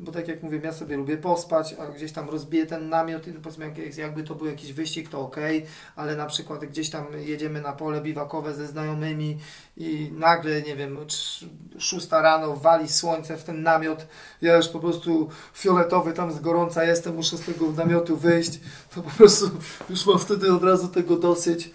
bo 0.00 0.12
tak 0.12 0.28
jak 0.28 0.42
mówię, 0.42 0.60
ja 0.64 0.72
sobie 0.72 0.96
lubię 0.96 1.16
pospać, 1.16 1.74
a 1.78 1.86
gdzieś 1.86 2.12
tam 2.12 2.30
rozbiję 2.30 2.66
ten 2.66 2.88
namiot 2.88 3.26
i 3.28 3.32
powiedzmy 3.32 3.64
jak- 3.64 3.96
jakby 3.96 4.24
to 4.24 4.34
był 4.34 4.46
jakiś 4.46 4.72
wyścig, 4.72 5.08
to 5.08 5.20
ok, 5.20 5.36
ale 5.96 6.16
na 6.16 6.26
przykład 6.26 6.64
gdzieś 6.64 6.90
tam 6.90 7.06
jedziemy 7.18 7.60
na 7.60 7.72
pole 7.72 8.00
biwakowe 8.00 8.54
ze 8.54 8.66
znajomymi 8.66 9.38
i 9.76 10.12
nagle, 10.16 10.62
nie 10.62 10.76
wiem, 10.76 10.98
szósta 11.78 12.22
rano 12.22 12.56
wali 12.56 12.88
słońce 12.88 13.36
w 13.36 13.44
ten 13.44 13.62
namiot, 13.62 14.06
ja 14.42 14.56
już 14.56 14.68
po 14.68 14.80
prostu 14.80 15.28
fioletowy 15.54 16.12
tam 16.12 16.32
z 16.32 16.40
gorąca 16.40 16.84
jestem, 16.84 17.14
muszę 17.14 17.36
z 17.36 17.40
tego 17.40 17.72
namiotu 17.72 18.16
wyjść, 18.16 18.60
to 18.94 19.02
po 19.02 19.10
prostu 19.10 19.50
już 19.90 20.06
mam 20.06 20.18
wtedy 20.18 20.52
od 20.52 20.64
razu 20.64 20.88
tego 20.88 21.16
dosyć. 21.16 21.70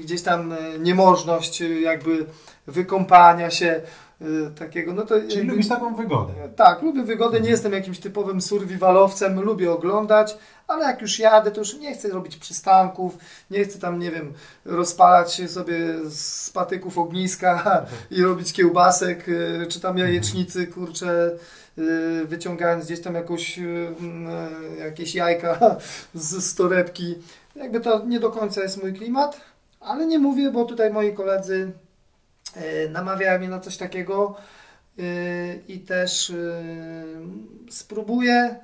Gdzieś 0.00 0.22
tam 0.22 0.52
e, 0.52 0.78
niemożność 0.78 1.60
jakby 1.60 2.26
wykąpania 2.66 3.50
się 3.50 3.82
takiego, 4.58 4.92
no 4.94 5.02
to 5.02 5.20
Czyli 5.20 5.36
jakby- 5.36 5.50
lubisz 5.52 5.68
taką 5.68 5.94
wygodę? 5.94 6.32
tak, 6.56 6.82
lubię 6.82 7.02
wygodę, 7.02 7.40
nie 7.40 7.50
jestem 7.50 7.72
jakimś 7.72 7.98
typowym 7.98 8.40
survivalowcem, 8.40 9.40
lubię 9.40 9.72
oglądać, 9.72 10.36
ale 10.68 10.84
jak 10.84 11.00
już 11.02 11.18
jadę, 11.18 11.50
to 11.50 11.60
już 11.60 11.78
nie 11.78 11.94
chcę 11.94 12.08
robić 12.08 12.36
przystanków, 12.36 13.18
nie 13.50 13.64
chcę 13.64 13.78
tam, 13.78 13.98
nie 13.98 14.10
wiem, 14.10 14.32
rozpalać 14.64 15.34
się 15.34 15.48
sobie 15.48 15.76
z 16.10 16.50
patyków 16.50 16.98
ogniska 16.98 17.82
i 18.10 18.22
robić 18.22 18.52
kiełbasek, 18.52 19.28
y, 19.28 19.66
czy 19.68 19.80
tam 19.80 19.98
jajecznicy, 19.98 20.66
kurczę, 20.66 21.30
y, 21.78 22.24
wyciągając 22.24 22.84
gdzieś 22.84 23.00
tam 23.00 23.14
jakąś, 23.14 23.58
y, 23.58 23.94
mm, 24.00 24.26
y, 24.74 24.78
jakieś 24.78 25.14
jajka 25.14 25.76
z, 26.14 26.44
z 26.44 26.54
torebki. 26.54 27.14
Jakby 27.56 27.80
to 27.80 28.04
nie 28.06 28.20
do 28.20 28.30
końca 28.30 28.62
jest 28.62 28.82
mój 28.82 28.92
klimat, 28.92 29.40
ale 29.80 30.06
nie 30.06 30.18
mówię, 30.18 30.50
bo 30.50 30.64
tutaj 30.64 30.92
moi 30.92 31.14
koledzy 31.14 31.72
y, 32.56 32.88
namawiają 32.90 33.38
mnie 33.38 33.48
na 33.48 33.60
coś 33.60 33.76
takiego, 33.76 34.36
Yy, 34.96 35.60
i 35.68 35.78
też 35.78 36.30
yy, 36.30 36.36
spróbuję 37.70 38.56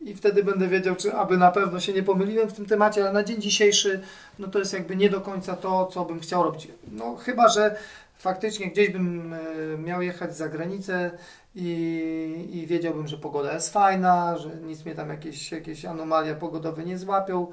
i 0.00 0.14
wtedy 0.14 0.44
będę 0.44 0.68
wiedział, 0.68 0.96
czy 0.96 1.14
aby 1.14 1.36
na 1.36 1.50
pewno 1.50 1.80
się 1.80 1.92
nie 1.92 2.02
pomyliłem 2.02 2.48
w 2.48 2.52
tym 2.52 2.66
temacie, 2.66 3.02
ale 3.02 3.12
na 3.12 3.24
dzień 3.24 3.40
dzisiejszy 3.40 4.00
no 4.38 4.48
to 4.48 4.58
jest 4.58 4.72
jakby 4.72 4.96
nie 4.96 5.10
do 5.10 5.20
końca 5.20 5.56
to, 5.56 5.86
co 5.86 6.04
bym 6.04 6.20
chciał 6.20 6.42
robić. 6.42 6.68
No 6.92 7.16
chyba, 7.16 7.48
że 7.48 7.76
faktycznie 8.18 8.70
gdzieś 8.70 8.90
bym 8.90 9.34
miał 9.78 10.02
jechać 10.02 10.36
za 10.36 10.48
granicę 10.48 11.10
i, 11.54 12.48
i 12.52 12.66
wiedziałbym, 12.66 13.08
że 13.08 13.16
pogoda 13.16 13.54
jest 13.54 13.72
fajna, 13.72 14.38
że 14.38 14.48
nic 14.48 14.84
mnie 14.84 14.94
tam 14.94 15.08
jakieś, 15.08 15.52
jakieś 15.52 15.84
anomalia 15.84 16.34
pogodowe 16.34 16.84
nie 16.84 16.98
złapią 16.98 17.46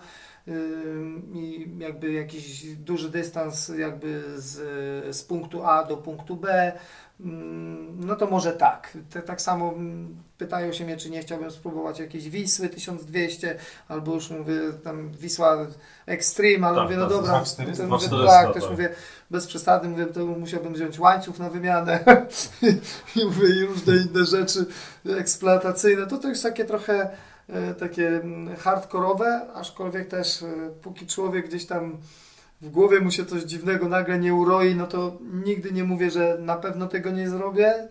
i 1.34 1.70
jakby 1.78 2.12
jakiś 2.12 2.76
duży 2.76 3.10
dystans 3.10 3.72
jakby 3.78 4.24
z, 4.36 4.56
z 5.16 5.24
punktu 5.24 5.64
A 5.64 5.84
do 5.84 5.98
punktu 5.98 6.36
B 6.36 6.74
No 7.95 8.16
to 8.16 8.28
może 8.28 8.52
tak. 8.52 8.98
Te, 9.10 9.22
tak 9.22 9.41
samo 9.41 9.74
pytają 10.38 10.74
się 10.74 10.86
mnie, 10.86 10.98
czy 10.98 11.10
nie 11.10 11.22
chciałbym 11.22 11.52
spróbować 11.52 12.00
jakiejś 12.00 12.30
Wisły 12.30 12.70
1200, 12.70 13.56
albo 13.88 14.14
już 14.14 14.30
mówię 14.30 14.60
tam 14.84 15.12
Wisła 15.12 15.68
Extreme, 16.06 16.68
ale 16.68 16.76
Tak, 16.76 16.84
mówię, 16.84 16.98
no 16.98 17.08
tak, 17.08 17.12
dobra, 17.12 17.32
2400, 17.32 17.84
to 17.84 17.89
mówię, 17.89 18.08
2400, 18.08 18.43
tak, 18.43 18.54
też 18.54 18.64
tak. 18.64 18.72
mówię, 18.72 18.89
bez 19.32 19.48
przesady, 19.48 19.88
mówię, 19.88 20.06
to 20.06 20.26
musiałbym 20.26 20.74
wziąć 20.74 21.00
łańcuch 21.00 21.39
na 21.39 21.50
wymianę 21.50 22.00
i 23.16 23.26
mówię, 23.26 23.48
i 23.48 23.66
różne 23.66 23.93
inne 23.95 24.26
rzeczy 24.26 24.66
eksploatacyjne. 25.20 26.08
To 26.08 26.18
to 26.18 26.28
już 26.28 26.41
takie 26.41 26.66
trochę 26.66 27.10
takie 27.80 28.08
mm, 28.08 28.56
hardkorowe, 28.56 29.54
aczkolwiek 29.54 30.08
też 30.08 30.43
e, 30.43 30.48
póki 30.82 31.08
człowiek 31.08 31.48
gdzieś 31.48 31.66
tam 31.66 31.98
w 32.62 32.70
głowie 32.70 33.00
mu 33.00 33.12
się 33.12 33.26
coś 33.26 33.43
dziwnego 33.43 33.89
nagle 33.89 34.20
nie 34.20 34.34
uroi, 34.34 34.76
no 34.76 34.88
to 34.88 35.18
nigdy 35.45 35.72
nie 35.72 35.84
mówię, 35.84 36.12
że 36.12 36.38
na 36.39 36.56
pewno 36.56 36.88
tego 36.88 37.12
nie 37.12 37.30
zrobię. 37.30 37.88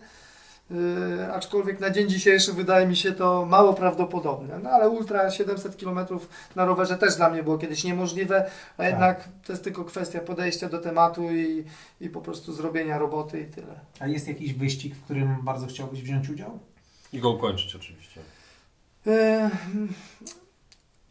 Yy, 0.71 1.33
aczkolwiek 1.33 1.79
na 1.79 1.89
dzień 1.89 2.09
dzisiejszy 2.09 2.53
wydaje 2.53 2.87
mi 2.87 2.95
się 2.95 3.11
to 3.11 3.45
mało 3.45 3.73
prawdopodobne. 3.73 4.59
No 4.59 4.69
ale 4.69 4.89
ultra 4.89 5.31
700 5.31 5.75
km 5.75 5.99
na 6.55 6.65
rowerze 6.65 6.97
też 6.97 7.15
dla 7.15 7.29
mnie 7.29 7.43
było 7.43 7.57
kiedyś 7.57 7.83
niemożliwe, 7.83 8.49
a 8.77 8.85
jednak 8.85 9.29
to 9.45 9.53
jest 9.53 9.63
tylko 9.63 9.85
kwestia 9.85 10.19
podejścia 10.19 10.69
do 10.69 10.79
tematu 10.79 11.31
i, 11.31 11.63
i 12.01 12.09
po 12.09 12.21
prostu 12.21 12.53
zrobienia 12.53 12.97
roboty 12.97 13.41
i 13.41 13.45
tyle. 13.45 13.79
A 13.99 14.07
jest 14.07 14.27
jakiś 14.27 14.53
wyścig, 14.53 14.95
w 14.95 15.03
którym 15.03 15.37
bardzo 15.43 15.67
chciałbyś 15.67 16.01
wziąć 16.01 16.29
udział? 16.29 16.59
I 17.13 17.19
go 17.19 17.29
ukończyć 17.29 17.75
oczywiście. 17.75 18.21
E, 19.07 19.49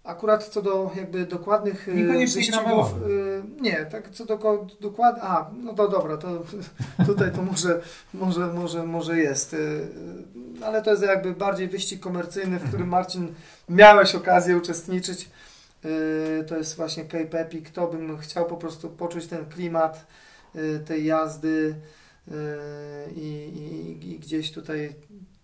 Akurat 0.04 0.44
co 0.44 0.62
do 0.62 0.90
jakby 0.96 1.26
dokładnych 1.26 1.88
e, 1.88 2.18
wyścigów, 2.18 2.92
e, 2.92 3.62
nie, 3.62 3.86
tak 3.86 4.10
co 4.10 4.26
do 4.26 4.66
dokładnych, 4.80 5.24
a 5.24 5.50
no 5.62 5.74
to 5.74 5.88
dobra, 5.88 6.16
to 6.16 6.42
tutaj 7.06 7.32
to 7.32 7.42
może, 7.42 7.80
może, 8.14 8.46
może, 8.46 8.86
może 8.86 9.18
jest, 9.18 9.56
ale 10.64 10.82
to 10.82 10.90
jest 10.90 11.02
jakby 11.02 11.32
bardziej 11.32 11.68
wyścig 11.68 12.00
komercyjny, 12.00 12.58
w 12.58 12.68
którym 12.68 12.88
Marcin 12.88 13.34
miałeś 13.68 14.14
okazję 14.14 14.56
uczestniczyć, 14.56 15.30
to 16.46 16.56
jest 16.56 16.76
właśnie 16.76 17.04
Cape 17.04 17.40
Epic, 17.40 17.70
to 17.72 17.86
bym 17.86 18.18
chciał 18.18 18.46
po 18.46 18.56
prostu 18.56 18.90
poczuć 18.90 19.26
ten 19.26 19.46
klimat 19.46 20.06
tej 20.86 21.04
jazdy 21.04 21.74
i, 23.16 23.20
i, 23.20 24.10
i 24.12 24.18
gdzieś 24.18 24.52
tutaj, 24.52 24.94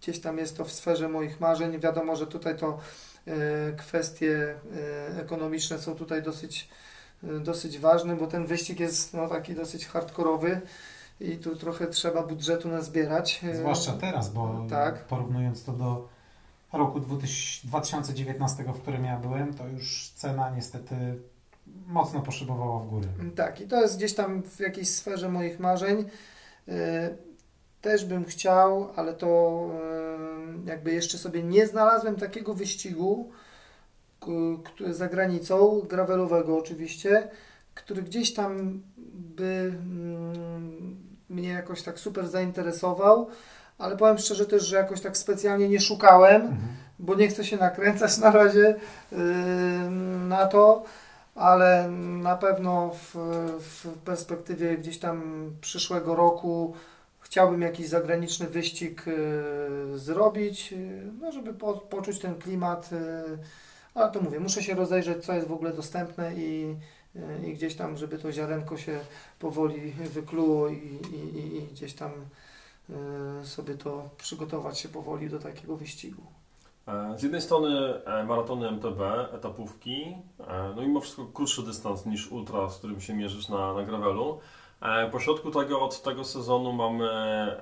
gdzieś 0.02 0.20
tam 0.20 0.38
jest 0.38 0.56
to 0.56 0.64
w 0.64 0.72
sferze 0.72 1.08
moich 1.08 1.40
marzeń, 1.40 1.78
wiadomo, 1.78 2.16
że 2.16 2.26
tutaj 2.26 2.56
to 2.56 2.78
E, 3.26 3.72
kwestie 3.72 4.54
e, 5.16 5.20
ekonomiczne 5.20 5.78
są 5.78 5.94
tutaj 5.94 6.22
dosyć, 6.22 6.68
e, 7.24 7.40
dosyć 7.40 7.78
ważne, 7.78 8.16
bo 8.16 8.26
ten 8.26 8.46
wyścig 8.46 8.80
jest 8.80 9.14
no, 9.14 9.28
taki 9.28 9.54
dosyć 9.54 9.86
hardkorowy 9.86 10.60
i 11.20 11.36
tu 11.36 11.56
trochę 11.56 11.86
trzeba 11.86 12.22
budżetu 12.22 12.68
nazbierać. 12.68 13.40
Zwłaszcza 13.54 13.92
teraz, 13.92 14.30
bo 14.30 14.66
tak. 14.70 15.04
porównując 15.04 15.64
to 15.64 15.72
do 15.72 16.08
roku 16.72 17.00
2000 17.00 17.68
2019, 17.68 18.64
w 18.64 18.80
którym 18.80 19.04
ja 19.04 19.16
byłem, 19.16 19.54
to 19.54 19.68
już 19.68 20.12
cena 20.14 20.50
niestety 20.50 20.94
mocno 21.86 22.20
poszybowała 22.20 22.80
w 22.80 22.86
górę. 22.86 23.08
Tak, 23.36 23.60
i 23.60 23.66
to 23.66 23.80
jest 23.80 23.96
gdzieś 23.96 24.14
tam 24.14 24.42
w 24.42 24.60
jakiejś 24.60 24.88
sferze 24.88 25.28
moich 25.28 25.60
marzeń. 25.60 26.04
Też 27.82 28.04
bym 28.04 28.24
chciał, 28.24 28.88
ale 28.96 29.14
to 29.14 29.70
jakby 30.66 30.92
jeszcze 30.92 31.18
sobie 31.18 31.42
nie 31.42 31.66
znalazłem 31.66 32.16
takiego 32.16 32.54
wyścigu 32.54 33.30
za 34.90 35.08
granicą, 35.08 35.80
gravelowego 35.88 36.58
oczywiście, 36.58 37.28
który 37.74 38.02
gdzieś 38.02 38.34
tam 38.34 38.82
by 39.36 39.72
mm, 39.74 40.96
mnie 41.28 41.48
jakoś 41.48 41.82
tak 41.82 41.98
super 41.98 42.28
zainteresował, 42.28 43.28
ale 43.78 43.96
powiem 43.96 44.18
szczerze 44.18 44.46
też, 44.46 44.62
że 44.62 44.76
jakoś 44.76 45.00
tak 45.00 45.16
specjalnie 45.16 45.68
nie 45.68 45.80
szukałem 45.80 46.42
Mhm. 46.42 46.58
bo 46.98 47.14
nie 47.14 47.28
chcę 47.28 47.44
się 47.44 47.56
nakręcać 47.56 48.18
na 48.18 48.30
razie 48.30 48.74
na 50.28 50.46
to, 50.46 50.84
ale 51.34 51.88
na 52.22 52.36
pewno 52.36 52.90
w, 52.94 53.14
w 53.58 53.98
perspektywie 54.04 54.78
gdzieś 54.78 54.98
tam 54.98 55.46
przyszłego 55.60 56.14
roku 56.14 56.74
chciałbym 57.32 57.62
jakiś 57.62 57.88
zagraniczny 57.88 58.46
wyścig 58.46 59.04
yy, 59.06 59.98
zrobić, 59.98 60.72
yy, 60.72 61.12
no 61.20 61.32
żeby 61.32 61.54
po, 61.54 61.72
poczuć 61.72 62.18
ten 62.18 62.34
klimat, 62.34 62.92
yy, 62.92 63.38
ale 63.94 64.10
to 64.10 64.20
mówię, 64.20 64.40
muszę 64.40 64.62
się 64.62 64.74
rozejrzeć, 64.74 65.24
co 65.24 65.32
jest 65.32 65.48
w 65.48 65.52
ogóle 65.52 65.72
dostępne 65.72 66.34
i, 66.34 66.76
i 67.46 67.54
gdzieś 67.54 67.74
tam, 67.74 67.96
żeby 67.96 68.18
to 68.18 68.32
ziarenko 68.32 68.76
się 68.76 69.00
powoli 69.38 69.92
wykluło 69.92 70.68
i, 70.68 70.98
i, 71.12 71.56
i, 71.56 71.62
gdzieś 71.62 71.94
tam 71.94 72.10
sobie 73.42 73.74
to 73.74 74.10
przygotować 74.16 74.78
się 74.78 74.88
powoli 74.88 75.30
do 75.30 75.38
takiego 75.38 75.76
wyścigu. 75.76 76.22
E, 76.88 77.18
Z 77.18 77.22
jednej 77.22 77.40
strony 77.40 78.04
e, 78.04 78.24
maratony 78.24 78.68
MTB, 78.68 79.00
etapówki, 79.34 80.16
e, 80.40 80.72
no 80.76 80.82
mimo 80.82 81.00
wszystko 81.00 81.26
krótszy 81.26 81.62
dystans 81.62 82.06
niż 82.06 82.32
ultra, 82.32 82.70
z 82.70 82.78
którym 82.78 83.00
się 83.00 83.14
mierzysz 83.14 83.48
na, 83.48 83.74
na 83.74 83.82
gravelu. 83.82 84.40
E, 84.82 85.10
Po 85.10 85.20
środku 85.20 85.50
tego, 85.50 85.80
od 85.80 86.02
tego 86.02 86.24
sezonu 86.24 86.72
mamy, 86.72 87.04
e, 87.04 87.58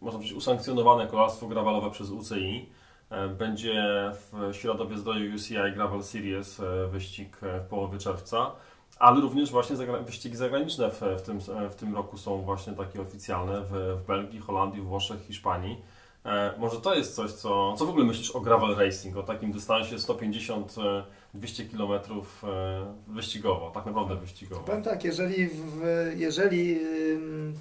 można 0.00 0.18
powiedzieć, 0.18 0.36
usankcjonowane 0.36 1.06
kolarstwo 1.06 1.46
gravelowe 1.46 1.90
przez 1.90 2.10
UCI. 2.10 2.68
E, 3.10 3.28
Będzie 3.28 3.84
w 4.12 4.54
Światowie 4.56 4.98
Zdroju 4.98 5.34
UCI 5.34 5.54
Gravel 5.74 6.02
Series 6.02 6.60
wyścig 6.90 7.36
w 7.42 7.68
połowie 7.70 7.98
czerwca, 7.98 8.50
ale 8.98 9.20
również 9.20 9.50
właśnie 9.50 9.76
wyścigi 10.06 10.36
zagraniczne 10.36 10.90
w, 10.90 11.00
w, 11.00 11.22
tym, 11.22 11.40
w 11.70 11.74
tym 11.74 11.94
roku 11.94 12.18
są 12.18 12.42
właśnie 12.42 12.72
takie 12.72 13.00
oficjalne 13.02 13.60
w, 13.60 13.70
w 14.02 14.06
Belgii, 14.06 14.40
Holandii, 14.40 14.82
Włoszech, 14.82 15.26
Hiszpanii. 15.26 15.76
E, 16.24 16.54
może 16.58 16.80
to 16.80 16.94
jest 16.94 17.14
coś, 17.14 17.32
co, 17.32 17.74
co 17.78 17.86
w 17.86 17.90
ogóle 17.90 18.04
myślisz 18.04 18.30
o 18.30 18.40
gravel 18.40 18.74
racing, 18.76 19.16
o 19.16 19.22
takim 19.22 19.52
dystansie 19.52 19.96
150-200 19.96 21.02
km 21.70 21.92
e, 21.92 22.94
wyścigowo, 23.08 23.70
tak 23.74 23.86
naprawdę 23.86 24.16
wyścigowo. 24.16 24.62
Powiem 24.62 24.82
tak, 24.82 25.04
jeżeli, 25.04 25.46
w, 25.46 25.82
jeżeli 26.16 26.80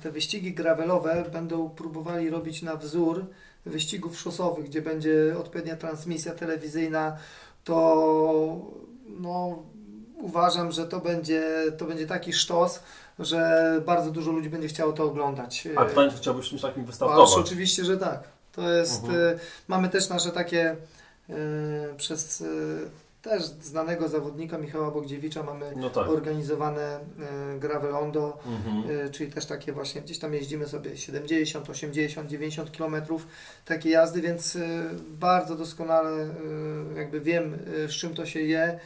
te 0.04 0.12
wyścigi 0.12 0.54
gravelowe 0.54 1.26
będą 1.34 1.70
próbowali 1.70 2.30
robić 2.30 2.62
na 2.62 2.76
wzór 2.76 3.26
wyścigów 3.66 4.20
szosowych, 4.20 4.66
gdzie 4.66 4.82
będzie 4.82 5.36
odpowiednia 5.40 5.76
transmisja 5.76 6.36
telewizyjna, 6.36 7.18
to 7.64 8.62
no, 9.08 9.64
uważam, 10.18 10.72
że 10.72 10.88
to 10.88 11.00
będzie, 11.00 11.44
to 11.78 11.86
będzie 11.86 12.08
taki 12.08 12.34
sztos, 12.34 12.84
że 13.20 13.82
bardzo 13.86 14.12
dużo 14.12 14.32
ludzi 14.32 14.50
będzie 14.50 14.68
chciało 14.68 14.94
to 14.94 15.04
oglądać. 15.04 15.68
A 15.76 15.86
pytanie, 15.86 16.12
czy 16.12 16.18
chciałbyś 16.18 16.50
czymś 16.50 16.62
takim 16.62 16.80
Ależ 16.84 16.88
wystartować? 16.88 17.30
oczywiście, 17.38 17.86
że 17.86 17.98
tak. 17.98 18.39
To 18.60 18.72
jest. 18.72 19.04
Mhm. 19.04 19.20
y, 19.22 19.40
mamy 19.68 19.90
też 19.90 20.10
nasze 20.10 20.32
takie 20.32 20.76
y, 21.30 21.34
przez 21.98 22.42
y, 22.42 22.90
też 23.22 23.44
znanego 23.44 24.08
zawodnika 24.10 24.58
Michała 24.58 24.92
Bogdziewicza 24.92 25.44
mamy 25.44 25.74
No 25.76 25.90
tak. 25.90 26.10
organizowane 26.10 27.00
y, 27.56 27.60
Gravelondo, 27.60 28.40
Mhm. 28.46 29.12
czyli 29.12 29.32
też 29.32 29.46
takie 29.46 29.72
właśnie 29.74 30.02
gdzieś 30.02 30.20
tam 30.20 30.34
jeździmy 30.34 30.68
sobie 30.68 30.98
70, 30.98 31.70
80, 31.70 32.30
90 32.30 32.78
km 32.78 32.96
takie 33.66 33.90
jazdy, 33.90 34.22
więc 34.22 34.58
bardzo 35.10 35.56
doskonale 35.56 36.28
jakby 36.96 37.20
wiem 37.22 37.58
z 37.88 37.92
czym 37.92 38.14
to 38.16 38.26
się 38.26 38.42
je. 38.42 38.80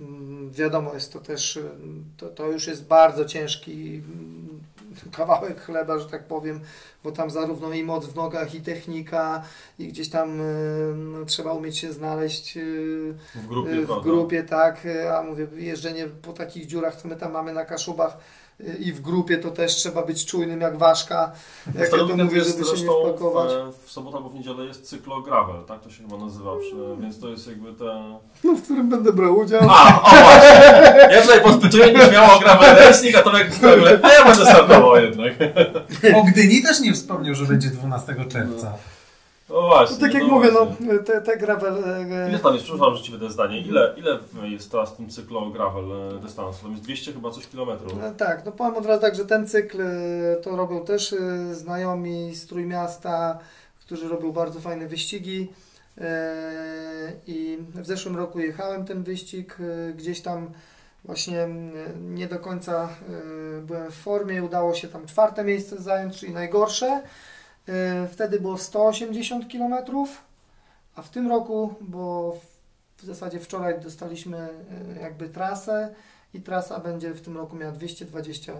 Mm, 0.00 0.50
Wiadomo, 0.50 0.94
jest 0.94 1.12
to 1.12 1.20
też, 1.20 1.56
y, 1.56 1.70
to, 2.16 2.28
to 2.28 2.46
już 2.46 2.66
jest 2.66 2.86
bardzo 2.86 3.24
ciężki 3.24 3.94
mm, 3.94 4.60
kawałek 5.16 5.60
chleba, 5.60 5.98
że 5.98 6.06
tak 6.06 6.24
powiem, 6.24 6.60
bo 7.04 7.12
tam 7.12 7.30
zarówno 7.30 7.72
i 7.72 7.82
moc 7.82 8.06
w 8.06 8.16
nogach, 8.16 8.54
i 8.54 8.60
technika, 8.60 9.42
i 9.78 9.88
gdzieś 9.88 10.08
tam 10.08 10.40
y, 10.40 10.94
no, 10.96 11.24
trzeba 11.24 11.52
umieć 11.52 11.78
się 11.78 11.92
znaleźć 11.92 12.56
y, 12.56 13.14
W 13.34 13.46
grupie, 13.46 13.70
y, 13.70 13.86
w 13.86 14.00
grupie, 14.02 14.42
tak, 14.42 14.86
y, 14.86 15.12
a 15.12 15.22
mówię, 15.22 15.46
jeżdżenie 15.54 16.06
po 16.06 16.32
takich 16.32 16.66
dziurach, 16.66 16.96
co 16.96 17.08
my 17.08 17.16
tam 17.16 17.32
mamy 17.32 17.52
na 17.52 17.64
Kaszubach 17.64 18.18
i 18.78 18.92
w 18.92 19.00
grupie, 19.00 19.38
to 19.38 19.50
też 19.50 19.74
trzeba 19.74 20.02
być 20.02 20.26
czujnym 20.26 20.60
jak 20.60 20.78
ważka, 20.78 21.32
jak 21.78 21.92
ja 21.92 21.98
to 21.98 22.16
mówię, 22.16 22.44
żeby 22.44 22.64
się 22.64 22.82
nie 22.84 22.88
wpakować. 23.10 23.50
W, 23.50 23.86
w 23.86 23.90
sobotę 23.92 24.16
albo 24.16 24.28
w 24.28 24.34
niedzielę 24.34 24.64
jest 24.64 24.82
cyklo 24.88 25.20
gravel, 25.22 25.64
tak 25.68 25.80
to 25.80 25.90
się 25.90 26.02
chyba 26.02 26.16
nazywa, 26.24 26.50
przy- 26.60 27.02
więc 27.02 27.20
to 27.20 27.28
jest 27.28 27.46
jakby 27.46 27.72
te... 27.72 28.18
No, 28.44 28.54
w 28.54 28.62
którym 28.62 28.88
będę 28.88 29.12
brał 29.12 29.38
udział. 29.38 29.60
A, 29.70 30.02
o 30.02 30.10
właśnie! 30.10 31.08
Ja 31.14 31.22
tutaj 31.22 31.40
podpytuję 31.42 31.92
nieśmiało 31.92 32.36
o 32.36 32.40
gravel 32.40 32.76
racing, 32.76 33.16
a 33.16 33.22
Tomek 33.22 33.62
nagle, 33.62 34.00
a 34.02 34.12
ja 34.12 34.24
będę 34.24 34.44
startował 34.46 34.96
jednak. 34.96 35.32
O 36.14 36.22
Gdyni 36.22 36.62
też 36.62 36.80
nie 36.80 36.92
wspomniał, 36.94 37.34
że 37.34 37.44
będzie 37.44 37.68
12 37.68 38.14
czerwca. 38.28 38.72
No 38.72 38.78
właśnie. 39.50 39.96
No, 39.96 40.02
tak 40.02 40.14
jak 40.14 40.22
no 40.22 40.28
mówię, 40.28 40.50
no, 40.52 40.66
właśnie. 40.66 40.98
te, 40.98 41.20
te 41.20 41.36
gravel... 41.36 41.84
e, 41.84 42.28
Ile 42.28 42.38
tam 42.38 42.54
jest, 42.54 42.64
przepraszam, 42.66 42.96
że 42.96 43.02
Ci 43.02 43.12
wydaję 43.12 43.30
zdanie, 43.30 43.60
ile, 43.60 43.94
ile 43.96 44.18
jest 44.48 44.70
teraz 44.70 44.92
w 44.92 44.96
tym 44.96 45.10
cyklu 45.10 45.52
gravel 45.52 45.84
e, 45.92 46.20
dystansu? 46.20 46.62
Tam 46.62 46.70
jest 46.72 46.84
200 46.84 47.12
chyba 47.12 47.30
coś 47.30 47.46
kilometrów. 47.46 47.92
No, 48.02 48.10
tak, 48.10 48.44
no 48.46 48.52
powiem 48.52 48.74
od 48.76 48.86
razu 48.86 49.00
tak, 49.00 49.14
że 49.14 49.24
ten 49.24 49.48
cykl 49.48 49.80
e, 49.82 49.86
to 50.42 50.56
robią 50.56 50.84
też 50.84 51.12
e, 51.12 51.16
znajomi 51.54 52.34
z 52.34 52.46
Trójmiasta, 52.46 53.38
którzy 53.80 54.08
robią 54.08 54.32
bardzo 54.32 54.60
fajne 54.60 54.86
wyścigi. 54.86 55.48
E, 56.00 57.12
I 57.26 57.58
w 57.74 57.86
zeszłym 57.86 58.16
roku 58.16 58.40
jechałem 58.40 58.84
ten 58.84 59.02
wyścig, 59.02 59.56
e, 59.60 59.92
gdzieś 59.92 60.20
tam 60.20 60.50
właśnie 61.04 61.48
nie 62.00 62.28
do 62.28 62.38
końca 62.38 62.88
e, 63.08 63.60
byłem 63.60 63.90
w 63.90 63.94
formie, 63.94 64.42
udało 64.44 64.74
się 64.74 64.88
tam 64.88 65.06
czwarte 65.06 65.44
miejsce 65.44 65.78
zająć, 65.78 66.16
czyli 66.20 66.32
najgorsze. 66.32 67.02
E, 67.68 68.08
Wtedy 68.12 68.40
było 68.40 68.58
180 68.58 69.52
km, 69.52 69.74
a 70.94 71.02
w 71.02 71.10
tym 71.10 71.28
roku, 71.28 71.74
bo 71.80 72.36
w 72.96 73.02
zasadzie 73.04 73.40
wczoraj 73.40 73.80
dostaliśmy 73.80 74.38
e, 74.96 75.00
jakby 75.00 75.28
trasę, 75.28 75.94
i 76.34 76.40
trasa 76.40 76.80
będzie 76.80 77.10
w 77.14 77.20
tym 77.20 77.36
roku 77.36 77.56
miała 77.56 77.72
220 77.72 78.52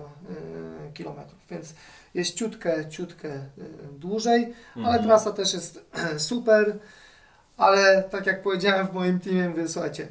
km, 0.99 1.17
więc 1.51 1.75
jest 2.15 2.35
ciutkę, 2.35 2.89
ciutkę 2.89 3.29
dłużej, 3.99 4.55
ale 4.77 4.87
Mhm. 4.87 5.05
trasa 5.05 5.33
też 5.33 5.55
jest 5.55 5.85
super, 6.19 6.79
ale 7.57 8.03
tak 8.11 8.27
jak 8.27 8.43
powiedziałem 8.43 8.87
w 8.87 8.93
moim 8.93 9.21
teamie, 9.21 9.49
mówię, 9.49 9.69
słuchajcie, 9.69 10.09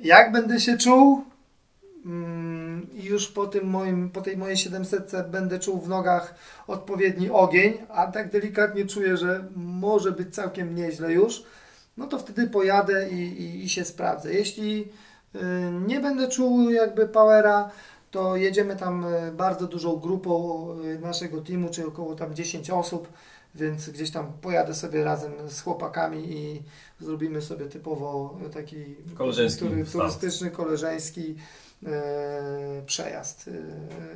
jak 0.00 0.32
będę 0.32 0.60
się 0.60 0.78
czuł 0.78 1.24
i 2.94 3.04
już 3.04 3.28
po 3.28 3.46
tym 3.46 3.66
moim, 3.66 4.10
po 4.10 4.20
tej 4.20 4.36
mojej 4.36 4.56
700 4.56 5.12
będę 5.30 5.58
czuł 5.58 5.80
w 5.80 5.88
nogach 5.88 6.34
odpowiedni 6.66 7.30
ogień, 7.30 7.78
a 7.88 8.06
tak 8.06 8.30
delikatnie 8.30 8.86
czuję, 8.86 9.16
że 9.16 9.44
może 9.56 10.12
być 10.12 10.34
całkiem 10.34 10.74
nieźle 10.74 11.12
już, 11.12 11.42
no 11.96 12.06
to 12.06 12.18
wtedy 12.18 12.46
pojadę 12.46 13.08
i, 13.10 13.42
i, 13.42 13.64
i 13.64 13.68
się 13.68 13.84
sprawdzę. 13.84 14.32
Jeśli 14.32 14.88
y, 15.34 15.38
nie 15.86 16.00
będę 16.00 16.28
czuł 16.28 16.70
jakby 16.70 17.08
powera, 17.08 17.70
to 18.10 18.36
jedziemy 18.36 18.76
tam 18.76 19.04
y, 19.04 19.32
bardzo 19.32 19.66
dużą 19.66 19.96
grupą 19.96 20.66
y, 20.84 20.98
naszego 20.98 21.40
teamu, 21.40 21.68
czyli 21.70 21.86
około 21.86 22.14
tam 22.14 22.34
10 22.34 22.70
osób, 22.70 23.08
więc 23.54 23.90
gdzieś 23.90 24.10
tam 24.10 24.32
pojadę 24.40 24.74
sobie 24.74 25.04
razem 25.04 25.32
z 25.48 25.60
chłopakami 25.60 26.32
i 26.32 26.62
zrobimy 27.00 27.42
sobie 27.42 27.66
typowo 27.66 28.38
taki 28.54 28.96
Koleżeński 29.14 29.66
turystyczny, 29.92 30.50
koleżeński 30.50 31.36
przejazd 32.86 33.48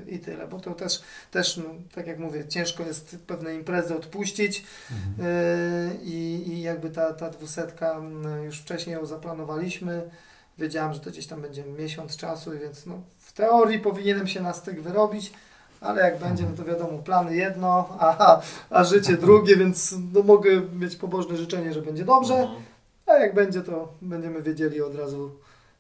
e, 0.07 0.11
i 0.11 0.19
tyle, 0.19 0.47
bo 0.47 0.61
to 0.61 0.75
też, 0.75 1.03
też 1.31 1.57
no, 1.57 1.65
tak 1.95 2.07
jak 2.07 2.19
mówię, 2.19 2.49
ciężko 2.49 2.83
jest 2.83 3.17
pewne 3.27 3.55
imprezy 3.55 3.97
odpuścić 3.97 4.65
Mhm. 4.91 5.29
e, 5.29 5.95
i, 6.05 6.49
i 6.49 6.63
jakby 6.63 6.91
ta, 6.91 7.13
ta 7.13 7.31
dwusetka, 7.31 8.01
już 8.45 8.61
wcześniej 8.61 8.95
ją 8.97 9.07
zaplanowaliśmy, 9.07 10.11
wiedziałem, 10.59 10.95
że 10.95 11.01
to 11.01 11.11
gdzieś 11.11 11.27
tam 11.27 11.43
będzie 11.43 11.65
miesiąc 11.65 12.17
czasu, 12.17 12.51
więc 12.51 12.87
no, 12.87 12.95
w 13.19 13.33
teorii 13.33 13.79
powinienem 13.81 14.27
się 14.27 14.41
na 14.41 14.53
styk 14.53 14.81
wyrobić, 14.81 15.33
ale 15.81 16.03
jak 16.03 16.19
będzie, 16.19 16.45
no 16.45 16.57
to 16.57 16.65
wiadomo, 16.65 16.99
plany 16.99 17.37
jedno, 17.37 17.97
a, 17.99 18.41
a 18.71 18.85
życie 18.85 19.17
drugie, 19.17 19.57
więc 19.57 19.95
no, 20.13 20.23
mogę 20.23 20.61
mieć 20.61 20.97
pobożne 20.97 21.37
życzenie, 21.37 21.73
że 21.73 21.83
będzie 21.83 22.05
dobrze, 22.05 22.35
Mhm. 22.35 22.63
a 23.07 23.13
jak 23.13 23.35
będzie, 23.35 23.63
to 23.63 23.93
będziemy 24.03 24.43
wiedzieli 24.43 24.83
od 24.83 24.95
razu 24.95 25.31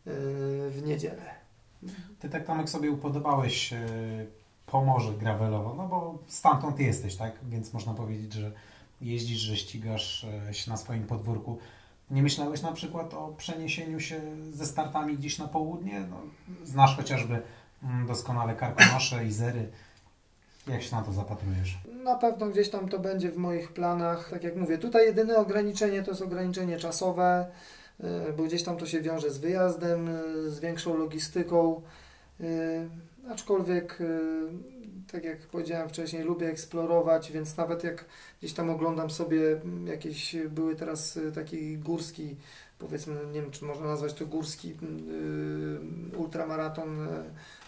e, 0.06 0.10
w 0.70 0.82
niedzielę. 0.84 1.41
Ty 2.20 2.28
tak 2.28 2.46
Tomek 2.46 2.70
sobie 2.70 2.90
upodobałeś 2.90 3.72
e, 3.72 3.86
Pomorze 4.66 5.12
gravelowo, 5.12 5.74
no 5.74 5.88
bo 5.88 6.18
stamtąd 6.26 6.80
jesteś, 6.80 7.16
tak? 7.16 7.32
Więc 7.42 7.72
można 7.72 7.94
powiedzieć, 7.94 8.32
że 8.32 8.52
jeździsz, 9.00 9.38
że 9.38 9.56
ścigasz 9.56 10.26
e, 10.48 10.54
się 10.54 10.70
na 10.70 10.76
swoim 10.76 11.06
podwórku. 11.06 11.58
Nie 12.10 12.22
myślałeś 12.22 12.62
na 12.62 12.72
przykład 12.72 13.14
o 13.14 13.28
przeniesieniu 13.36 14.00
się 14.00 14.20
ze 14.52 14.66
startami 14.66 15.16
gdzieś 15.16 15.38
na 15.38 15.48
południe? 15.48 16.00
No, 16.00 16.16
znasz 16.64 16.96
chociażby 16.96 17.42
mm, 17.82 18.06
doskonale 18.06 18.54
Karkonosze 18.54 19.24
i 19.26 19.32
Zery. 19.32 19.68
Jak 20.66 20.82
się 20.82 20.96
na 20.96 21.02
to 21.02 21.12
zapatrujesz? 21.12 21.78
Na 22.04 22.16
pewno 22.16 22.46
gdzieś 22.46 22.70
tam 22.70 22.88
to 22.88 22.98
będzie 22.98 23.30
w 23.30 23.36
moich 23.36 23.72
planach. 23.72 24.30
Tak 24.30 24.44
jak 24.44 24.56
mówię, 24.56 24.78
tutaj 24.78 25.06
jedyne 25.06 25.36
ograniczenie 25.36 26.02
to 26.02 26.10
jest 26.10 26.22
ograniczenie 26.22 26.78
czasowe, 26.78 27.46
bo 28.36 28.42
gdzieś 28.42 28.62
tam 28.62 28.76
to 28.76 28.86
się 28.86 29.00
wiąże 29.00 29.30
z 29.30 29.38
wyjazdem, 29.38 30.08
y, 30.08 30.50
z 30.50 30.60
większą 30.60 30.98
logistyką. 30.98 31.82
Y, 32.40 32.88
Aczkolwiek, 33.30 33.98
tak 35.12 35.24
jak 35.24 35.38
powiedziałem 35.38 35.88
wcześniej, 35.88 36.22
lubię 36.22 36.48
eksplorować, 36.48 37.32
więc 37.32 37.56
nawet 37.56 37.84
jak 37.84 38.04
gdzieś 38.38 38.52
tam 38.52 38.70
oglądam 38.70 39.10
sobie 39.10 39.40
jakieś, 39.84 40.36
były 40.50 40.76
teraz 40.76 41.18
taki 41.34 41.78
górski, 41.78 42.36
powiedzmy, 42.78 43.14
nie 43.32 43.42
wiem 43.42 43.50
czy 43.50 43.64
można 43.64 43.86
nazwać 43.86 44.12
to 44.14 44.26
górski 44.26 44.74
ultramaraton 46.16 47.08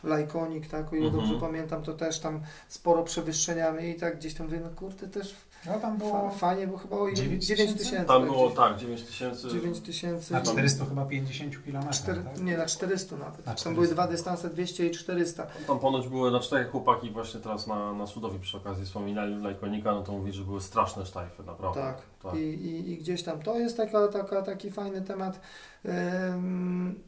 Lajkonik, 0.05 0.67
tak, 0.67 0.93
o 0.93 0.97
ile 0.97 1.07
Mhm. 1.07 1.25
dobrze 1.25 1.41
pamiętam, 1.41 1.83
to 1.83 1.93
też 1.95 2.21
tam 2.21 2.41
sporo 2.69 3.03
przewyższeniami 3.03 3.89
i 3.89 3.95
tak 3.95 4.17
gdzieś 4.19 4.35
tam 4.35 4.47
mówię, 4.47 4.61
no 4.63 4.71
kurde, 4.71 5.07
też 5.09 5.35
No 5.67 5.79
tam 5.81 5.99
było 5.99 6.31
fajnie, 6.31 6.67
bo 6.67 6.77
chyba 6.79 6.97
o 6.97 7.09
ile- 7.09 7.17
9 7.17 7.47
9 7.47 7.73
tysięcy? 7.73 8.07
Tam 8.07 8.21
tak, 8.23 8.31
było 8.31 8.51
tak, 8.51 8.77
9 8.77 9.03
tysięcy. 9.03 9.49
9 9.49 9.81
tysięcy. 9.81 10.33
na 10.33 10.41
400 10.41 10.85
chyba 10.85 11.05
50 11.05 11.55
km. 11.65 11.91
Cztery, 11.91 12.23
tak? 12.23 12.43
nie, 12.43 12.57
na 12.57 12.67
400 12.67 13.17
nawet. 13.17 13.39
Na 13.39 13.45
Tam 13.45 13.55
400. 13.57 13.71
były 13.75 13.89
dwa 13.89 14.07
dystanse, 14.07 14.51
200 14.51 14.87
i 14.87 14.91
400. 14.91 15.47
Tam 15.67 15.79
ponoć 15.79 16.09
były 16.09 16.31
na 16.31 16.41
czterech 16.41 16.71
chłopaki 16.71 17.11
właśnie 17.11 17.41
teraz 17.41 17.67
na, 17.67 17.93
na 17.93 18.07
Sudowi 18.07 18.39
przy 18.39 18.57
okazji 18.57 18.85
wspominali 18.85 19.43
Lajkonika, 19.43 19.93
no 19.93 20.03
to 20.03 20.13
mówi, 20.13 20.33
że 20.33 20.43
były 20.45 20.61
straszne 20.61 21.07
sztajfy, 21.07 21.43
naprawdę. 21.43 21.81
Tak. 21.81 22.03
tak. 22.23 22.35
I, 22.35 22.39
i, 22.43 22.91
I 22.93 22.99
gdzieś 22.99 23.23
tam 23.23 23.43
to 23.43 23.59
jest 23.59 23.77
taka, 23.77 24.09
taka, 24.09 24.43
taki 24.43 24.71
fajny 24.71 25.03
temat. 25.03 25.41
Ym, 25.85 27.01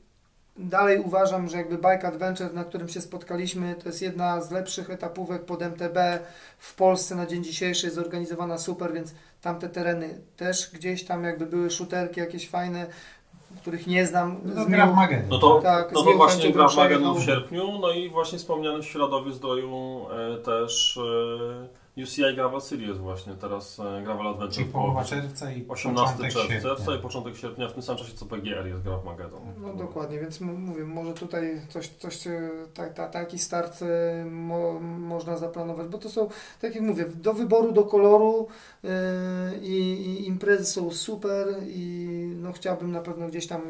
Dalej 0.59 1.01
uważam, 1.01 1.49
że 1.49 1.57
jakby 1.57 1.77
Bike 1.77 2.09
Adventure, 2.09 2.55
na 2.55 2.65
którym 2.65 2.89
się 2.89 3.01
spotkaliśmy, 3.01 3.75
to 3.83 3.89
jest 3.89 4.03
jedna 4.03 4.41
z 4.41 4.51
lepszych 4.51 4.91
etapówek 4.91 5.45
pod 5.45 5.63
MTB 5.63 5.99
w 6.59 6.75
Polsce 6.75 7.15
na 7.15 7.27
dzień 7.27 7.45
dzisiejszy, 7.45 7.87
jest 7.87 7.97
zorganizowana 7.97 8.59
super, 8.59 8.93
więc 8.93 9.15
tamte 9.43 9.69
tereny 9.69 10.21
też 10.37 10.71
gdzieś 10.73 11.05
tam 11.05 11.25
jakby 11.25 11.47
były 11.47 11.71
shooterki 11.71 12.21
jakieś 12.21 12.49
fajne, 12.49 12.87
których 13.61 13.87
nie 13.87 14.07
znam. 14.07 14.41
No, 14.45 14.65
Z 14.65 14.67
gra 14.69 14.87
w 14.87 14.91
miłą- 14.91 14.95
Magedon. 14.97 15.29
No 15.29 15.39
to, 15.39 15.61
Tak, 15.63 15.93
no 15.93 16.03
to 16.03 16.13
właśnie 16.13 16.43
chęcią 16.43 16.53
gra 17.03 17.15
w 17.15 17.23
sierpniu, 17.25 17.79
no 17.81 17.91
i 17.91 18.11
właśnie 18.11 18.39
wspomniany 18.39 18.83
w 18.83 18.87
Środowiu 18.87 19.33
Zdroju 19.33 20.07
e, 20.11 20.39
też 20.39 20.97
e, 20.97 21.86
UCI 22.03 22.35
Gravel 22.35 22.61
Series 22.61 22.99
właśnie, 22.99 23.35
teraz 23.35 23.81
e, 23.81 24.03
Gravel 24.05 24.27
Adventure. 24.27 24.55
Czyli 24.55 24.67
połowa 24.67 25.05
czerwca 25.05 25.53
i 25.53 25.65
18 25.69 26.15
początek 26.17 26.33
czerwca 26.33 26.69
sierpnia. 26.69 26.97
i 26.97 26.99
początek 26.99 27.37
sierpnia, 27.37 27.69
w 27.69 27.73
tym 27.73 27.83
samym 27.83 28.03
czasie 28.03 28.17
co 28.17 28.27
PGR 28.27 28.67
jest 28.67 28.83
gra 28.83 28.99
w 28.99 29.05
Magedon. 29.05 29.41
No 29.59 29.75
dokładnie, 29.75 30.21
więc 30.21 30.41
mówię, 30.41 30.85
może 30.85 31.15
tutaj 31.15 31.61
coś, 31.69 31.89
coś 31.89 32.27
e, 32.27 32.51
ta, 32.75 32.89
ta, 32.89 33.09
taki 33.09 33.39
start 33.39 33.83
e, 33.83 34.25
mo, 34.25 34.81
można 34.81 35.37
zaplanować, 35.37 35.89
bo 35.89 35.99
to 35.99 36.11
są, 36.11 36.29
tak 36.61 36.75
jak 36.75 36.85
mówię, 36.85 37.05
do 37.15 37.35
wyboru, 37.35 37.73
do 37.73 37.85
koloru 37.85 38.49
e, 38.85 38.89
i, 39.63 40.27
imprezy 40.27 40.65
są 40.65 40.91
super 40.91 41.47
i 41.67 42.07
no 42.37 42.53
chciałbym 42.53 42.93
na 42.93 43.01
pewno 43.01 43.29
gdzieś 43.29 43.47
tam 43.47 43.63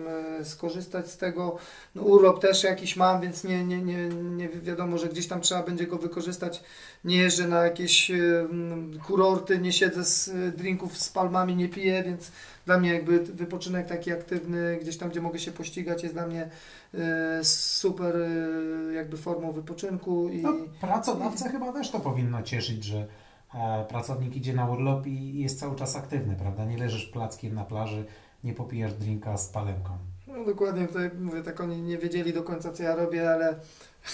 skorzystać 0.42 1.10
z 1.10 1.16
tego. 1.16 1.56
No 1.94 2.02
urlop 2.02 2.40
też 2.40 2.64
jakiś 2.64 2.96
mam, 2.96 3.20
więc 3.20 3.44
nie, 3.44 3.64
nie, 3.64 3.82
nie, 3.82 4.08
nie 4.08 4.48
wiadomo, 4.48 4.98
że 4.98 5.08
gdzieś 5.08 5.28
tam 5.28 5.40
trzeba 5.40 5.62
będzie 5.62 5.86
go 5.86 5.96
wykorzystać. 5.98 6.62
Nie 7.04 7.16
jeżdżę 7.16 7.48
na 7.48 7.64
jakieś 7.64 8.10
kurorty, 9.06 9.58
nie 9.58 9.72
siedzę 9.72 10.04
z 10.04 10.28
e, 10.28 10.52
drinków 10.52 10.98
z 10.98 11.10
palmami, 11.10 11.56
nie 11.56 11.68
piję, 11.68 12.02
więc 12.02 12.32
dla 12.66 12.78
mnie 12.78 12.94
jakby 12.94 13.18
wypoczynek 13.18 13.86
taki 13.86 14.12
aktywny, 14.12 14.78
gdzieś 14.82 14.96
tam, 14.96 15.10
gdzie 15.10 15.20
mogę 15.20 15.38
się 15.38 15.52
pościgać, 15.52 16.02
jest 16.02 16.14
dla 16.14 16.26
mnie 16.26 16.50
e, 16.94 17.44
super 17.44 18.14
jakby 18.94 19.16
formą 19.16 19.52
wypoczynku 19.52 20.28
i 20.28 20.42
No, 20.42 20.52
pracodawcę 20.80 21.48
chyba 21.48 21.72
też 21.72 21.90
to 21.90 22.00
powinno 22.00 22.42
cieszyć, 22.42 22.84
że 22.84 23.06
e, 23.54 23.84
pracownik 23.88 24.36
idzie 24.36 24.54
na 24.54 24.70
urlop 24.70 25.06
i 25.06 25.38
jest 25.38 25.60
cały 25.60 25.76
czas 25.76 25.96
aktywny, 25.96 26.36
prawda? 26.36 26.64
Nie 26.64 26.78
leżysz 26.78 27.06
plackiem 27.06 27.54
na 27.54 27.64
plaży, 27.64 28.04
nie 28.44 28.52
popijasz 28.54 28.94
drinka 28.94 29.36
z 29.36 29.48
palemką. 29.48 29.90
no, 30.26 30.44
dokładnie 30.44 30.86
tutaj 30.86 31.10
mówię, 31.20 31.42
tak 31.42 31.60
oni 31.60 31.82
nie 31.82 31.98
wiedzieli 31.98 32.32
do 32.32 32.42
końca 32.42 32.72
co 32.72 32.82
ja 32.82 32.94
robię, 32.96 33.30
ale 33.30 33.56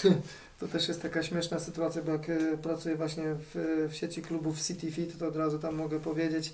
to 0.63 0.69
też 0.69 0.87
jest 0.87 1.01
taka 1.01 1.23
śmieszna 1.23 1.59
sytuacja, 1.59 2.01
bo 2.01 2.11
jak 2.11 2.29
e, 2.29 2.57
pracuję 2.57 2.95
właśnie 2.95 3.23
w, 3.23 3.87
w 3.91 3.95
sieci 3.95 4.21
klubów 4.21 4.61
City 4.61 4.91
Fit, 4.91 5.19
to 5.19 5.27
od 5.27 5.35
razu 5.35 5.59
tam 5.59 5.75
mogę 5.75 5.99
powiedzieć, 5.99 6.53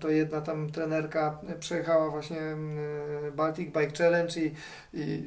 to 0.00 0.08
jedna 0.08 0.40
tam 0.40 0.70
trenerka 0.70 1.38
przejechała 1.60 2.10
właśnie 2.10 2.40
Baltic 3.36 3.66
Bike 3.66 3.98
Challenge 3.98 4.40
i, 4.40 4.54
i, 4.94 5.22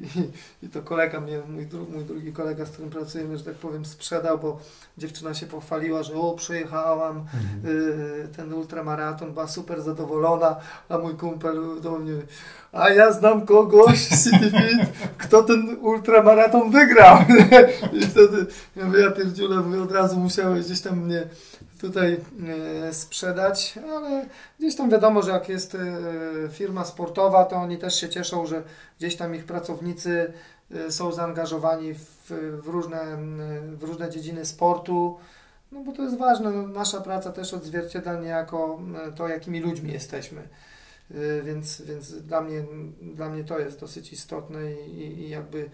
i, 0.62 0.68
to 0.68 0.82
kolega 0.82 1.20
mnie, 1.20 1.40
mój, 1.48 1.66
dru, 1.66 1.86
mój 1.90 2.04
drugi 2.04 2.32
kolega, 2.32 2.66
z 2.66 2.70
którym 2.70 2.90
pracujemy, 2.90 3.38
że 3.38 3.44
tak 3.44 3.54
powiem, 3.54 3.84
sprzedał, 3.84 4.38
bo 4.38 4.60
dziewczyna 4.98 5.34
się 5.34 5.46
pochwaliła, 5.46 6.02
że 6.02 6.14
o, 6.14 6.34
przejechałam 6.34 7.24
y, 7.64 8.28
ten 8.36 8.52
ultramaraton, 8.54 9.32
była 9.32 9.48
super 9.48 9.82
zadowolona, 9.82 10.56
a 10.88 10.98
mój 10.98 11.14
kumpel 11.14 11.80
do 11.82 11.98
mnie, 11.98 12.12
a 12.72 12.90
ja 12.90 13.12
znam 13.12 13.46
kogoś 13.46 13.98
z 13.98 14.24
City 14.24 14.50
Fit, 14.50 15.08
kto 15.18 15.42
ten 15.42 15.76
ultramaraton 15.80 16.70
wygrał. 16.70 17.18
I 18.00 18.06
wtedy 18.06 18.46
ja 18.76 18.84
mówię, 18.84 19.00
ja 19.00 19.10
pierdziule, 19.10 19.82
od 19.82 19.92
razu 19.92 20.16
musiałeś 20.16 20.64
gdzieś 20.66 20.80
tam 20.80 20.98
mnie 20.98 21.28
tutaj 21.80 22.20
e, 22.88 22.94
sprzedać, 22.94 23.78
ale 23.92 24.26
gdzieś 24.58 24.76
tam 24.76 24.90
wiadomo, 24.90 25.22
że 25.22 25.30
jak 25.30 25.48
jest 25.48 25.74
e, 25.74 25.78
firma 26.52 26.84
sportowa, 26.84 27.44
to 27.44 27.56
oni 27.56 27.78
też 27.78 28.00
się 28.00 28.08
cieszą, 28.08 28.46
że 28.46 28.62
gdzieś 28.98 29.16
tam 29.16 29.34
ich 29.34 29.44
pracownicy 29.44 30.32
e, 30.74 30.90
są 30.92 31.12
zaangażowani 31.12 31.94
w, 31.94 32.04
w, 32.62 32.66
różne, 32.66 33.00
w 33.76 33.82
różne 33.82 34.10
dziedziny 34.10 34.44
sportu, 34.46 35.18
no 35.72 35.80
bo 35.80 35.92
to 35.92 36.02
jest 36.02 36.18
ważne, 36.18 36.50
no, 36.50 36.66
nasza 36.68 37.00
praca 37.00 37.32
też 37.32 37.54
odzwierciedla 37.54 38.14
niejako 38.14 38.78
to, 39.16 39.28
jakimi 39.28 39.60
ludźmi 39.60 39.92
jesteśmy. 39.92 40.48
Więc, 41.44 41.82
więc 41.82 42.12
dla, 42.22 42.40
mnie, 42.40 42.62
dla 43.02 43.28
mnie 43.28 43.44
to 43.44 43.58
jest 43.58 43.80
dosyć 43.80 44.12
istotne 44.12 44.72
i- 44.72 45.20
i 45.20 45.28
jakby 45.28 45.70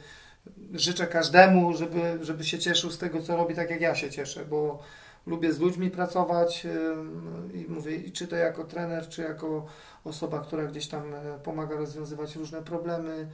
życzę 0.74 1.06
każdemu, 1.06 1.74
żeby, 1.76 2.18
żeby 2.22 2.44
się 2.44 2.58
cieszył 2.58 2.90
z 2.90 2.98
tego, 2.98 3.22
co 3.22 3.36
robi, 3.36 3.54
tak 3.54 3.70
jak 3.70 3.80
ja 3.80 3.94
się 3.94 4.10
cieszę, 4.10 4.44
bo 4.44 4.82
lubię 5.26 5.52
z 5.52 5.58
ludźmi 5.60 5.90
pracować 5.90 6.66
ym, 6.66 7.50
i 7.54 7.66
mówię, 7.68 8.10
czy 8.10 8.28
to 8.28 8.36
jako 8.36 8.64
trener, 8.64 9.08
czy 9.08 9.22
jako 9.22 9.66
osoba, 10.04 10.40
która 10.40 10.64
gdzieś 10.66 10.88
tam 10.88 11.14
e, 11.14 11.38
pomaga 11.42 11.76
rozwiązywać 11.76 12.36
różne 12.36 12.62
problemy, 12.62 13.28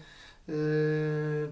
yy, 0.49 0.55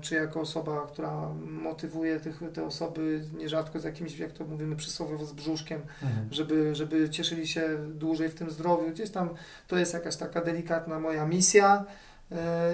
czy 0.01 0.15
jako 0.15 0.40
osoba, 0.40 0.86
która 0.93 1.28
motywuje 1.44 2.20
tych, 2.20 2.40
te 2.55 2.65
osoby 2.66 3.24
nierzadko 3.39 3.81
z 3.81 3.85
jakimś, 3.85 4.19
jak 4.19 4.32
to 4.32 4.44
mówimy 4.44 4.77
przysłowiowo, 4.77 5.24
z 5.27 5.32
brzuszkiem, 5.32 5.81
Mhm. 6.02 6.28
żeby, 6.31 6.74
żeby 6.74 7.10
cieszyli 7.10 7.48
się 7.48 7.78
dłużej 7.94 8.28
w 8.28 8.35
tym 8.35 8.51
zdrowiu. 8.51 8.90
Gdzieś 8.90 9.10
tam 9.10 9.28
to 9.69 9.78
jest 9.78 9.94
jakaś 9.94 10.16
taka 10.16 10.40
delikatna 10.40 11.01
moja 11.01 11.27
misja 11.27 11.85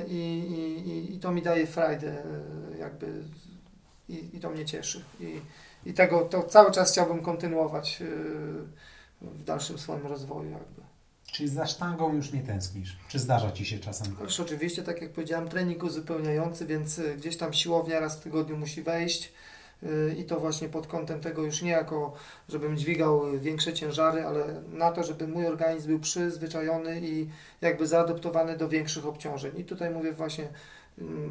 i, 0.09 0.19
i, 0.49 0.89
i- 0.91 1.15
i 1.17 1.19
to 1.21 1.33
mi 1.33 1.43
daje 1.43 1.67
frajdę 1.67 2.09
e, 2.09 2.79
jakby 2.79 3.07
i, 4.09 4.37
i 4.37 4.41
to 4.41 4.51
mnie 4.51 4.65
cieszy. 4.65 5.05
I, 5.21 5.41
i 5.87 5.95
tego 5.95 6.21
to 6.21 6.43
cały 6.43 6.73
czas 6.73 6.93
chciałbym 6.93 7.23
kontynuować 7.23 8.03
e, 8.03 8.07
w 9.23 9.45
dalszym 9.45 9.79
swoim 9.79 10.07
rozwoju 10.07 10.51
jakby. 10.51 10.83
Czyli 11.35 11.49
za 11.49 11.67
sztangą 11.67 12.15
już 12.15 12.33
nie 12.33 12.41
tęsknisz? 12.41 12.97
Czy 13.09 13.19
zdarza 13.19 13.53
Ci 13.53 13.65
się 13.65 13.79
czasem? 13.79 14.17
Ależ 14.21 14.41
oczywiście, 14.41 14.83
tak 14.83 15.03
jak 15.03 15.13
powiedziałem, 15.13 15.49
trening 15.49 15.83
uzupełniający, 15.83 16.67
więc 16.67 16.99
y, 16.99 17.17
gdzieś 17.17 17.37
tam 17.37 17.53
siłownia 17.53 18.01
raz 18.01 18.17
w 18.17 18.21
tygodniu 18.21 18.57
musi 18.57 18.83
wejść 18.83 19.33
y, 19.83 20.15
i 20.19 20.25
to 20.25 20.41
właśnie 20.41 20.69
pod 20.69 20.87
kątem 20.87 21.21
tego 21.21 21.43
już 21.43 21.63
nie 21.63 21.71
jako, 21.71 22.15
żebym 22.49 22.77
dźwigał 22.77 23.41
większe 23.41 23.73
ciężary, 23.73 24.27
ale 24.27 24.63
na 24.73 24.93
to, 24.93 25.05
żeby 25.05 25.29
mój 25.29 25.47
organizm 25.47 25.89
był 25.89 25.99
przyzwyczajony 25.99 27.01
i 27.01 27.29
jakby 27.61 27.87
zaadoptowany 27.87 28.57
do 28.57 28.69
większych 28.69 29.07
obciążeń. 29.07 29.53
I 29.57 29.65
tutaj 29.65 29.91
mówię 29.91 30.13
właśnie 30.13 30.49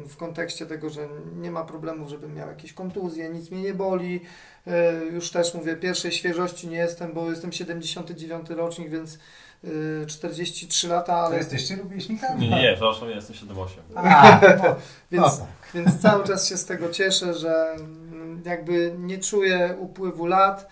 w 0.08 0.16
kontekście 0.16 0.66
tego, 0.66 0.90
że 0.90 1.08
nie 1.36 1.50
ma 1.50 1.64
problemów, 1.64 2.08
żebym 2.08 2.34
miał 2.34 2.48
jakieś 2.48 2.72
kontuzje, 2.72 3.28
nic 3.28 3.50
mnie 3.50 3.62
nie 3.62 3.74
boli. 3.74 4.20
Y, 4.66 4.70
Już 5.12 5.30
też 5.30 5.54
mówię, 5.54 5.76
pierwszej 5.76 6.12
świeżości 6.12 6.68
nie 6.68 6.76
jestem, 6.76 7.12
bo 7.12 7.30
jestem 7.30 7.52
79 7.52 8.50
rocznik, 8.50 8.90
więc 8.90 9.18
y, 9.64 10.04
43 10.06 10.88
lata, 10.88 11.12
To 11.12 11.26
ale 11.26 11.36
jesteście 11.36 11.76
rówieśnikami? 11.76 12.40
Nie, 12.40 12.48
nie, 12.56 12.62
nie, 12.62 12.72
przepraszam, 12.72 13.08
ja 13.10 13.16
jestem 13.16 13.36
7-8. 13.36 13.68
A, 13.94 14.40
no, 14.42 14.62
no 14.64 14.76
Więc, 15.12 15.38
tak. 15.38 15.48
więc 15.74 16.00
cały 16.02 16.24
czas 16.24 16.48
się 16.48 16.56
z 16.56 16.64
tego 16.66 16.90
cieszę, 16.90 17.34
że 17.34 17.72
mm, 17.74 18.42
jakby 18.44 18.94
nie 18.98 19.18
czuję 19.18 19.76
upływu 19.78 20.26
lat, 20.26 20.68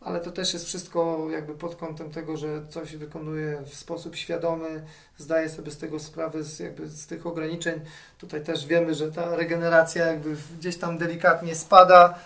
ale 0.00 0.20
to 0.20 0.30
też 0.30 0.52
jest 0.52 0.66
wszystko 0.66 1.26
jakby 1.30 1.54
pod 1.54 1.76
kątem 1.76 2.10
tego, 2.10 2.36
że 2.36 2.66
coś 2.68 2.96
wykonuję 2.96 3.62
w 3.66 3.74
sposób 3.74 4.16
świadomy, 4.16 4.84
zdaję 5.18 5.48
sobie 5.48 5.70
z 5.70 5.78
tego 5.78 5.98
sprawę, 5.98 6.42
z, 6.44 6.58
jakby 6.58 6.88
z 6.88 7.06
tych 7.06 7.26
ograniczeń. 7.26 7.80
Tutaj 8.18 8.44
też 8.44 8.66
wiemy, 8.66 8.94
że 8.94 9.12
ta 9.12 9.36
regeneracja 9.36 10.06
jakby 10.06 10.36
gdzieś 10.58 10.76
tam 10.76 10.98
delikatnie 10.98 11.54
spada, 11.54 12.18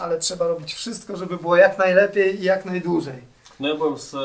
ale 0.00 0.18
trzeba 0.18 0.46
robić 0.48 0.74
wszystko, 0.74 1.16
żeby 1.16 1.36
było 1.36 1.56
jak 1.56 1.78
najlepiej 1.78 2.40
i 2.40 2.44
jak 2.44 2.64
najdłużej. 2.64 3.22
No 3.60 3.68
ja 3.68 3.74
byłem 3.74 3.98
z, 3.98 4.14
e, 4.14 4.18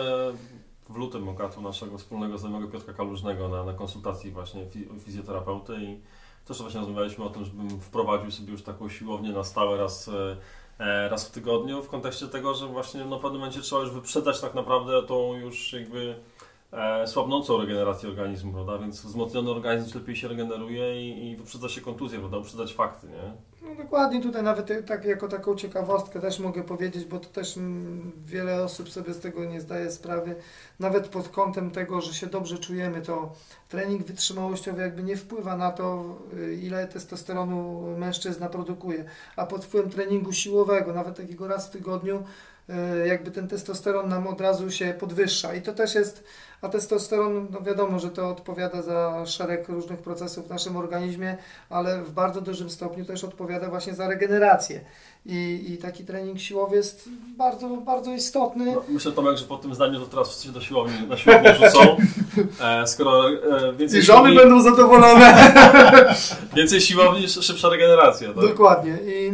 w 0.90 0.96
lutym 0.96 1.30
okatu 1.30 1.62
naszego 1.62 1.98
wspólnego 1.98 2.38
znajomego 2.38 2.68
Piotra 2.72 2.94
Kalużnego 2.94 3.50
na, 3.50 3.64
na 3.64 3.74
konsultacji 3.74 4.32
właśnie 4.32 4.66
fi- 4.66 5.00
fizjoterapeuty 5.06 5.76
i 5.76 6.00
też 6.48 6.62
właśnie 6.62 6.80
rozmawialiśmy 6.80 7.24
o 7.24 7.30
tym, 7.30 7.46
żebym 7.46 7.82
wprowadził 7.82 8.32
sobie 8.32 8.52
już 8.52 8.64
taką 8.64 8.90
siłownię 8.90 9.32
na 9.32 9.44
stałe 9.44 9.78
raz, 9.78 10.08
e, 10.08 10.12
raz 11.10 11.28
w 11.28 11.32
tygodniu 11.32 11.84
w 11.84 11.90
kontekście 11.90 12.28
tego, 12.28 12.54
że 12.54 12.68
właśnie 12.68 13.06
no, 13.06 13.20
w 13.20 13.22
pewnym 13.22 13.40
momencie 13.40 13.62
trzeba 13.62 13.82
już 13.82 13.92
wyprzedzać 13.92 14.42
tak 14.42 14.54
naprawdę 14.54 15.04
tą 15.04 15.34
już 15.34 15.74
jakby 15.74 16.16
e, 16.72 17.08
słabnącą 17.08 17.58
regenerację 17.58 18.10
organizmu, 18.10 18.54
prawda? 18.54 18.78
Więc 18.78 19.02
wzmocniony 19.02 19.52
organizm 19.52 20.00
lepiej 20.00 20.16
się 20.16 20.28
regeneruje 20.28 21.10
i, 21.10 21.32
i 21.32 21.38
wyprzedza 21.38 21.70
się 21.70 21.82
kontuzję, 21.82 22.20
prawda? 22.20 22.38
Uprzedzać 22.38 22.74
fakty, 22.74 23.08
nie? 23.08 23.34
No 23.62 23.76
dokładnie, 23.76 24.22
tutaj 24.22 24.44
nawet 24.44 24.88
tak, 24.88 25.06
jako 25.06 25.28
taką 25.28 25.56
ciekawostkę 25.56 26.20
też 26.20 26.40
mogę 26.40 26.64
powiedzieć, 26.64 27.06
bo 27.06 27.20
to 27.20 27.30
też 27.30 27.58
mm, 27.58 28.12
wiele 28.26 28.64
osób 28.64 28.90
sobie 28.90 29.14
z 29.14 29.20
tego 29.20 29.46
nie 29.46 29.62
zdaje 29.62 29.92
sprawy, 29.92 30.36
nawet 30.80 31.08
pod 31.08 31.30
kątem 31.30 31.72
tego, 31.72 32.02
że 32.02 32.14
się 32.14 32.28
dobrze 32.28 32.58
czujemy, 32.58 33.02
to 33.02 33.34
trening 33.70 34.04
wytrzymałościowy 34.04 34.82
jakby 34.82 35.04
nie 35.04 35.18
wpływa 35.18 35.58
na 35.58 35.72
to, 35.72 36.06
y, 36.34 36.56
ile 36.56 36.88
testosteronu 36.88 37.82
mężczyzna 37.98 38.50
produkuje, 38.50 39.06
a 39.36 39.46
pod 39.46 39.66
wpływem 39.66 39.90
treningu 39.90 40.34
siłowego, 40.34 40.94
nawet 40.94 41.18
takiego 41.18 41.48
raz 41.48 41.68
w 41.68 41.72
tygodniu, 41.72 42.24
jakby 43.06 43.32
ten 43.32 43.48
testosteron 43.48 44.10
nam 44.10 44.28
od 44.28 44.42
razu 44.42 44.72
się 44.72 44.94
podwyższa 45.00 45.56
i 45.56 45.62
to 45.62 45.74
też 45.74 45.96
jest, 45.96 46.24
a 46.62 46.70
testosteron, 46.70 47.48
no 47.52 47.62
wiadomo, 47.62 48.00
że 48.00 48.10
to 48.10 48.30
odpowiada 48.30 48.82
za 48.82 49.26
szereg 49.26 49.70
różnych 49.70 50.00
procesów 50.00 50.48
w 50.48 50.50
naszym 50.50 50.78
organizmie, 50.78 51.38
ale 51.70 52.02
w 52.02 52.12
bardzo 52.12 52.42
dużym 52.42 52.70
stopniu 52.70 53.06
też 53.06 53.24
odpowiada 53.24 53.70
właśnie 53.70 53.94
za 53.94 54.08
regenerację. 54.08 54.82
I, 55.26 55.66
i 55.68 55.78
taki 55.78 56.06
trening 56.06 56.40
siłowy 56.40 56.76
jest 56.76 57.10
bardzo, 57.38 57.68
bardzo 57.68 58.14
istotny. 58.14 58.66
No, 58.66 58.84
myślę 58.90 59.12
Tomek, 59.12 59.38
że 59.38 59.46
po 59.46 59.58
tym 59.58 59.76
zdaniu 59.76 60.00
to 60.00 60.06
teraz 60.06 60.28
wszyscy 60.28 60.48
się 60.48 60.54
do 60.54 60.62
siłowni, 60.62 61.08
na 61.08 61.18
siłownię 61.18 61.56
rzucą. 61.56 61.98
E, 62.62 62.88
skoro 62.88 63.30
e, 63.30 63.74
więcej 63.74 64.00
I 64.00 64.04
żony 64.04 64.20
siłowni, 64.20 64.36
będą 64.36 64.62
zadowolone. 64.62 65.54
więcej 66.56 66.82
siłowni, 66.82 67.28
szybsza 67.28 67.70
regeneracja, 67.70 68.28
tak? 68.34 68.48
Dokładnie. 68.48 68.98
I, 69.06 69.34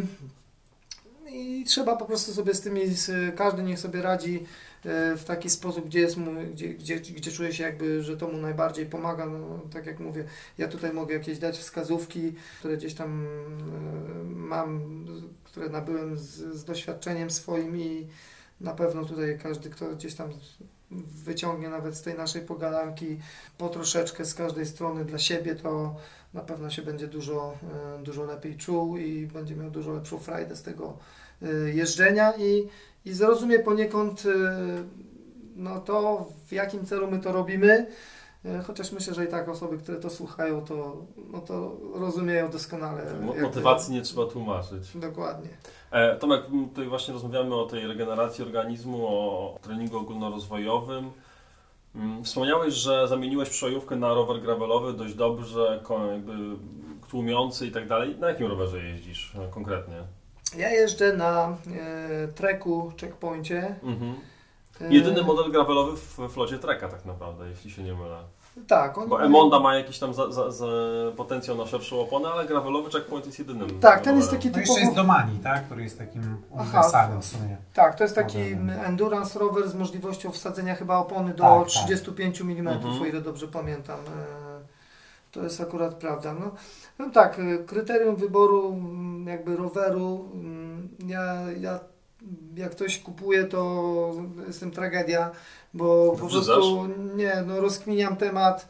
I 1.65 1.67
trzeba 1.67 1.95
po 1.95 2.05
prostu 2.05 2.33
sobie 2.33 2.53
z 2.53 2.61
tymi, 2.61 2.87
z, 2.87 3.35
każdy 3.35 3.63
niech 3.63 3.79
sobie 3.79 4.01
radzi 4.01 4.45
e, 4.85 5.15
w 5.17 5.23
taki 5.23 5.49
sposób, 5.49 5.85
gdzie 5.85 5.99
jest 5.99 6.17
mu, 6.17 6.31
gdzie, 6.53 6.69
gdzie, 6.69 6.99
gdzie 6.99 7.31
czuje 7.31 7.53
się 7.53 7.63
jakby, 7.63 8.03
że 8.03 8.17
to 8.17 8.27
mu 8.27 8.37
najbardziej 8.37 8.85
pomaga. 8.85 9.25
No, 9.25 9.59
tak 9.73 9.85
jak 9.85 9.99
mówię, 9.99 10.25
ja 10.57 10.67
tutaj 10.67 10.93
mogę 10.93 11.13
jakieś 11.13 11.39
dać 11.39 11.57
wskazówki, 11.57 12.33
które 12.59 12.77
gdzieś 12.77 12.93
tam 12.93 13.25
e, 13.25 14.23
mam, 14.23 14.81
które 15.43 15.69
nabyłem 15.69 16.17
z, 16.17 16.25
z 16.55 16.65
doświadczeniem 16.65 17.31
swoim 17.31 17.77
i 17.77 18.07
na 18.61 18.73
pewno 18.73 19.05
tutaj 19.05 19.39
każdy, 19.43 19.69
kto 19.69 19.95
gdzieś 19.95 20.15
tam 20.15 20.29
wyciągnie 21.25 21.69
nawet 21.69 21.95
z 21.95 22.01
tej 22.01 22.15
naszej 22.15 22.41
pogadanki 22.41 23.19
po 23.57 23.69
troszeczkę 23.69 24.25
z 24.25 24.33
każdej 24.33 24.65
strony 24.65 25.05
dla 25.05 25.19
siebie, 25.19 25.55
to 25.55 25.95
na 26.33 26.41
pewno 26.41 26.69
się 26.69 26.81
będzie 26.81 27.07
dużo, 27.07 27.57
e, 27.99 28.03
dużo 28.03 28.23
lepiej 28.23 28.57
czuł 28.57 28.97
i 28.97 29.27
będzie 29.27 29.55
miał 29.55 29.71
dużo 29.71 29.93
lepszą 29.93 30.19
frajdę 30.19 30.55
z 30.55 30.63
tego 30.63 30.97
jeżdżenia 31.73 32.33
i, 32.37 32.67
i 33.05 33.13
zrozumie 33.13 33.59
poniekąd 33.59 34.23
e, 34.25 34.83
no 35.55 35.79
to, 35.79 36.25
w 36.45 36.51
jakim 36.51 36.85
celu 36.85 37.11
my 37.11 37.19
to 37.19 37.31
robimy. 37.31 37.87
Chociaż 38.67 38.91
myślę, 38.91 39.13
że 39.13 39.25
i 39.25 39.27
tak 39.27 39.49
osoby, 39.49 39.77
które 39.77 39.97
to 39.97 40.09
słuchają, 40.09 40.65
to, 40.65 40.95
no 41.31 41.41
to 41.41 41.77
rozumieją 41.93 42.49
doskonale. 42.49 43.03
Motywacji 43.41 43.93
nie 43.93 44.01
trzeba 44.01 44.25
tłumaczyć. 44.25 44.97
Dokładnie. 44.97 45.49
E, 45.91 46.15
Tomek, 46.15 46.41
tutaj 46.69 46.87
właśnie 46.87 47.13
rozmawiamy 47.13 47.55
o 47.55 47.65
tej 47.65 47.87
regeneracji 47.87 48.43
organizmu, 48.43 49.07
o 49.07 49.57
treningu 49.61 49.97
ogólnorozwojowym. 49.97 51.11
Mm, 51.95 52.23
Wspomniałeś, 52.23 52.73
że 52.73 53.07
zamieniłeś 53.07 53.49
przejówkę 53.49 53.95
na 53.95 54.13
rower 54.13 54.41
gravelowy 54.41 54.93
dość 54.93 55.13
dobrze, 55.13 55.83
jakby 56.11 56.33
tłumiący 57.09 57.67
i 57.67 57.71
tak 57.71 57.87
dalej. 57.87 58.15
Na 58.19 58.29
jakim 58.29 58.47
rowerze 58.47 58.83
jeździsz 58.83 59.35
e, 59.35 59.51
konkretnie? 59.51 60.03
Ja 60.57 60.69
jeżdżę 60.69 61.13
na 61.13 61.47
e, 61.47 62.27
treku 62.27 62.91
checkpoincie. 63.01 63.75
Mhm. 63.83 64.15
E, 64.81 64.93
Jedyny 64.93 65.23
model 65.23 65.51
gravelowy 65.51 65.97
w 65.97 66.29
flocie 66.33 66.59
Treka 66.59 66.89
tak 66.89 67.05
naprawdę, 67.05 67.49
jeśli 67.49 67.71
się 67.71 67.83
nie 67.83 67.93
mylę. 67.93 68.17
Tak, 68.67 68.97
on 68.97 69.09
Bo 69.09 69.23
Emonda 69.23 69.59
ma 69.59 69.75
jakiś 69.75 69.99
tam 69.99 70.13
za, 70.13 70.31
za, 70.31 70.51
za 70.51 70.65
potencjał 71.17 71.57
na 71.57 71.65
szerszą 71.65 71.99
oponę, 72.01 72.29
ale 72.29 72.45
gravelowy 72.45 72.91
checkpoint 72.91 73.25
jest 73.25 73.39
jedynym. 73.39 73.79
Tak, 73.79 74.01
ten 74.01 74.17
jest 74.17 74.31
taki 74.31 74.51
No 74.51 74.59
jeszcze 74.59 74.79
jest 74.79 74.93
Domani, 74.93 75.39
tak? 75.39 75.65
Który 75.65 75.83
jest 75.83 75.97
takim 75.97 76.37
uniwersalnym 76.49 77.21
w 77.21 77.25
sumie. 77.25 77.57
Tak, 77.73 77.95
to 77.95 78.03
jest 78.03 78.15
taki 78.15 78.37
Modelem. 78.37 78.69
endurance 78.69 79.39
rower 79.39 79.69
z 79.69 79.75
możliwością 79.75 80.31
wsadzenia 80.31 80.75
chyba 80.75 80.97
opony 80.97 81.33
do 81.33 81.43
Tak, 81.43 81.59
tak. 81.59 81.67
35 81.67 82.41
mm, 82.41 82.67
Mhm. 82.67 83.01
o 83.01 83.05
ile 83.05 83.21
dobrze 83.21 83.47
pamiętam. 83.47 83.97
To 85.35 85.43
jest 85.43 85.61
akurat 85.61 85.95
prawda. 85.95 86.33
No, 86.33 86.51
no 86.99 87.09
tak, 87.09 87.39
e, 87.39 87.63
kryterium 87.63 88.15
wyboru 88.15 88.73
mm, 88.73 89.27
jakby 89.27 89.55
roweru, 89.55 90.29
mm, 90.33 90.89
ja, 91.07 91.35
ja 91.59 91.79
jak 92.55 92.75
coś 92.75 92.99
kupuję, 92.99 93.43
to 93.43 94.11
jestem 94.47 94.71
tragedia, 94.71 95.31
bo 95.73 96.15
po 96.19 96.27
prostu 96.27 96.87
nie, 97.15 97.43
no 97.47 97.61
rozkminiam 97.61 98.15
temat 98.15 98.67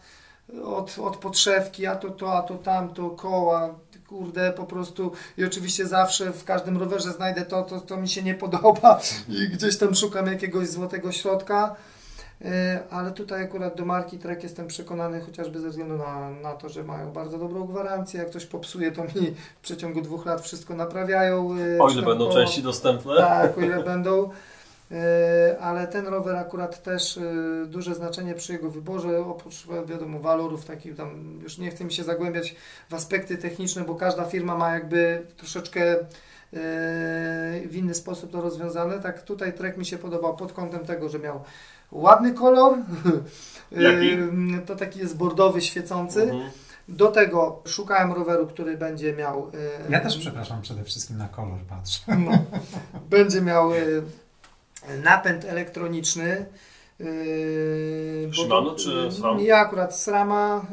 od, 0.63 0.99
od 0.99 1.17
podszewki, 1.17 1.85
a 1.85 1.95
to 1.95 2.09
to, 2.09 2.33
a 2.33 2.41
to 2.41 2.55
tamto, 2.55 3.09
koła, 3.09 3.75
kurde, 4.07 4.51
po 4.51 4.63
prostu 4.63 5.11
i 5.37 5.45
oczywiście 5.45 5.87
zawsze 5.87 6.33
w 6.33 6.43
każdym 6.43 6.77
rowerze 6.77 7.11
znajdę 7.11 7.41
to, 7.41 7.63
to, 7.63 7.79
to 7.79 7.97
mi 7.97 8.07
się 8.07 8.23
nie 8.23 8.35
podoba 8.35 8.99
i 9.29 9.49
gdzieś 9.49 9.77
tam 9.77 9.95
szukam 9.95 10.27
jakiegoś 10.27 10.67
złotego 10.67 11.11
środka. 11.11 11.75
E, 12.45 12.79
Ale 12.89 13.11
tutaj 13.11 13.43
akurat 13.43 13.75
do 13.77 13.85
marki 13.85 14.17
Trek 14.17 14.43
jestem 14.43 14.67
przekonany 14.67 15.21
chociażby 15.21 15.59
ze 15.59 15.69
względu 15.69 15.97
na, 15.97 16.29
na 16.29 16.53
to, 16.53 16.69
że 16.69 16.83
mają 16.83 17.11
bardzo 17.11 17.37
dobrą 17.37 17.65
gwarancję. 17.67 18.19
Jak 18.19 18.29
coś 18.29 18.45
popsuje, 18.45 18.91
to 18.91 19.03
mi 19.03 19.09
w 19.59 19.61
przeciągu 19.61 20.01
dwóch 20.01 20.25
lat 20.25 20.41
wszystko 20.41 20.75
naprawiają. 20.75 21.49
e, 21.77 21.81
O 21.81 21.89
ile 21.89 22.01
tam 22.01 22.09
będą 22.09 22.31
części 22.31 22.63
dostępne? 22.63 23.17
tak, 23.17 23.57
o 23.57 23.61
ile 23.61 23.83
będą. 23.83 24.29
E, 24.91 25.57
Ale 25.61 25.87
ten 25.87 26.07
rower 26.07 26.35
akurat 26.35 26.83
też 26.83 27.19
duże 27.65 27.95
znaczenie 27.95 28.33
przy 28.33 28.53
jego 28.53 28.69
wyborze, 28.69 29.19
oprócz 29.19 29.67
wiadomo 29.87 30.19
walorów 30.19 30.65
takich 30.65 30.95
tam, 30.95 31.39
już 31.43 31.57
nie 31.57 31.71
chcę 31.71 31.83
mi 31.83 31.93
się 31.93 32.03
zagłębiać 32.03 32.55
w 32.89 32.93
aspekty 32.93 33.37
techniczne, 33.37 33.83
bo 33.83 33.95
każda 33.95 34.25
firma 34.25 34.55
ma 34.57 34.73
jakby 34.73 35.21
troszeczkę 35.37 35.95
w 37.69 37.71
inny 37.75 37.93
sposób 37.93 38.31
to 38.31 38.41
rozwiązane. 38.41 38.99
Tak 38.99 39.21
tutaj 39.23 39.53
Trek 39.53 39.77
mi 39.77 39.85
się 39.85 39.97
podobał 39.97 40.35
pod 40.35 40.53
kątem 40.53 40.85
tego, 40.85 41.09
że 41.09 41.19
miał 41.19 41.43
ładny 41.91 42.33
kolor. 42.33 42.77
Jaki? 43.71 44.09
E, 44.11 44.61
To 44.65 44.75
taki 44.75 44.99
jest 44.99 45.17
bordowy, 45.17 45.61
świecący. 45.61 46.21
Mhm. 46.23 46.51
Do 46.87 47.07
tego 47.07 47.61
szukałem 47.65 48.13
roweru, 48.13 48.47
który 48.47 48.77
będzie 48.77 49.13
miał. 49.13 49.51
e, 49.87 49.91
Ja 49.91 49.99
też 49.99 50.17
przepraszam 50.17 50.61
przede 50.61 50.83
wszystkim 50.83 51.17
na 51.17 51.27
kolor 51.27 51.59
patrzę. 51.69 51.99
no, 52.25 52.31
będzie 53.09 53.41
miał 53.41 53.71
napęd 55.03 55.45
elektroniczny. 55.45 56.45
y, 57.01 58.27
bo 58.27 58.33
Shimano 58.43 58.69
to- 58.69 58.75
czy 58.75 59.11
SRAM? 59.11 59.39
Ja 59.39 59.57
akurat 59.57 59.95
SRAMa, 59.99 60.65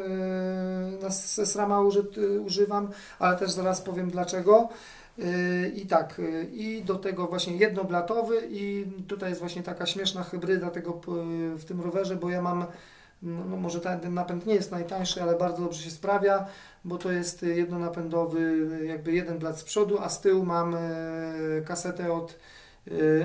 y, 0.98 1.02
na 1.02 1.10
se 1.10 1.46
SRAMa 1.46 1.80
uży, 1.80 2.04
używam, 2.46 2.90
ale 3.18 3.36
też 3.36 3.50
zaraz 3.50 3.80
powiem 3.80 4.10
dlaczego. 4.10 4.68
Y, 5.18 5.72
I 5.74 5.86
tak, 5.86 6.18
y, 6.18 6.48
i 6.52 6.82
do 6.82 6.94
tego 6.94 7.26
właśnie 7.26 7.56
jednoblatowy 7.56 8.40
i 8.50 8.86
tutaj 9.08 9.28
jest 9.28 9.40
właśnie 9.40 9.62
taka 9.62 9.86
śmieszna 9.86 10.22
hybryda 10.22 10.70
tego 10.70 10.92
p- 10.92 11.10
w 11.56 11.64
tym 11.64 11.80
rowerze, 11.80 12.16
bo 12.16 12.30
ja 12.30 12.42
mam, 12.42 12.66
no, 13.22 13.44
no 13.44 13.56
może 13.56 13.80
ten, 13.80 14.14
napęd 14.14 14.46
nie 14.46 14.54
jest 14.54 14.70
najtańszy, 14.70 15.22
ale 15.22 15.38
bardzo 15.38 15.62
dobrze 15.62 15.82
się 15.82 15.90
sprawia, 15.90 16.46
bo 16.84 16.98
to 16.98 17.12
jest 17.12 17.42
jednonapędowy, 17.42 18.68
jakby 18.86 19.12
jeden 19.12 19.38
blat 19.38 19.58
z 19.58 19.64
przodu, 19.64 19.98
a 20.00 20.08
z 20.08 20.20
tyłu 20.20 20.44
mam 20.44 20.76
kasetę 21.64 22.12
od 22.12 22.38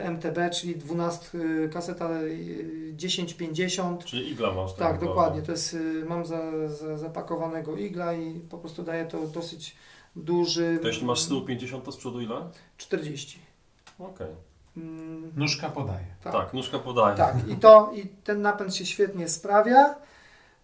MTB, 0.04 0.50
czyli 0.54 0.76
12, 0.76 1.38
y, 1.38 1.70
kaseta 1.74 2.10
y, 2.22 2.96
1050. 3.00 4.06
Czyli 4.06 4.32
igla 4.32 4.54
masz. 4.54 4.72
Tak, 4.72 4.80
naprawdę. 4.80 5.06
dokładnie. 5.06 5.42
To 5.42 5.52
jest, 5.52 5.78
mam 6.08 6.26
za, 6.26 6.70
za, 6.70 6.98
zapakowanego 6.98 7.76
igla 7.76 8.14
i 8.14 8.40
po 8.40 8.58
prostu 8.58 8.84
daje 8.84 9.06
to 9.06 9.28
dosyć 9.28 9.76
duży. 10.16 10.80
To 10.82 10.88
jeśli 10.88 11.06
masz 11.06 11.20
z 11.22 11.28
tyłu 11.28 11.42
50, 11.42 11.84
to 11.84 11.92
z 11.92 11.98
przodu 11.98 12.22
ile? 12.22 12.36
40. 12.78 13.40
Okej. 14.00 14.28
Mm, 14.78 15.32
Nóżka 15.36 15.70
podaje. 15.70 16.06
tak. 16.24 16.34
Tak, 16.34 16.54
nóżka 16.54 16.80
podaje. 16.80 17.18
Tak, 17.18 17.36
i 17.50 17.56
to 17.56 17.92
i 17.96 18.08
ten 18.08 18.42
napęd 18.42 18.76
się 18.76 18.86
świetnie 18.86 19.28
sprawia. 19.28 19.96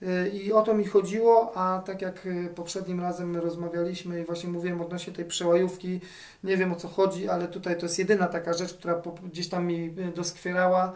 y, 0.03 0.29
I 0.29 0.53
o 0.53 0.61
to 0.61 0.73
mi 0.73 0.85
chodziło, 0.85 1.51
a 1.57 1.81
tak 1.85 2.01
jak 2.01 2.25
y, 2.25 2.49
poprzednim 2.55 2.99
razem 3.01 3.29
my 3.29 3.41
rozmawialiśmy 3.41 4.21
i 4.21 4.25
właśnie 4.25 4.49
mówiłem 4.49 4.81
odnośnie 4.81 5.13
tej 5.13 5.25
przełajówki, 5.25 5.99
nie 6.43 6.57
wiem 6.57 6.71
o 6.73 6.75
co 6.75 6.87
chodzi, 6.87 7.29
ale 7.29 7.47
tutaj 7.47 7.77
to 7.77 7.85
jest 7.85 7.99
jedyna 7.99 8.27
taka 8.27 8.53
rzecz, 8.53 8.73
która 8.73 9.01
gdzieś 9.23 9.49
tam 9.49 9.65
mi 9.65 9.85
y, 9.85 10.11
doskwierała. 10.15 10.93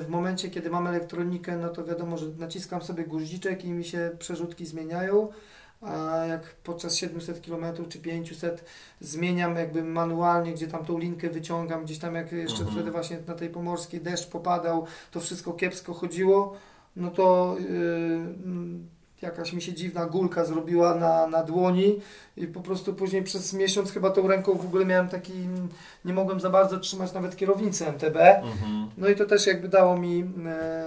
W 0.00 0.06
momencie, 0.08 0.50
kiedy 0.50 0.70
mam 0.70 0.86
elektronikę, 0.86 1.56
no 1.56 1.68
to 1.68 1.84
wiadomo, 1.84 2.18
że 2.18 2.26
naciskam 2.38 2.82
sobie 2.82 3.04
guziczek 3.04 3.64
i 3.64 3.70
mi 3.72 3.84
się 3.84 4.10
przerzutki 4.18 4.66
zmieniają, 4.66 5.28
a 5.80 6.16
jak 6.26 6.54
podczas 6.54 6.96
700 6.96 7.46
km 7.46 7.64
czy 7.88 7.98
500 7.98 8.64
zmieniam 9.00 9.56
jakby 9.56 9.82
manualnie, 9.84 10.52
gdzie 10.52 10.66
tam 10.66 10.84
tą 10.84 10.98
linkę 10.98 11.30
wyciągam, 11.30 11.84
gdzieś 11.84 11.98
tam 11.98 12.14
jak 12.14 12.32
jeszcze 12.32 12.58
Mhm. 12.58 12.76
wtedy 12.76 12.90
właśnie 12.90 13.18
na 13.26 13.34
tej 13.34 13.48
pomorskiej 13.50 14.00
deszcz 14.00 14.26
popadał, 14.30 14.86
to 15.10 15.20
wszystko 15.20 15.52
kiepsko 15.52 15.94
chodziło, 15.94 16.54
no 16.96 17.10
to 17.10 17.56
yy, 17.60 18.99
jakaś 19.22 19.52
mi 19.52 19.62
się 19.62 19.72
dziwna 19.72 20.06
gulka 20.06 20.44
zrobiła 20.44 20.94
na, 20.94 21.26
na 21.26 21.42
dłoni 21.42 22.00
i 22.36 22.46
po 22.46 22.60
prostu 22.60 22.94
później 22.94 23.22
przez 23.22 23.52
miesiąc 23.52 23.92
chyba 23.92 24.10
tą 24.10 24.28
ręką 24.28 24.54
w 24.54 24.66
ogóle 24.66 24.84
miałem 24.84 25.08
taki, 25.08 25.32
nie 26.04 26.12
mogłem 26.12 26.40
za 26.40 26.50
bardzo 26.50 26.78
trzymać 26.78 27.12
nawet 27.12 27.36
kierownicy 27.36 27.86
MTB. 27.86 28.16
Mhm. 28.16 28.90
No 28.98 29.08
i 29.08 29.16
to 29.16 29.26
też 29.26 29.46
jakby 29.46 29.68
dało 29.68 29.96
mi 29.96 30.32
e, 30.46 30.86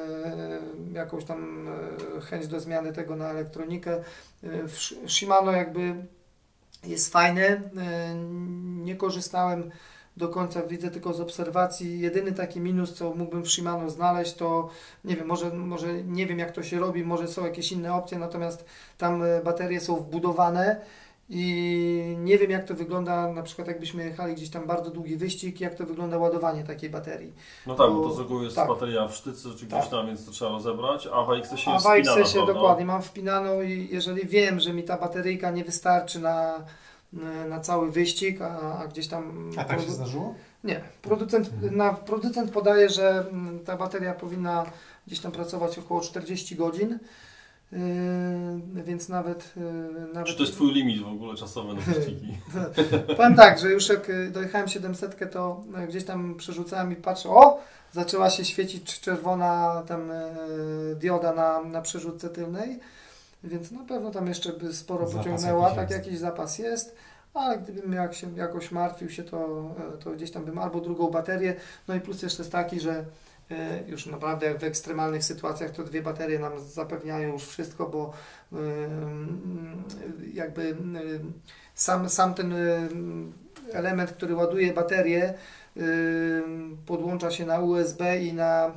jakąś 0.93 1.25
tam 1.25 1.67
e, 2.17 2.21
chęć 2.21 2.47
do 2.47 2.59
zmiany 2.59 2.93
tego 2.93 3.15
na 3.15 3.29
elektronikę. 3.29 4.03
E, 4.43 4.49
Shimano 5.07 5.51
jakby 5.51 5.95
jest 6.83 7.11
fajny. 7.11 7.45
E, 7.47 8.15
nie 8.83 8.95
korzystałem 8.95 9.71
do 10.17 10.29
końca, 10.29 10.61
widzę 10.61 10.91
tylko 10.91 11.13
z 11.13 11.21
obserwacji. 11.21 11.99
Jedyny 11.99 12.31
taki 12.31 12.59
minus, 12.61 12.93
co 12.93 13.13
mógłbym 13.15 13.43
w 13.43 13.51
Shimano 13.51 13.89
znaleźć, 13.89 14.33
to 14.33 14.69
nie 15.03 15.15
wiem, 15.15 15.27
może, 15.27 15.49
może 15.49 16.03
nie 16.03 16.25
wiem 16.25 16.39
jak 16.39 16.51
to 16.51 16.63
się 16.63 16.79
robi, 16.79 17.03
może 17.03 17.27
są 17.27 17.45
jakieś 17.45 17.71
inne 17.71 17.93
opcje, 17.93 18.19
natomiast 18.19 18.65
tam 18.97 19.23
e, 19.23 19.41
baterie 19.43 19.81
są 19.81 19.95
wbudowane. 19.95 20.81
I 21.29 22.15
nie 22.19 22.37
wiem, 22.37 22.51
jak 22.51 22.65
to 22.65 22.75
wygląda, 22.75 23.33
na 23.33 23.43
przykład 23.43 23.67
jakbyśmy 23.67 24.05
jechali 24.05 24.35
gdzieś 24.35 24.49
tam 24.49 24.67
bardzo 24.67 24.91
długi 24.91 25.17
wyścig, 25.17 25.61
jak 25.61 25.75
to 25.75 25.85
wygląda 25.85 26.17
ładowanie 26.17 26.63
takiej 26.63 26.89
baterii. 26.89 27.33
No 27.67 27.75
tak, 27.75 27.91
bo 27.91 28.01
Bo- 28.01 28.09
to 28.09 28.15
z 28.15 28.19
reguły 28.19 28.43
jest 28.43 28.55
tak. 28.55 28.67
bateria 28.67 29.07
w 29.07 29.15
sztyce 29.15 29.49
czy 29.49 29.65
gdzieś 29.65 29.79
Tak. 29.79 29.89
tam, 29.89 30.07
więc 30.07 30.25
to 30.25 30.31
trzeba 30.31 30.51
rozebrać, 30.51 31.07
a 31.13 31.23
w 31.23 31.29
AXS-ie 31.29 31.67
A 31.67 31.73
jest 31.73 31.85
w 31.85 31.89
spinana 31.89 32.21
AXS-ie 32.21 32.45
dokładnie 32.45 32.85
mam 32.85 33.01
wpinaną 33.01 33.61
i 33.61 33.87
jeżeli 33.91 34.27
wiem, 34.27 34.59
że 34.59 34.73
mi 34.73 34.83
ta 34.83 34.97
bateryjka 34.97 35.51
nie 35.51 35.63
wystarczy 35.63 36.19
na, 36.19 36.63
na 37.49 37.59
cały 37.59 37.91
wyścig, 37.91 38.41
a, 38.41 38.77
a 38.79 38.87
gdzieś 38.87 39.07
tam... 39.07 39.51
A 39.57 39.63
tak 39.63 39.81
się 39.81 39.91
zdarzyło? 39.91 40.35
Nie. 40.63 40.81
Producent, 41.01 41.49
Mhm. 41.53 41.77
na, 41.77 41.93
producent 41.93 42.51
podaje, 42.51 42.89
że 42.89 43.25
mm, 43.31 43.59
ta 43.59 43.77
bateria 43.77 44.13
powinna 44.13 44.65
gdzieś 45.07 45.19
tam 45.19 45.31
pracować 45.31 45.77
około 45.79 46.01
40 46.01 46.55
godzin, 46.55 46.99
yy, 47.71 47.77
więc 48.83 49.09
nawet... 49.09 49.53
Yy, 49.57 50.13
nawet 50.13 50.27
Czy 50.29 50.35
to 50.35 50.43
jest 50.43 50.53
Twój 50.53 50.73
limit 50.73 51.01
w 51.03 51.07
ogóle 51.07 51.35
czasowy 51.35 51.73
na 51.73 51.81
wyścigi? 51.93 52.37
Powiem 53.17 53.35
tak, 53.35 53.59
że 53.59 53.71
już 53.71 53.89
jak 53.89 54.09
y, 54.09 54.31
dojechałem 54.31 54.67
700, 54.67 55.31
to 55.31 55.63
y, 55.83 55.87
gdzieś 55.87 56.03
tam 56.05 56.35
przerzucałem 56.35 56.91
i 56.91 56.95
patrzę, 56.95 57.29
o, 57.29 57.59
zaczęła 57.91 58.29
się 58.29 58.45
świecić 58.45 58.99
czerwona 58.99 59.83
tam 59.87 60.11
y, 60.11 60.95
dioda 60.99 61.33
na, 61.33 61.61
na 61.63 61.81
przerzutce 61.81 62.29
tylnej, 62.29 62.79
więc 63.43 63.71
na 63.71 63.83
pewno 63.83 64.11
tam 64.11 64.27
jeszcze 64.27 64.53
by 64.53 64.73
sporo 64.73 65.07
Zapas 65.07 65.25
pociągnęła, 65.25 65.63
jakiś 65.63 65.75
tak 65.75 65.89
jest. 65.89 66.05
jakiś 66.05 66.19
zapas 66.19 66.59
jest, 66.59 66.95
ale 67.33 67.57
gdybym 67.57 67.93
jak 67.93 68.13
się 68.13 68.35
jakoś 68.35 68.71
martwił 68.71 69.09
się, 69.09 69.23
to, 69.23 69.71
y, 69.95 70.03
to 70.03 70.11
gdzieś 70.11 70.31
tam 70.31 70.45
bym 70.45 70.59
albo 70.59 70.81
drugą 70.81 71.11
baterię, 71.11 71.55
no 71.87 71.95
i 71.95 72.01
plus 72.01 72.21
jeszcze 72.21 72.41
jest 72.43 72.51
taki, 72.51 72.79
że 72.79 73.05
y, 73.51 73.55
już 73.87 74.05
naprawdę 74.05 74.59
w 74.59 74.63
ekstremalnych 74.63 75.23
sytuacjach 75.23 75.71
to 75.71 75.83
dwie 75.83 76.01
baterie 76.01 76.39
nam 76.39 76.59
zapewniają 76.59 77.33
już 77.33 77.43
wszystko, 77.43 77.85
bo 77.85 78.13
y, 78.53 78.55
y, 78.55 80.29
jakby 80.33 80.75
sam, 81.73 82.09
sam 82.09 82.33
ten 82.33 82.53
element, 83.73 84.11
który 84.11 84.35
ładuje 84.35 84.73
baterię, 84.73 85.33
podłącza 86.85 87.31
się 87.31 87.45
na 87.45 87.59
USB 87.59 88.19
i 88.23 88.33
na 88.33 88.71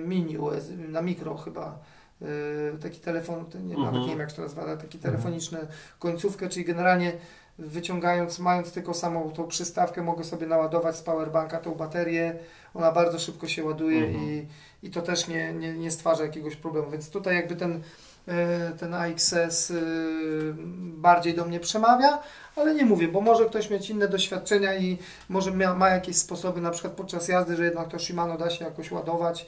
mini 0.00 0.38
USB, 0.38 0.74
na 0.88 1.02
mikro 1.02 1.36
chyba. 1.36 1.78
Y, 2.22 2.78
Taki 2.82 3.00
telefon, 3.00 3.44
nie, 3.54 3.74
Mhm. 3.74 3.84
nawet 3.84 4.00
nie 4.02 4.08
wiem 4.08 4.18
jak 4.18 4.30
się 4.30 4.36
to 4.36 4.42
nazywa, 4.42 4.76
taki 4.76 4.98
telefoniczny 4.98 5.58
końcówkę, 5.98 6.48
czyli 6.48 6.64
generalnie 6.64 7.12
wyciągając, 7.58 8.38
mając 8.38 8.72
tylko 8.72 8.94
samą 8.94 9.30
tą 9.30 9.46
przystawkę, 9.48 10.02
mogę 10.02 10.24
sobie 10.24 10.46
naładować 10.46 10.96
z 10.96 11.02
powerbanka 11.02 11.58
tą 11.58 11.74
baterię. 11.74 12.38
Ona 12.74 12.92
bardzo 12.92 13.18
szybko 13.18 13.48
się 13.48 13.64
ładuje 13.64 14.04
Mhm. 14.04 14.24
i, 14.24 14.46
i 14.82 14.90
to 14.90 15.02
też 15.02 15.28
nie, 15.28 15.52
nie, 15.52 15.72
nie 15.72 15.90
stwarza 15.90 16.22
jakiegoś 16.22 16.56
problemu. 16.56 16.90
Więc 16.90 17.10
tutaj 17.10 17.34
jakby 17.36 17.56
ten, 17.56 17.82
e, 18.28 18.70
ten 18.78 18.94
AXS 18.94 19.70
y, 19.70 20.54
bardziej 20.78 21.34
do 21.34 21.44
mnie 21.44 21.60
przemawia, 21.60 22.18
ale 22.56 22.74
nie 22.74 22.84
mówię, 22.84 23.08
bo 23.08 23.20
może 23.20 23.46
ktoś 23.46 23.70
mieć 23.70 23.90
inne 23.90 24.08
doświadczenia 24.08 24.74
i 24.76 24.98
może 25.28 25.52
mia, 25.52 25.74
ma 25.74 25.88
jakieś 25.88 26.16
sposoby, 26.16 26.60
na 26.60 26.70
przykład 26.70 26.92
podczas 26.92 27.28
jazdy, 27.28 27.56
że 27.56 27.64
jednak 27.64 27.88
to 27.88 27.98
Shimano 27.98 28.38
da 28.38 28.50
się 28.50 28.64
jakoś 28.64 28.90
ładować, 28.90 29.46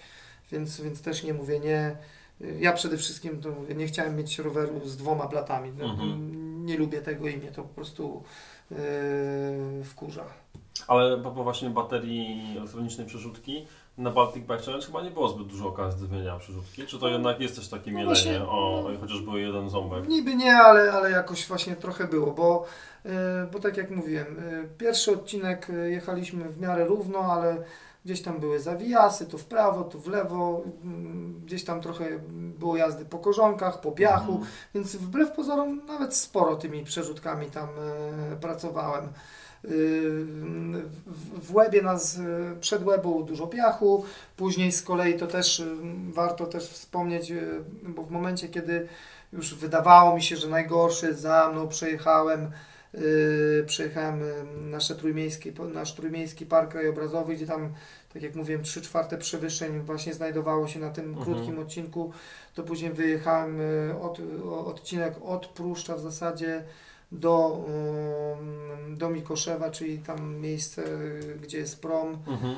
więc, 0.52 0.80
więc 0.80 1.02
też 1.02 1.22
nie 1.22 1.34
mówię 1.34 1.60
nie. 1.60 1.96
Ja 2.40 2.72
przede 2.72 2.96
wszystkim 2.96 3.40
to 3.40 3.50
mówię, 3.50 3.74
nie 3.74 3.86
chciałem 3.86 4.16
mieć 4.16 4.38
roweru 4.38 4.80
z 4.84 4.96
dwoma 4.96 5.26
blatami. 5.26 5.72
No, 5.78 5.84
Mhm. 5.84 6.34
Nie 6.66 6.76
lubię 6.78 7.02
tego 7.02 7.28
i 7.28 7.36
mnie 7.36 7.52
to 7.52 7.62
po 7.62 7.68
prostu 7.74 8.22
yy, 8.70 8.78
wkurza. 9.84 10.24
Ale 10.88 11.18
propos 11.18 11.44
właśnie 11.44 11.70
baterii 11.70 12.54
elektronicznej 12.58 13.06
przerzutki, 13.06 13.66
na 13.98 14.10
Baltic 14.10 14.42
Bike 14.42 14.58
Challenge 14.62 14.86
chyba 14.86 15.02
nie 15.02 15.10
było 15.10 15.28
zbyt 15.28 15.46
dużo 15.46 15.68
okazji 15.68 16.00
do 16.00 16.06
zmieniania 16.06 16.38
przerzutki. 16.38 16.86
Czy 16.86 16.98
to 16.98 17.08
jednak 17.08 17.40
jest 17.40 17.56
też 17.56 17.68
takie 17.68 17.90
No 17.90 17.98
mielenie 17.98 18.14
właśnie, 18.14 18.42
o 18.48 18.84
no. 18.92 18.98
chociaż 19.00 19.20
był 19.20 19.38
jeden 19.38 19.70
ząbek? 19.70 20.08
Niby 20.08 20.34
nie, 20.36 20.56
ale, 20.56 20.92
ale 20.92 21.10
jakoś 21.10 21.46
właśnie 21.46 21.76
trochę 21.76 22.04
było, 22.08 22.30
bo, 22.32 22.66
yy, 23.04 23.10
bo 23.52 23.60
tak 23.60 23.76
jak 23.76 23.90
mówiłem, 23.90 24.26
yy, 24.52 24.68
pierwszy 24.78 25.12
odcinek 25.12 25.68
yy, 25.68 25.90
jechaliśmy 25.90 26.48
w 26.48 26.60
miarę 26.60 26.84
równo, 26.84 27.18
ale 27.18 27.64
gdzieś 28.04 28.22
tam 28.22 28.40
były 28.40 28.60
zawijasy, 28.60 29.26
tu 29.26 29.38
w 29.38 29.44
prawo, 29.44 29.84
tu 29.84 30.00
w 30.00 30.06
lewo, 30.06 30.62
mm, 30.84 31.40
gdzieś 31.46 31.64
tam 31.64 31.80
trochę 31.80 32.04
było 32.58 32.76
jazdy 32.76 33.04
po 33.04 33.18
korzonkach, 33.18 33.80
po 33.80 33.90
biachu, 33.90 34.32
Mhm. 34.32 34.50
Więc 34.74 34.96
wbrew 34.96 35.32
pozorom 35.32 35.80
nawet 35.86 36.16
sporo 36.16 36.56
tymi 36.56 36.84
przerzutkami 36.84 37.46
tam 37.46 37.68
e, 38.32 38.36
pracowałem. 38.36 39.04
Y, 39.04 40.26
W, 41.42 41.54
łebie 41.54 41.82
nas, 41.82 42.18
e, 42.18 42.56
przed 42.60 42.86
łebą 42.86 43.22
dużo 43.22 43.46
piachu, 43.46 44.04
później 44.36 44.72
z 44.72 44.82
kolei 44.82 45.18
to 45.18 45.26
też 45.26 45.60
y, 45.60 45.76
warto 46.12 46.46
też 46.46 46.68
wspomnieć, 46.68 47.30
y, 47.30 47.64
bo 47.82 48.02
w 48.02 48.10
momencie 48.10 48.48
kiedy 48.48 48.88
już 49.32 49.54
wydawało 49.54 50.14
mi 50.14 50.22
się, 50.22 50.36
że 50.36 50.48
najgorszy 50.48 51.14
za 51.14 51.48
mną 51.52 51.68
przejechałem, 51.68 52.50
przejechałem 53.66 54.22
y, 54.22 54.34
nasze 54.70 54.94
trójmiejskie, 54.94 55.52
nasz 55.74 55.94
trójmiejski 55.94 56.46
park 56.46 56.70
krajobrazowy, 56.70 57.34
gdzie 57.34 57.46
tam, 57.46 57.72
tak 58.12 58.22
jak 58.22 58.34
mówiłem, 58.34 58.62
3 58.62 58.82
czwarte 58.82 59.18
przewyższeń 59.18 59.80
właśnie 59.80 60.14
znajdowało 60.14 60.68
się 60.68 60.80
na 60.80 60.90
tym 60.90 61.04
Mhm. 61.08 61.24
krótkim 61.24 61.58
odcinku 61.58 62.12
to 62.54 62.62
później 62.62 62.92
wyjechałem 62.92 63.60
y, 63.60 63.94
od, 64.00 64.18
odcinek 64.66 65.14
od 65.24 65.46
Pruszcza 65.46 65.96
w 65.96 66.00
zasadzie 66.00 66.64
do, 67.12 67.64
do 68.96 69.10
Mikoszewa, 69.10 69.70
czyli 69.70 69.98
tam 69.98 70.36
miejsce, 70.36 70.82
gdzie 71.42 71.58
jest 71.58 71.82
prom, 71.82 72.18
Mhm. 72.26 72.54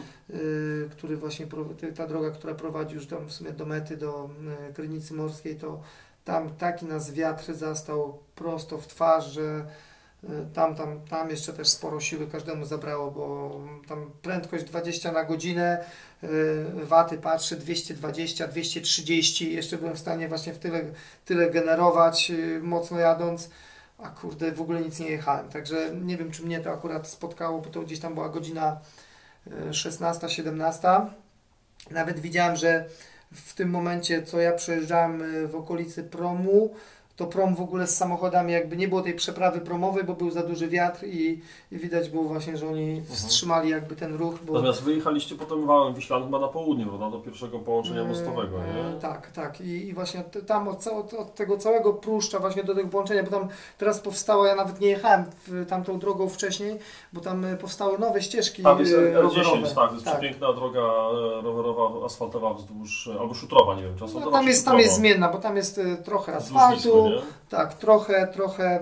który 0.91 1.17
właśnie, 1.17 1.47
ta 1.97 2.07
droga, 2.07 2.31
która 2.31 2.55
prowadzi 2.55 2.95
już 2.95 3.07
tam 3.07 3.27
w 3.27 3.33
sumie 3.33 3.53
do 3.53 3.67
mety, 3.67 3.97
do 3.97 4.31
Krynicy 4.75 5.15
Morskiej, 5.15 5.57
to 5.57 5.81
tam 6.25 6.51
taki 6.51 6.87
nas 6.87 7.13
wiatr 7.13 7.55
zastał 7.55 8.19
prosto 8.35 8.79
w 8.79 8.87
twarz, 8.87 9.27
że 9.33 9.67
tam, 10.55 10.74
tam, 10.74 11.01
tam 11.01 11.31
jeszcze 11.31 11.53
też 11.53 11.69
sporo 11.69 12.01
siły 12.01 12.27
każdemu 12.27 12.65
zabrało, 12.65 13.11
bo 13.11 13.61
tam 13.89 14.11
prędkość 14.23 14.65
20 14.65 15.12
na 15.12 15.24
godzinę, 15.24 15.85
y, 16.24 16.66
waty 16.82 17.19
patrzę 17.19 17.57
220, 17.57 18.48
230, 18.48 19.53
jeszcze 19.53 19.78
byłem 19.78 19.94
w 19.94 19.98
stanie 19.98 20.28
właśnie 20.28 20.53
w 20.53 20.59
tyle, 20.59 20.85
tyle 21.24 21.51
generować 21.51 22.31
y, 22.31 22.61
mocno 22.62 22.98
jadąc, 22.98 23.51
a 23.98 24.09
kurde 24.09 24.53
w 24.53 24.61
ogóle 24.61 24.81
nic 24.81 24.98
nie 24.98 25.11
jechałem, 25.11 25.48
także 25.48 25.90
nie 26.03 26.16
wiem 26.16 26.31
czy 26.31 26.43
mnie 26.43 26.61
to 26.61 26.73
akurat 26.73 27.09
spotkało, 27.09 27.61
bo 27.61 27.70
to 27.70 27.81
gdzieś 27.81 28.01
tam 28.01 28.15
była 28.15 28.28
godzina 28.28 28.81
y, 29.70 29.74
16, 29.74 30.28
17. 30.28 30.89
Nawet 31.90 32.20
widziałem, 32.20 32.57
że 32.57 32.89
w 33.32 33.55
tym 33.55 33.70
momencie, 33.70 34.23
co 34.23 34.40
ja 34.40 34.53
przejeżdżałem 34.53 35.23
y, 35.23 35.48
w 35.48 35.57
okolicy 35.57 36.05
promu, 36.05 36.74
to 37.16 37.26
prom 37.26 37.55
w 37.55 37.60
ogóle 37.60 37.86
z 37.86 37.97
samochodami, 37.97 38.52
jakby 38.52 38.76
nie 38.76 38.88
było 38.88 39.02
tej 39.02 39.14
przeprawy 39.14 39.60
promowej, 39.60 40.05
bo 40.05 40.14
był 40.14 40.30
za 40.30 40.43
duży 40.43 40.68
wiatr 40.68 41.05
i, 41.06 41.43
i 41.72 41.76
widać 41.78 42.09
było 42.10 42.24
właśnie, 42.24 42.56
że 42.56 42.68
oni 42.68 43.02
wstrzymali 43.09 43.70
jakby 43.70 43.97
ten 43.97 44.14
ruch. 44.14 44.34
Bo, 44.44 44.52
Natomiast 44.52 44.82
wyjechaliście 44.82 45.34
potem 45.34 45.66
wałem 45.66 45.94
Wiślanym 45.94 46.26
chyba 46.26 46.38
na 46.40 46.48
południe, 46.48 46.86
prawda? 46.86 47.10
Do 47.10 47.18
pierwszego 47.18 47.59
połączenia 47.59 48.01
Yy, 48.02 48.09
mostowego, 48.09 48.59
nie? 48.59 49.01
Tak, 49.01 49.30
tak. 49.30 49.60
I, 49.60 49.88
i 49.88 49.93
właśnie 49.94 50.22
tam 50.47 50.68
od, 50.68 50.86
od, 50.86 51.14
od 51.14 51.34
tego 51.34 51.59
całego 51.59 51.93
Pruszcza 51.93 52.38
właśnie 52.38 52.64
do 52.64 52.74
tego 52.74 52.88
połączenia, 52.88 53.22
bo 53.22 53.30
tam 53.30 53.48
teraz 53.78 54.01
powstało, 54.01 54.47
ja 54.47 54.55
nawet 54.55 54.80
nie 54.80 54.88
jechałem 54.88 55.24
w, 55.47 55.66
tamtą 55.66 55.98
drogą 55.98 56.28
wcześniej, 56.28 56.78
bo 57.12 57.20
tam 57.20 57.44
y, 57.44 57.56
powstały 57.56 57.98
nowe 57.98 58.22
ścieżki 58.22 58.62
Tam 58.62 58.78
jest 58.80 58.93
y, 58.93 58.97
R10, 58.97 59.14
rowerowe. 59.14 59.68
tak, 59.74 59.88
to 59.88 59.94
jest 59.94 60.06
przepiękna 60.06 60.52
droga 60.52 60.80
e, 60.80 61.43
rowerowa, 61.43 62.06
asfaltowa 62.06 62.55
wzdłuż, 62.55 63.09
e, 63.09 63.20
albo 63.20 63.34
szutrowa, 63.34 63.74
nie 63.74 63.82
wiem, 63.82 63.98
czy 63.98 64.05
asfaltowa, 64.05 64.30
No, 64.30 64.36
tam, 64.36 64.44
czy 64.44 64.51
jest, 64.51 64.64
tam 64.64 64.78
jest 64.78 64.94
zmienna, 64.94 65.28
bo 65.28 65.38
tam 65.38 65.56
jest 65.56 65.80
trochę 66.05 66.36
asfaltu, 66.36 67.06
tak, 67.49 67.74
trochę, 67.74 68.27
trochę 68.27 68.81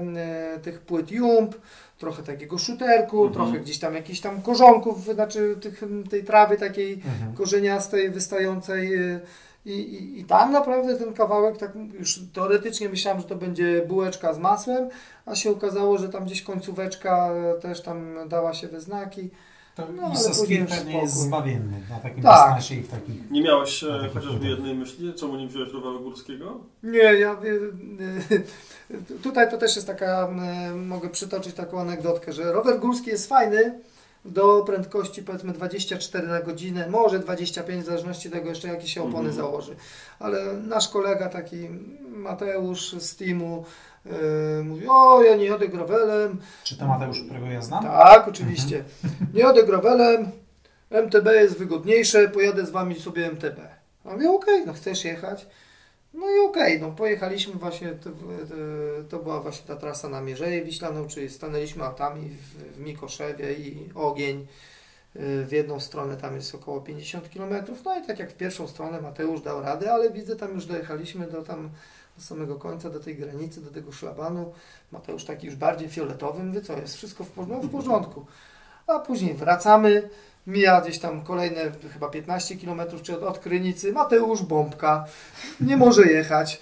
y, 0.57 0.61
tych 0.61 0.81
płyt 0.81 1.11
jump, 1.11 1.55
trochę 1.99 2.23
takiego 2.23 2.59
szuterku, 2.59 3.27
Mhm. 3.27 3.33
trochę 3.35 3.61
gdzieś 3.61 3.79
tam 3.79 3.95
jakichś 3.95 4.21
tam 4.21 4.43
korzonków, 4.43 5.05
znaczy 5.05 5.57
tych, 5.61 5.83
tej 6.11 6.25
trawy 6.25 6.57
takiej 6.57 6.93
Mhm. 6.95 7.35
korzeniastej, 7.35 8.11
wystającej 8.11 8.95
y, 8.95 9.21
I, 9.67 9.71
i, 9.71 10.21
I 10.21 10.25
tam 10.25 10.53
naprawdę 10.53 10.97
ten 10.97 11.13
kawałek, 11.15 11.57
tak 11.57 11.73
już 11.99 12.21
teoretycznie 12.33 12.89
myślałem, 12.89 13.21
że 13.21 13.27
to 13.29 13.35
będzie 13.37 13.83
bułeczka 13.89 14.33
z 14.35 14.39
masłem, 14.39 14.89
a 15.27 15.35
się 15.35 15.51
okazało, 15.51 15.99
że 15.99 16.09
tam 16.09 16.25
gdzieś 16.25 16.43
końcóweczka 16.43 17.31
też 17.63 17.81
tam 17.83 18.29
dała 18.29 18.55
się 18.55 18.69
we 18.69 18.81
znaki. 18.81 19.31
To 19.75 19.87
No, 19.97 20.03
ale 20.03 20.29
później 20.29 20.67
pewnie 20.67 20.99
jest 21.03 21.15
zbawienny 21.15 21.81
na 21.91 21.99
takim 21.99 22.23
Tak. 22.23 22.71
i 22.71 22.81
w 22.81 22.89
takich... 22.89 23.31
Nie 23.31 23.43
miałeś 23.43 23.85
e, 23.85 23.87
No, 23.87 24.01
tak, 24.03 24.13
chociażby 24.13 24.47
jednej 24.49 24.75
myśli, 24.75 25.15
czemu 25.15 25.37
nie 25.37 25.47
wziąłeś 25.49 25.73
roweru 25.73 26.01
górskiego? 26.01 26.61
Nie, 26.83 26.99
ja 26.99 27.37
y, 27.45 27.61
y, 28.95 29.19
tutaj 29.23 29.51
to 29.51 29.59
też 29.59 29.75
jest 29.77 29.87
taka, 29.87 30.29
y, 30.73 30.75
mogę 30.77 31.09
przytoczyć 31.09 31.55
taką 31.55 31.81
anegdotkę, 31.81 32.33
że 32.33 32.53
rower 32.53 32.79
górski 32.81 33.11
jest 33.11 33.29
fajny 33.29 33.79
do 34.25 34.63
prędkości 34.67 35.23
powiedzmy 35.23 35.53
24 35.53 36.27
na 36.29 36.43
godzinę, 36.43 36.89
może 36.91 37.19
25 37.19 37.83
w 37.83 37.87
zależności 37.87 38.31
tego 38.31 38.49
jeszcze 38.49 38.69
jakie 38.69 38.89
się 38.89 39.01
opony 39.03 39.29
Mhm. 39.29 39.37
założy. 39.37 39.77
Ale 40.19 40.53
nasz 40.53 40.89
kolega 40.89 41.29
taki 41.29 41.69
Mateusz 42.09 42.93
z 42.99 43.17
teamu 43.17 43.65
y, 44.07 44.65
mówi, 44.65 44.87
o 44.89 45.23
ja 45.23 45.37
nie 45.37 45.45
jadę 45.45 45.69
gravelem, 45.69 46.39
Czy 46.65 46.79
to 46.79 46.87
Mateusz, 46.87 47.21
którego 47.25 47.47
ja 47.47 47.63
znam? 47.63 47.85
tak, 47.85 48.29
oczywiście. 48.29 48.85
Nie 49.35 49.41
jadę 49.41 49.63
gravelem, 49.63 50.31
MTB 50.91 51.27
jest 51.27 51.59
wygodniejsze, 51.59 52.29
pojadę 52.29 52.67
z 52.67 52.71
wami 52.71 52.95
sobie 53.01 53.27
MTB. 53.27 53.61
A 54.05 54.13
mówię, 54.13 54.31
okej, 54.31 54.67
no 54.67 54.73
chcesz 54.73 55.05
jechać? 55.05 55.47
No 56.15 56.27
i 56.31 56.39
okej, 56.49 56.81
no 56.81 56.91
pojechaliśmy 56.91 57.55
właśnie, 57.55 57.89
to, 57.93 58.11
to, 58.11 58.17
to 59.09 59.19
była 59.23 59.41
właśnie 59.41 59.67
ta 59.67 59.77
trasa 59.77 60.09
na 60.09 60.21
Mierzeję 60.21 60.65
Wiślaną, 60.65 61.09
czyli 61.09 61.31
stanęliśmy 61.31 61.85
autami 61.85 62.29
w, 62.31 62.77
w 62.77 62.81
Mikoszewie 62.81 63.53
i 63.55 63.89
ogień. 63.95 64.47
y, 65.17 65.45
W 65.45 65.53
jedną 65.53 65.81
stronę 65.81 66.17
tam 66.17 66.35
jest 66.37 66.55
około 66.55 66.81
50 66.81 67.29
km. 67.35 67.55
No 67.85 67.99
i 67.99 68.07
tak 68.07 68.19
jak 68.19 68.31
w 68.31 68.35
pierwszą 68.37 68.69
stronę 68.69 69.01
Mateusz 69.01 69.41
dał 69.41 69.63
radę, 69.63 69.93
ale 69.93 70.11
widzę 70.11 70.37
tam 70.37 70.55
już 70.55 70.67
dojechaliśmy 70.67 71.27
do 71.27 71.43
tam 71.43 71.71
do 72.17 72.23
samego 72.23 72.57
końca, 72.57 72.91
do 72.91 73.01
tej 73.01 73.17
granicy, 73.17 73.61
do 73.61 73.71
tego 73.71 73.93
szlabanu. 73.93 74.53
Mateusz 74.93 75.25
taki 75.25 75.47
już 75.47 75.57
bardziej 75.57 75.89
fioletowy, 75.89 76.43
mówię, 76.43 76.61
co 76.61 76.73
jest, 76.77 76.97
wszystko 76.97 77.25
w, 77.25 77.29
w 77.63 77.71
porządku. 77.71 78.27
A 78.87 78.99
później 78.99 79.35
wracamy, 79.35 80.09
mija 80.47 80.81
gdzieś 80.81 80.99
tam 80.99 81.23
kolejne 81.23 81.61
chyba 81.93 82.09
15 82.09 82.57
km 82.57 82.83
czy 83.03 83.17
od, 83.17 83.23
od 83.23 83.39
Krynicy, 83.39 83.93
Mateusz 83.93 84.43
Bombka, 84.43 85.05
nie 85.61 85.77
może 85.77 86.03
jechać. 86.03 86.61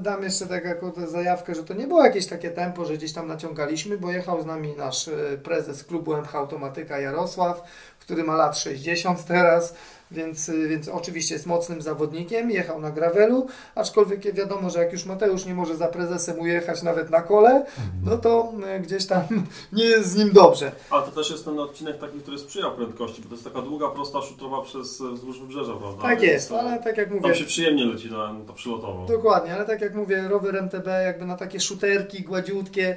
Dam 0.00 0.22
jeszcze 0.22 0.46
taką 0.46 0.92
tę 0.92 1.08
zajawkę, 1.08 1.54
że 1.54 1.64
to 1.64 1.74
nie 1.74 1.86
było 1.86 2.04
jakieś 2.04 2.26
takie 2.26 2.50
tempo, 2.50 2.84
że 2.84 2.94
gdzieś 2.94 3.12
tam 3.12 3.28
naciągaliśmy, 3.28 3.98
bo 3.98 4.12
jechał 4.12 4.42
z 4.42 4.46
nami 4.46 4.74
nasz 4.76 5.08
y, 5.08 5.40
prezes 5.44 5.84
klubu 5.84 6.14
MH 6.16 6.34
Automatyka 6.34 6.98
Jarosław, 6.98 7.62
który 8.00 8.24
ma 8.24 8.36
lat 8.36 8.58
60 8.58 9.24
teraz, 9.24 9.74
więc, 10.10 10.48
y, 10.48 10.68
więc 10.68 10.88
oczywiście 10.88 11.34
jest 11.34 11.46
mocnym 11.46 11.82
zawodnikiem, 11.82 12.50
jechał 12.50 12.80
na 12.80 12.90
gravelu, 12.90 13.46
aczkolwiek 13.74 14.34
wiadomo, 14.34 14.70
że 14.70 14.78
jak 14.78 14.92
już 14.92 15.04
Mateusz 15.04 15.44
nie 15.44 15.54
może 15.54 15.76
za 15.76 15.88
prezesem 15.88 16.38
ujechać 16.40 16.82
nawet 16.82 17.10
na 17.10 17.22
kole, 17.22 17.66
no 18.04 18.18
to 18.18 18.52
y, 18.76 18.80
gdzieś 18.80 19.06
tam 19.06 19.22
nie 19.72 19.84
jest 19.84 20.10
z 20.10 20.16
nim 20.16 20.32
dobrze. 20.32 20.72
Ale 20.90 21.02
to 21.02 21.10
też 21.10 21.30
jest 21.30 21.44
ten 21.44 21.58
odcinek 21.58 21.98
taki, 21.98 22.18
który 22.20 22.38
sprzyja 22.38 22.70
prędkości, 22.70 23.22
bo 23.22 23.28
to 23.28 23.34
jest 23.34 23.44
taka 23.44 23.62
długa, 23.62 23.88
prosta 23.88 24.22
szutrowa 24.22 24.62
przez 24.62 25.00
e, 25.00 25.12
wzdłuż 25.12 25.40
wybrzeża, 25.40 25.72
prawda? 25.72 26.02
Tak 26.02 26.20
Więc 26.20 26.32
jest, 26.32 26.48
to- 26.48 26.60
ale 26.60 26.82
tak 26.82 26.96
jak 26.96 27.10
mówię, 27.10 27.22
Tam 27.22 27.34
się 27.34 27.44
przyjemnie 27.44 27.86
leci 27.86 28.10
na 28.10 28.34
to 28.46 28.52
przylotowo. 28.52 29.06
Dokładnie, 29.06 29.54
ale 29.54 29.64
tak 29.64 29.80
jak 29.80 29.94
mówię, 29.94 30.28
rower 30.28 30.56
MTB 30.56 30.86
jakby 31.04 31.26
na 31.26 31.36
takie 31.36 31.60
szuterki 31.60 32.22
gładziutkie, 32.22 32.96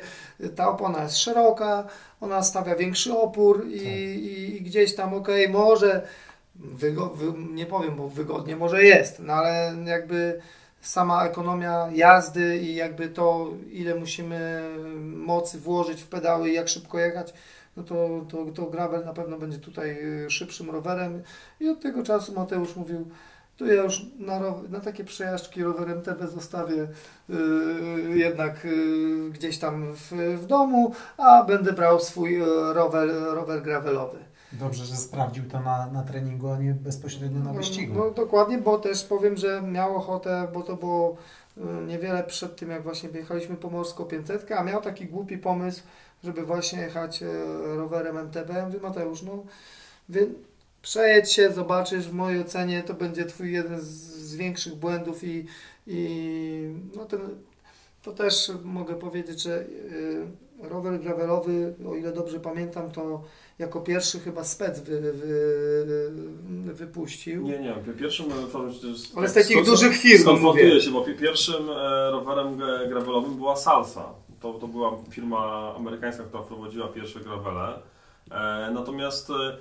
ta 0.56 0.70
opona 0.70 1.04
jest 1.04 1.18
szeroka, 1.18 1.88
ona 2.22 2.44
stawia 2.44 2.76
większy 2.76 3.18
opór 3.18 3.68
i, 3.68 3.78
i, 3.78 4.58
i 4.58 4.62
gdzieś 4.62 4.96
tam 4.96 5.14
okej, 5.14 5.50
może, 5.50 6.08
wygo, 6.64 7.10
wy, 7.10 7.34
nie 7.54 7.66
powiem, 7.66 7.96
bo 7.96 8.10
wygodnie 8.10 8.56
może 8.56 8.84
jest, 8.84 9.20
no 9.20 9.34
ale 9.34 9.76
jakby 9.86 10.42
sama 10.82 11.26
ekonomia 11.26 11.90
jazdy 11.94 12.58
i 12.58 12.76
jakby 12.76 13.10
to, 13.10 13.50
ile 13.72 13.96
musimy 13.96 14.70
mocy 15.02 15.60
włożyć 15.60 16.02
w 16.02 16.08
pedały 16.08 16.50
i 16.50 16.54
jak 16.54 16.68
szybko 16.68 17.00
jechać, 17.00 17.34
no 17.78 17.84
to, 17.84 18.26
to, 18.30 18.46
to 18.46 18.66
gravel 18.66 19.06
na 19.06 19.14
pewno 19.14 19.38
będzie 19.38 19.58
tutaj 19.58 19.98
y, 20.26 20.30
szybszym 20.30 20.70
rowerem 20.70 21.24
i 21.60 21.70
od 21.70 21.82
tego 21.82 22.04
czasu 22.04 22.34
Mateusz 22.34 22.76
mówił, 22.76 23.06
to 23.58 23.66
ja 23.66 23.84
już 23.84 24.06
na, 24.20 24.40
na 24.70 24.80
takie 24.80 25.04
przejażdżki 25.04 25.64
rowerem 25.64 26.02
TB 26.02 26.28
zostawię 26.28 26.88
yy, 27.30 27.38
jednak 28.18 28.64
yy, 28.64 29.30
gdzieś 29.30 29.58
tam 29.58 29.94
w, 29.94 30.12
w 30.38 30.46
domu, 30.46 30.94
a 31.18 31.44
będę 31.44 31.74
brał 31.74 32.00
swój 32.00 32.40
yy, 32.40 32.74
rower, 32.74 33.10
rower 33.10 33.62
gravelowy. 33.62 34.31
Dobrze, 34.53 34.86
że 34.86 34.95
sprawdził 34.95 35.44
to 35.49 35.60
na, 35.60 35.88
na 35.88 36.03
treningu, 36.03 36.49
a 36.49 36.57
nie 36.57 36.73
bezpośrednio 36.73 37.40
na 37.40 37.53
wyścigu. 37.53 37.94
No, 37.94 38.06
no 38.06 38.11
dokładnie, 38.11 38.57
bo 38.57 38.80
też 38.80 39.03
powiem, 39.03 39.38
że 39.38 39.61
miał 39.61 39.95
ochotę, 39.95 40.48
bo 40.53 40.61
to 40.64 40.76
było 40.76 41.18
yy, 41.57 41.64
niewiele 41.88 42.23
przed 42.23 42.56
tym, 42.56 42.69
jak 42.69 42.84
właśnie 42.84 43.10
jechaliśmy 43.10 43.56
pomorską 43.56 44.06
500, 44.06 44.52
a 44.52 44.64
miał 44.64 44.82
taki 44.82 45.06
głupi 45.06 45.38
pomysł, 45.38 45.84
żeby 46.23 46.45
właśnie 46.45 46.82
jechać 46.82 47.22
yy, 47.22 47.76
rowerem 47.76 48.18
MTB. 48.18 48.49
Ja 48.49 48.65
Mówię, 48.65 48.80
Mateusz, 48.80 49.22
no 49.22 49.44
wie, 50.10 50.28
przejedź 50.82 51.32
się, 51.32 51.52
zobaczysz, 51.52 52.07
w 52.07 52.14
mojej 52.14 52.41
ocenie 52.41 52.84
to 52.84 52.94
będzie 52.94 53.26
twój 53.26 53.52
jeden 53.52 53.82
z, 53.82 53.86
z 53.86 54.36
większych 54.36 54.76
błędów 54.76 55.23
i, 55.23 55.45
i 55.88 56.76
no 56.95 57.06
ten, 57.06 57.19
to 58.02 58.11
też 58.11 58.52
mogę 58.64 58.95
powiedzieć, 58.95 59.41
że 59.41 59.65
yy, 59.91 60.28
rower 60.62 61.00
gravelowy, 61.00 61.74
o 61.92 61.96
ile 61.96 62.12
dobrze 62.12 62.40
pamiętam, 62.40 62.92
to 62.92 63.22
jako 63.60 63.82
pierwszy 63.82 64.20
chyba 64.20 64.44
spec 64.44 64.80
wy, 64.80 65.02
wy, 65.02 66.12
wypuścił. 66.74 67.44
Nie, 67.44 67.60
nie, 67.60 67.76
pierwszym 68.00 68.26
jest- 68.84 69.18
Ale 69.18 69.30
z 69.30 69.34
takich 69.34 69.52
skąd- 69.52 69.66
dużych 69.70 69.98
firm 69.98 70.22
Skonfrontuję 70.22 70.66
mówię. 70.68 70.82
się, 70.82 70.92
bo 70.92 71.02
pi- 71.02 71.14
pierwszym 71.16 71.70
e, 71.70 72.12
rowerem 72.12 72.58
gravelowym 72.90 73.34
była 73.36 73.56
Salsa. 73.56 74.06
To, 74.40 74.54
to 74.54 74.68
była 74.68 74.98
firma 75.10 75.74
amerykańska, 75.76 76.24
która 76.24 76.44
prowadziła 76.44 76.88
pierwsze 76.88 77.20
gravele. 77.20 77.80
E, 78.32 78.72
natomiast 78.74 79.30
e, 79.30 79.58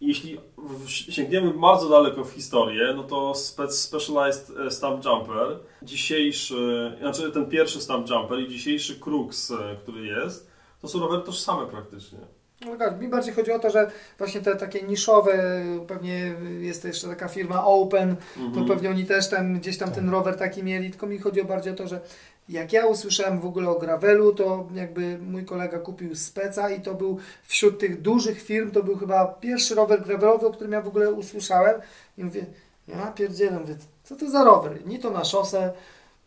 jeśli 0.00 0.40
sięgniemy 0.88 1.50
bardzo 1.60 1.88
daleko 1.88 2.24
w 2.24 2.30
historię, 2.32 2.92
no 2.96 3.02
to 3.02 3.32
Spe- 3.32 3.70
Specialized 3.72 4.50
e, 4.66 4.70
Stump 4.70 5.04
Jumper, 5.04 5.58
dzisiejszy, 5.82 6.92
znaczy 7.00 7.30
ten 7.32 7.46
pierwszy 7.46 7.80
Stump 7.80 8.10
Jumper 8.10 8.38
i 8.40 8.48
dzisiejszy 8.48 9.00
Crux, 9.00 9.50
e, 9.50 9.76
który 9.82 10.06
jest, 10.06 10.50
to 10.82 10.88
są 10.88 11.00
rowery 11.00 11.22
tożsame 11.22 11.66
praktycznie. 11.66 12.18
No 12.66 12.76
tak, 12.76 13.00
mi 13.00 13.08
bardziej 13.08 13.34
chodzi 13.34 13.52
o 13.52 13.58
to, 13.58 13.70
że 13.70 13.90
właśnie 14.18 14.40
te 14.40 14.56
takie 14.56 14.82
niszowe, 14.82 15.62
pewnie 15.88 16.34
jest 16.60 16.84
jeszcze 16.84 17.08
taka 17.08 17.28
firma 17.28 17.64
Open, 17.64 18.16
to 18.34 18.40
Mhm. 18.42 18.66
pewnie 18.66 18.90
oni 18.90 19.04
też 19.06 19.28
tam 19.30 19.58
gdzieś 19.60 19.78
tam 19.78 19.92
ten 19.92 20.10
rower 20.10 20.36
taki 20.36 20.62
mieli, 20.64 20.90
tylko 20.90 21.06
mi 21.06 21.18
chodzi 21.18 21.40
o 21.40 21.44
bardziej 21.44 21.72
o 21.72 21.76
to, 21.76 21.88
że 21.88 22.00
jak 22.48 22.72
ja 22.72 22.86
usłyszałem 22.86 23.40
w 23.40 23.46
ogóle 23.46 23.68
o 23.68 23.78
gravelu, 23.78 24.34
to 24.34 24.68
jakby 24.74 25.18
mój 25.18 25.44
kolega 25.44 25.78
kupił 25.78 26.14
speca 26.14 26.70
i 26.70 26.80
to 26.80 26.94
był 26.94 27.18
wśród 27.42 27.78
tych 27.78 28.02
dużych 28.02 28.42
firm, 28.42 28.70
to 28.70 28.82
był 28.82 28.96
chyba 28.96 29.26
pierwszy 29.26 29.74
rower 29.74 30.02
gravelowy, 30.02 30.46
o 30.46 30.50
którym 30.50 30.72
ja 30.72 30.80
w 30.80 30.88
ogóle 30.88 31.12
usłyszałem 31.12 31.80
i 32.18 32.24
mówię, 32.24 32.46
ja 32.88 33.12
pierdzielę, 33.12 33.60
mówię, 33.60 33.76
co 34.04 34.16
to 34.16 34.30
za 34.30 34.44
rower? 34.44 34.86
Nie 34.86 34.98
to 34.98 35.10
na 35.10 35.24
szosę, 35.24 35.72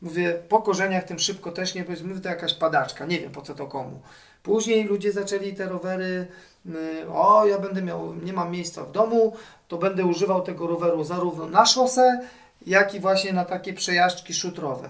mówię, 0.01 0.41
po 0.49 0.61
korzeniach 0.61 1.03
tym 1.03 1.19
szybko 1.19 1.51
też 1.51 1.75
nie, 1.75 1.83
powiedz, 1.83 2.01
mówię, 2.01 2.21
to 2.21 2.29
jakaś 2.29 2.53
padaczka, 2.53 3.05
nie 3.05 3.19
wiem 3.19 3.31
po 3.31 3.41
co 3.41 3.55
to 3.55 3.67
komu. 3.67 3.99
Później 4.43 4.83
ludzie 4.83 5.11
zaczęli 5.11 5.53
te 5.53 5.69
rowery, 5.69 6.27
y, 6.65 7.09
o 7.13 7.45
ja 7.45 7.59
będę 7.59 7.81
miał, 7.81 8.13
nie 8.13 8.33
mam 8.33 8.51
miejsca 8.51 8.83
w 8.83 8.91
domu, 8.91 9.33
to 9.67 9.77
będę 9.77 10.05
używał 10.05 10.41
tego 10.41 10.67
roweru 10.67 11.03
zarówno 11.03 11.45
na 11.45 11.65
szosę, 11.65 12.21
jak 12.65 12.95
i 12.95 12.99
właśnie 12.99 13.33
na 13.33 13.45
takie 13.45 13.73
przejażdżki 13.73 14.33
szutrowe. 14.33 14.89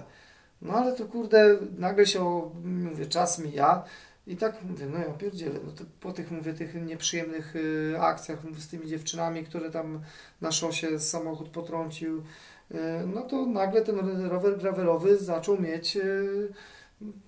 No 0.62 0.72
ale 0.74 0.92
to 0.92 1.04
kurde, 1.04 1.58
nagle 1.78 2.06
się, 2.06 2.50
mówię, 2.64 3.06
czas 3.06 3.38
mija 3.38 3.84
i 4.26 4.36
tak 4.36 4.62
mówię, 4.62 4.86
no 4.86 4.98
ja 4.98 5.04
pierdzielę, 5.04 5.60
no 5.66 5.72
to 5.72 5.84
po 6.00 6.12
tych, 6.12 6.30
mówię, 6.30 6.54
tych 6.54 6.74
nieprzyjemnych 6.86 7.56
y, 7.56 7.94
akcjach 8.00 8.38
z 8.58 8.68
tymi 8.68 8.86
dziewczynami, 8.86 9.44
które 9.44 9.70
tam 9.70 10.00
na 10.40 10.52
szosie 10.52 10.98
samochód 10.98 11.48
potrącił, 11.48 12.18
y, 12.18 12.76
no 13.14 13.22
to 13.22 13.46
nagle 13.46 13.82
ten 13.82 14.26
rower 14.26 14.58
gravelowy 14.58 15.18
zaczął 15.18 15.60
mieć 15.60 15.96
y, 15.96 16.48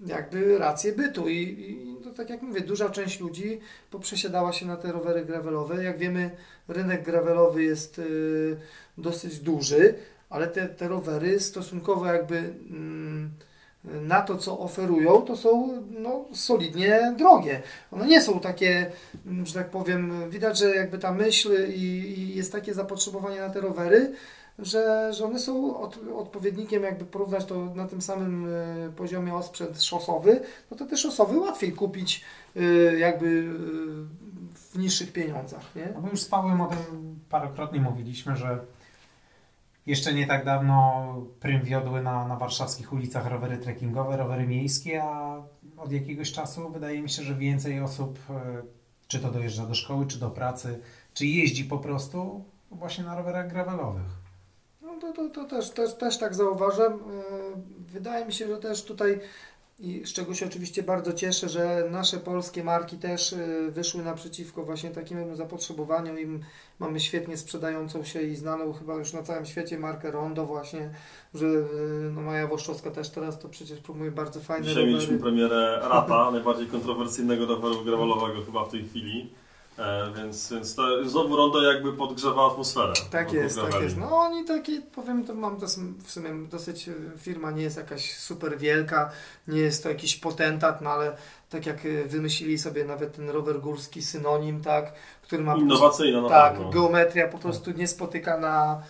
jakby 0.06 0.58
rację 0.58 0.92
bytu 0.92 1.28
i, 1.28 1.36
i 1.42 2.04
to 2.04 2.10
tak 2.10 2.30
jak 2.30 2.42
mówię, 2.42 2.60
duża 2.60 2.90
część 2.90 3.20
ludzi 3.20 3.60
poprzesiadała 3.90 4.52
się 4.52 4.66
na 4.66 4.76
te 4.76 4.92
rowery 4.92 5.24
gravelowe. 5.24 5.84
Jak 5.84 5.98
wiemy, 5.98 6.30
rynek 6.68 7.02
gravelowy 7.02 7.62
jest 7.64 8.00
dosyć 8.98 9.38
duży, 9.38 9.94
ale 10.32 10.48
te, 10.48 10.68
te 10.68 10.88
rowery 10.88 11.40
stosunkowo 11.40 12.06
jakby 12.06 12.36
mm, 12.70 13.30
na 13.84 14.22
to, 14.22 14.36
co 14.36 14.58
oferują, 14.58 15.22
to 15.22 15.36
są 15.36 15.82
no, 15.90 16.24
solidnie 16.32 17.14
drogie. 17.18 17.62
One 17.90 18.06
nie 18.06 18.20
są 18.20 18.40
takie, 18.40 18.92
mm, 19.26 19.46
że 19.46 19.54
tak 19.54 19.70
powiem, 19.70 20.30
widać, 20.30 20.58
że 20.58 20.76
jakby 20.76 20.98
ta 20.98 21.12
myśl 21.12 21.72
i, 21.74 21.80
i 22.18 22.36
jest 22.36 22.52
takie 22.52 22.74
zapotrzebowanie 22.74 23.40
na 23.40 23.50
te 23.50 23.60
rowery, 23.60 24.12
że, 24.58 25.12
że 25.12 25.24
one 25.24 25.38
są 25.38 25.80
od, 25.80 25.98
odpowiednikiem, 26.16 26.82
jakby 26.82 27.04
porównać 27.04 27.44
to 27.44 27.74
na 27.74 27.88
tym 27.88 28.02
samym 28.02 28.46
y, 28.88 28.92
poziomie 28.96 29.34
osprzęt 29.34 29.82
szosowy, 29.82 30.40
no 30.70 30.76
to 30.76 30.86
te 30.86 30.96
szosowy 30.96 31.38
łatwiej 31.38 31.72
kupić 31.72 32.24
y, 32.56 32.96
jakby 32.98 33.26
y, 33.26 33.44
w 34.54 34.78
niższych 34.78 35.12
pieniądzach, 35.12 35.76
nie? 35.76 35.88
No 36.02 36.08
już 36.10 36.20
z 36.20 36.28
Pawłem 36.28 36.60
o 36.60 36.66
tym 36.66 37.18
parokrotnie 37.28 37.80
mówiliśmy, 37.80 38.36
że 38.36 38.58
Jeszcze 39.86 40.14
nie 40.14 40.26
tak 40.26 40.44
dawno 40.44 41.04
prym 41.40 41.62
wiodły 41.62 42.02
na, 42.02 42.28
na 42.28 42.36
warszawskich 42.36 42.92
ulicach 42.92 43.26
rowery 43.26 43.58
trekkingowe, 43.58 44.16
rowery 44.16 44.46
miejskie, 44.46 45.02
a 45.02 45.42
od 45.76 45.92
jakiegoś 45.92 46.32
czasu 46.32 46.70
wydaje 46.70 47.02
mi 47.02 47.10
się, 47.10 47.22
że 47.22 47.34
więcej 47.34 47.80
osób 47.80 48.18
e, 48.30 48.62
czy 49.08 49.18
to 49.18 49.30
dojeżdża 49.30 49.66
do 49.66 49.74
szkoły, 49.74 50.06
czy 50.06 50.18
do 50.18 50.30
pracy, 50.30 50.80
czy 51.14 51.26
jeździ 51.26 51.64
po 51.64 51.78
prostu 51.78 52.44
właśnie 52.70 53.04
na 53.04 53.16
rowerach 53.16 53.48
gravelowych. 53.48 54.22
No 54.82 55.00
to, 55.00 55.12
to, 55.12 55.28
to 55.28 55.44
też, 55.44 55.70
też, 55.70 55.94
też 55.94 56.18
tak 56.18 56.34
zauważam. 56.34 56.92
E, 56.92 56.98
wydaje 57.78 58.26
mi 58.26 58.32
się, 58.32 58.46
że 58.46 58.58
też 58.58 58.84
tutaj 58.84 59.20
i 59.82 60.06
z 60.06 60.12
czego 60.12 60.34
się 60.34 60.46
oczywiście 60.46 60.82
bardzo 60.82 61.12
cieszę, 61.12 61.48
że 61.48 61.88
nasze 61.90 62.18
polskie 62.18 62.64
marki 62.64 62.96
też 62.96 63.32
y, 63.32 63.70
wyszły 63.70 64.02
naprzeciwko 64.02 64.62
właśnie 64.62 64.90
takiemu 64.90 65.34
zapotrzebowaniu 65.34 66.18
i 66.18 66.40
mamy 66.78 67.00
świetnie 67.00 67.36
sprzedającą 67.36 68.04
się 68.04 68.22
i 68.22 68.36
znaną 68.36 68.72
chyba 68.72 68.94
już 68.94 69.12
na 69.12 69.22
całym 69.22 69.46
świecie 69.46 69.78
markę 69.78 70.10
Rondo 70.10 70.46
właśnie, 70.46 70.90
że 71.34 71.46
y, 71.46 71.66
no 72.14 72.20
Maja 72.20 72.46
Włoszczowska 72.46 72.90
też 72.90 73.10
teraz 73.10 73.38
to 73.38 73.48
przecież 73.48 73.80
promuje 73.80 74.10
bardzo 74.10 74.40
fajne 74.40 74.66
Dzisiaj 74.66 74.82
rowery. 74.82 74.94
mieliśmy 74.94 75.18
premierę 75.18 75.80
Rata, 75.82 76.30
najbardziej 76.30 76.66
kontrowersyjnego 76.66 77.46
roweru 77.46 77.84
gravelowego 77.84 78.44
chyba 78.44 78.64
w 78.64 78.70
tej 78.70 78.84
chwili. 78.84 79.30
E, 79.78 80.12
więc, 80.16 80.52
więc 80.52 80.74
to 80.74 81.08
znowu 81.08 81.36
Rondo 81.36 81.62
jakby 81.62 81.92
podgrzewa 81.92 82.46
atmosferę. 82.46 82.92
Tak 83.10 83.32
jest, 83.32 83.60
tak 83.60 83.82
jest. 83.82 83.96
No 83.96 84.18
oni 84.18 84.44
taki, 84.44 84.80
powiem, 84.80 85.24
to 85.24 85.34
mam 85.34 85.58
dos, 85.58 85.78
w 86.04 86.10
sumie 86.10 86.30
dosyć, 86.50 86.88
e, 86.88 86.92
firma 87.18 87.50
nie 87.50 87.62
jest 87.62 87.76
jakaś 87.76 88.14
super 88.18 88.58
wielka, 88.58 89.10
nie 89.48 89.60
jest 89.60 89.82
to 89.82 89.88
jakiś 89.88 90.16
potentat, 90.16 90.80
no 90.80 90.90
ale 90.90 91.16
tak 91.50 91.66
jak 91.66 91.86
e, 91.86 92.04
wymyślili 92.04 92.58
sobie 92.58 92.84
nawet 92.84 93.16
ten 93.16 93.30
rower 93.30 93.60
górski 93.60 94.02
synonim, 94.02 94.62
tak, 94.62 94.92
który 95.22 95.42
ma... 95.42 95.56
Innowacyjna 95.56 96.28
Tak, 96.28 96.70
geometria 96.72 97.28
po 97.28 97.38
prostu 97.38 97.70
nie 97.70 97.88
spotyka 97.88 98.38
na 98.38 98.82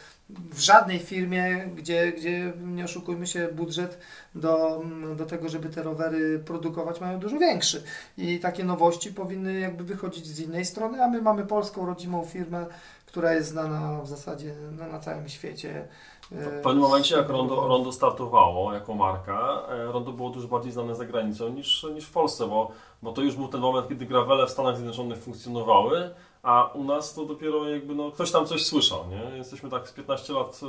w 0.51 0.61
żadnej 0.61 0.99
firmie, 0.99 1.71
gdzie, 1.77 2.13
gdzie 2.13 2.53
nie 2.65 2.85
oszukujmy 2.85 3.27
się, 3.27 3.49
budżet 3.49 3.99
do, 4.35 4.83
do 5.17 5.27
tego, 5.27 5.49
żeby 5.49 5.69
te 5.69 5.83
rowery 5.83 6.39
produkować, 6.39 7.01
mają 7.01 7.19
dużo 7.19 7.39
większy. 7.39 7.83
I 8.19 8.41
takie 8.41 8.65
nowości 8.65 9.13
powinny 9.13 9.61
jakby 9.61 9.85
wychodzić 9.85 10.27
z 10.27 10.41
innej 10.41 10.65
strony, 10.65 11.05
a 11.05 11.09
my 11.09 11.23
mamy 11.23 11.47
polską 11.47 11.87
rodzimą 11.87 12.25
firmę, 12.25 12.67
która 13.07 13.35
jest 13.35 13.49
znana 13.49 14.01
w 14.03 14.09
zasadzie 14.09 14.55
na, 14.79 14.87
na 14.87 14.99
całym 14.99 15.29
świecie. 15.29 15.89
W 16.31 16.63
pewnym 16.63 16.83
momencie, 16.83 17.17
jak 17.17 17.29
Rondo, 17.29 17.69
Rondo 17.69 17.93
startowało 17.93 18.73
jako 18.73 18.95
marka, 18.95 19.63
e, 19.69 19.85
Rondo 19.93 20.13
było 20.13 20.31
dużo 20.31 20.49
bardziej 20.49 20.73
znane 20.73 20.97
za 20.97 21.05
granicą 21.05 21.49
niż, 21.49 21.87
niż 21.95 22.05
w 22.05 22.13
Polsce, 22.13 22.47
bo, 22.47 22.71
bo 23.03 23.13
to 23.13 23.23
już 23.23 23.37
był 23.37 23.49
ten 23.49 23.61
moment, 23.61 23.89
kiedy 23.89 24.07
gravele 24.07 24.47
w 24.47 24.51
Stanach 24.51 24.77
Zjednoczonych 24.77 25.19
funkcjonowały, 25.19 26.11
a 26.43 26.65
u 26.75 26.85
nas 26.85 27.15
to 27.15 27.27
dopiero 27.27 27.69
jakby 27.69 27.95
no, 27.95 28.11
ktoś 28.11 28.33
tam 28.33 28.47
coś 28.47 28.67
słyszał, 28.67 29.09
nie? 29.09 29.37
Jesteśmy 29.37 29.71
tak 29.71 29.89
z 29.89 29.93
15 29.93 30.33
lat 30.33 30.61
y, 30.63 30.67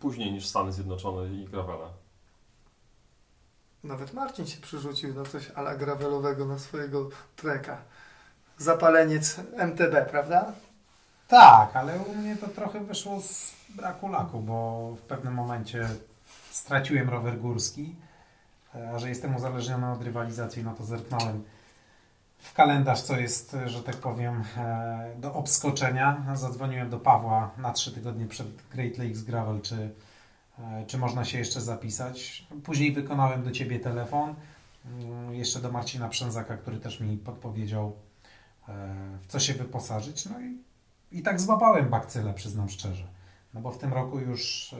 później 0.00 0.32
niż 0.32 0.46
Stany 0.46 0.72
Zjednoczone 0.72 1.34
i 1.34 1.44
gravele. 1.44 1.86
Nawet 3.84 4.14
Marcin 4.14 4.46
się 4.46 4.60
przerzucił 4.60 5.14
na 5.14 5.24
coś 5.24 5.50
ala 5.50 5.76
gravelowego 5.76 6.46
na 6.46 6.58
swojego 6.58 7.08
treka. 7.36 7.82
Zapaleniec 8.58 9.40
MTB, 9.56 10.10
prawda? 10.10 10.52
Tak, 11.28 11.76
ale 11.76 11.98
u 11.98 12.14
mnie 12.14 12.36
to 12.36 12.48
trochę 12.48 12.80
wyszło 12.80 13.20
z 13.20 13.52
braku 13.68 14.08
laku, 14.08 14.40
bo 14.40 14.90
w 14.96 15.00
pewnym 15.00 15.34
momencie 15.34 15.88
straciłem 16.50 17.10
rower 17.10 17.38
górski, 17.38 17.94
a 18.94 18.98
że 18.98 19.08
jestem 19.08 19.36
uzależniony 19.36 19.92
od 19.92 20.02
rywalizacji, 20.02 20.64
no 20.64 20.74
to 20.74 20.84
zerknąłem 20.84 21.44
w 22.40 22.52
kalendarz, 22.54 23.02
co 23.02 23.20
jest, 23.20 23.56
że 23.66 23.82
tak 23.82 23.96
powiem, 23.96 24.44
e, 24.56 25.14
do 25.18 25.34
obskoczenia. 25.34 26.24
Zadzwoniłem 26.34 26.90
do 26.90 26.98
Pawła 26.98 27.50
na 27.58 27.72
trzy 27.72 27.92
tygodnie 27.92 28.26
przed 28.26 28.46
Great 28.72 28.98
Lakes 28.98 29.22
Gravel, 29.22 29.60
czy, 29.60 29.90
e, 30.58 30.84
czy 30.86 30.98
można 30.98 31.24
się 31.24 31.38
jeszcze 31.38 31.60
zapisać. 31.60 32.46
Później 32.64 32.92
wykonałem 32.92 33.42
do 33.42 33.50
Ciebie 33.50 33.80
telefon, 33.80 34.34
mm, 34.86 35.34
jeszcze 35.34 35.60
do 35.60 35.72
Marcina 35.72 36.08
Przęzaka, 36.08 36.56
który 36.56 36.80
też 36.80 37.00
mi 37.00 37.16
podpowiedział, 37.16 37.96
e, 38.68 38.72
w 39.22 39.26
co 39.26 39.40
się 39.40 39.54
wyposażyć. 39.54 40.26
No 40.26 40.40
i, 40.40 40.58
i 41.18 41.22
tak 41.22 41.40
złapałem 41.40 41.88
bakcylę, 41.88 42.34
przyznam 42.34 42.68
szczerze. 42.68 43.04
No 43.54 43.60
bo 43.60 43.70
w 43.70 43.78
tym 43.78 43.92
roku 43.92 44.18
już 44.18 44.74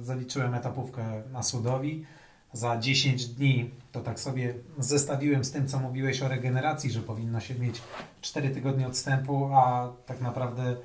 zaliczyłem 0.00 0.54
etapówkę 0.54 1.22
na 1.32 1.42
Sudowi, 1.42 2.06
za 2.52 2.78
10 2.78 3.26
dni, 3.26 3.70
to 3.92 4.00
tak 4.00 4.20
sobie 4.20 4.54
zestawiłem 4.78 5.44
z 5.44 5.50
tym, 5.50 5.68
co 5.68 5.78
mówiłeś 5.78 6.22
o 6.22 6.28
regeneracji, 6.28 6.90
że 6.90 7.00
powinno 7.00 7.40
się 7.40 7.54
mieć 7.54 7.82
4 8.20 8.50
tygodnie 8.50 8.86
odstępu, 8.86 9.50
a 9.54 9.92
tak 10.06 10.20
naprawdę. 10.20 10.76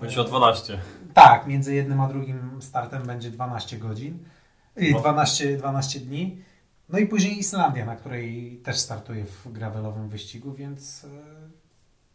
Będzie 0.00 0.20
o 0.20 0.24
12. 0.24 0.78
Tak, 1.14 1.46
między 1.46 1.74
jednym 1.74 2.00
a 2.00 2.08
drugim 2.08 2.62
startem 2.62 3.02
będzie 3.02 3.30
12 3.30 3.78
godzin, 3.78 4.18
no. 4.76 5.00
12, 5.00 5.56
12 5.56 6.00
dni. 6.00 6.42
No 6.88 6.98
i 6.98 7.06
później 7.06 7.38
Islandia, 7.38 7.84
na 7.84 7.96
której 7.96 8.60
też 8.64 8.78
startuję 8.78 9.24
w 9.24 9.52
gravelowym 9.52 10.08
wyścigu, 10.08 10.54
więc 10.54 11.04
e, 11.04 11.08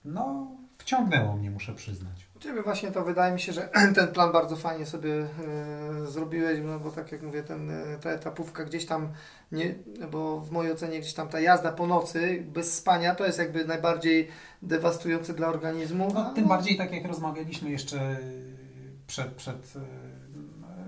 no, 0.06 0.48
wciągnęło 0.78 1.36
mnie, 1.36 1.52
muszę 1.52 1.74
przyznać. 1.74 2.27
Ciebie 2.40 2.62
właśnie 2.62 2.92
to 2.92 3.04
wydaje 3.04 3.34
mi 3.34 3.40
się, 3.40 3.54
że 3.54 3.70
ten 3.96 4.08
plan 4.08 4.32
bardzo 4.32 4.56
fajnie 4.56 4.86
sobie 4.86 5.28
y, 6.04 6.08
zrobiłeś, 6.08 6.60
no 6.64 6.80
bo 6.80 6.92
tak 6.92 7.12
jak 7.12 7.22
mówię, 7.22 7.44
ten, 7.44 7.70
e, 7.72 7.98
ta 8.02 8.10
etapówka 8.10 8.66
gdzieś 8.66 8.86
tam, 8.86 9.10
nie, 9.52 9.76
bo 10.12 10.40
w 10.40 10.52
mojej 10.52 10.72
ocenie 10.72 11.00
gdzieś 11.00 11.14
tam 11.14 11.28
ta 11.28 11.40
jazda 11.40 11.72
po 11.72 11.88
nocy 11.88 12.44
bez 12.48 12.74
spania 12.74 13.16
to 13.16 13.26
jest 13.26 13.40
jakby 13.40 13.66
najbardziej 13.66 14.28
dewastujące 14.62 15.34
dla 15.34 15.48
organizmu. 15.48 16.12
No, 16.14 16.34
tym 16.34 16.48
bardziej 16.48 16.78
tak 16.78 16.92
jak 16.92 17.06
rozmawialiśmy 17.06 17.70
jeszcze 17.70 18.18
przed, 19.08 19.28
przed 19.28 19.74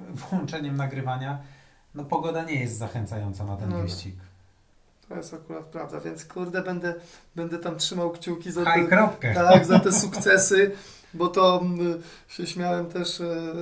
włączeniem 0.10 0.78
nagrywania, 0.78 1.40
no 1.96 2.06
pogoda 2.06 2.44
nie 2.44 2.60
jest 2.60 2.78
zachęcająca 2.78 3.46
na 3.46 3.58
ten 3.58 3.70
no. 3.70 3.82
wyścig. 3.82 4.16
To 5.10 5.16
jest 5.16 5.34
akurat 5.34 5.66
prawda, 5.66 6.00
więc 6.00 6.26
kurde, 6.26 6.62
będę, 6.62 6.96
będę 7.36 7.60
tam 7.60 7.78
trzymał 7.78 8.12
kciuki 8.12 8.52
za 8.52 8.66
te, 8.66 8.88
tak, 9.34 9.66
za 9.66 9.80
te 9.80 9.92
sukcesy, 9.92 10.72
bo 11.14 11.27
to 11.27 11.60
mm, 11.64 12.02
się 12.27 12.48
śmiałem 12.48 12.86
też 12.86 13.22
e, 13.22 13.53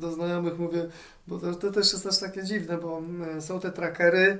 do 0.00 0.12
znajomych, 0.12 0.58
mówię, 0.58 0.88
bo 1.26 1.38
to, 1.38 1.54
to 1.54 1.70
też 1.70 1.92
jest 1.92 2.04
też 2.04 2.18
takie 2.18 2.44
dziwne, 2.44 2.78
bo 2.78 2.98
mm, 2.98 3.42
są 3.42 3.60
te 3.60 3.72
trackery, 3.72 4.38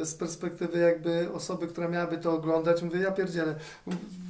e, 0.00 0.06
z 0.06 0.14
perspektywy 0.14 0.78
jakby 0.78 1.32
osoby, 1.32 1.66
która 1.66 1.88
miałaby 1.88 2.18
to 2.18 2.32
oglądać, 2.32 2.82
mówię, 2.82 3.00
ja 3.00 3.12
pierdzielę, 3.12 3.54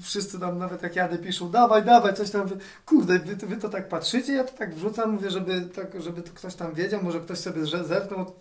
wszyscy 0.03 0.41
tam 0.41 0.59
nawet 0.59 0.83
jak 0.83 0.97
jadę 0.97 1.19
piszą, 1.19 1.51
dawaj, 1.51 1.85
dawaj, 1.85 2.15
coś 2.15 2.31
tam, 2.31 2.49
kurde, 2.87 3.19
wy, 3.19 3.47
wy 3.47 3.57
to 3.57 3.69
tak 3.69 3.89
patrzycie, 3.89 4.33
ja 4.33 4.45
to 4.45 4.53
tak 4.59 4.75
wrzucam, 4.75 5.11
mówię, 5.11 5.31
żeby, 5.31 5.61
tak, 5.61 6.03
żeby 6.03 6.23
to 6.23 6.31
ktoś 6.35 6.55
tam 6.55 6.75
wiedział, 6.75 7.03
może 7.03 7.21
ktoś 7.21 7.39
sobie 7.39 7.67
zerknął, 7.67 8.33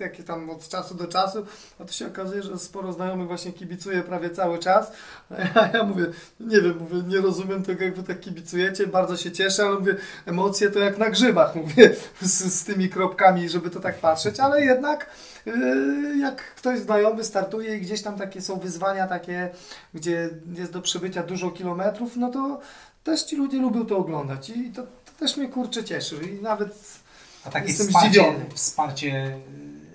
jakie 0.00 0.22
tam 0.22 0.50
od 0.50 0.68
czasu 0.68 0.94
do 0.94 1.06
czasu, 1.06 1.46
a 1.78 1.84
to 1.84 1.92
się 1.92 2.06
okazuje, 2.06 2.42
że 2.42 2.58
sporo 2.58 2.92
znajomych 2.92 3.26
właśnie 3.26 3.52
kibicuje 3.52 4.02
prawie 4.02 4.30
cały 4.30 4.58
czas. 4.58 4.92
A 5.54 5.76
ja 5.76 5.84
mówię, 5.84 6.06
nie 6.40 6.60
wiem, 6.60 6.78
mówię, 6.78 7.02
nie 7.08 7.20
rozumiem 7.20 7.62
tego, 7.62 7.84
jak 7.84 7.94
wy 7.94 8.02
tak 8.02 8.20
kibicujecie, 8.20 8.86
bardzo 8.86 9.16
się 9.16 9.32
cieszę, 9.32 9.62
ale 9.66 9.78
mówię, 9.78 9.96
emocje 10.26 10.70
to 10.70 10.78
jak 10.78 10.98
na 10.98 11.10
grzybach, 11.10 11.54
mówię, 11.54 11.94
z, 12.20 12.54
z 12.54 12.64
tymi 12.64 12.88
kropkami, 12.88 13.48
żeby 13.48 13.70
to 13.70 13.80
tak 13.80 13.98
patrzeć, 13.98 14.40
ale 14.40 14.64
jednak 14.64 15.10
yy, 15.46 16.18
jak 16.18 16.54
ktoś 16.54 16.78
znajomy 16.78 17.24
startuje 17.24 17.76
i 17.76 17.80
gdzieś 17.80 18.02
tam 18.02 18.18
takie 18.18 18.42
są 18.42 18.58
wyzwania 18.58 19.06
takie, 19.06 19.50
gdzie 19.94 20.30
jest 20.54 20.72
do 20.72 20.82
przebycia 20.82 21.22
dużo 21.22 21.50
kilometrów, 21.50 22.16
no 22.16 22.30
to 22.30 22.60
też 23.04 23.22
ci 23.22 23.36
ludzie 23.36 23.58
lubią 23.58 23.86
to 23.86 23.98
oglądać 23.98 24.50
i 24.50 24.72
to, 24.72 24.82
to 24.82 25.12
też 25.18 25.36
mnie 25.36 25.48
kurczę 25.48 25.84
cieszy 25.84 26.16
i 26.16 26.42
nawet 26.42 26.98
a 27.44 27.50
takie 27.50 27.68
Jestem 27.68 27.86
wsparcie, 27.86 28.08
zdziwiony. 28.08 28.46
wsparcie 28.54 29.38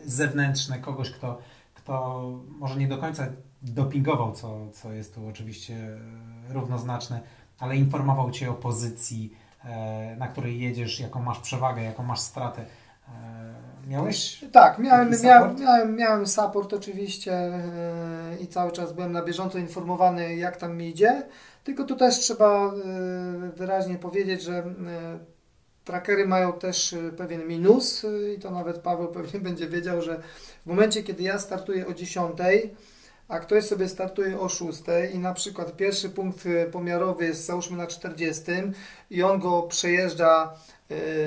zewnętrzne 0.06 0.80
kogoś, 0.80 1.12
kto, 1.12 1.38
kto 1.74 2.22
może 2.60 2.76
nie 2.76 2.88
do 2.88 2.98
końca 2.98 3.28
dopingował, 3.62 4.32
co, 4.32 4.72
co 4.72 4.94
jest 4.94 5.16
tu 5.16 5.28
oczywiście 5.28 5.98
równoznaczne, 6.50 7.20
ale 7.60 7.76
informował 7.76 8.32
Cię 8.32 8.50
o 8.50 8.54
pozycji, 8.54 9.38
e, 9.66 10.16
na 10.16 10.28
której 10.28 10.60
jedziesz, 10.60 11.00
jaką 11.00 11.22
masz 11.22 11.40
przewagę, 11.40 11.84
jaką 11.84 12.04
masz 12.04 12.20
stratę. 12.20 12.66
E, 13.08 13.88
miałeś? 13.88 14.46
Tak, 14.52 14.80
miałem, 14.80 15.12
miałem, 15.24 15.56
miałem, 15.60 15.96
miałem 15.96 16.28
support 16.28 16.74
oczywiście 16.74 17.34
e, 17.34 18.38
i 18.42 18.48
cały 18.48 18.72
czas 18.72 18.94
byłem 18.94 19.12
na 19.12 19.24
bieżąco 19.24 19.58
informowany, 19.58 20.36
jak 20.36 20.58
tam 20.58 20.78
mi 20.78 20.90
idzie. 20.90 21.24
Tylko 21.64 21.84
tu 21.84 21.96
też 21.96 22.20
trzeba 22.20 22.72
wyraźnie 23.56 23.96
powiedzieć, 23.96 24.44
że 24.44 24.64
Trackery 25.86 26.28
mają 26.28 26.54
też 26.54 26.94
y, 26.94 27.14
pewien 27.18 27.48
minus 27.48 28.04
y, 28.04 28.34
i 28.38 28.40
to 28.40 28.52
nawet 28.52 28.78
Paweł 28.78 29.08
pewnie 29.08 29.40
będzie 29.50 29.68
wiedział, 29.68 30.02
że 30.02 30.22
w 30.64 30.66
momencie, 30.66 31.04
kiedy 31.04 31.24
ja 31.24 31.40
startuję 31.40 31.88
o 31.88 31.94
10, 31.94 32.38
a 33.28 33.40
ktoś 33.40 33.64
sobie 33.64 33.90
startuje 33.90 34.40
o 34.40 34.50
6 34.50 34.84
i 35.14 35.20
na 35.20 35.34
przykład 35.34 35.76
pierwszy 35.76 36.10
punkt 36.10 36.46
y, 36.46 36.70
pomiarowy 36.72 37.26
jest 37.26 37.46
załóżmy 37.46 37.78
na 37.78 37.88
40 37.88 38.44
i 39.10 39.24
on 39.24 39.40
go 39.40 39.64
przejeżdża 39.64 40.54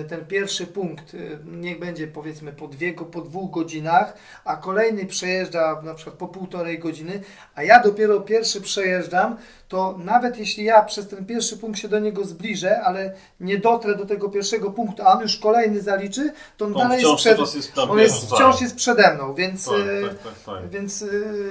ten 0.09 0.27
pierwszy 0.27 0.67
punkt 0.67 1.15
e, 1.15 1.19
niech 1.45 1.79
będzie 1.79 2.07
powiedzmy 2.07 2.53
po, 2.53 2.69
dwie, 2.69 2.93
po 2.93 3.21
dwóch 3.21 3.51
godzinach, 3.51 4.17
a 4.45 4.57
kolejny 4.57 5.07
przejeżdża 5.07 5.83
na 5.83 5.95
przykład 5.95 6.17
po 6.17 6.29
półtorej 6.29 6.79
godziny, 6.79 7.21
a 7.55 7.63
ja 7.63 7.83
dopiero 7.83 8.21
pierwszy 8.21 8.61
przejeżdżam, 8.61 9.37
to 9.69 9.99
nawet 10.05 10.39
jeśli 10.39 10.65
ja 10.65 10.83
przez 10.83 11.09
ten 11.09 11.27
pierwszy 11.27 11.57
punkt 11.57 11.79
się 11.79 11.89
do 11.89 11.99
niego 11.99 12.25
zbliżę, 12.25 12.81
ale 12.81 13.15
nie 13.41 13.59
dotrę 13.59 13.97
do 13.97 14.07
tego 14.07 14.29
pierwszego 14.29 14.71
punktu, 14.71 15.03
a 15.03 15.13
on 15.13 15.23
już 15.23 15.37
kolejny 15.37 15.81
zaliczy, 15.81 16.33
to 16.57 16.65
on 16.65 16.73
On 16.73 16.79
dalej 16.79 17.03
jest 17.03 17.07
wciąż 17.07 17.21
przed, 17.21 17.55
jest 17.55 17.79
on 17.79 17.99
jest, 17.99 18.27
wciąż 18.27 18.55
tak. 18.55 18.61
jest 18.63 18.77
przede 18.77 19.15
mną, 19.15 19.35
więc, 19.35 19.65
Tak, 19.65 19.75
e, 19.75 20.09
tak, 20.09 20.19
tak, 20.19 20.39
tak. 20.47 20.71
więc, 20.71 21.05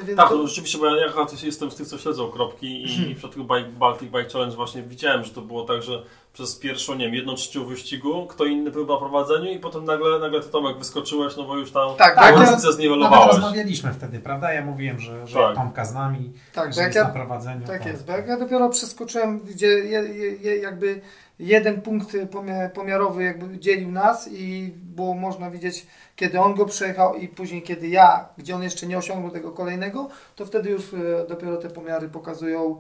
więc 0.04 0.18
Tak, 0.18 0.30
to- 0.30 0.38
to 0.38 0.48
rzeczywiście, 0.48 0.78
bo 0.78 0.96
ja 0.96 1.08
akurat 1.10 1.44
jestem 1.44 1.72
z 1.72 1.76
tych, 1.76 1.88
co 1.88 1.98
śledzą 1.98 2.32
kropki 2.32 2.86
i 3.12 3.16
przed 3.16 3.34
tym 3.34 3.44
Bike, 3.44 3.70
Baltic 3.70 4.10
Bike 4.12 4.30
Challenge 4.30 4.56
właśnie 4.56 4.84
widziałem, 4.84 5.24
że 5.24 5.32
to 5.32 5.42
było 5.42 5.64
tak, 5.64 5.84
że 5.84 6.04
przez 6.36 6.56
pierwszą, 6.56 6.96
nie 6.96 7.06
wiem, 7.06 7.16
jedną 7.16 7.36
trzecią 7.36 7.66
wyścigu 7.66 8.28
kto 8.28 8.46
inny 8.46 8.72
był 8.72 8.88
na 8.88 8.98
prowadzeniu 8.98 9.52
i 9.52 9.60
potem 9.60 9.86
nagle, 9.86 10.20
nagle 10.20 10.42
ty 10.42 10.50
Tomek 10.50 10.78
wyskoczyłeś, 10.78 11.36
no 11.38 11.44
bo 11.44 11.58
już 11.58 11.72
tam 11.72 11.90
Tak, 11.98 12.16
tak, 12.16 12.24
tak, 12.24 12.38
różnicę 12.38 12.74
zniwelowałeś. 12.74 13.28
rozmawialiśmy 13.36 13.94
wtedy, 13.94 14.20
prawda? 14.20 14.54
Ja 14.54 14.66
mówiłem, 14.66 15.00
że, 15.00 15.28
że 15.28 15.40
Tak. 15.40 15.56
Tomka 15.56 15.86
z 15.86 15.94
nami, 15.94 16.34
tak, 16.54 16.74
że 16.74 16.82
jest 16.82 16.96
ja 16.96 17.04
na 17.04 17.10
prowadzeniu. 17.10 17.68
Tak 17.68 17.84
to- 17.84 17.90
jest, 17.90 18.06
bo 18.06 18.12
jak 18.12 18.28
ja 18.28 18.38
dopiero 18.40 18.70
przeskoczyłem, 18.70 19.40
gdzie 19.40 19.68
je, 19.68 20.00
je, 20.00 20.32
je, 20.36 20.58
jakby 20.58 21.02
jeden 21.40 21.82
punkt 21.82 22.08
pomia- 22.32 22.70
pomiarowy 22.70 23.24
jakby 23.24 23.60
dzielił 23.60 23.92
nas 23.92 24.30
i 24.32 24.72
było 24.78 25.14
można 25.14 25.52
widzieć, 25.52 25.88
kiedy 26.16 26.40
on 26.40 26.56
go 26.56 26.66
przejechał 26.66 27.16
i 27.16 27.28
później 27.28 27.62
kiedy 27.62 27.88
ja, 27.88 28.30
gdzie 28.38 28.56
on 28.56 28.64
jeszcze 28.64 28.88
nie 28.88 28.98
osiągnął 28.98 29.32
tego 29.32 29.52
kolejnego, 29.52 30.08
to 30.36 30.46
wtedy 30.46 30.70
już 30.70 30.94
e, 30.94 31.28
dopiero 31.30 31.58
te 31.58 31.70
pomiary 31.70 32.10
pokazują, 32.10 32.80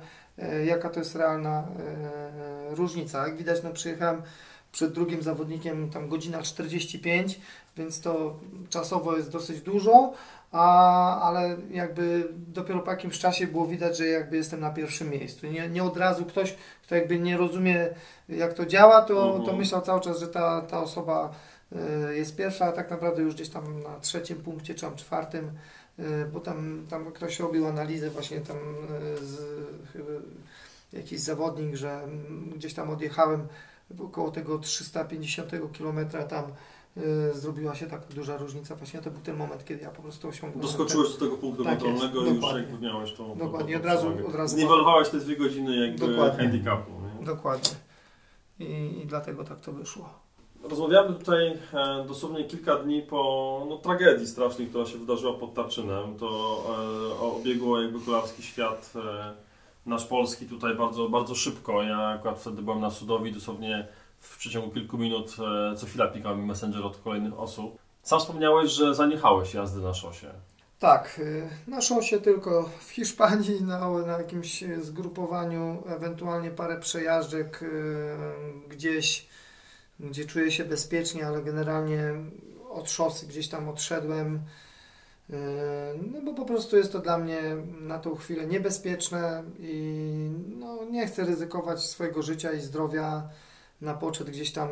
jaka 0.65 0.89
to 0.89 0.99
jest 0.99 1.15
realna 1.15 1.63
e, 2.71 2.75
różnica. 2.75 3.27
Jak 3.27 3.37
widać, 3.37 3.63
no 3.63 3.69
przyjechałem 3.69 4.21
przed 4.71 4.93
drugim 4.93 5.21
zawodnikiem 5.21 5.89
tam 5.89 6.09
godzina 6.09 6.41
45, 6.41 7.39
więc 7.77 8.01
to 8.01 8.39
czasowo 8.69 9.17
jest 9.17 9.31
dosyć 9.31 9.61
dużo, 9.61 10.13
a, 10.51 11.21
ale 11.21 11.57
jakby 11.71 12.27
dopiero 12.47 12.79
po 12.79 12.91
jakimś 12.91 13.19
czasie 13.19 13.47
było 13.47 13.65
widać, 13.67 13.97
że 13.97 14.05
jakby 14.07 14.37
jestem 14.37 14.59
na 14.59 14.71
pierwszym 14.71 15.09
miejscu. 15.09 15.47
Nie, 15.47 15.69
nie 15.69 15.83
od 15.83 15.97
razu 15.97 16.25
ktoś, 16.25 16.55
kto 16.83 16.95
jakby 16.95 17.19
nie 17.19 17.37
rozumie 17.37 17.89
jak 18.29 18.53
to 18.53 18.65
działa, 18.65 19.01
to, 19.01 19.25
Mhm. 19.27 19.45
to 19.45 19.53
myślał 19.53 19.81
cały 19.81 20.01
czas, 20.01 20.19
że 20.19 20.27
ta, 20.27 20.61
ta 20.61 20.79
osoba 20.81 21.31
y, 22.11 22.15
jest 22.15 22.35
pierwsza, 22.35 22.65
a 22.65 22.71
tak 22.71 22.91
naprawdę 22.91 23.21
już 23.21 23.35
gdzieś 23.35 23.49
tam 23.49 23.83
na 23.83 23.99
trzecim 23.99 24.37
punkcie 24.37 24.75
czy 24.75 24.81
tam 24.81 24.95
czwartym, 24.95 25.51
bo 26.33 26.39
tam, 26.39 26.85
tam 26.89 27.11
ktoś 27.11 27.39
robił 27.39 27.67
analizę 27.67 28.09
właśnie 28.09 28.41
tam 28.41 28.57
y, 28.57 29.25
z 29.25 29.37
chyba 29.93 30.11
jakiś 30.93 31.19
zawodnik, 31.19 31.75
że 31.75 32.07
gdzieś 32.55 32.73
tam 32.73 32.89
odjechałem 32.89 33.47
około 33.99 34.31
tego 34.31 34.59
350 34.59 35.51
km 35.77 36.09
tam 36.29 36.43
y, 36.97 37.33
zrobiła 37.33 37.75
się 37.75 37.85
tak 37.87 38.07
duża 38.07 38.37
różnica. 38.37 38.75
Właśnie 38.75 39.01
to 39.01 39.11
był 39.11 39.21
ten 39.21 39.37
moment, 39.37 39.65
kiedy 39.65 39.83
ja 39.83 39.89
po 39.91 40.01
prostu 40.01 40.27
osiągnąłem. 40.27 40.61
Doskoczyłeś 40.67 41.09
do 41.13 41.17
tego 41.19 41.37
punktu 41.37 41.63
Tak 41.63 41.79
kontrolnego 41.79 42.25
i 42.25 42.35
już 42.35 42.53
jakby 42.53 42.85
miałeś 42.85 43.13
tą, 43.13 43.37
Dokładnie, 43.37 43.77
od 43.77 43.85
razu- 43.85 44.27
od 44.27 44.35
razu- 44.35 44.55
Zniwelowałeś 44.55 45.09
te 45.09 45.17
dwie 45.17 45.37
godziny 45.37 45.87
jakby 45.87 46.07
Dokładnie. 46.07 46.43
handicapu. 46.43 46.91
Nie? 47.19 47.25
Dokładnie. 47.25 47.69
I, 48.59 48.99
I 49.03 49.05
dlatego 49.05 49.43
tak 49.43 49.59
to 49.59 49.71
wyszło. 49.71 50.24
Rozmawiamy 50.69 51.13
tutaj 51.13 51.47
e, 51.73 52.05
dosłownie 52.07 52.43
kilka 52.43 52.75
dni 52.75 53.01
po 53.01 53.65
no, 53.69 53.77
tragedii 53.77 54.27
strasznej, 54.27 54.67
która 54.67 54.85
się 54.85 54.97
wydarzyła 54.97 55.33
pod 55.33 55.53
Tarczynem. 55.53 56.17
To 56.19 56.61
e, 57.13 57.19
obiegło 57.19 57.81
jakby 57.81 57.99
kolarski 57.99 58.43
świat 58.43 58.93
e, 58.95 59.33
nasz 59.85 60.05
polski 60.05 60.45
tutaj 60.45 60.75
bardzo, 60.75 61.09
bardzo 61.09 61.35
szybko. 61.35 61.83
Ja 61.83 61.97
akurat 61.97 62.39
wtedy 62.39 62.61
byłem 62.61 62.81
na 62.81 62.91
Sudowi, 62.91 63.31
dosłownie 63.31 63.87
w 64.19 64.37
przeciągu 64.37 64.71
kilku 64.71 64.97
minut 64.97 65.35
e, 65.71 65.75
co 65.75 65.85
chwila 65.85 66.07
pikał 66.07 66.37
mi 66.37 66.45
messenger 66.45 66.83
od 66.83 66.97
kolejnych 66.97 67.39
osób. 67.39 67.77
Sam 68.03 68.19
wspomniałeś, 68.19 68.71
że 68.71 68.95
zaniechałeś 68.95 69.53
jazdy 69.53 69.81
na 69.81 69.93
szosie. 69.93 70.27
Tak, 70.79 71.19
y, 71.19 71.49
na 71.67 71.81
szosie 71.81 72.19
tylko 72.19 72.69
w 72.79 72.89
Hiszpanii, 72.89 73.63
na, 73.63 73.89
na 73.89 74.17
jakimś 74.17 74.63
y, 74.63 74.83
zgrupowaniu, 74.83 75.83
ewentualnie 75.87 76.51
parę 76.51 76.79
przejażdżek 76.79 77.63
gdzieś, 78.69 79.27
gdzie 79.99 80.25
czuję 80.25 80.51
się 80.51 80.65
bezpiecznie, 80.65 81.27
ale 81.27 81.41
generalnie 81.41 82.13
od 82.69 82.91
szosy 82.91 83.27
gdzieś 83.27 83.47
tam 83.47 83.69
odszedłem. 83.69 84.39
y, 85.29 85.33
No 86.13 86.21
bo 86.21 86.33
po 86.33 86.45
prostu 86.45 86.77
jest 86.77 86.91
to 86.91 86.99
dla 86.99 87.17
mnie 87.17 87.41
na 87.81 87.99
tą 87.99 88.15
chwilę 88.15 88.45
niebezpieczne 88.45 89.43
i 89.59 90.29
no, 90.59 90.85
nie 90.85 91.07
chcę 91.07 91.25
ryzykować 91.25 91.83
swojego 91.83 92.21
życia 92.21 92.51
i 92.53 92.59
zdrowia 92.61 93.29
na 93.81 93.93
poczet 93.93 94.29
gdzieś 94.29 94.51
tam 94.51 94.69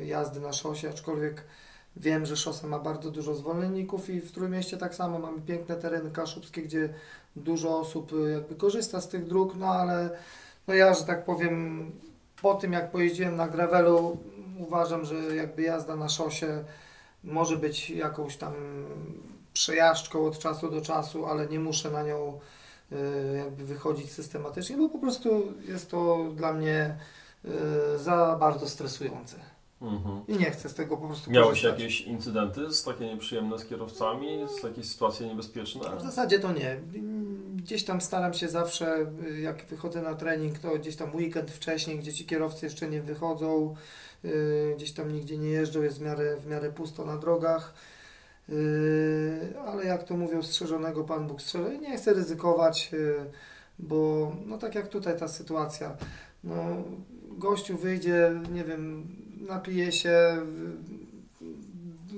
y, 0.00 0.06
jazdy 0.06 0.40
na 0.40 0.52
szosie, 0.52 0.90
aczkolwiek 0.90 1.44
Wiem, 1.96 2.26
że 2.26 2.36
szosa 2.36 2.66
ma 2.66 2.78
bardzo 2.78 3.10
dużo 3.10 3.34
zwolenników 3.34 4.10
i 4.10 4.20
w 4.20 4.32
Trójmieście 4.32 4.76
tak 4.76 4.94
samo 4.94 5.18
mamy 5.18 5.40
piękne 5.40 5.76
tereny 5.76 6.10
kaszubskie, 6.10 6.62
gdzie 6.62 6.94
dużo 7.36 7.78
osób 7.78 8.12
y, 8.12 8.30
jakby 8.30 8.54
korzysta 8.54 9.00
z 9.00 9.08
tych 9.08 9.26
dróg, 9.26 9.56
no 9.56 9.66
ale 9.66 10.10
no 10.68 10.74
ja, 10.74 10.94
że 10.94 11.04
tak 11.04 11.24
powiem, 11.24 11.92
po 12.44 12.54
tym 12.54 12.72
jak 12.72 12.90
pojeździłem 12.90 13.36
na 13.36 13.48
gravelu, 13.48 14.18
uważam, 14.58 15.04
że 15.04 15.14
jakby 15.14 15.62
jazda 15.62 15.96
na 15.96 16.08
szosie 16.08 16.64
może 17.24 17.56
być 17.56 17.90
jakąś 17.90 18.36
tam 18.36 18.52
przejażdżką 19.52 20.26
od 20.26 20.38
czasu 20.38 20.70
do 20.70 20.80
czasu, 20.80 21.26
ale 21.26 21.46
nie 21.46 21.60
muszę 21.60 21.90
na 21.90 22.02
nią 22.02 22.40
y, 22.92 22.96
jakby 23.36 23.64
wychodzić 23.64 24.12
systematycznie, 24.12 24.76
bo 24.76 24.88
po 24.88 24.98
prostu 24.98 25.52
jest 25.68 25.90
to 25.90 26.18
dla 26.36 26.52
mnie 26.52 26.96
y, 27.44 27.98
za 27.98 28.36
bardzo 28.40 28.68
stresujące. 28.68 29.36
Mhm. 29.84 30.26
I 30.28 30.36
nie 30.36 30.50
chcę 30.50 30.68
z 30.68 30.74
tego 30.74 30.96
po 30.96 31.06
prostu 31.06 31.30
Miałeś 31.30 31.48
korzystać. 31.48 31.80
jakieś 31.80 32.00
incydenty 32.00 32.72
z 32.72 32.84
takie 32.84 33.06
nieprzyjemne 33.06 33.58
z 33.58 33.64
kierowcami, 33.64 34.28
z 34.60 34.62
jakieś 34.62 34.86
sytuacje 34.86 35.26
niebezpieczne? 35.26 35.96
W 35.96 36.02
zasadzie 36.02 36.38
to 36.38 36.52
nie. 36.52 36.80
Gdzieś 37.56 37.84
tam 37.84 38.00
staram 38.00 38.34
się 38.34 38.48
zawsze, 38.48 39.06
jak 39.42 39.64
wychodzę 39.64 40.02
na 40.02 40.14
trening, 40.14 40.58
to 40.58 40.78
gdzieś 40.78 40.96
tam 40.96 41.14
weekend 41.16 41.50
wcześniej, 41.50 41.98
gdzie 41.98 42.12
ci 42.12 42.26
kierowcy 42.26 42.66
jeszcze 42.66 42.88
nie 42.88 43.02
wychodzą, 43.02 43.74
y, 44.24 44.74
gdzieś 44.76 44.92
tam 44.92 45.12
nigdzie 45.12 45.38
nie 45.38 45.48
jeżdżą, 45.50 45.82
jest 45.82 45.98
w 45.98 46.02
miarę, 46.02 46.36
w 46.36 46.46
miarę 46.46 46.72
pusto 46.72 47.04
na 47.04 47.16
drogach. 47.16 47.74
Y, 48.48 49.54
Ale 49.66 49.84
jak 49.84 50.04
to 50.04 50.16
mówią, 50.16 50.42
strzeżonego 50.42 51.04
Pan 51.04 51.26
Bóg 51.26 51.42
strzeże. 51.42 51.78
Nie 51.78 51.96
chcę 51.96 52.14
ryzykować, 52.14 52.90
y, 52.92 53.14
bo 53.78 54.32
no 54.46 54.58
tak 54.58 54.74
jak 54.74 54.88
tutaj 54.88 55.18
ta 55.18 55.28
sytuacja, 55.28 55.96
no 56.44 56.54
gościu 57.38 57.76
wyjdzie, 57.76 58.30
nie 58.52 58.64
wiem, 58.64 59.08
napije 59.48 59.92
się, 59.92 60.36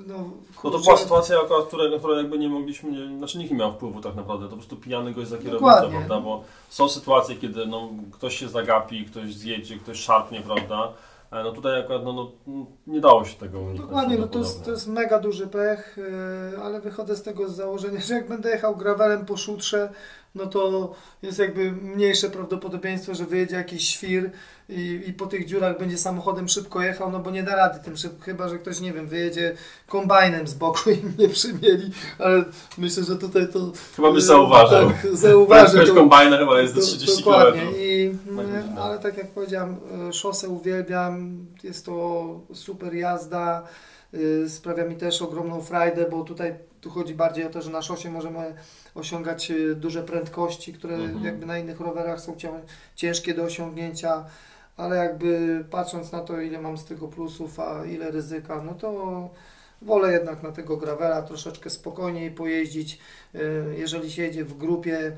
no, 0.07 0.31
No 0.65 0.71
to 0.71 0.79
była 0.79 0.97
sytuacja, 0.97 1.37
na 1.37 1.67
której 1.99 2.17
jakby 2.17 2.39
nie 2.39 2.49
mogliśmy, 2.49 2.91
nie, 2.91 3.19
znaczy 3.19 3.39
nikt 3.39 3.51
nie 3.51 3.57
miał 3.57 3.73
wpływu 3.73 4.01
tak 4.01 4.15
naprawdę, 4.15 4.45
to 4.45 4.51
po 4.51 4.57
prostu 4.57 4.77
pijany 4.77 5.13
gość 5.13 5.29
za 5.29 5.39
kierownicą, 5.39 5.91
prawda, 5.91 6.21
bo 6.21 6.45
są 6.69 6.89
sytuacje, 6.89 7.37
kiedy 7.37 7.67
no, 7.67 7.89
ktoś 8.13 8.37
się 8.37 8.49
zagapi, 8.49 9.05
ktoś 9.05 9.35
zjedzie, 9.35 9.79
ktoś 9.79 9.99
szarpnie, 9.99 10.41
prawda, 10.41 10.93
E, 11.31 11.43
no 11.45 11.53
tutaj 11.53 11.81
akurat 11.81 12.05
no, 12.05 12.13
no, 12.47 12.67
nie 12.87 13.01
dało 13.01 13.25
się 13.25 13.37
tego 13.37 13.61
uniknąć. 13.61 13.91
Dokładnie, 13.91 14.19
no 14.19 14.27
to 14.27 14.39
jest, 14.39 14.65
to 14.65 14.71
jest 14.71 14.87
mega 14.89 15.19
duży 15.19 15.47
pech, 15.47 15.97
yy, 16.53 16.63
ale 16.63 16.81
wychodzę 16.81 17.17
z 17.17 17.23
tego 17.23 17.49
z 17.49 17.57
założenia, 17.57 18.01
że 18.07 18.15
jak 18.15 18.29
będę 18.29 18.51
jechał 18.51 18.77
gravelem 18.77 19.27
po 19.27 19.37
szutrze, 19.37 19.93
no 20.37 20.47
to 20.47 20.93
jest 21.23 21.39
jakby 21.39 21.73
mniejsze 21.73 22.31
prawdopodobieństwo, 22.31 23.15
że 23.15 23.25
wyjedzie 23.25 23.57
jakiś 23.57 23.89
świr 23.89 24.31
i, 24.69 25.03
i 25.07 25.13
po 25.13 25.27
tych 25.27 25.47
dziurach 25.47 25.79
będzie 25.79 25.99
samochodem 25.99 26.49
szybko 26.49 26.83
jechał, 26.83 27.11
no 27.11 27.19
bo 27.19 27.31
nie 27.31 27.43
da 27.43 27.57
rady 27.57 27.79
tym 27.85 27.97
szybko, 27.97 28.25
chyba 28.25 28.49
że 28.49 28.59
ktoś, 28.59 28.81
nie 28.81 28.93
wiem, 28.93 29.07
wyjedzie 29.09 29.55
kombajnem 29.89 30.47
z 30.47 30.55
boku 30.55 30.91
i 31.03 31.03
mnie 31.19 31.29
przymieli, 31.29 31.91
ale 32.19 32.45
myślę, 32.79 33.05
że 33.05 33.17
tutaj 33.17 33.49
to... 33.53 33.73
Chyba 33.97 34.13
byś 34.13 34.23
zauważył. 34.23 34.91
Tak, 34.91 35.17
zauważy. 35.17 35.73
Prędkość 35.73 35.99
kombajna 35.99 36.39
chyba 36.39 36.61
jest 36.61 36.75
do 36.75 36.81
do- 36.81 36.87
30 36.87 37.17
Dokładnie. 37.25 37.61
km. 37.61 37.75
I, 37.79 38.17
godzinę. 38.27 38.59
mm, 38.65 38.79
ale 38.79 38.99
tak 38.99 39.17
jak 39.17 39.31
powiedziałem, 39.31 39.77
e, 40.09 40.13
szosę 40.13 40.49
uwielbiam, 40.49 41.47
jest 41.65 41.87
to 41.87 42.27
super 42.55 42.95
jazda, 42.95 43.63
y, 44.15 44.51
sprawia 44.51 44.85
mi 44.85 44.97
też 44.97 45.23
ogromną 45.23 45.63
frajdę, 45.63 46.07
bo 46.11 46.25
tutaj 46.25 46.55
tu 46.87 46.91
chodzi 46.93 47.15
bardziej 47.15 47.45
o 47.45 47.51
to, 47.51 47.63
że 47.63 47.71
na 47.71 47.83
szosie 47.83 48.11
możemy 48.11 48.55
osiągać 48.95 49.51
y, 49.51 49.75
duże 49.75 50.03
prędkości, 50.03 50.73
które 50.73 50.95
Mhm. 50.95 51.25
jakby 51.25 51.47
na 51.47 51.59
innych 51.59 51.81
rowerach 51.81 52.21
są 52.21 52.37
cię- 52.37 52.61
ciężkie 52.97 53.35
do 53.35 53.43
osiągnięcia, 53.43 54.25
ale 54.77 54.97
jakby 54.97 55.65
patrząc 55.71 56.13
na 56.13 56.21
to, 56.21 56.41
ile 56.41 56.61
mam 56.61 56.79
z 56.79 56.85
tego 56.85 57.09
plusów, 57.09 57.61
a 57.61 57.85
ile 57.85 58.11
ryzyka, 58.11 58.63
no 58.63 58.75
to 58.75 59.31
wolę 59.83 60.13
jednak 60.13 60.43
na 60.43 60.53
tego 60.53 60.77
gravela 60.77 61.23
troszeczkę 61.23 61.71
spokojniej 61.71 62.31
pojeździć. 62.31 62.99
Y, 63.35 63.75
Jeżeli 63.77 64.11
się 64.13 64.23
jedzie 64.23 64.45
w 64.45 64.57
grupie, 64.59 65.13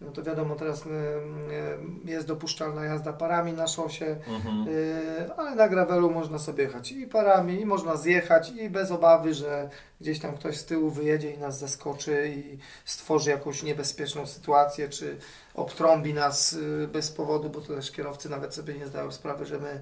no 0.00 0.12
to 0.12 0.22
wiadomo, 0.22 0.54
teraz 0.56 0.86
y, 0.86 0.88
y, 0.88 2.10
jest 2.10 2.26
dopuszczalna 2.26 2.84
jazda 2.84 3.12
parami 3.12 3.52
na 3.52 3.66
szosie, 3.66 4.16
Mhm. 4.28 4.68
y, 4.68 5.34
ale 5.36 5.54
na 5.54 5.68
gravelu 5.68 6.10
można 6.10 6.38
sobie 6.38 6.64
jechać 6.64 6.92
i 6.92 7.06
parami, 7.06 7.60
i 7.60 7.66
można 7.66 7.96
zjechać, 7.96 8.50
i 8.50 8.70
bez 8.70 8.90
obawy, 8.90 9.34
że 9.34 9.70
gdzieś 10.00 10.18
tam 10.20 10.34
ktoś 10.36 10.56
z 10.56 10.64
tyłu 10.64 10.90
wyjedzie 10.90 11.30
i 11.30 11.38
nas 11.38 11.58
zaskoczy 11.58 12.32
i 12.36 12.58
stworzy 12.84 13.30
jakąś 13.30 13.62
niebezpieczną 13.62 14.26
sytuację, 14.26 14.88
czy 14.88 15.16
obtrąbi 15.54 16.14
nas 16.14 16.56
bez 16.92 17.10
powodu, 17.10 17.50
bo 17.50 17.60
to 17.60 17.74
też 17.74 17.90
kierowcy 17.90 18.28
nawet 18.28 18.54
sobie 18.54 18.74
nie 18.74 18.86
zdają 18.86 19.12
sprawy, 19.12 19.46
że 19.46 19.58
my, 19.58 19.80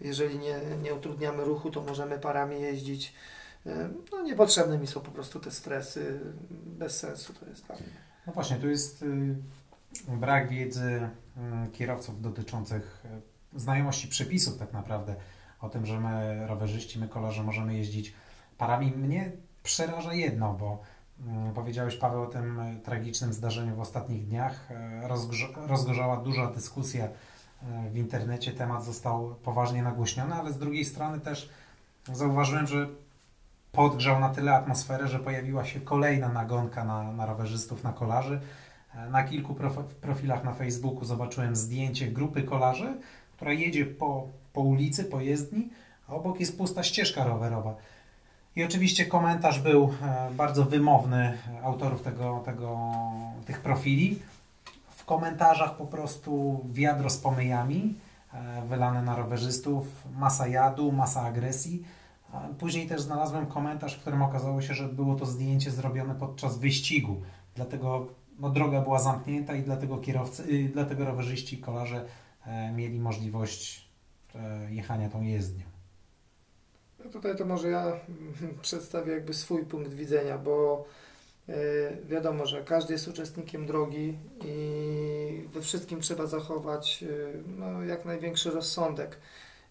jeżeli 0.00 0.38
nie, 0.38 0.60
nie 0.82 0.94
utrudniamy 0.94 1.44
ruchu, 1.44 1.70
to 1.70 1.82
możemy 1.82 2.18
parami 2.18 2.60
jeździć. 2.60 3.14
No 4.12 4.22
niepotrzebne 4.22 4.78
mi 4.78 4.86
są 4.86 5.00
po 5.00 5.10
prostu 5.10 5.40
te 5.40 5.50
stresy, 5.50 6.20
bez 6.50 6.96
sensu 6.98 7.32
to 7.32 7.46
jest 7.46 7.66
dla 7.66 7.74
mnie. 7.74 8.03
No 8.26 8.32
właśnie, 8.32 8.56
tu 8.56 8.68
jest 8.68 9.02
y, 9.02 9.36
brak 10.08 10.48
wiedzy 10.48 11.08
y, 11.66 11.70
kierowców 11.72 12.22
dotyczących 12.22 13.04
y, 13.54 13.60
znajomości 13.60 14.08
przepisów 14.08 14.58
tak 14.58 14.72
naprawdę 14.72 15.14
o 15.60 15.68
tym, 15.68 15.86
że 15.86 16.00
my 16.00 16.46
rowerzyści, 16.46 16.98
my 16.98 17.08
kolarze 17.08 17.42
możemy 17.42 17.74
jeździć 17.74 18.14
parami. 18.58 18.90
Mnie 18.90 19.32
przeraża 19.62 20.14
jedno, 20.14 20.54
bo 20.54 20.82
powiedziałeś 21.54 21.96
Paweł 21.96 22.22
o 22.22 22.26
tym 22.26 22.60
tragicznym 22.84 23.32
zdarzeniu 23.32 23.76
w 23.76 23.80
ostatnich 23.80 24.26
dniach. 24.26 24.68
Rozgorzała 25.66 26.16
duża 26.16 26.50
dyskusja 26.50 27.08
w 27.90 27.96
internecie, 27.96 28.52
temat 28.52 28.84
został 28.84 29.34
poważnie 29.34 29.82
nagłośniony, 29.82 30.34
ale 30.34 30.52
z 30.52 30.58
drugiej 30.58 30.84
strony 30.84 31.20
też 31.20 31.50
zauważyłem, 32.12 32.66
że 32.66 32.88
podgrzał 33.74 34.20
na 34.20 34.28
tyle 34.28 34.52
atmosferę, 34.54 35.08
że 35.08 35.18
pojawiła 35.18 35.64
się 35.64 35.80
kolejna 35.80 36.28
nagonka 36.28 36.84
na, 36.84 37.12
na 37.12 37.26
rowerzystów, 37.26 37.84
na 37.84 37.92
kolarzy. 37.92 38.40
E, 38.94 39.10
Na 39.10 39.24
kilku 39.24 39.54
prof- 39.54 39.84
profilach 40.00 40.44
na 40.44 40.52
Facebooku 40.54 41.04
zobaczyłem 41.04 41.56
zdjęcie 41.56 42.06
grupy 42.06 42.42
kolarzy, 42.42 42.96
która 43.36 43.52
jedzie 43.52 43.86
po, 43.86 44.28
po 44.52 44.60
ulicy, 44.60 45.04
po 45.04 45.20
jezdni, 45.20 45.68
a 46.08 46.12
obok 46.14 46.40
jest 46.40 46.58
pusta 46.58 46.82
ścieżka 46.82 47.24
rowerowa. 47.24 47.74
I 48.56 48.64
oczywiście 48.64 49.06
komentarz 49.06 49.60
był 49.60 49.90
e, 50.02 50.30
bardzo 50.34 50.64
wymowny 50.64 51.38
autorów 51.62 52.02
tego, 52.02 52.42
tego, 52.44 52.78
tych 53.46 53.60
profili. 53.60 54.18
W 54.96 55.04
komentarzach 55.04 55.76
po 55.76 55.86
prostu 55.86 56.60
wiadro 56.72 57.10
z 57.10 57.18
pomyjami 57.18 57.94
e, 58.34 58.62
wylane 58.68 59.02
na 59.02 59.16
rowerzystów, 59.16 59.86
masa 60.16 60.46
jadu, 60.46 60.92
masa 60.92 61.22
agresji. 61.22 61.84
Później 62.58 62.86
też 62.86 63.00
znalazłem 63.00 63.46
komentarz, 63.46 63.96
w 63.96 64.00
którym 64.00 64.22
okazało 64.22 64.62
się, 64.62 64.74
że 64.74 64.88
było 64.88 65.14
to 65.14 65.26
zdjęcie 65.26 65.70
zrobione 65.70 66.14
podczas 66.14 66.58
wyścigu. 66.58 67.22
Dlatego 67.54 68.08
no, 68.38 68.50
droga 68.50 68.80
była 68.80 69.00
zamknięta 69.00 69.54
i 69.54 69.62
dlatego 69.62 69.98
kierowcy, 69.98 70.42
y, 70.42 70.70
dlatego 70.72 71.04
rowerzyści 71.04 71.58
kolarze 71.58 72.04
e, 72.46 72.72
mieli 72.72 73.00
możliwość 73.00 73.88
e, 74.34 74.74
jechania 74.74 75.08
tą 75.08 75.22
jezdnią. 75.22 75.64
No 77.04 77.10
tutaj 77.10 77.36
to 77.36 77.44
może 77.44 77.68
ja 77.68 77.92
przedstawię 78.62 79.12
jakby 79.12 79.34
swój 79.34 79.64
punkt 79.64 79.92
widzenia, 79.92 80.38
bo 80.38 80.84
e, 81.48 81.54
wiadomo, 82.06 82.46
że 82.46 82.64
każdy 82.64 82.92
jest 82.92 83.08
uczestnikiem 83.08 83.66
drogi 83.66 84.18
i 84.44 85.48
we 85.52 85.60
wszystkim 85.60 86.00
trzeba 86.00 86.26
zachować 86.26 87.04
no, 87.58 87.82
jak 87.82 88.04
największy 88.04 88.50
rozsądek. 88.50 89.20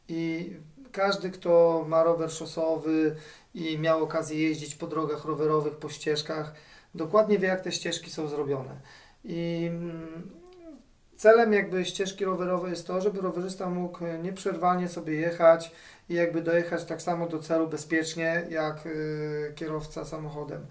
I 0.07 0.53
każdy, 0.93 1.31
kto 1.31 1.83
ma 1.87 2.03
rower 2.03 2.31
szosowy 2.31 3.15
i 3.53 3.77
miał 3.77 4.03
okazję 4.03 4.43
jeździć 4.43 4.75
po 4.75 4.87
drogach 4.87 5.25
rowerowych, 5.25 5.75
po 5.75 5.89
ścieżkach, 5.89 6.53
dokładnie 6.95 7.39
wie, 7.39 7.47
jak 7.47 7.61
te 7.61 7.71
ścieżki 7.71 8.11
są 8.11 8.27
zrobione. 8.27 8.75
I 9.23 9.69
mm, 9.71 10.29
celem 11.15 11.53
jakby 11.53 11.85
ścieżki 11.85 12.25
rowerowej 12.25 12.69
jest 12.69 12.87
to, 12.87 13.01
żeby 13.01 13.21
rowerzysta 13.21 13.69
mógł 13.69 13.99
nieprzerwanie 14.23 14.87
sobie 14.87 15.13
jechać 15.13 15.71
i 16.09 16.13
jakby 16.13 16.41
dojechać 16.41 16.85
tak 16.85 17.01
samo 17.01 17.27
do 17.27 17.39
celu 17.39 17.67
bezpiecznie 17.67 18.45
jak 18.49 18.85
y, 18.85 19.53
kierowca 19.55 20.05
samochodem. 20.05 20.65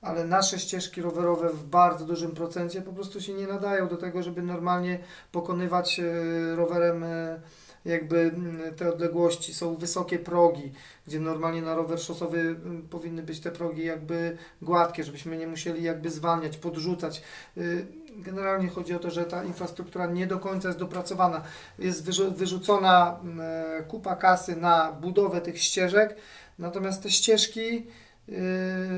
Ale 0.00 0.24
nasze 0.24 0.58
ścieżki 0.58 1.02
rowerowe 1.02 1.48
w 1.48 1.64
bardzo 1.64 2.04
dużym 2.04 2.30
procencie 2.30 2.82
po 2.82 2.92
prostu 2.92 3.20
się 3.20 3.34
nie 3.34 3.46
nadają 3.46 3.88
do 3.88 3.96
tego, 3.96 4.22
żeby 4.22 4.42
normalnie 4.42 4.98
pokonywać 5.32 6.00
y, 6.00 6.56
rowerem 6.56 7.02
y, 7.02 7.40
jakby 7.88 8.18
mm, 8.18 8.74
te 8.74 8.88
odległości. 8.88 9.54
Są 9.54 9.76
wysokie 9.76 10.18
progi, 10.18 10.72
gdzie 11.06 11.20
normalnie 11.20 11.62
na 11.62 11.74
rower 11.74 12.00
szosowy 12.00 12.40
mm, 12.40 12.88
powinny 12.90 13.22
być 13.22 13.40
te 13.40 13.50
progi 13.50 13.84
jakby 13.84 14.36
gładkie, 14.62 15.04
żebyśmy 15.04 15.36
nie 15.36 15.46
musieli 15.46 15.82
jakby 15.82 16.10
zwalniać, 16.10 16.56
podrzucać. 16.56 17.22
Y, 17.56 17.86
Generalnie 18.18 18.68
chodzi 18.68 18.94
o 18.94 18.98
to, 18.98 19.10
że 19.10 19.24
ta 19.24 19.44
infrastruktura 19.44 20.06
nie 20.06 20.26
do 20.26 20.38
końca 20.38 20.68
jest 20.68 20.80
dopracowana. 20.80 21.42
Jest 21.78 22.04
wyrzu- 22.04 22.34
wyrzucona 22.34 23.20
mm, 23.22 23.84
kupa 23.84 24.16
kasy 24.16 24.56
na 24.56 24.92
budowę 24.92 25.40
tych 25.40 25.58
ścieżek, 25.58 26.16
natomiast 26.58 27.02
te 27.02 27.10
ścieżki 27.10 27.86
y, 28.28 28.32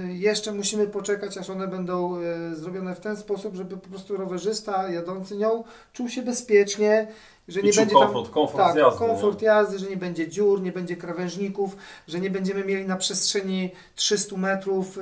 jeszcze 0.08 0.52
musimy 0.52 0.86
poczekać, 0.86 1.38
aż 1.38 1.50
one 1.50 1.68
będą 1.68 2.20
y, 2.52 2.56
zrobione 2.56 2.94
w 2.94 3.00
ten 3.00 3.16
sposób, 3.16 3.54
żeby 3.54 3.76
po 3.76 3.88
prostu 3.88 4.16
rowerzysta 4.16 4.90
jadący 4.90 5.36
nią 5.36 5.64
czuł 5.92 6.08
się 6.08 6.22
bezpiecznie, 6.22 7.06
że 7.50 7.62
nie 7.62 7.72
będzie 7.72 7.94
tam 7.94 8.02
komfort, 8.02 8.30
komfort 8.30 8.64
tak, 8.64 8.76
jazdy. 8.76 8.98
komfort 8.98 9.40
nie? 9.40 9.46
jazdy, 9.46 9.78
że 9.78 9.86
nie 9.86 9.96
będzie 9.96 10.28
dziur, 10.28 10.62
nie 10.62 10.72
będzie 10.72 10.96
krawężników, 10.96 11.76
że 12.08 12.20
nie 12.20 12.30
będziemy 12.30 12.64
mieli 12.64 12.86
na 12.86 12.96
przestrzeni 12.96 13.70
300 13.94 14.36
metrów 14.36 14.98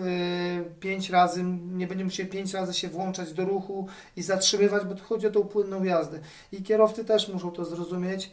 5 0.81 1.11
razy, 1.11 1.45
nie 1.73 1.87
będziemy 1.87 2.05
musieli 2.05 2.29
5 2.29 2.55
razy 2.55 2.75
się 2.75 2.89
włączać 2.89 3.33
do 3.33 3.45
ruchu 3.45 3.87
i 4.17 4.23
zatrzymywać, 4.23 4.85
bo 4.85 4.95
tu 4.95 5.05
chodzi 5.05 5.27
o 5.27 5.31
tą 5.31 5.45
płynną 5.45 5.85
jazdę. 5.85 6.19
I 6.53 6.63
kierowcy 6.63 7.05
też 7.05 7.29
muszą 7.29 7.51
to 7.51 7.65
zrozumieć, 7.65 8.31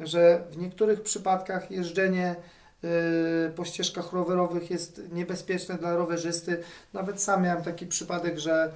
że 0.00 0.44
w 0.50 0.58
niektórych 0.58 1.02
przypadkach 1.02 1.70
jeżdżenie 1.70 2.36
y, 2.84 3.52
po 3.56 3.64
ścieżkach 3.64 4.12
rowerowych 4.12 4.70
jest 4.70 5.02
niebezpieczne 5.12 5.78
dla 5.78 5.96
rowerzysty. 5.96 6.62
Nawet 6.92 7.22
sam 7.22 7.42
miałem 7.42 7.64
taki 7.64 7.86
przypadek, 7.86 8.38
że 8.38 8.72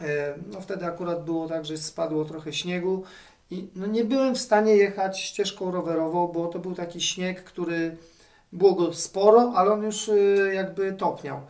y, 0.00 0.04
no 0.52 0.60
wtedy 0.60 0.86
akurat 0.86 1.24
było 1.24 1.48
tak, 1.48 1.64
że 1.64 1.76
spadło 1.76 2.24
trochę 2.24 2.52
śniegu 2.52 3.04
i 3.52 3.68
no 3.74 3.86
nie 3.86 4.04
byłem 4.04 4.34
w 4.34 4.38
stanie 4.38 4.76
jechać 4.76 5.20
ścieżką 5.20 5.70
rowerową, 5.70 6.28
bo 6.28 6.46
to 6.46 6.58
był 6.58 6.74
taki 6.74 7.00
śnieg, 7.00 7.44
który 7.44 7.96
było 8.52 8.74
go 8.74 8.92
sporo, 8.92 9.52
ale 9.56 9.72
on 9.72 9.82
już 9.82 10.08
y, 10.08 10.52
jakby 10.54 10.92
topniał. 10.92 11.40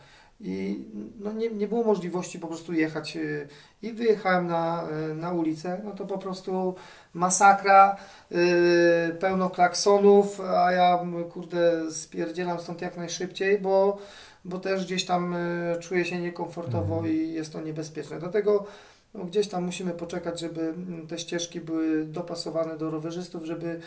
I 0.41 0.85
no 1.19 1.31
nie, 1.31 1.49
nie 1.49 1.67
było 1.67 1.83
możliwości 1.83 2.39
po 2.39 2.47
prostu 2.47 2.73
jechać 2.73 3.17
y, 3.17 3.47
i 3.81 3.93
wyjechałem 3.93 4.47
na, 4.47 4.87
y, 5.11 5.15
na 5.15 5.31
ulicę, 5.31 5.81
no 5.83 5.91
to 5.91 6.05
po 6.05 6.17
prostu 6.17 6.75
masakra, 7.13 7.97
y, 8.31 9.15
pełno 9.19 9.49
klaksonów, 9.49 10.41
a 10.41 10.71
ja 10.71 10.99
kurde 11.33 11.91
spierdzielam 11.91 12.59
stąd 12.59 12.81
jak 12.81 12.97
najszybciej, 12.97 13.59
bo, 13.59 13.97
bo 14.45 14.59
też 14.59 14.85
gdzieś 14.85 15.05
tam 15.05 15.35
czuję 15.79 16.05
się 16.05 16.19
niekomfortowo 16.19 16.95
Mhm. 16.95 17.13
i 17.13 17.33
jest 17.33 17.53
to 17.53 17.61
niebezpieczne. 17.61 18.19
Dlatego 18.19 18.65
no, 19.13 19.25
gdzieś 19.25 19.47
tam 19.47 19.65
musimy 19.65 19.91
poczekać, 19.91 20.39
żeby 20.39 20.61
mm, 20.61 21.07
te 21.07 21.19
ścieżki 21.19 21.61
były 21.61 22.05
dopasowane 22.05 22.77
do 22.77 22.91
rowerzystów, 22.91 23.45
żeby 23.45 23.79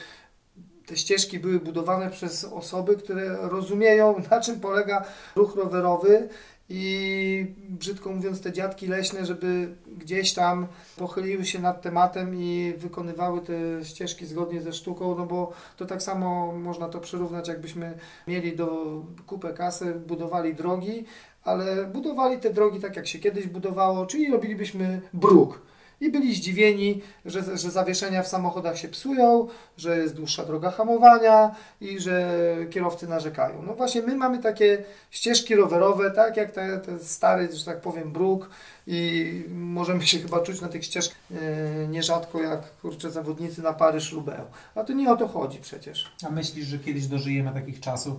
te 0.86 0.96
ścieżki 0.96 1.38
były 1.38 1.60
budowane 1.60 2.10
przez 2.10 2.44
osoby, 2.44 2.96
które 2.96 3.36
rozumieją, 3.36 4.22
na 4.30 4.40
czym 4.40 4.60
polega 4.60 5.04
ruch 5.36 5.56
rowerowy. 5.56 6.28
I 6.68 7.54
brzydko 7.68 8.12
mówiąc, 8.12 8.40
te 8.40 8.52
dziadki 8.52 8.86
leśne, 8.86 9.26
żeby 9.26 9.74
gdzieś 9.98 10.34
tam 10.34 10.66
pochyliły 10.96 11.44
się 11.44 11.58
nad 11.58 11.82
tematem 11.82 12.34
i 12.34 12.74
wykonywały 12.76 13.40
te 13.40 13.84
ścieżki 13.84 14.26
zgodnie 14.26 14.60
ze 14.60 14.72
sztuką, 14.72 15.14
no 15.18 15.26
bo 15.26 15.52
to 15.76 15.86
tak 15.86 16.02
samo 16.02 16.52
można 16.52 16.88
to 16.88 17.00
przyrównać, 17.00 17.48
jakbyśmy 17.48 17.98
mieli 18.26 18.56
do 18.56 18.86
kupę 19.26 19.52
kasy, 19.52 19.94
budowali 19.94 20.54
drogi, 20.54 21.04
ale 21.46 21.84
budowali 21.84 22.38
te 22.38 22.52
drogi 22.52 22.80
tak, 22.80 22.96
jak 22.96 23.06
się 23.06 23.18
kiedyś 23.18 23.46
budowało, 23.46 24.06
czyli 24.06 24.30
robilibyśmy 24.30 25.00
bruk. 25.12 25.66
I 26.00 26.10
byli 26.10 26.34
zdziwieni, 26.34 27.02
że, 27.24 27.58
że 27.58 27.70
zawieszenia 27.70 28.22
w 28.22 28.28
samochodach 28.28 28.78
się 28.78 28.88
psują, 28.88 29.48
że 29.76 29.98
jest 29.98 30.14
dłuższa 30.14 30.44
droga 30.44 30.70
hamowania 30.70 31.54
i 31.80 32.00
że 32.00 32.36
kierowcy 32.70 33.08
narzekają. 33.08 33.62
No 33.62 33.74
właśnie, 33.74 34.02
my 34.02 34.16
mamy 34.16 34.38
takie 34.38 34.84
ścieżki 35.10 35.54
rowerowe, 35.54 36.10
tak 36.10 36.36
jak 36.36 36.50
te, 36.50 36.78
te 36.78 36.98
stary, 36.98 37.48
że 37.52 37.64
tak 37.64 37.80
powiem, 37.80 38.12
bruk 38.12 38.50
i 38.86 39.44
możemy 39.48 40.06
się 40.06 40.18
chyba 40.18 40.40
czuć 40.40 40.60
na 40.60 40.68
tych 40.68 40.84
ścieżkach 40.84 41.18
e, 41.30 41.88
nierzadko 41.88 42.42
jak, 42.42 42.76
kurczę, 42.82 43.10
zawodnicy 43.10 43.62
na 43.62 43.72
Paryż-Roubaix. 43.72 44.44
A 44.74 44.84
to 44.84 44.92
nie 44.92 45.12
o 45.12 45.16
to 45.16 45.28
chodzi 45.28 45.58
przecież. 45.58 46.12
A 46.26 46.30
myślisz, 46.30 46.66
że 46.66 46.78
kiedyś 46.78 47.06
dożyjemy 47.06 47.52
takich 47.52 47.80
czasów, 47.80 48.16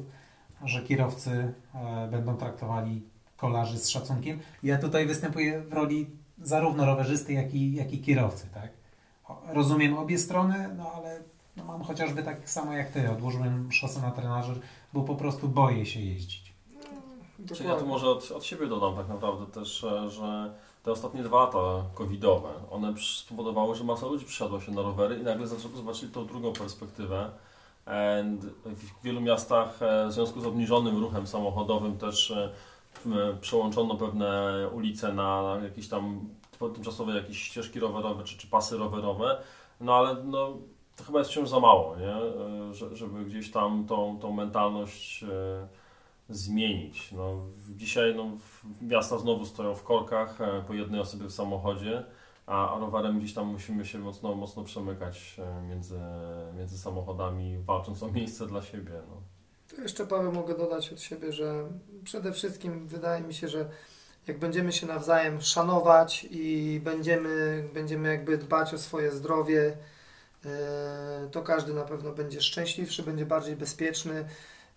że 0.66 0.82
kierowcy 0.82 1.54
e, 1.76 2.08
będą 2.12 2.38
traktowali 2.38 3.02
kolarzy 3.38 3.78
z 3.78 3.90
szacunkiem? 3.90 4.40
Ja 4.64 4.78
tutaj 4.78 5.08
występuję 5.08 5.62
w 5.62 5.74
roli 5.74 6.08
zarówno 6.42 6.86
rowerzysty, 6.86 7.34
jak 7.34 7.54
i, 7.54 7.74
jak 7.74 7.94
i 7.94 8.02
kierowcy, 8.02 8.48
tak? 8.54 8.70
Rozumiem 9.54 9.98
obie 9.98 10.18
strony, 10.18 10.70
no 10.78 10.92
ale 10.96 11.20
no 11.58 11.66
mam 11.66 11.84
chociażby 11.84 12.24
tak 12.24 12.50
samo 12.50 12.74
jak 12.74 12.92
ty. 12.92 13.12
Odłożyłem 13.12 13.72
szosę 13.72 14.02
na 14.02 14.12
trenażer, 14.12 14.60
bo 14.94 15.04
po 15.04 15.16
prostu 15.16 15.48
boję 15.48 15.86
się 15.86 16.00
jeździć. 16.00 16.54
Czyli 17.56 17.70
ja 17.70 17.76
tu 17.76 17.86
może 17.86 18.10
od, 18.10 18.32
od 18.32 18.46
siebie 18.46 18.68
dodam 18.68 18.96
tak 18.96 19.08
naprawdę 19.08 19.46
też, 19.46 19.84
e, 19.84 20.10
że 20.10 20.54
te 20.84 20.92
ostatnie 20.92 21.24
dwa 21.24 21.40
lata 21.40 21.84
covidowe, 21.94 22.50
one 22.72 22.94
spowodowały, 23.20 23.76
że 23.76 23.84
masa 23.84 24.06
ludzi 24.06 24.26
przysiadła 24.26 24.62
się 24.62 24.72
na 24.72 24.82
rowery 24.82 25.20
i 25.20 25.24
nagle 25.24 25.48
zobaczyli 25.48 26.12
tą 26.12 26.26
drugą 26.26 26.54
perspektywę. 26.54 27.32
And 27.86 28.46
w 28.66 29.04
wielu 29.04 29.22
miastach 29.22 29.82
e, 29.82 30.08
w 30.08 30.14
związku 30.14 30.42
z 30.42 30.46
obniżonym 30.46 30.98
ruchem 30.98 31.28
samochodowym 31.28 31.98
też 31.98 32.32
e, 32.32 32.50
przełączono 33.42 33.96
pewne 33.96 34.54
ulice 34.74 35.14
na 35.14 35.58
jakieś 35.64 35.88
tam 35.88 36.30
tymczasowe 36.60 37.16
jakieś 37.16 37.44
ścieżki 37.44 37.80
rowerowe 37.80 38.24
czy, 38.24 38.38
czy 38.38 38.48
pasy 38.48 38.78
rowerowe, 38.78 39.42
no 39.82 39.96
ale 39.96 40.24
no, 40.24 40.58
to 40.96 41.04
chyba 41.04 41.20
jest 41.20 41.32
wciąż 41.32 41.50
za 41.50 41.60
mało, 41.60 41.96
nie? 41.96 42.14
E, 42.14 42.96
żeby 42.96 43.26
gdzieś 43.26 43.52
tam 43.52 43.86
tą, 43.86 44.20
tą 44.20 44.32
mentalność 44.34 45.26
zmienić. 46.30 47.12
No, 47.12 47.46
dzisiaj 47.76 48.16
no, 48.16 48.26
miasta 48.82 49.18
znowu 49.18 49.46
stoją 49.46 49.76
w 49.76 49.84
korkach 49.84 50.38
po 50.68 50.74
jednej 50.74 51.02
osobie 51.02 51.26
w 51.26 51.32
samochodzie 51.32 52.04
a, 52.48 52.76
a 52.76 52.80
rowerem 52.80 53.20
gdzieś 53.20 53.34
tam 53.34 53.48
musimy 53.48 53.86
się 53.86 54.00
mocno, 54.00 54.36
mocno 54.36 54.64
przemykać 54.64 55.40
e, 55.40 55.62
między, 55.62 56.00
między 56.58 56.78
samochodami, 56.78 57.58
walcząc 57.58 58.04
o 58.04 58.12
miejsce 58.12 58.48
dla 58.48 58.62
siebie. 58.62 59.02
No. 59.10 59.22
To 59.76 59.82
jeszcze 59.82 60.08
Paweł 60.08 60.32
mogę 60.32 60.58
dodać 60.58 60.94
od 60.94 61.02
siebie, 61.02 61.34
że 61.34 61.68
przede 62.04 62.34
wszystkim 62.34 62.88
wydaje 62.88 63.24
mi 63.24 63.34
się, 63.34 63.48
że 63.48 63.70
jak 64.28 64.40
będziemy 64.40 64.72
się 64.72 64.88
nawzajem 64.88 65.42
szanować 65.42 66.28
i 66.32 66.82
będziemy, 66.84 67.64
będziemy 67.74 68.10
jakby 68.10 68.38
dbać 68.38 68.74
o 68.74 68.78
swoje 68.78 69.12
zdrowie, 69.12 69.78
e, 70.46 71.30
to 71.32 71.42
każdy 71.42 71.74
na 71.74 71.84
pewno 71.84 72.12
będzie 72.12 72.42
szczęśliwszy, 72.42 73.04
będzie 73.04 73.26
bardziej 73.26 73.56
bezpieczny. 73.56 74.26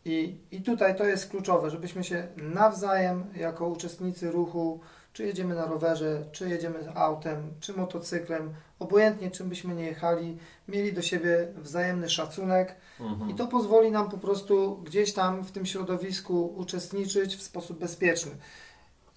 I, 0.05 0.37
I 0.51 0.63
tutaj 0.63 0.97
to 0.97 1.05
jest 1.05 1.31
kluczowe, 1.31 1.71
żebyśmy 1.71 2.05
się 2.05 2.29
nawzajem, 2.37 3.25
jako 3.37 3.67
uczestnicy 3.67 4.31
ruchu, 4.31 4.81
czy 5.13 5.27
jedziemy 5.27 5.55
na 5.55 5.67
rowerze, 5.67 6.25
czy 6.33 6.49
jedziemy 6.49 6.93
autem, 6.95 7.51
czy 7.61 7.73
motocyklem, 7.73 8.55
obojętnie 8.79 9.31
czym 9.31 9.49
byśmy 9.49 9.75
nie 9.75 9.85
jechali, 9.85 10.39
mieli 10.69 10.93
do 10.93 11.03
siebie 11.03 11.49
wzajemny 11.57 12.11
szacunek 12.11 12.75
mhm. 13.01 13.31
i 13.31 13.35
to 13.35 13.47
pozwoli 13.47 13.91
nam 13.91 14.11
po 14.11 14.19
prostu 14.19 14.77
gdzieś 14.85 15.13
tam 15.13 15.43
w 15.43 15.53
tym 15.53 15.67
środowisku 15.67 16.55
uczestniczyć 16.57 17.37
w 17.37 17.43
sposób 17.43 17.79
bezpieczny. 17.79 18.33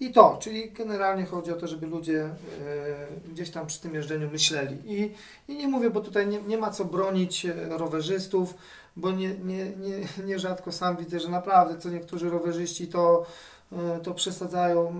I 0.00 0.12
to, 0.12 0.38
czyli 0.40 0.70
generalnie 0.70 1.26
chodzi 1.26 1.52
o 1.52 1.56
to, 1.56 1.66
żeby 1.66 1.86
ludzie 1.86 2.24
y, 2.24 3.30
gdzieś 3.32 3.50
tam 3.50 3.66
przy 3.66 3.80
tym 3.80 3.94
jeżdżeniu 3.94 4.30
myśleli. 4.30 4.76
I, 4.86 5.14
i 5.48 5.56
nie 5.56 5.68
mówię, 5.68 5.90
bo 5.90 6.00
tutaj 6.00 6.26
nie, 6.26 6.42
nie 6.42 6.58
ma 6.58 6.70
co 6.70 6.84
bronić 6.84 7.46
e, 7.46 7.54
rowerzystów, 7.68 8.54
bo 8.96 9.10
nie, 9.10 9.34
nie, 9.34 9.64
nie, 9.64 10.24
nierzadko 10.24 10.72
sam 10.72 10.96
widzę, 10.96 11.20
że 11.20 11.28
naprawdę 11.28 11.78
co 11.78 11.90
niektórzy 11.90 12.30
rowerzyści 12.30 12.88
to, 12.88 13.26
y, 13.72 13.76
to 14.02 14.14
przesadzają 14.14 14.94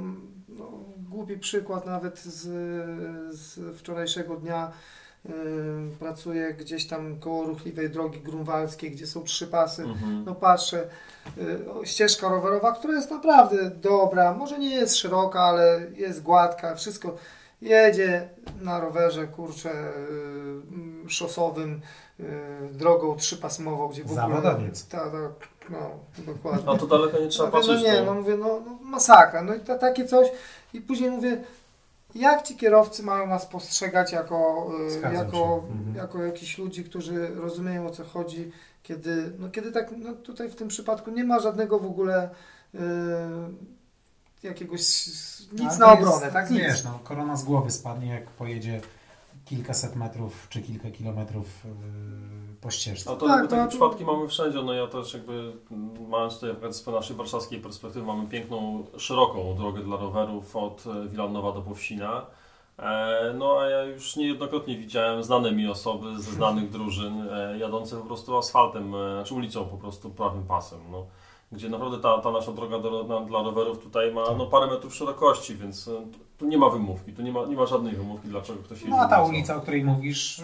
głupi 1.14 1.38
przykład 1.38 1.86
nawet 1.86 2.18
z, 2.18 2.42
z 3.36 3.76
wczorajszego 3.78 4.36
dnia. 4.36 4.72
Yy, 5.24 5.32
pracuję 5.98 6.54
gdzieś 6.54 6.86
tam 6.86 7.20
koło 7.20 7.44
ruchliwej 7.44 7.90
drogi 7.90 8.20
grunwaldzkiej, 8.20 8.90
gdzie 8.90 9.06
są 9.06 9.22
trzy 9.22 9.46
pasy. 9.46 9.82
Mhm. 9.82 10.24
No 10.24 10.34
patrzę, 10.34 10.88
yy, 11.36 11.86
ścieżka 11.86 12.28
rowerowa, 12.28 12.72
która 12.72 12.94
jest 12.94 13.10
naprawdę 13.10 13.70
dobra, 13.70 14.34
może 14.34 14.58
nie 14.58 14.74
jest 14.74 14.96
szeroka, 14.96 15.40
ale 15.40 15.80
jest 15.94 16.22
gładka, 16.22 16.74
wszystko 16.74 17.16
jedzie 17.62 18.28
na 18.60 18.80
rowerze, 18.80 19.26
kurczę, 19.26 19.70
yy, 21.02 21.10
szosowym, 21.10 21.80
drogą 22.72 23.16
trzypasmową, 23.16 23.88
gdzie 23.88 24.02
w 24.02 24.06
ogóle... 24.06 24.22
Zawodowiec. 24.22 24.86
Ta, 24.88 24.98
ta, 24.98 25.18
no, 25.70 25.90
dokładnie. 26.34 26.72
A 26.72 26.76
to 26.76 26.86
daleko 26.86 27.18
nie 27.18 27.28
trzeba 27.28 27.48
no, 27.48 27.52
patrzeć. 27.52 27.82
No 27.82 27.92
nie, 27.92 28.02
no 28.02 28.14
mówię, 28.14 28.36
no, 28.36 28.60
no 28.66 28.78
masakra. 28.82 29.42
No 29.42 29.54
i 29.54 29.60
to, 29.60 29.78
takie 29.78 30.04
coś. 30.04 30.28
I 30.74 30.80
później 30.80 31.10
mówię, 31.10 31.44
jak 32.14 32.42
ci 32.42 32.56
kierowcy 32.56 33.02
mają 33.02 33.26
nas 33.26 33.46
postrzegać 33.46 34.12
jako, 34.12 34.70
y, 35.10 35.14
jako, 35.14 35.64
mhm. 35.70 35.96
jako 35.96 36.22
jakichś 36.22 36.58
ludzi, 36.58 36.84
którzy 36.84 37.34
rozumieją 37.34 37.86
o 37.86 37.90
co 37.90 38.04
chodzi, 38.04 38.52
kiedy, 38.82 39.32
no 39.38 39.50
kiedy 39.50 39.72
tak, 39.72 39.90
no 39.98 40.12
tutaj 40.12 40.48
w 40.48 40.54
tym 40.54 40.68
przypadku 40.68 41.10
nie 41.10 41.24
ma 41.24 41.40
żadnego 41.40 41.78
w 41.78 41.86
ogóle 41.86 42.30
y, 42.74 42.78
jakiegoś 44.42 45.06
nic 45.52 45.78
na 45.78 45.92
obronę, 45.92 46.22
jest, 46.22 46.32
tak? 46.32 46.50
Nic. 46.50 46.60
Wiesz, 46.60 46.84
no, 46.84 46.98
korona 47.04 47.36
z 47.36 47.44
głowy 47.44 47.70
spadnie, 47.70 48.08
jak 48.08 48.26
pojedzie 48.26 48.80
kilkaset 49.44 49.96
metrów 49.96 50.46
czy 50.50 50.62
kilka 50.62 50.90
kilometrów 50.90 51.46
yy, 51.64 51.70
po 52.64 52.70
ścieżce. 52.70 53.10
No 53.10 53.16
to 53.16 53.26
tak, 53.26 53.50
takie 53.50 53.62
to... 53.62 53.68
przypadki 53.68 54.04
mamy 54.04 54.28
wszędzie. 54.28 54.62
No 54.62 54.72
ja 54.72 54.86
też 54.86 55.14
jakby 55.14 55.52
mając 56.08 56.40
tutaj 56.40 56.72
z 56.72 56.86
naszej 56.86 57.16
warszawskiej 57.16 57.60
perspektywy 57.60 58.06
mamy 58.06 58.28
piękną, 58.28 58.84
szeroką 58.98 59.54
drogę 59.54 59.82
dla 59.82 59.96
rowerów 59.96 60.56
od 60.56 60.84
e, 60.86 61.08
Wilanowa 61.08 61.52
do 61.52 61.62
Powsina. 61.62 62.26
E, 62.78 63.34
no 63.38 63.58
a 63.60 63.68
ja 63.68 63.82
już 63.82 64.16
niejednokrotnie 64.16 64.78
widziałem 64.78 65.22
znane 65.22 65.52
mi 65.52 65.68
osoby 65.68 66.22
ze 66.22 66.32
znanych 66.32 66.70
drużyn 66.70 67.28
e, 67.32 67.58
jadące 67.58 67.96
po 67.96 68.06
prostu 68.06 68.36
asfaltem, 68.36 68.90
znaczy 68.90 69.34
ulicą 69.34 69.64
po 69.64 69.76
prostu 69.76 70.10
prawym 70.10 70.46
pasem. 70.46 70.78
No 70.90 71.06
gdzie 71.52 71.68
naprawdę 71.68 71.98
ta, 71.98 72.18
ta 72.18 72.30
nasza 72.30 72.52
droga 72.52 72.78
do, 72.78 73.04
na, 73.04 73.20
dla 73.20 73.42
rowerów 73.42 73.78
tutaj 73.78 74.12
ma 74.12 74.24
no, 74.38 74.46
parę 74.46 74.66
metrów 74.66 74.94
szerokości, 74.94 75.56
więc 75.56 75.90
tu 76.38 76.46
nie 76.46 76.58
ma 76.58 76.70
wymówki, 76.70 77.12
tu 77.12 77.22
nie 77.22 77.32
ma, 77.32 77.46
nie 77.46 77.56
ma 77.56 77.66
żadnej 77.66 77.96
wymówki, 77.96 78.28
dlaczego 78.28 78.62
ktoś 78.62 78.78
jeździ. 78.78 78.90
No 78.90 78.96
a 78.96 79.08
ta 79.08 79.22
ulica, 79.22 79.56
o 79.56 79.60
której 79.60 79.84
mówisz, 79.84 80.42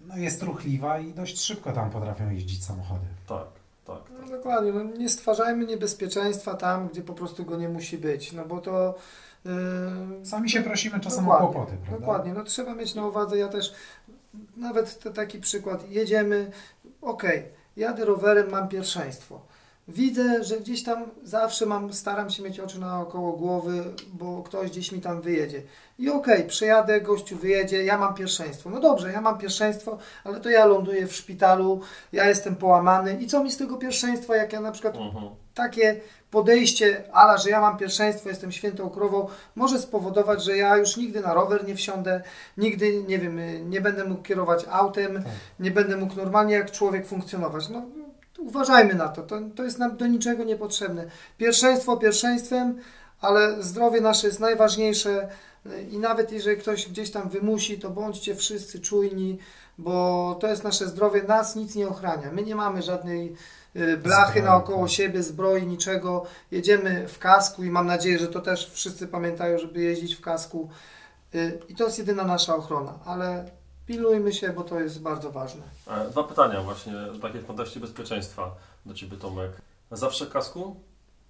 no, 0.00 0.16
jest 0.16 0.42
ruchliwa 0.42 0.98
i 0.98 1.12
dość 1.12 1.40
szybko 1.40 1.72
tam 1.72 1.90
potrafią 1.90 2.30
jeździć 2.30 2.64
samochody. 2.64 3.06
Tak. 3.28 3.46
Tak, 3.88 3.96
tak. 3.96 4.12
No, 4.20 4.36
dokładnie, 4.36 4.72
no, 4.72 4.82
nie 4.82 5.08
stwarzajmy 5.08 5.66
niebezpieczeństwa 5.66 6.54
tam, 6.54 6.88
gdzie 6.88 7.02
po 7.02 7.14
prostu 7.14 7.44
go 7.44 7.56
nie 7.56 7.68
musi 7.68 7.98
być, 7.98 8.32
no 8.32 8.44
bo 8.44 8.60
to... 8.60 8.94
Yy... 9.44 10.26
Sami 10.26 10.50
się 10.50 10.62
prosimy 10.62 11.00
czasem 11.00 11.24
dokładnie, 11.24 11.48
o 11.48 11.52
kłopoty, 11.52 11.76
prawda? 11.76 11.98
Dokładnie, 11.98 12.32
no 12.32 12.44
trzeba 12.44 12.74
mieć 12.74 12.94
na 12.94 13.06
uwadze, 13.06 13.38
ja 13.38 13.48
też, 13.48 13.74
nawet 14.56 14.98
te, 14.98 15.10
taki 15.10 15.40
przykład, 15.40 15.90
jedziemy, 15.90 16.50
okej, 17.02 17.38
okay, 17.38 17.50
jadę 17.76 18.04
rowerem, 18.04 18.50
mam 18.50 18.68
pierwszeństwo, 18.68 19.40
widzę, 19.88 20.44
że 20.44 20.60
gdzieś 20.60 20.82
tam 20.82 21.04
zawsze 21.22 21.66
mam, 21.66 21.92
staram 21.92 22.30
się 22.30 22.42
mieć 22.42 22.60
oczy 22.60 22.80
naokoło 22.80 23.32
głowy, 23.32 23.84
bo 24.12 24.42
ktoś 24.42 24.70
gdzieś 24.70 24.92
mi 24.92 25.00
tam 25.00 25.20
wyjedzie. 25.20 25.62
I 25.98 26.10
okej, 26.10 26.34
okay, 26.34 26.48
przejadę, 26.48 27.00
gościu 27.00 27.36
wyjedzie, 27.36 27.84
ja 27.84 27.98
mam 27.98 28.14
pierwszeństwo. 28.14 28.70
No 28.70 28.80
dobrze, 28.80 29.12
ja 29.12 29.20
mam 29.20 29.38
pierwszeństwo, 29.38 29.98
ale 30.24 30.40
to 30.40 30.50
ja 30.50 30.66
ląduję 30.66 31.06
w 31.06 31.14
szpitalu, 31.14 31.80
ja 32.12 32.28
jestem 32.28 32.56
połamany. 32.56 33.18
I 33.20 33.26
co 33.26 33.44
mi 33.44 33.50
z 33.50 33.56
tego 33.56 33.76
pierwszeństwa, 33.76 34.36
jak 34.36 34.52
ja 34.52 34.60
na 34.60 34.72
przykład 34.72 34.94
uh-huh. 34.94 35.30
takie 35.54 36.00
podejście, 36.30 37.04
ala, 37.12 37.38
że 37.38 37.50
ja 37.50 37.60
mam 37.60 37.76
pierwszeństwo, 37.76 38.28
jestem 38.28 38.52
świętą 38.52 38.90
krową, 38.90 39.28
może 39.54 39.78
spowodować, 39.78 40.44
że 40.44 40.56
ja 40.56 40.76
już 40.76 40.96
nigdy 40.96 41.20
na 41.20 41.34
rower 41.34 41.66
nie 41.66 41.74
wsiądę, 41.74 42.22
nigdy, 42.56 43.02
nie 43.02 43.18
wiem, 43.18 43.40
nie 43.70 43.80
będę 43.80 44.04
mógł 44.04 44.22
kierować 44.22 44.64
autem, 44.70 45.14
tak. 45.14 45.32
nie 45.60 45.70
będę 45.70 45.96
mógł 45.96 46.16
normalnie 46.16 46.54
jak 46.54 46.70
człowiek 46.70 47.06
funkcjonować. 47.06 47.68
No, 47.68 47.82
uważajmy 48.38 48.94
na 48.94 49.08
to. 49.08 49.22
to, 49.22 49.36
to 49.56 49.64
jest 49.64 49.78
nam 49.78 49.96
do 49.96 50.06
niczego 50.06 50.44
niepotrzebne. 50.44 51.04
Pierwszeństwo 51.36 51.96
pierwszeństwem, 51.96 52.78
ale 53.20 53.62
zdrowie 53.62 54.00
nasze 54.00 54.26
jest 54.26 54.40
najważniejsze 54.40 55.28
i 55.90 55.98
nawet 55.98 56.32
jeżeli 56.32 56.60
ktoś 56.60 56.88
gdzieś 56.88 57.10
tam 57.10 57.28
wymusi, 57.28 57.78
to 57.78 57.90
bądźcie 57.90 58.34
wszyscy 58.34 58.80
czujni, 58.80 59.38
bo 59.78 60.36
to 60.40 60.46
jest 60.46 60.64
nasze 60.64 60.88
zdrowie, 60.88 61.22
nas 61.22 61.56
nic 61.56 61.74
nie 61.74 61.88
ochrania. 61.88 62.32
My 62.32 62.42
nie 62.42 62.54
mamy 62.56 62.82
żadnej 62.82 63.36
y, 63.76 63.96
blachy 63.96 64.42
naokoło 64.42 64.82
tak. 64.82 64.90
siebie, 64.90 65.22
zbroi, 65.22 65.66
niczego. 65.66 66.24
Jedziemy 66.50 67.08
w 67.08 67.18
kasku 67.18 67.64
i 67.64 67.70
mam 67.70 67.86
nadzieję, 67.86 68.18
że 68.18 68.28
to 68.28 68.40
też 68.40 68.70
wszyscy 68.70 69.08
pamiętają, 69.08 69.58
żeby 69.58 69.80
jeździć 69.80 70.14
w 70.14 70.20
kasku. 70.20 70.70
Y, 71.34 71.60
I 71.68 71.74
to 71.74 71.84
jest 71.84 71.98
jedyna 71.98 72.24
nasza 72.24 72.56
ochrona, 72.56 72.98
ale 73.04 73.50
pilnujmy 73.86 74.32
się, 74.32 74.52
bo 74.52 74.64
to 74.64 74.80
jest 74.80 75.02
bardzo 75.02 75.30
ważne. 75.30 75.62
E, 75.86 76.10
dwa 76.10 76.24
pytania 76.24 76.62
właśnie, 76.62 76.92
takie 77.22 77.38
w 77.38 77.46
kontekście 77.46 77.80
bezpieczeństwa 77.80 78.54
do 78.86 78.94
Ciebie 78.94 79.16
Tomek. 79.16 79.50
Zawsze 79.92 80.26
kasku? 80.26 80.76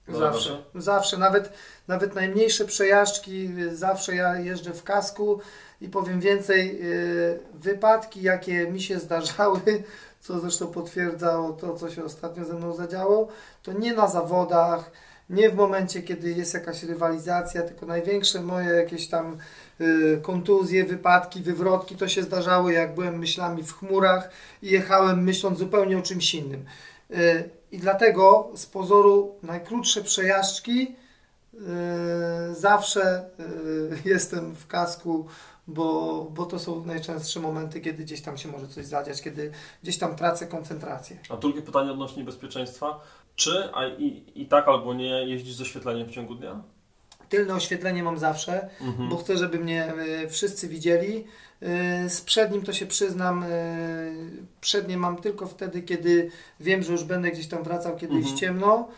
Zawsze, 0.09 0.63
zawsze. 0.75 1.19
Nawet, 1.19 1.53
nawet 1.89 2.15
najmniejsze 2.15 2.65
przejażdżki, 2.65 3.51
zawsze 3.73 4.15
ja 4.15 4.39
jeżdżę 4.41 4.73
w 4.73 4.83
kasku 4.83 5.41
i 5.81 5.89
powiem 5.89 6.21
więcej, 6.21 6.81
y, 6.83 7.39
wypadki 7.55 8.23
jakie 8.23 8.71
mi 8.71 8.81
się 8.81 8.99
zdarzały, 8.99 9.61
co 10.21 10.41
zresztą 10.41 10.67
potwierdzało 10.67 11.53
to, 11.53 11.75
co 11.75 11.91
się 11.91 12.05
ostatnio 12.05 12.45
ze 12.45 12.55
mną 12.55 12.73
zadziało, 12.73 13.29
to 13.63 13.73
nie 13.73 13.95
na 13.95 14.09
zawodach, 14.09 14.91
nie 15.31 15.51
w 15.51 15.55
momencie, 15.55 16.03
kiedy 16.03 16.33
jest 16.33 16.55
jakaś 16.55 16.83
rywalizacja, 16.83 17.63
tylko 17.63 17.87
największe 17.87 18.43
moje 18.43 18.69
jakieś 18.69 19.09
tam 19.09 19.37
y, 19.81 20.19
kontuzje, 20.23 20.85
wypadki, 20.85 21.43
wywrotki 21.43 21.97
to 21.97 22.09
się 22.09 22.23
zdarzały, 22.23 22.73
jak 22.73 22.95
byłem 22.95 23.19
myślami 23.19 23.63
w 23.63 23.79
chmurach 23.79 24.31
i 24.63 24.71
jechałem 24.71 25.25
myśląc 25.25 25.59
zupełnie 25.59 25.99
o 25.99 26.03
czymś 26.03 26.35
innym. 26.35 26.65
Y, 27.11 27.58
I 27.73 27.79
dlatego 27.79 28.51
z 28.55 28.67
pozoru 28.67 29.35
najkrótsze 29.43 30.03
przejażdżki 30.03 30.97
y, 31.55 31.59
zawsze 32.55 33.31
jestem 34.05 34.55
w 34.55 34.67
kasku, 34.67 35.27
bo, 35.67 36.27
bo 36.31 36.47
to 36.47 36.59
są 36.59 36.85
najczęstsze 36.85 37.41
momenty, 37.41 37.81
kiedy 37.81 38.05
gdzieś 38.05 38.21
tam 38.23 38.39
się 38.39 38.49
może 38.49 38.69
coś 38.69 38.87
zadziać, 38.87 39.23
kiedy 39.23 39.51
gdzieś 39.83 39.99
tam 39.99 40.17
tracę 40.17 40.47
koncentrację. 40.47 41.17
A 41.29 41.37
drugie 41.37 41.63
pytanie 41.63 41.93
odnośnie 41.93 42.25
bezpieczeństwa. 42.25 43.01
Czy 43.37 43.69
a 43.75 43.87
i, 43.87 44.25
i 44.35 44.47
tak 44.47 44.69
albo 44.69 44.95
nie 44.95 45.29
jeździsz 45.29 45.55
z 45.55 45.61
oświetleniem 45.61 46.09
w 46.09 46.11
ciągu 46.11 46.35
dnia? 46.35 46.63
tylne 47.29 47.55
oświetlenie 47.55 48.03
mam 48.03 48.19
zawsze, 48.19 48.69
Mhm. 48.81 49.09
bo 49.09 49.17
chcę, 49.17 49.37
żeby 49.39 49.59
mnie 49.59 49.93
y, 50.25 50.29
wszyscy 50.29 50.69
widzieli. 50.69 51.25
Y, 51.63 52.09
Z 52.11 52.21
przednim 52.21 52.63
to 52.63 52.73
się 52.73 52.87
przyznam, 52.87 53.43
y, 53.43 53.47
przednie 54.61 54.97
mam 54.97 55.17
tylko 55.17 55.47
wtedy, 55.47 55.83
kiedy 55.83 56.31
wiem, 56.61 56.83
że 56.83 56.93
już 56.93 57.05
będę 57.05 57.31
gdzieś 57.31 57.47
tam 57.49 57.63
wracał, 57.63 57.93
kiedy 57.97 58.15
Mhm. 58.15 58.23
jest 58.25 58.41
ciemno. 58.41 58.89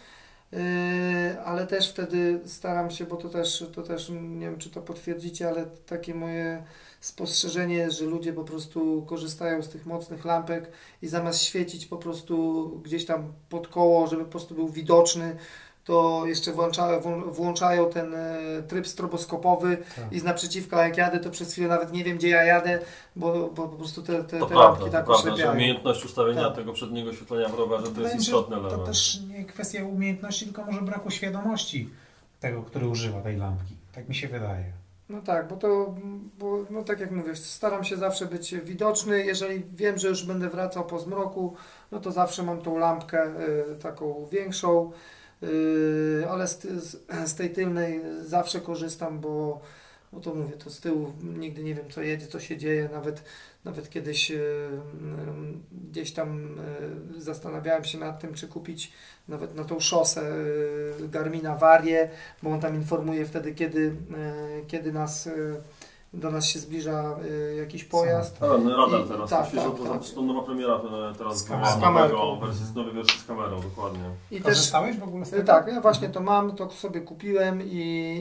Y, 0.52 1.40
Ale 1.44 1.66
też 1.66 1.90
wtedy 1.90 2.40
staram 2.46 2.90
się, 2.90 3.04
bo 3.04 3.16
to 3.16 3.28
też, 3.28 3.64
to 3.74 3.82
też 3.82 4.08
nie 4.10 4.46
wiem, 4.46 4.58
czy 4.58 4.70
to 4.70 4.82
potwierdzicie, 4.82 5.48
ale 5.48 5.66
takie 5.86 6.14
moje 6.14 6.62
spostrzeżenie 7.00 7.74
jest, 7.74 7.98
że 7.98 8.04
ludzie 8.04 8.32
po 8.32 8.44
prostu 8.44 9.04
korzystają 9.08 9.62
z 9.62 9.68
tych 9.68 9.86
mocnych 9.86 10.24
lampek 10.24 10.70
i 11.02 11.08
zamiast 11.08 11.42
świecić 11.42 11.86
po 11.86 11.96
prostu 11.96 12.68
gdzieś 12.84 13.06
tam 13.06 13.32
pod 13.48 13.68
koło, 13.68 14.06
żeby 14.06 14.24
po 14.24 14.30
prostu 14.30 14.54
był 14.54 14.68
widoczny, 14.68 15.36
to 15.84 16.22
jeszcze 16.26 16.52
włączają, 16.52 17.00
włą- 17.00 17.32
włączają 17.32 17.90
ten 17.90 18.14
e, 18.14 18.38
tryb 18.68 18.86
stroboskopowy 18.86 19.76
Tak. 19.96 20.12
i 20.12 20.20
z 20.20 20.24
naprzeciwka 20.24 20.84
jak 20.84 20.96
jadę, 20.96 21.18
to 21.20 21.30
przez 21.30 21.52
chwilę 21.52 21.68
nawet 21.68 21.92
nie 21.92 22.04
wiem 22.04 22.16
gdzie 22.16 22.28
ja 22.28 22.44
jadę, 22.44 22.78
bo, 23.16 23.32
bo 23.54 23.68
po 23.68 23.76
prostu 23.76 24.02
te, 24.02 24.24
te, 24.24 24.38
To 24.38 24.46
te 24.46 24.54
prawda, 24.54 24.64
lampki 24.64 24.84
to 24.84 24.90
tak 24.90 25.04
prawda, 25.04 25.22
że 25.24 25.30
oślepiają. 25.32 25.52
umiejętność 25.56 26.04
ustawienia 26.04 26.44
Tak. 26.44 26.54
tego 26.54 26.72
przedniego 26.72 27.10
oświetlenia 27.10 27.48
w 27.48 27.54
rowerze 27.54 27.86
to 27.86 28.00
jest 28.00 28.14
mi 28.14 28.24
się, 28.24 28.30
istotny 28.30 28.56
To 28.56 28.62
element. 28.66 28.86
też 28.86 29.20
nie 29.28 29.44
kwestia 29.44 29.84
umiejętności, 29.84 30.44
tylko 30.44 30.64
może 30.64 30.82
braku 30.82 31.10
świadomości 31.10 31.90
tego, 32.40 32.62
który 32.62 32.88
używa 32.88 33.20
tej 33.20 33.36
lampki. 33.36 33.74
Tak 33.94 34.08
mi 34.08 34.14
się 34.14 34.28
wydaje. 34.28 34.64
No 35.08 35.20
tak, 35.22 35.48
bo 35.48 35.56
to, 35.56 35.94
bo, 36.38 36.58
no 36.70 36.82
tak 36.84 37.00
jak 37.00 37.10
mówię, 37.10 37.36
staram 37.36 37.84
się 37.84 37.96
zawsze 37.96 38.26
być 38.26 38.54
widoczny. 38.54 39.24
Jeżeli 39.24 39.62
wiem, 39.74 39.98
że 39.98 40.08
już 40.08 40.26
będę 40.26 40.48
wracał 40.48 40.84
po 40.86 40.98
zmroku, 40.98 41.54
no 41.92 42.00
to 42.00 42.12
zawsze 42.12 42.42
mam 42.42 42.60
tą 42.62 42.78
lampkę 42.78 43.26
y, 43.26 43.76
taką 43.82 44.26
większą, 44.32 44.90
y, 44.90 44.94
ale 46.30 46.48
z, 46.48 46.62
z, 46.62 46.96
z 47.26 47.34
tej 47.34 47.50
tylnej 47.50 48.00
zawsze 48.24 48.60
korzystam, 48.60 49.20
bo, 49.20 49.60
bo 50.12 50.20
to 50.20 50.34
mówię, 50.34 50.56
to 50.56 50.70
z 50.70 50.80
tyłu 50.80 51.12
nigdy 51.22 51.62
nie 51.62 51.74
wiem 51.74 51.90
co 51.90 52.02
jedzie, 52.02 52.26
co 52.26 52.40
się 52.40 52.56
dzieje. 52.56 52.88
Nawet, 52.92 53.22
nawet 53.64 53.90
kiedyś 53.90 54.30
y, 54.30 54.34
y, 54.34 54.78
gdzieś 55.90 56.12
tam 56.12 56.60
zastanawiałem 57.18 57.84
się 57.84 57.98
nad 57.98 58.20
tym, 58.20 58.34
czy 58.34 58.48
kupić 58.48 58.92
nawet 59.28 59.54
na 59.54 59.64
tą 59.64 59.80
szosę 59.80 60.32
Garmina 61.00 61.56
Varię, 61.56 62.10
bo 62.42 62.50
on 62.50 62.60
tam 62.60 62.74
informuje 62.74 63.26
wtedy, 63.26 63.54
kiedy, 63.54 63.94
kiedy 64.68 64.92
nas, 64.92 65.28
do 66.14 66.30
nas 66.30 66.46
się 66.46 66.58
zbliża 66.58 67.16
e, 67.52 67.54
jakiś 67.56 67.84
pojazd. 67.84 68.42
A, 68.42 68.46
no 68.58 68.76
radar 68.86 69.00
I- 69.00 69.08
teraz, 69.08 69.30
tak, 69.30 69.46
świeżo, 69.48 69.70
tak, 69.70 69.78
to 69.78 69.84
tak. 69.84 70.02
to 70.14 70.22
nowa 70.22 70.42
premiera 70.42 70.74
e, 70.74 71.14
teraz 71.18 71.38
Z 71.38 71.42
była 71.44 71.58
kamerą. 71.58 71.78
Z 71.78 71.82
kamerką. 71.82 72.40
wersji, 72.40 72.66
z 72.66 72.74
nowej 72.74 72.94
wersji 72.94 73.20
z 73.20 73.24
kamerą, 73.24 73.60
dokładnie. 73.60 74.04
I 74.30 74.36
też, 74.36 74.44
Korzystałeś 74.44 74.96
w 74.98 75.02
ogóle 75.02 75.24
z 75.24 75.28
e, 75.28 75.30
tego? 75.36 75.46
tak, 75.46 75.66
ja 75.68 75.80
właśnie 75.80 76.08
to 76.08 76.20
mam, 76.20 76.56
to 76.56 76.70
sobie 76.70 77.00
kupiłem 77.00 77.62
i, 77.62 77.66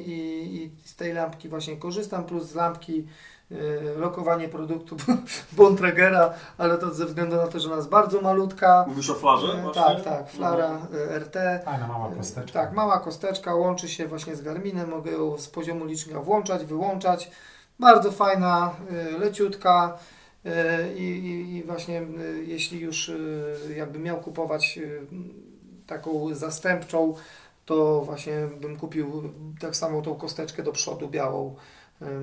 i, 0.08 0.56
i 0.56 0.72
z 0.88 0.96
tej 0.96 1.14
lampki 1.14 1.50
właśnie 1.50 1.78
korzystam, 1.78 2.24
plus 2.24 2.44
z 2.44 2.56
lampki 2.56 3.08
e, 3.52 3.56
lokowanie 4.00 4.50
produktu 4.50 4.96
Bontragera, 5.58 6.34
ale 6.58 6.78
to 6.78 6.94
ze 6.94 7.06
względu 7.06 7.36
na 7.36 7.48
to, 7.48 7.60
że 7.60 7.68
ona 7.68 7.78
jest 7.78 7.90
bardzo 7.90 8.22
malutka. 8.22 8.86
Mówisz 8.88 9.10
o 9.10 9.14
flarze 9.16 9.48
właśnie? 9.64 9.82
Tak, 9.84 10.04
tak, 10.04 10.30
flara 10.30 10.68
Mhm. 10.70 11.10
e, 11.10 11.20
RT. 11.20 11.36
Fajna 11.66 11.88
mała 11.88 12.12
kosteczka. 12.16 12.60
Tak, 12.60 12.74
mała 12.74 13.00
kosteczka, 13.00 13.56
łączy 13.56 13.90
się 13.90 14.08
właśnie 14.08 14.36
z 14.36 14.42
Garminem, 14.42 14.90
mogę 14.90 15.12
ją 15.12 15.38
z 15.38 15.48
poziomu 15.48 15.86
licznika 15.86 16.20
włączać, 16.20 16.66
wyłączać. 16.66 17.32
Bardzo 17.80 18.12
fajna, 18.12 18.76
y, 19.16 19.20
leciutka 19.20 19.98
y, 20.46 20.50
i, 20.98 21.04
i, 21.04 21.56
i 21.56 21.64
właśnie 21.64 22.02
y, 22.02 22.44
jeśli 22.48 22.80
już 22.80 23.10
y, 23.10 23.76
jakbym 23.78 24.04
miał 24.04 24.22
kupować 24.22 24.80
taką 25.88 26.34
zastępczą, 26.34 27.16
to 27.66 28.02
właśnie 28.02 28.48
bym 28.62 28.78
kupił 28.78 29.34
tak 29.60 29.76
samo 29.76 30.02
tą 30.02 30.16
kosteczkę 30.16 30.64
do 30.64 30.72
przodu 30.72 31.08
białą, 31.08 31.56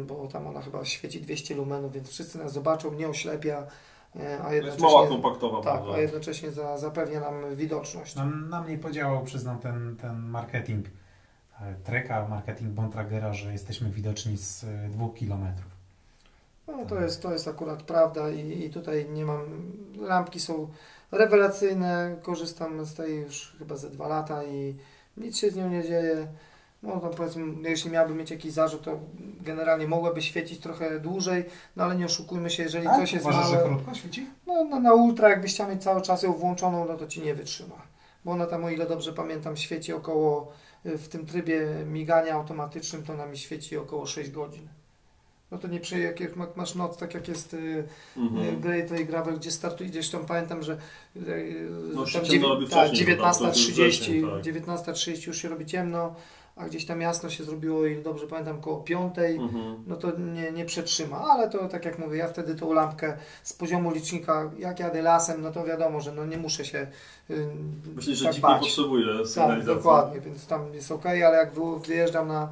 bo 0.06 0.26
tam 0.26 0.46
ona 0.46 0.62
chyba 0.62 0.84
świeci 0.84 1.20
200 1.20 1.54
lumenów, 1.54 1.92
więc 1.92 2.08
wszyscy 2.08 2.38
nas 2.38 2.52
zobaczą, 2.52 2.94
nie 2.94 3.08
oślepia, 3.08 3.66
a 4.14 4.18
To 4.18 4.52
jest 4.52 4.54
jednocześnie, 4.54 4.86
mała, 4.86 5.08
kompaktowa, 5.08 5.60
tak, 5.62 5.74
prawda? 5.74 5.94
a 5.94 5.98
jednocześnie 5.98 6.50
za, 6.50 6.78
zapewnia 6.78 7.20
nam 7.20 7.56
widoczność. 7.56 8.14
No, 8.14 8.26
na 8.26 8.62
mnie 8.62 8.78
podziałał, 8.78 9.24
przyznam, 9.24 9.58
ten, 9.58 9.96
ten 10.00 10.18
marketing 10.18 10.86
Treka, 11.84 12.26
marketing 12.28 12.70
Bontragera, 12.70 13.32
że 13.32 13.52
jesteśmy 13.52 13.90
widoczni 13.90 14.36
z 14.36 14.64
e, 14.64 14.88
dwóch 14.88 15.14
kilometrów. 15.14 15.76
No, 16.68 16.84
to, 16.88 17.00
jest, 17.00 17.22
to 17.22 17.32
jest 17.32 17.48
akurat 17.48 17.82
prawda 17.82 18.30
i, 18.30 18.64
i 18.64 18.70
tutaj 18.70 19.06
nie 19.10 19.24
mam. 19.24 19.40
Lampki 20.00 20.40
są 20.40 20.68
rewelacyjne. 21.12 22.16
Korzystam 22.22 22.84
z 22.84 22.94
tej 22.94 23.16
już 23.16 23.56
chyba 23.58 23.76
ze 23.76 23.90
dwa 23.90 24.08
lata 24.08 24.44
i 24.44 24.74
nic 25.16 25.38
się 25.38 25.50
z 25.50 25.56
nią 25.56 25.68
nie 25.68 25.82
dzieje. 25.82 26.26
No 26.82 27.00
to 27.00 27.08
powiedzmy, 27.08 27.68
jeśli 27.68 27.90
miałbym 27.90 28.16
mieć 28.16 28.30
jakiś 28.30 28.52
zarzut, 28.52 28.82
to 28.82 28.98
generalnie 29.40 29.88
mogłaby 29.88 30.22
świecić 30.22 30.60
trochę 30.60 31.00
dłużej, 31.00 31.44
no 31.76 31.84
ale 31.84 31.96
nie 31.96 32.06
oszukujmy 32.06 32.50
się, 32.50 32.62
jeżeli 32.62 32.84
Tak? 32.86 32.96
coś 32.96 33.12
jest 33.12 33.24
Uważasz, 33.26 33.46
że 33.50 33.56
małe, 33.56 33.68
krótko 33.68 33.94
świeci? 33.94 34.26
no, 34.46 34.64
no 34.64 34.80
na 34.80 34.94
ultra 34.94 35.28
jakbyś 35.28 35.54
chciał 35.54 35.68
mieć 35.68 35.82
cały 35.82 36.02
czas 36.02 36.22
ją 36.22 36.32
włączoną, 36.32 36.84
no 36.84 36.96
to 36.96 37.06
Ci 37.06 37.20
nie 37.22 37.34
wytrzyma. 37.34 37.76
Bo 38.24 38.32
ona 38.32 38.46
tam, 38.46 38.64
o 38.64 38.70
ile 38.70 38.86
dobrze 38.86 39.12
pamiętam, 39.12 39.56
świeci 39.56 39.92
około, 39.92 40.52
w 40.98 41.08
tym 41.08 41.26
trybie 41.26 41.66
migania 41.86 42.34
automatycznym, 42.34 43.02
to 43.02 43.12
ona 43.12 43.26
mi 43.26 43.38
świeci 43.38 43.76
około 43.76 44.06
6 44.06 44.30
godzin. 44.30 44.68
No 45.50 45.58
to 45.58 45.68
nie 45.68 45.80
przy, 45.80 45.98
jak 46.00 46.20
jak 46.20 46.36
ma- 46.36 46.46
masz 46.56 46.74
noc, 46.74 46.96
tak 46.96 47.14
jak 47.14 47.28
jest 47.28 47.54
y, 47.54 47.84
Mhm. 48.16 48.60
Great 48.60 48.88
Way 48.90 49.06
Gravel, 49.06 49.38
gdzie 49.38 49.50
startuje, 49.50 49.90
gdzieś 49.90 50.10
tam 50.10 50.26
pamiętam, 50.26 50.62
że 50.62 50.78
y, 51.16 51.68
No, 51.94 52.02
tam 52.02 52.06
się 52.06 52.20
dziewię- 52.20 52.30
ciemno 52.30 52.48
robi 52.48 52.66
tak, 52.68 52.88
wcześniej, 52.88 53.16
bo 53.16 53.22
tam 53.22 53.34
to 53.34 53.46
jest 53.46 53.58
19.30 53.58 53.72
wcześniej, 53.72 54.22
tak. 54.22 54.42
19.30 54.42 55.26
już 55.28 55.42
się 55.42 55.48
robi 55.48 55.66
ciemno, 55.66 56.14
a 56.56 56.64
gdzieś 56.66 56.86
tam 56.86 57.00
jasno 57.00 57.30
się 57.30 57.44
zrobiło, 57.44 57.86
ile 57.86 58.02
dobrze 58.02 58.26
pamiętam, 58.26 58.60
koło 58.60 58.76
5 58.80 59.18
Mhm. 59.18 59.84
no 59.86 59.96
to 59.96 60.18
nie, 60.18 60.52
nie 60.52 60.64
przetrzyma, 60.64 61.18
ale 61.18 61.50
to 61.50 61.68
tak 61.68 61.84
jak 61.84 61.98
mówię, 61.98 62.18
ja 62.18 62.28
wtedy 62.28 62.54
tą 62.54 62.72
lampkę 62.72 63.16
z 63.42 63.52
poziomu 63.52 63.90
licznika, 63.90 64.50
jak 64.58 64.80
jadę 64.80 65.02
lasem, 65.02 65.42
no 65.42 65.52
to 65.52 65.64
wiadomo, 65.64 66.00
że 66.00 66.12
no 66.12 66.26
nie 66.26 66.36
muszę 66.38 66.64
się 66.64 66.86
yy, 67.28 67.46
Myślę, 67.94 68.14
że 68.14 68.24
tak 68.24 68.34
dzik 68.34 68.44
nie 68.44 68.58
potrzebuje 68.58 69.06
Tak, 69.18 69.26
sygnalizacji. 69.26 69.74
dokładnie, 69.74 70.20
więc 70.20 70.46
tam 70.46 70.74
jest 70.74 70.92
ok, 70.92 71.06
ale 71.06 71.36
jak 71.36 71.52
wy- 71.54 71.80
wyjeżdżam 71.86 72.28
na 72.28 72.48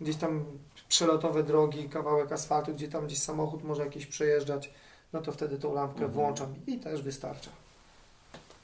gdzieś 0.00 0.16
tam 0.16 0.44
przelotowe 0.88 1.42
drogi, 1.42 1.88
kawałek 1.88 2.32
asfaltu, 2.32 2.72
gdzie 2.74 2.88
tam 2.88 3.06
gdzieś 3.06 3.18
samochód 3.18 3.64
może 3.64 3.84
jakiś 3.84 4.06
przejeżdżać, 4.06 4.70
no 5.12 5.20
to 5.20 5.32
wtedy 5.32 5.58
tą 5.58 5.74
lampkę 5.74 6.04
Mhm. 6.04 6.12
włączam 6.12 6.54
i 6.66 6.78
też 6.78 7.02
wystarcza. 7.02 7.50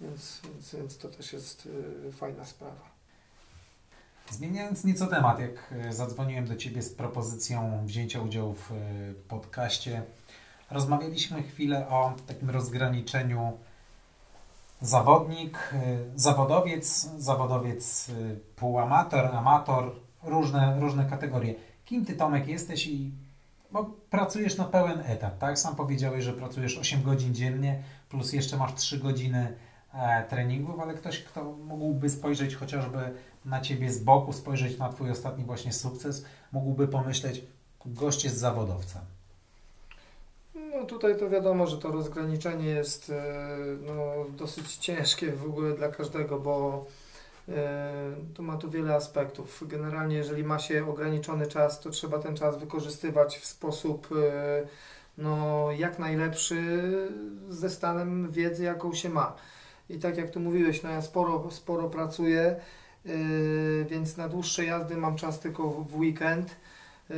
Więc, 0.00 0.40
więc, 0.44 0.74
więc 0.74 0.98
to 0.98 1.08
też 1.08 1.32
jest 1.32 1.66
yy, 2.04 2.12
fajna 2.12 2.44
sprawa. 2.44 2.93
Zmieniając 4.30 4.84
nieco 4.84 5.06
temat, 5.06 5.40
jak 5.40 5.72
e, 5.72 5.92
zadzwoniłem 5.92 6.46
do 6.46 6.56
Ciebie 6.56 6.82
z 6.82 6.94
propozycją 6.94 7.86
wzięcia 7.86 8.20
udziału 8.20 8.54
w 8.54 8.72
e, 8.72 8.74
podcaście, 9.28 10.02
rozmawialiśmy 10.70 11.42
chwilę 11.42 11.88
o 11.88 12.12
takim 12.26 12.50
rozgraniczeniu 12.50 13.52
zawodnik, 14.80 15.58
e, 15.72 15.78
zawodowiec, 16.16 17.08
zawodowiec 17.18 18.10
półamator, 18.56 19.26
amator, 19.26 19.92
różne, 20.22 20.80
różne 20.80 21.04
kategorie. 21.04 21.54
Kim 21.84 22.04
Ty, 22.04 22.14
Tomek, 22.14 22.48
jesteś 22.48 22.86
i 22.86 23.10
bo 23.72 23.84
pracujesz 24.10 24.56
na 24.56 24.64
pełen 24.64 25.02
etat, 25.06 25.38
tak? 25.38 25.58
Sam 25.58 25.76
powiedziałeś, 25.76 26.24
że 26.24 26.32
pracujesz 26.32 26.78
8 26.78 27.02
godzin 27.02 27.34
dziennie, 27.34 27.82
plus 28.08 28.32
jeszcze 28.32 28.56
masz 28.56 28.74
3 28.74 28.98
godziny 28.98 29.56
treningów, 30.28 30.80
ale 30.80 30.94
ktoś, 30.94 31.22
kto 31.22 31.44
mógłby 31.44 32.10
spojrzeć 32.10 32.54
chociażby 32.54 33.14
na 33.44 33.60
Ciebie 33.60 33.92
z 33.92 34.04
boku, 34.04 34.32
spojrzeć 34.32 34.78
na 34.78 34.88
Twój 34.88 35.10
ostatni 35.10 35.44
właśnie 35.44 35.72
sukces, 35.72 36.24
mógłby 36.52 36.88
pomyśleć, 36.88 37.44
gość 37.86 38.24
jest 38.24 38.38
zawodowcem. 38.38 39.02
No 40.54 40.84
tutaj 40.84 41.18
to 41.18 41.30
wiadomo, 41.30 41.66
że 41.66 41.78
to 41.78 41.90
rozgraniczenie 41.90 42.68
jest 42.68 43.10
e, 43.10 43.22
no, 43.86 44.24
dosyć 44.36 44.76
ciężkie 44.76 45.32
w 45.32 45.44
ogóle 45.44 45.76
dla 45.76 45.88
każdego, 45.88 46.40
bo 46.40 46.86
e, 47.48 47.92
to 48.34 48.42
ma 48.42 48.56
tu 48.56 48.70
wiele 48.70 48.94
aspektów. 48.94 49.64
Generalnie 49.66 50.16
jeżeli 50.16 50.44
ma 50.44 50.58
się 50.58 50.90
ograniczony 50.90 51.46
czas, 51.46 51.80
to 51.80 51.90
trzeba 51.90 52.18
ten 52.18 52.36
czas 52.36 52.58
wykorzystywać 52.58 53.38
w 53.38 53.44
sposób 53.44 54.08
e, 54.12 54.66
no, 55.18 55.68
jak 55.72 55.98
najlepszy 55.98 56.82
ze 57.48 57.70
stanem 57.70 58.30
wiedzy, 58.30 58.64
jaką 58.64 58.94
się 58.94 59.08
ma. 59.08 59.36
I 59.90 59.98
tak 59.98 60.16
jak 60.16 60.30
tu 60.30 60.40
mówiłeś, 60.40 60.82
no 60.82 60.90
ja 60.90 61.02
sporo, 61.02 61.50
sporo 61.50 61.90
pracuję, 61.90 62.60
więc 63.86 64.16
na 64.16 64.28
dłuższe 64.28 64.64
jazdy 64.64 64.96
mam 64.96 65.16
czas 65.16 65.40
tylko 65.40 65.70
w 65.70 65.96
weekend. 65.96 66.56
Yy, 67.10 67.16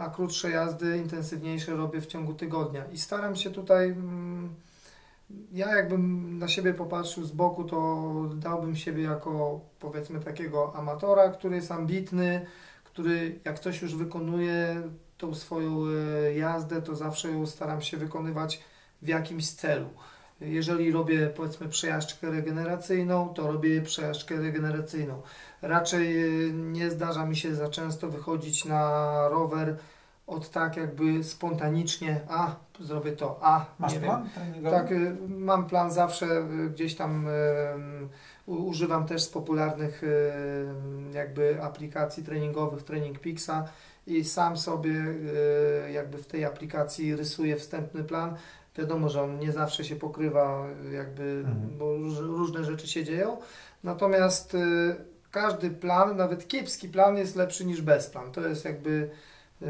a 0.00 0.10
krótsze 0.10 0.50
jazdy, 0.50 0.98
intensywniejsze 0.98 1.76
robię 1.76 2.00
w 2.00 2.06
ciągu 2.06 2.34
tygodnia. 2.34 2.84
I 2.92 2.98
staram 2.98 3.36
się 3.36 3.50
tutaj, 3.50 3.88
mm, 3.88 4.54
ja 5.52 5.76
jakbym 5.76 6.38
na 6.38 6.48
siebie 6.48 6.74
popatrzył 6.74 7.24
z 7.24 7.32
boku, 7.32 7.64
to 7.64 8.30
dałbym 8.34 8.76
siebie 8.76 9.02
jako 9.02 9.60
powiedzmy 9.80 10.20
takiego 10.20 10.72
amatora, 10.76 11.28
który 11.28 11.56
jest 11.56 11.72
ambitny, 11.72 12.46
który 12.84 13.40
jak 13.44 13.58
coś 13.58 13.82
już 13.82 13.94
wykonuje 13.94 14.82
tą 15.18 15.34
swoją 15.34 15.82
e, 15.86 16.34
jazdę, 16.34 16.82
to 16.82 16.96
zawsze 16.96 17.30
ją 17.30 17.46
staram 17.46 17.82
się 17.82 17.96
wykonywać 17.96 18.62
w 19.02 19.08
jakimś 19.08 19.50
celu. 19.50 19.88
Jeżeli 20.40 20.92
robię 20.92 21.26
powiedzmy 21.36 21.68
przejażdżkę 21.68 22.30
regeneracyjną, 22.30 23.28
to 23.28 23.52
robię 23.52 23.82
przejażdżkę 23.82 24.36
regeneracyjną. 24.36 25.22
Raczej 25.62 26.24
y, 26.46 26.52
nie 26.52 26.90
zdarza 26.90 27.26
mi 27.26 27.36
się 27.36 27.54
za 27.54 27.68
często 27.68 28.08
wychodzić 28.08 28.64
na 28.64 29.28
rower 29.28 29.76
od 30.26 30.50
tak 30.50 30.76
jakby 30.76 31.24
spontanicznie, 31.24 32.20
a 32.28 32.54
zrobię 32.80 33.12
to, 33.12 33.38
a 33.42 33.66
Masz 33.78 33.94
nie 33.94 34.00
plan 34.00 34.28
wiem. 34.54 34.64
Tak, 34.70 34.92
y, 34.92 35.16
mam 35.28 35.66
plan 35.66 35.90
zawsze 35.90 36.26
y, 36.26 36.70
gdzieś 36.70 36.94
tam 36.94 37.28
używam 38.46 39.06
też 39.06 39.22
z 39.22 39.28
popularnych 39.28 40.02
jakby 41.12 41.62
aplikacji 41.62 42.24
treningowych 42.24 42.82
Training 42.82 43.18
Pixa 43.18 43.64
i 44.06 44.24
sam 44.24 44.56
sobie 44.56 44.94
jakby 45.92 46.18
w 46.18 46.26
tej 46.26 46.44
aplikacji 46.44 47.16
rysuję 47.16 47.56
wstępny 47.56 48.04
plan. 48.04 48.36
Wiadomo, 48.78 49.08
że 49.08 49.22
on 49.22 49.38
nie 49.38 49.52
zawsze 49.52 49.84
się 49.84 49.96
pokrywa, 49.96 50.66
jakby, 50.92 51.44
Mhm. 51.46 51.78
bo 51.78 51.94
róż- 51.96 52.18
różne 52.18 52.64
rzeczy 52.64 52.88
się 52.88 53.04
dzieją. 53.04 53.36
Natomiast 53.84 54.54
y, 54.54 54.96
każdy 55.30 55.70
plan, 55.70 56.16
nawet 56.16 56.48
kiepski 56.48 56.88
plan 56.88 57.16
jest 57.16 57.36
lepszy 57.36 57.64
niż 57.64 57.82
bez 57.82 58.06
plan. 58.10 58.32
To 58.32 58.48
jest 58.48 58.64
jakby 58.64 59.10
y, 59.62 59.66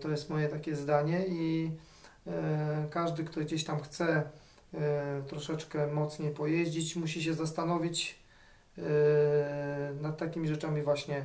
to 0.00 0.10
jest 0.10 0.30
moje 0.30 0.48
takie 0.48 0.76
zdanie 0.76 1.26
i 1.26 1.70
y, 2.26 2.30
każdy, 2.90 3.24
kto 3.24 3.40
gdzieś 3.40 3.64
tam 3.64 3.80
chce 3.80 4.22
troszeczkę 5.28 5.86
mocniej 5.86 6.30
pojeździć, 6.34 6.96
musi 6.96 7.22
się 7.22 7.34
zastanowić 7.34 8.18
nad 10.00 10.16
takimi 10.18 10.48
rzeczami 10.48 10.82
właśnie, 10.82 11.24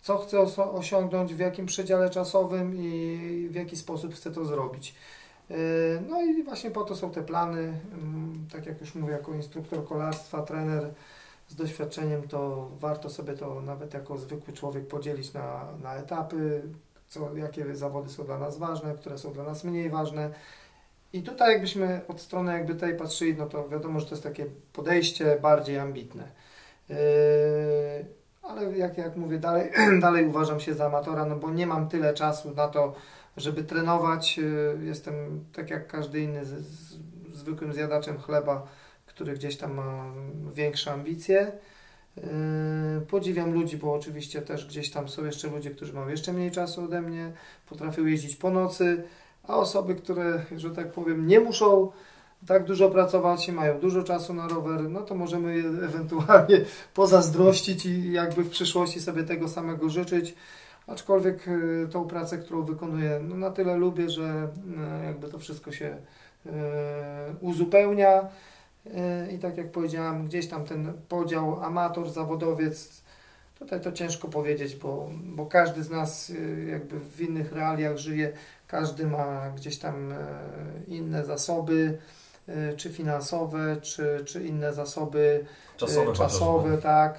co 0.00 0.18
chce 0.18 0.40
osiągnąć, 0.70 1.34
w 1.34 1.38
jakim 1.38 1.66
przedziale 1.66 2.10
czasowym 2.10 2.74
i 2.74 3.48
w 3.50 3.54
jaki 3.54 3.76
sposób 3.76 4.14
chce 4.14 4.30
to 4.30 4.44
zrobić. 4.44 4.94
Y, 5.50 6.02
No 6.08 6.22
i 6.22 6.42
właśnie 6.42 6.70
po 6.70 6.84
to 6.84 6.96
są 6.96 7.10
te 7.10 7.22
plany. 7.22 7.80
Mm, 7.92 8.46
Tak 8.52 8.66
jak 8.66 8.80
już 8.80 8.94
mówię, 8.94 9.12
jako 9.12 9.34
instruktor 9.34 9.84
kolarstwa, 9.88 10.42
trener 10.42 10.90
z 11.48 11.54
doświadczeniem, 11.54 12.28
to 12.28 12.70
warto 12.80 13.10
sobie 13.10 13.34
to 13.34 13.60
nawet 13.60 13.94
jako 13.94 14.18
zwykły 14.18 14.52
człowiek 14.54 14.86
podzielić 14.88 15.32
na, 15.32 15.64
na 15.82 15.94
etapy, 15.94 16.62
co, 17.08 17.36
jakie 17.36 17.76
zawody 17.76 18.08
są 18.10 18.24
dla 18.24 18.38
nas 18.38 18.58
ważne, 18.58 18.94
które 18.94 19.18
są 19.18 19.32
dla 19.32 19.44
nas 19.44 19.64
mniej 19.64 19.90
ważne. 19.90 20.30
I 21.12 21.22
tutaj 21.22 21.52
jakbyśmy 21.52 22.00
od 22.08 22.20
strony 22.20 22.52
jakby 22.52 22.74
tej 22.74 22.96
patrzyli, 22.96 23.34
no 23.34 23.46
to 23.46 23.68
wiadomo, 23.68 24.00
że 24.00 24.06
to 24.06 24.10
jest 24.12 24.22
takie 24.22 24.46
podejście 24.72 25.38
bardziej 25.42 25.78
ambitne. 25.78 26.28
Yy, 26.88 26.96
ale 28.42 28.78
jak, 28.78 28.98
jak 28.98 29.16
mówię, 29.16 29.38
dalej, 29.38 29.70
dalej 30.00 30.26
uważam 30.26 30.60
się 30.60 30.74
za 30.74 30.86
amatora, 30.86 31.24
no 31.24 31.36
bo 31.36 31.50
nie 31.50 31.66
mam 31.66 31.88
tyle 31.88 32.14
czasu 32.14 32.54
na 32.54 32.68
to, 32.68 32.94
żeby 33.36 33.64
trenować. 33.64 34.38
Yy, 34.38 34.78
Jestem 34.82 35.44
tak 35.52 35.70
jak 35.70 35.86
każdy 35.86 36.20
inny 36.20 36.44
z, 36.44 36.48
z, 36.48 36.98
zwykłym 37.32 37.72
zjadaczem 37.72 38.18
chleba, 38.18 38.66
który 39.06 39.34
gdzieś 39.34 39.56
tam 39.56 39.74
ma 39.74 40.12
większe 40.54 40.92
ambicje. 40.92 41.52
Yy, 42.16 42.22
Podziwiam 43.08 43.52
ludzi, 43.52 43.76
bo 43.76 43.94
oczywiście 43.94 44.42
też 44.42 44.66
gdzieś 44.66 44.90
tam 44.90 45.08
są 45.08 45.24
jeszcze 45.24 45.48
ludzie, 45.48 45.70
którzy 45.70 45.92
mają 45.92 46.08
jeszcze 46.08 46.32
mniej 46.32 46.50
czasu 46.50 46.84
ode 46.84 47.02
mnie, 47.02 47.32
potrafią 47.66 48.06
jeździć 48.06 48.36
po 48.36 48.50
nocy, 48.50 49.04
a 49.48 49.56
osoby, 49.56 49.94
które, 49.94 50.44
że 50.56 50.70
tak 50.70 50.92
powiem, 50.92 51.26
nie 51.26 51.40
muszą 51.40 51.90
tak 52.46 52.64
dużo 52.64 52.90
pracować 52.90 53.48
i 53.48 53.52
mają 53.52 53.80
dużo 53.80 54.02
czasu 54.02 54.34
na 54.34 54.48
rower, 54.48 54.82
no 54.90 55.00
to 55.00 55.14
możemy 55.14 55.54
ewentualnie 55.88 56.60
pozazdrościć 56.94 57.86
i 57.86 58.12
jakby 58.12 58.42
w 58.42 58.50
przyszłości 58.50 59.00
sobie 59.00 59.22
tego 59.24 59.48
samego 59.48 59.88
życzyć. 59.88 60.34
Aczkolwiek 60.86 61.48
y, 61.48 61.88
tą 61.90 62.08
pracę, 62.08 62.38
którą 62.38 62.62
wykonuję, 62.62 63.20
no 63.22 63.36
na 63.36 63.50
tyle 63.50 63.76
lubię, 63.76 64.10
że 64.10 64.48
y, 65.02 65.06
jakby 65.06 65.28
to 65.28 65.38
wszystko 65.38 65.72
się 65.72 65.96
y, 66.46 66.50
uzupełnia. 67.40 68.28
I 69.34 69.38
tak 69.38 69.56
jak 69.56 69.70
powiedziałem, 69.70 70.26
gdzieś 70.26 70.48
tam 70.48 70.64
ten 70.64 70.92
podział 71.08 71.64
amator, 71.64 72.10
zawodowiec, 72.10 73.02
tutaj 73.58 73.80
to 73.80 73.92
ciężko 73.92 74.28
powiedzieć, 74.28 74.76
bo, 74.76 75.10
bo 75.24 75.46
każdy 75.46 75.82
z 75.82 75.90
nas 75.90 76.32
jakby 76.70 77.00
w 77.00 77.20
innych 77.20 77.52
realiach 77.52 77.96
żyje, 77.96 78.32
każdy 78.66 79.06
ma 79.06 79.50
gdzieś 79.50 79.78
tam 79.78 80.12
e, 80.12 80.16
inne 80.88 81.24
zasoby, 81.24 81.98
e, 82.48 82.72
czy 82.72 82.92
finansowe, 82.92 83.76
czy, 83.82 84.22
czy 84.24 84.44
inne 84.44 84.72
zasoby 84.72 85.44
Czasowe, 85.76 86.10
e, 86.10 86.14
czasowe 86.14 86.78
tak. 86.78 87.18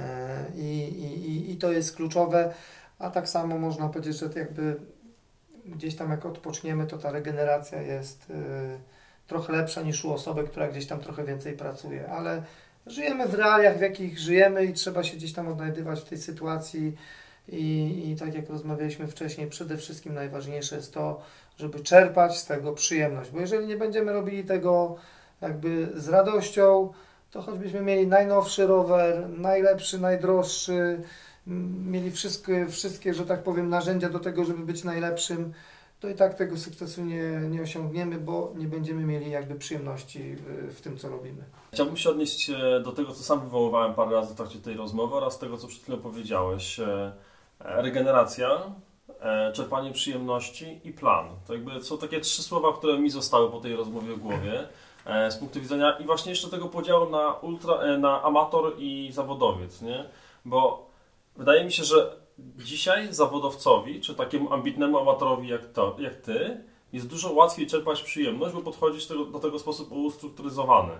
E, 0.00 0.44
I, 0.56 0.82
i, 0.82 1.52
i- 1.52 1.56
to 1.56 1.72
jest 1.72 1.96
kluczowe, 1.96 2.54
a 2.98 3.10
tak 3.10 3.28
samo 3.28 3.58
można 3.58 3.88
powiedzieć, 3.88 4.16
że 4.18 4.26
jakby 4.36 4.76
gdzieś 5.66 5.96
tam 5.96 6.10
jak 6.10 6.26
odpoczniemy, 6.26 6.86
to 6.86 6.98
ta 6.98 7.10
regeneracja 7.12 7.82
jest 7.82 8.30
e, 8.30 8.34
trochę 9.26 9.52
lepsza 9.52 9.82
niż 9.82 10.04
u 10.04 10.12
osoby, 10.12 10.44
która 10.44 10.68
gdzieś 10.68 10.86
tam 10.86 11.00
trochę 11.00 11.24
więcej 11.24 11.56
pracuje, 11.56 12.08
ale 12.10 12.42
żyjemy 12.86 13.28
w 13.28 13.34
realiach, 13.34 13.78
w 13.78 13.80
jakich 13.80 14.18
żyjemy 14.18 14.64
i 14.64 14.72
trzeba 14.72 15.02
się 15.04 15.16
gdzieś 15.16 15.32
tam 15.32 15.48
odnajdywać 15.48 16.00
w 16.00 16.04
tej 16.04 16.18
sytuacji. 16.18 16.96
I, 17.48 18.02
i 18.12 18.16
tak 18.16 18.34
jak 18.34 18.48
rozmawialiśmy 18.50 19.06
wcześniej, 19.06 19.46
przede 19.46 19.76
wszystkim 19.76 20.14
najważniejsze 20.14 20.76
jest 20.76 20.94
to, 20.94 21.22
żeby 21.58 21.80
czerpać 21.80 22.38
z 22.38 22.46
tego 22.46 22.72
przyjemność, 22.72 23.30
bo 23.30 23.40
jeżeli 23.40 23.66
nie 23.66 23.76
będziemy 23.76 24.12
robili 24.12 24.44
tego 24.44 24.96
jakby 25.40 25.88
z 25.96 26.08
radością, 26.08 26.92
to 27.30 27.42
choćbyśmy 27.42 27.80
mieli 27.80 28.06
najnowszy 28.06 28.66
rower, 28.66 29.28
najlepszy, 29.28 29.98
najdroższy, 29.98 31.00
mieli 31.86 32.10
wszystkie, 32.10 32.66
wszystkie, 32.66 33.14
że 33.14 33.26
tak 33.26 33.42
powiem, 33.42 33.68
narzędzia 33.68 34.08
do 34.08 34.18
tego, 34.18 34.44
żeby 34.44 34.66
być 34.66 34.84
najlepszym, 34.84 35.52
to 36.00 36.08
i 36.08 36.14
tak 36.14 36.34
tego 36.34 36.56
sukcesu 36.56 37.04
nie, 37.04 37.22
nie 37.50 37.62
osiągniemy, 37.62 38.18
bo 38.18 38.52
nie 38.56 38.66
będziemy 38.66 39.04
mieli 39.04 39.30
jakby 39.30 39.54
przyjemności 39.54 40.36
w, 40.36 40.74
w 40.74 40.80
tym, 40.80 40.98
co 40.98 41.08
robimy. 41.08 41.44
Chciałbym 41.72 41.96
się 41.96 42.10
odnieść 42.10 42.50
e, 42.50 42.80
do 42.84 42.92
tego, 42.92 43.12
co 43.12 43.22
sam 43.22 43.40
wywoływałem 43.40 43.94
parę 43.94 44.10
razy 44.10 44.34
w 44.34 44.36
trakcie 44.36 44.58
tej 44.58 44.76
rozmowy 44.76 45.14
oraz 45.14 45.38
tego, 45.38 45.56
co 45.56 45.66
przed 45.66 45.82
chwilą 45.82 45.98
powiedziałeś. 45.98 46.80
E, 46.80 47.12
e, 47.60 47.82
Regeneracja, 47.82 48.48
czerpanie 49.54 49.92
przyjemności 49.92 50.80
i 50.84 50.92
plan. 50.92 51.26
To 51.46 51.54
jakby 51.54 51.82
są 51.82 51.98
takie 51.98 52.20
trzy 52.20 52.42
słowa, 52.42 52.72
które 52.78 52.98
mi 52.98 53.10
zostały 53.10 53.50
po 53.50 53.60
tej 53.60 53.76
rozmowie 53.76 54.14
w 54.14 54.18
głowie 54.18 54.68
z 55.30 55.36
punktu 55.36 55.60
widzenia 55.60 55.92
i 55.98 56.04
właśnie 56.04 56.30
jeszcze 56.30 56.48
tego 56.48 56.68
podziału 56.68 57.10
na, 57.10 57.32
ultra, 57.32 57.74
e, 57.74 57.98
na 57.98 58.22
amator 58.22 58.74
i 58.78 59.10
zawodowiec, 59.12 59.82
nie? 59.82 60.04
Bo 60.44 60.90
wydaje 61.36 61.64
mi 61.64 61.72
się, 61.72 61.84
że 61.84 62.16
dzisiaj 62.38 63.14
zawodowcowi, 63.14 64.00
czy 64.00 64.14
takiemu 64.14 64.52
ambitnemu 64.52 64.98
amatorowi 64.98 65.48
jak, 65.48 65.72
to, 65.72 65.96
jak 65.98 66.16
ty, 66.16 66.64
jest 66.92 67.08
dużo 67.08 67.32
łatwiej 67.32 67.66
czerpać 67.66 68.02
przyjemność, 68.02 68.54
bo 68.54 68.60
podchodzisz 68.60 69.06
tego, 69.06 69.24
do 69.24 69.38
tego 69.38 69.58
w 69.58 69.60
sposób 69.60 69.92
ustrukturyzowany. 69.92 70.92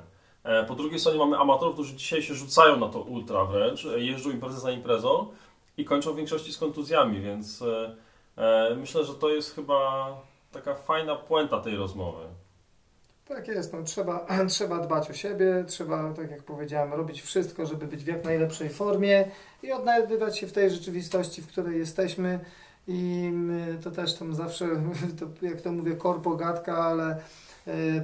E, 0.44 0.64
Po 0.64 0.74
drugiej 0.74 0.98
stronie 0.98 1.18
mamy 1.18 1.38
amatorów, 1.38 1.74
którzy 1.74 1.96
dzisiaj 1.96 2.22
się 2.22 2.34
rzucają 2.34 2.76
na 2.76 2.88
to 2.88 3.00
ultra 3.00 3.44
wręcz, 3.44 3.84
e, 3.84 4.00
jeżdżą 4.00 4.30
imprezę 4.30 4.60
za 4.60 4.70
imprezą 4.70 5.26
i 5.76 5.84
kończą 5.84 6.12
w 6.12 6.16
większości 6.16 6.52
z 6.52 6.58
kontuzjami, 6.58 7.20
więc 7.20 7.62
e, 7.62 7.96
e, 8.36 8.74
myślę, 8.74 9.04
że 9.04 9.14
to 9.14 9.28
jest 9.28 9.54
chyba 9.54 10.08
taka 10.52 10.74
fajna 10.74 11.16
puenta 11.16 11.60
tej 11.60 11.76
rozmowy. 11.76 12.24
Tak 13.30 13.48
jest, 13.48 13.72
no, 13.72 13.82
trzeba, 13.82 14.26
trzeba 14.48 14.78
dbać 14.78 15.10
o 15.10 15.12
siebie, 15.12 15.64
trzeba, 15.66 16.12
tak 16.12 16.30
jak 16.30 16.42
powiedziałem, 16.42 16.92
robić 16.92 17.22
wszystko, 17.22 17.66
żeby 17.66 17.86
być 17.86 18.04
w 18.04 18.06
jak 18.06 18.24
najlepszej 18.24 18.68
formie 18.68 19.24
i 19.62 19.72
odnajdywać 19.72 20.38
się 20.38 20.46
w 20.46 20.52
tej 20.52 20.70
rzeczywistości, 20.70 21.42
w 21.42 21.46
której 21.46 21.78
jesteśmy. 21.78 22.40
I 22.88 23.32
to 23.84 23.90
też 23.90 24.14
tam 24.14 24.34
zawsze, 24.34 24.66
to, 25.18 25.46
jak 25.46 25.60
to 25.60 25.72
mówię, 25.72 25.96
korpo 25.96 26.36
gadka, 26.36 26.76
ale 26.76 27.20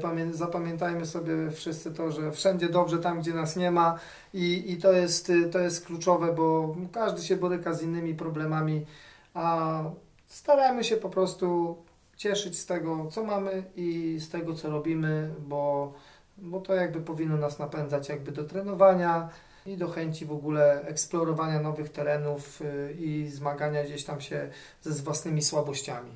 pamię- 0.03 0.33
zapamiętajmy 0.33 1.07
sobie 1.07 1.51
wszyscy 1.51 1.95
to, 1.95 2.13
że 2.13 2.33
wszędzie 2.33 2.69
dobrze 2.69 2.99
tam, 2.99 3.21
gdzie 3.21 3.35
nas 3.35 3.57
nie 3.57 3.71
ma 3.71 3.99
i, 4.35 4.73
i 4.73 4.77
to, 4.77 4.93
jest, 4.93 5.31
y, 5.31 5.49
to 5.49 5.59
jest 5.59 5.87
kluczowe, 5.87 6.33
bo 6.33 6.77
każdy 6.93 7.23
się 7.23 7.37
boryka 7.37 7.73
z 7.73 7.83
innymi 7.83 8.15
problemami, 8.15 8.87
a 9.35 9.83
starajmy 10.27 10.85
się 10.85 10.97
po 10.97 11.11
prostu 11.11 11.77
cieszyć 12.17 12.59
z 12.59 12.67
tego, 12.67 13.11
co 13.11 13.25
mamy 13.25 13.65
i 13.77 14.19
z 14.21 14.29
tego, 14.29 14.55
co 14.55 14.71
robimy, 14.71 15.35
bo, 15.39 15.93
bo 16.39 16.61
to 16.61 16.75
jakby 16.75 17.01
powinno 17.01 17.37
nas 17.37 17.59
napędzać 17.59 18.09
jakby 18.09 18.33
do 18.33 18.45
trenowania 18.45 19.29
i 19.67 19.77
do 19.77 19.89
chęci 19.89 20.27
w 20.27 20.33
ogóle 20.33 20.83
eksplorowania 20.83 21.61
nowych 21.61 21.89
terenów 21.89 22.61
y, 22.61 22.97
i 23.01 23.29
zmagania 23.29 23.85
gdzieś 23.85 24.05
tam 24.05 24.21
się 24.21 24.51
ze 24.83 24.93
z 24.93 25.01
własnymi 25.01 25.43
słabościami. 25.43 26.11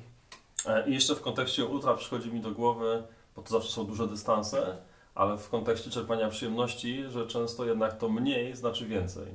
E, 0.65 0.89
I 0.89 0.93
jeszcze 0.93 1.15
w 1.15 1.21
kontekście 1.21 1.65
ultra 1.65 1.93
przychodzi 1.93 2.33
mi 2.33 2.41
do 2.41 2.51
głowy, 2.51 3.03
bo 3.35 3.41
to 3.41 3.49
zawsze 3.49 3.71
są 3.71 3.85
duże 3.85 4.07
dystanse, 4.07 4.77
ale 5.15 5.37
w 5.37 5.49
kontekście 5.49 5.89
czerpania 5.89 6.29
przyjemności, 6.29 7.03
że 7.09 7.27
często 7.27 7.65
jednak 7.65 7.97
to 7.97 8.09
mniej 8.09 8.55
znaczy 8.55 8.85
więcej. 8.85 9.27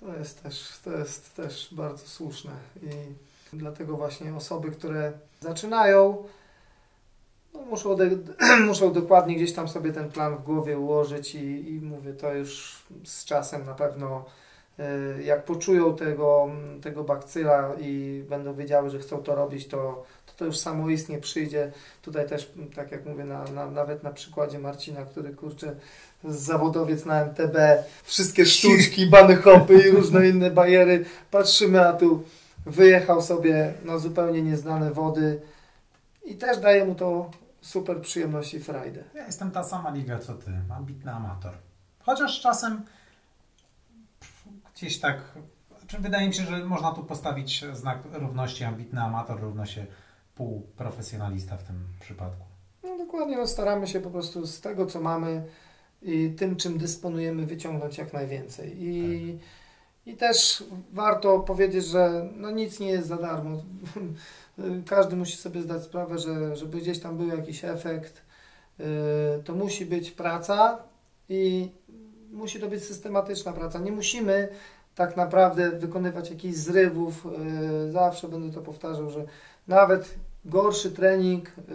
To 0.00 0.16
jest 0.16 0.42
też, 0.42 0.78
to 0.84 0.90
jest 0.90 1.34
też 1.34 1.68
bardzo 1.72 2.06
słuszne 2.06 2.52
i 2.82 2.88
dlatego 3.52 3.96
właśnie 3.96 4.34
osoby, 4.34 4.70
które 4.70 5.12
zaczynają, 5.40 6.24
no 7.54 7.60
muszą, 7.60 7.96
muszą 8.66 8.92
dokładnie 8.92 9.36
gdzieś 9.36 9.52
tam 9.52 9.68
sobie 9.68 9.92
ten 9.92 10.10
plan 10.10 10.36
w 10.36 10.42
głowie 10.42 10.78
ułożyć 10.78 11.34
i, 11.34 11.74
i 11.74 11.80
mówię, 11.80 12.12
to 12.12 12.34
już 12.34 12.82
z 13.04 13.24
czasem 13.24 13.64
na 13.64 13.74
pewno 13.74 14.24
y, 15.18 15.22
jak 15.22 15.44
poczują 15.44 15.96
tego, 15.96 16.50
tego 16.82 17.04
bakcyla 17.04 17.74
i 17.80 18.22
będą 18.28 18.54
wiedziały, 18.54 18.90
że 18.90 18.98
chcą 18.98 19.22
to 19.22 19.34
robić, 19.34 19.68
to 19.68 20.04
to, 20.26 20.32
to 20.36 20.44
już 20.44 20.58
samoistnie 20.58 21.18
przyjdzie. 21.18 21.72
Tutaj 22.02 22.28
też, 22.28 22.52
tak 22.74 22.92
jak 22.92 23.06
mówię, 23.06 23.24
na, 23.24 23.44
na, 23.44 23.70
nawet 23.70 24.02
na 24.02 24.10
przykładzie 24.10 24.58
Marcina, 24.58 25.04
który 25.04 25.30
kurczę, 25.30 25.76
zawodowiec 26.24 27.04
na 27.04 27.24
MTB, 27.24 27.56
wszystkie 28.04 28.46
sztuczki, 28.46 29.06
bany 29.06 29.36
hopy 29.36 29.74
i 29.74 29.90
różne 29.90 30.28
inne 30.28 30.50
bariery. 30.50 31.04
Patrzymy, 31.30 31.88
a 31.88 31.92
tu 31.92 32.22
wyjechał 32.66 33.22
sobie 33.22 33.74
na 33.84 33.98
zupełnie 33.98 34.42
nieznane 34.42 34.90
wody 34.90 35.42
i 36.24 36.36
też 36.36 36.58
daje 36.58 36.84
mu 36.84 36.94
to 36.94 37.30
super 37.60 38.00
przyjemność 38.00 38.54
i 38.54 38.60
frajdę. 38.60 39.04
Ja 39.14 39.26
jestem 39.26 39.50
ta 39.50 39.64
sama 39.64 39.90
liga 39.90 40.18
co 40.18 40.34
ty, 40.34 40.50
ambitny 40.70 41.12
amator. 41.12 41.52
Chociaż 42.00 42.40
czasem 42.40 42.84
gdzieś 44.74 45.00
tak, 45.00 45.18
znaczy 45.78 45.98
wydaje 45.98 46.28
mi 46.28 46.34
się, 46.34 46.42
że 46.42 46.64
można 46.64 46.92
tu 46.92 47.04
postawić 47.04 47.64
znak 47.72 47.98
równości 48.12 48.64
ambitny 48.64 49.02
amator 49.02 49.40
równa 49.40 49.66
się 49.66 49.86
półprofesjonalista 50.34 51.56
w 51.56 51.62
tym 51.62 51.84
przypadku. 52.00 52.44
No 52.82 52.98
dokładnie, 52.98 53.36
no 53.36 53.46
staramy 53.46 53.86
się 53.86 54.00
po 54.00 54.10
prostu 54.10 54.46
z 54.46 54.60
tego, 54.60 54.86
co 54.86 55.00
mamy 55.00 55.46
i 56.02 56.30
tym, 56.38 56.56
czym 56.56 56.78
dysponujemy, 56.78 57.46
wyciągnąć 57.46 57.98
jak 57.98 58.12
najwięcej. 58.12 58.82
I, 58.82 59.38
i 60.06 60.16
też 60.16 60.64
warto 60.92 61.40
powiedzieć, 61.40 61.86
że 61.86 62.28
no 62.36 62.50
nic 62.50 62.80
nie 62.80 62.88
jest 62.88 63.08
za 63.08 63.16
darmo. 63.16 63.62
Każdy 64.86 65.16
musi 65.16 65.36
sobie 65.36 65.62
zdać 65.62 65.82
sprawę, 65.82 66.18
że 66.18 66.56
żeby 66.56 66.78
gdzieś 66.78 67.00
tam 67.00 67.16
był 67.16 67.28
jakiś 67.28 67.64
efekt, 67.64 68.22
yy, 68.78 68.86
to 69.44 69.54
musi 69.54 69.86
być 69.86 70.10
praca 70.10 70.78
i 71.28 71.70
musi 72.32 72.60
to 72.60 72.68
być 72.68 72.84
systematyczna 72.84 73.52
praca. 73.52 73.78
Nie 73.78 73.92
musimy 73.92 74.48
tak 74.94 75.16
naprawdę 75.16 75.70
wykonywać 75.70 76.30
jakichś 76.30 76.56
zrywów. 76.56 77.26
Yy, 77.82 77.92
zawsze 77.92 78.28
będę 78.28 78.54
to 78.54 78.62
powtarzał, 78.62 79.10
że 79.10 79.24
nawet 79.68 80.14
gorszy 80.44 80.90
trening, 80.90 81.52
yy, 81.58 81.74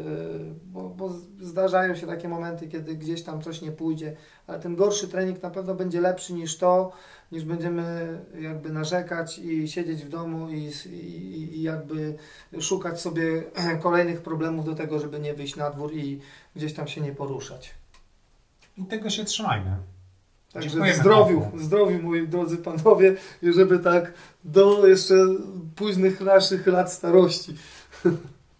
bo, 0.66 0.90
bo 0.90 1.10
zdarzają 1.42 1.96
się 1.96 2.08
takie 2.08 2.30
momenty, 2.30 2.68
kiedy 2.68 2.96
gdzieś 2.96 3.24
tam 3.24 3.42
coś 3.42 3.62
nie 3.62 3.72
pójdzie, 3.72 4.16
ale 4.48 4.60
ten 4.60 4.76
gorszy 4.76 5.08
trening 5.08 5.44
na 5.44 5.50
pewno 5.50 5.76
będzie 5.76 6.02
lepszy 6.02 6.34
niż 6.34 6.58
to, 6.58 6.92
niż 7.32 7.44
będziemy 7.44 8.20
jakby 8.40 8.70
narzekać 8.70 9.40
i 9.40 9.68
siedzieć 9.68 10.04
w 10.06 10.10
domu 10.10 10.50
i, 10.50 10.72
i, 10.92 11.58
i 11.58 11.62
jakby 11.62 12.16
szukać 12.62 13.02
sobie 13.02 13.44
kolejnych 13.84 14.22
problemów 14.22 14.66
do 14.66 14.76
tego, 14.76 15.00
żeby 15.00 15.20
nie 15.20 15.34
wyjść 15.34 15.56
na 15.56 15.70
dwór 15.70 15.94
i 15.94 16.20
gdzieś 16.56 16.74
tam 16.74 16.88
się 16.88 17.02
nie 17.02 17.12
poruszać. 17.12 17.72
I 18.78 18.86
tego 18.86 19.10
się 19.10 19.26
trzymajmy. 19.26 19.76
Także 20.54 20.70
Dziękujemy 20.70 20.98
zdrowiu, 21.00 21.40
bardzo. 21.42 21.60
zdrowiu 21.66 22.02
moi 22.04 22.28
drodzy 22.28 22.58
panowie 22.58 23.16
i 23.42 23.54
żeby 23.54 23.80
tak 23.80 24.14
do 24.44 24.88
jeszcze 24.88 25.16
późnych 25.76 26.22
naszych 26.22 26.68
lat 26.68 26.94
starości 26.94 27.56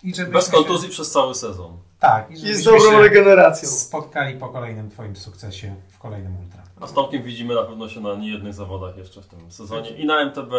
I 0.04 0.14
Bez 0.34 0.46
się- 0.46 0.52
kontuzji 0.52 0.90
przez 0.90 1.12
cały 1.12 1.36
sezon. 1.36 1.78
Tak, 2.00 2.32
i 2.32 2.34
i 2.34 2.56
z 2.56 2.64
dobrą 2.64 2.80
się 2.92 3.00
regeneracją. 3.02 3.70
spotkali 3.70 4.38
po 4.40 4.50
kolejnym 4.50 4.90
Twoim 4.90 5.16
sukcesie 5.16 5.76
w 5.90 5.98
kolejnym 6.00 6.38
ultra. 6.40 6.61
A 6.82 6.88
z 6.88 6.94
Tomkiem 6.94 7.24
widzimy 7.24 7.56
na 7.56 7.64
pewno 7.64 7.90
się 7.90 8.02
na 8.02 8.16
niejednych 8.16 8.54
zawodach 8.54 8.98
jeszcze 8.98 9.22
w 9.22 9.28
tym 9.28 9.52
sezonie. 9.52 9.90
I 9.90 10.06
na 10.06 10.22
MTB, 10.22 10.54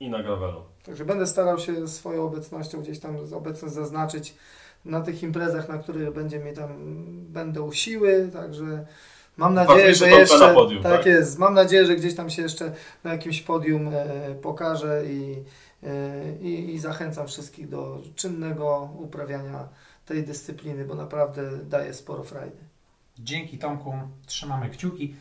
i 0.00 0.10
na 0.10 0.22
Gravelu. 0.22 0.62
Także 0.84 1.04
będę 1.04 1.26
starał 1.26 1.58
się 1.58 1.88
swoją 1.88 2.24
obecnością 2.24 2.80
gdzieś 2.80 2.98
tam 2.98 3.16
obecność 3.34 3.74
zaznaczyć 3.74 4.34
na 4.84 5.00
tych 5.00 5.22
imprezach, 5.22 5.68
na 5.68 5.78
których 5.78 6.12
będzie 6.12 6.38
mi 6.38 6.52
tam 6.52 6.70
będą 7.28 7.72
siły, 7.72 8.30
także 8.32 8.86
mam 9.36 9.54
nadzieję, 9.54 9.94
że 9.94 10.10
jeszcze 10.10 10.38
na 10.38 10.54
podium, 10.54 10.82
tak, 10.82 10.92
tak? 10.92 11.06
jest. 11.06 11.38
Mam 11.38 11.54
nadzieję, 11.54 11.86
że 11.86 11.96
gdzieś 11.96 12.14
tam 12.14 12.30
się 12.30 12.42
jeszcze 12.42 12.72
na 13.04 13.12
jakimś 13.12 13.42
podium 13.42 13.88
e, 13.92 14.34
pokażę 14.34 15.02
i, 15.06 15.36
e, 15.82 16.36
i, 16.40 16.74
i 16.74 16.78
zachęcam 16.78 17.26
wszystkich 17.26 17.68
do 17.68 17.98
czynnego 18.14 18.88
uprawiania 18.98 19.68
tej 20.06 20.22
dyscypliny, 20.22 20.84
bo 20.84 20.94
naprawdę 20.94 21.50
daje 21.64 21.94
sporo 21.94 22.22
frajdy. 22.22 22.56
Dzięki 23.18 23.58
Tomku, 23.58 23.92
trzymamy 24.26 24.70
kciuki, 24.70 25.14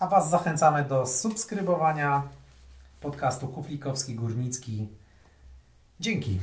a 0.00 0.06
Was 0.06 0.30
zachęcamy 0.30 0.84
do 0.84 1.06
subskrybowania 1.06 2.22
podcastu 3.00 3.48
Kuflikowski 3.48 4.14
Górnicki. 4.14 4.88
Dzięki. 6.00 6.40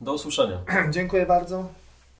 Do 0.00 0.14
usłyszenia. 0.14 0.58
Dziękuję 0.90 1.26
bardzo. 1.26 1.68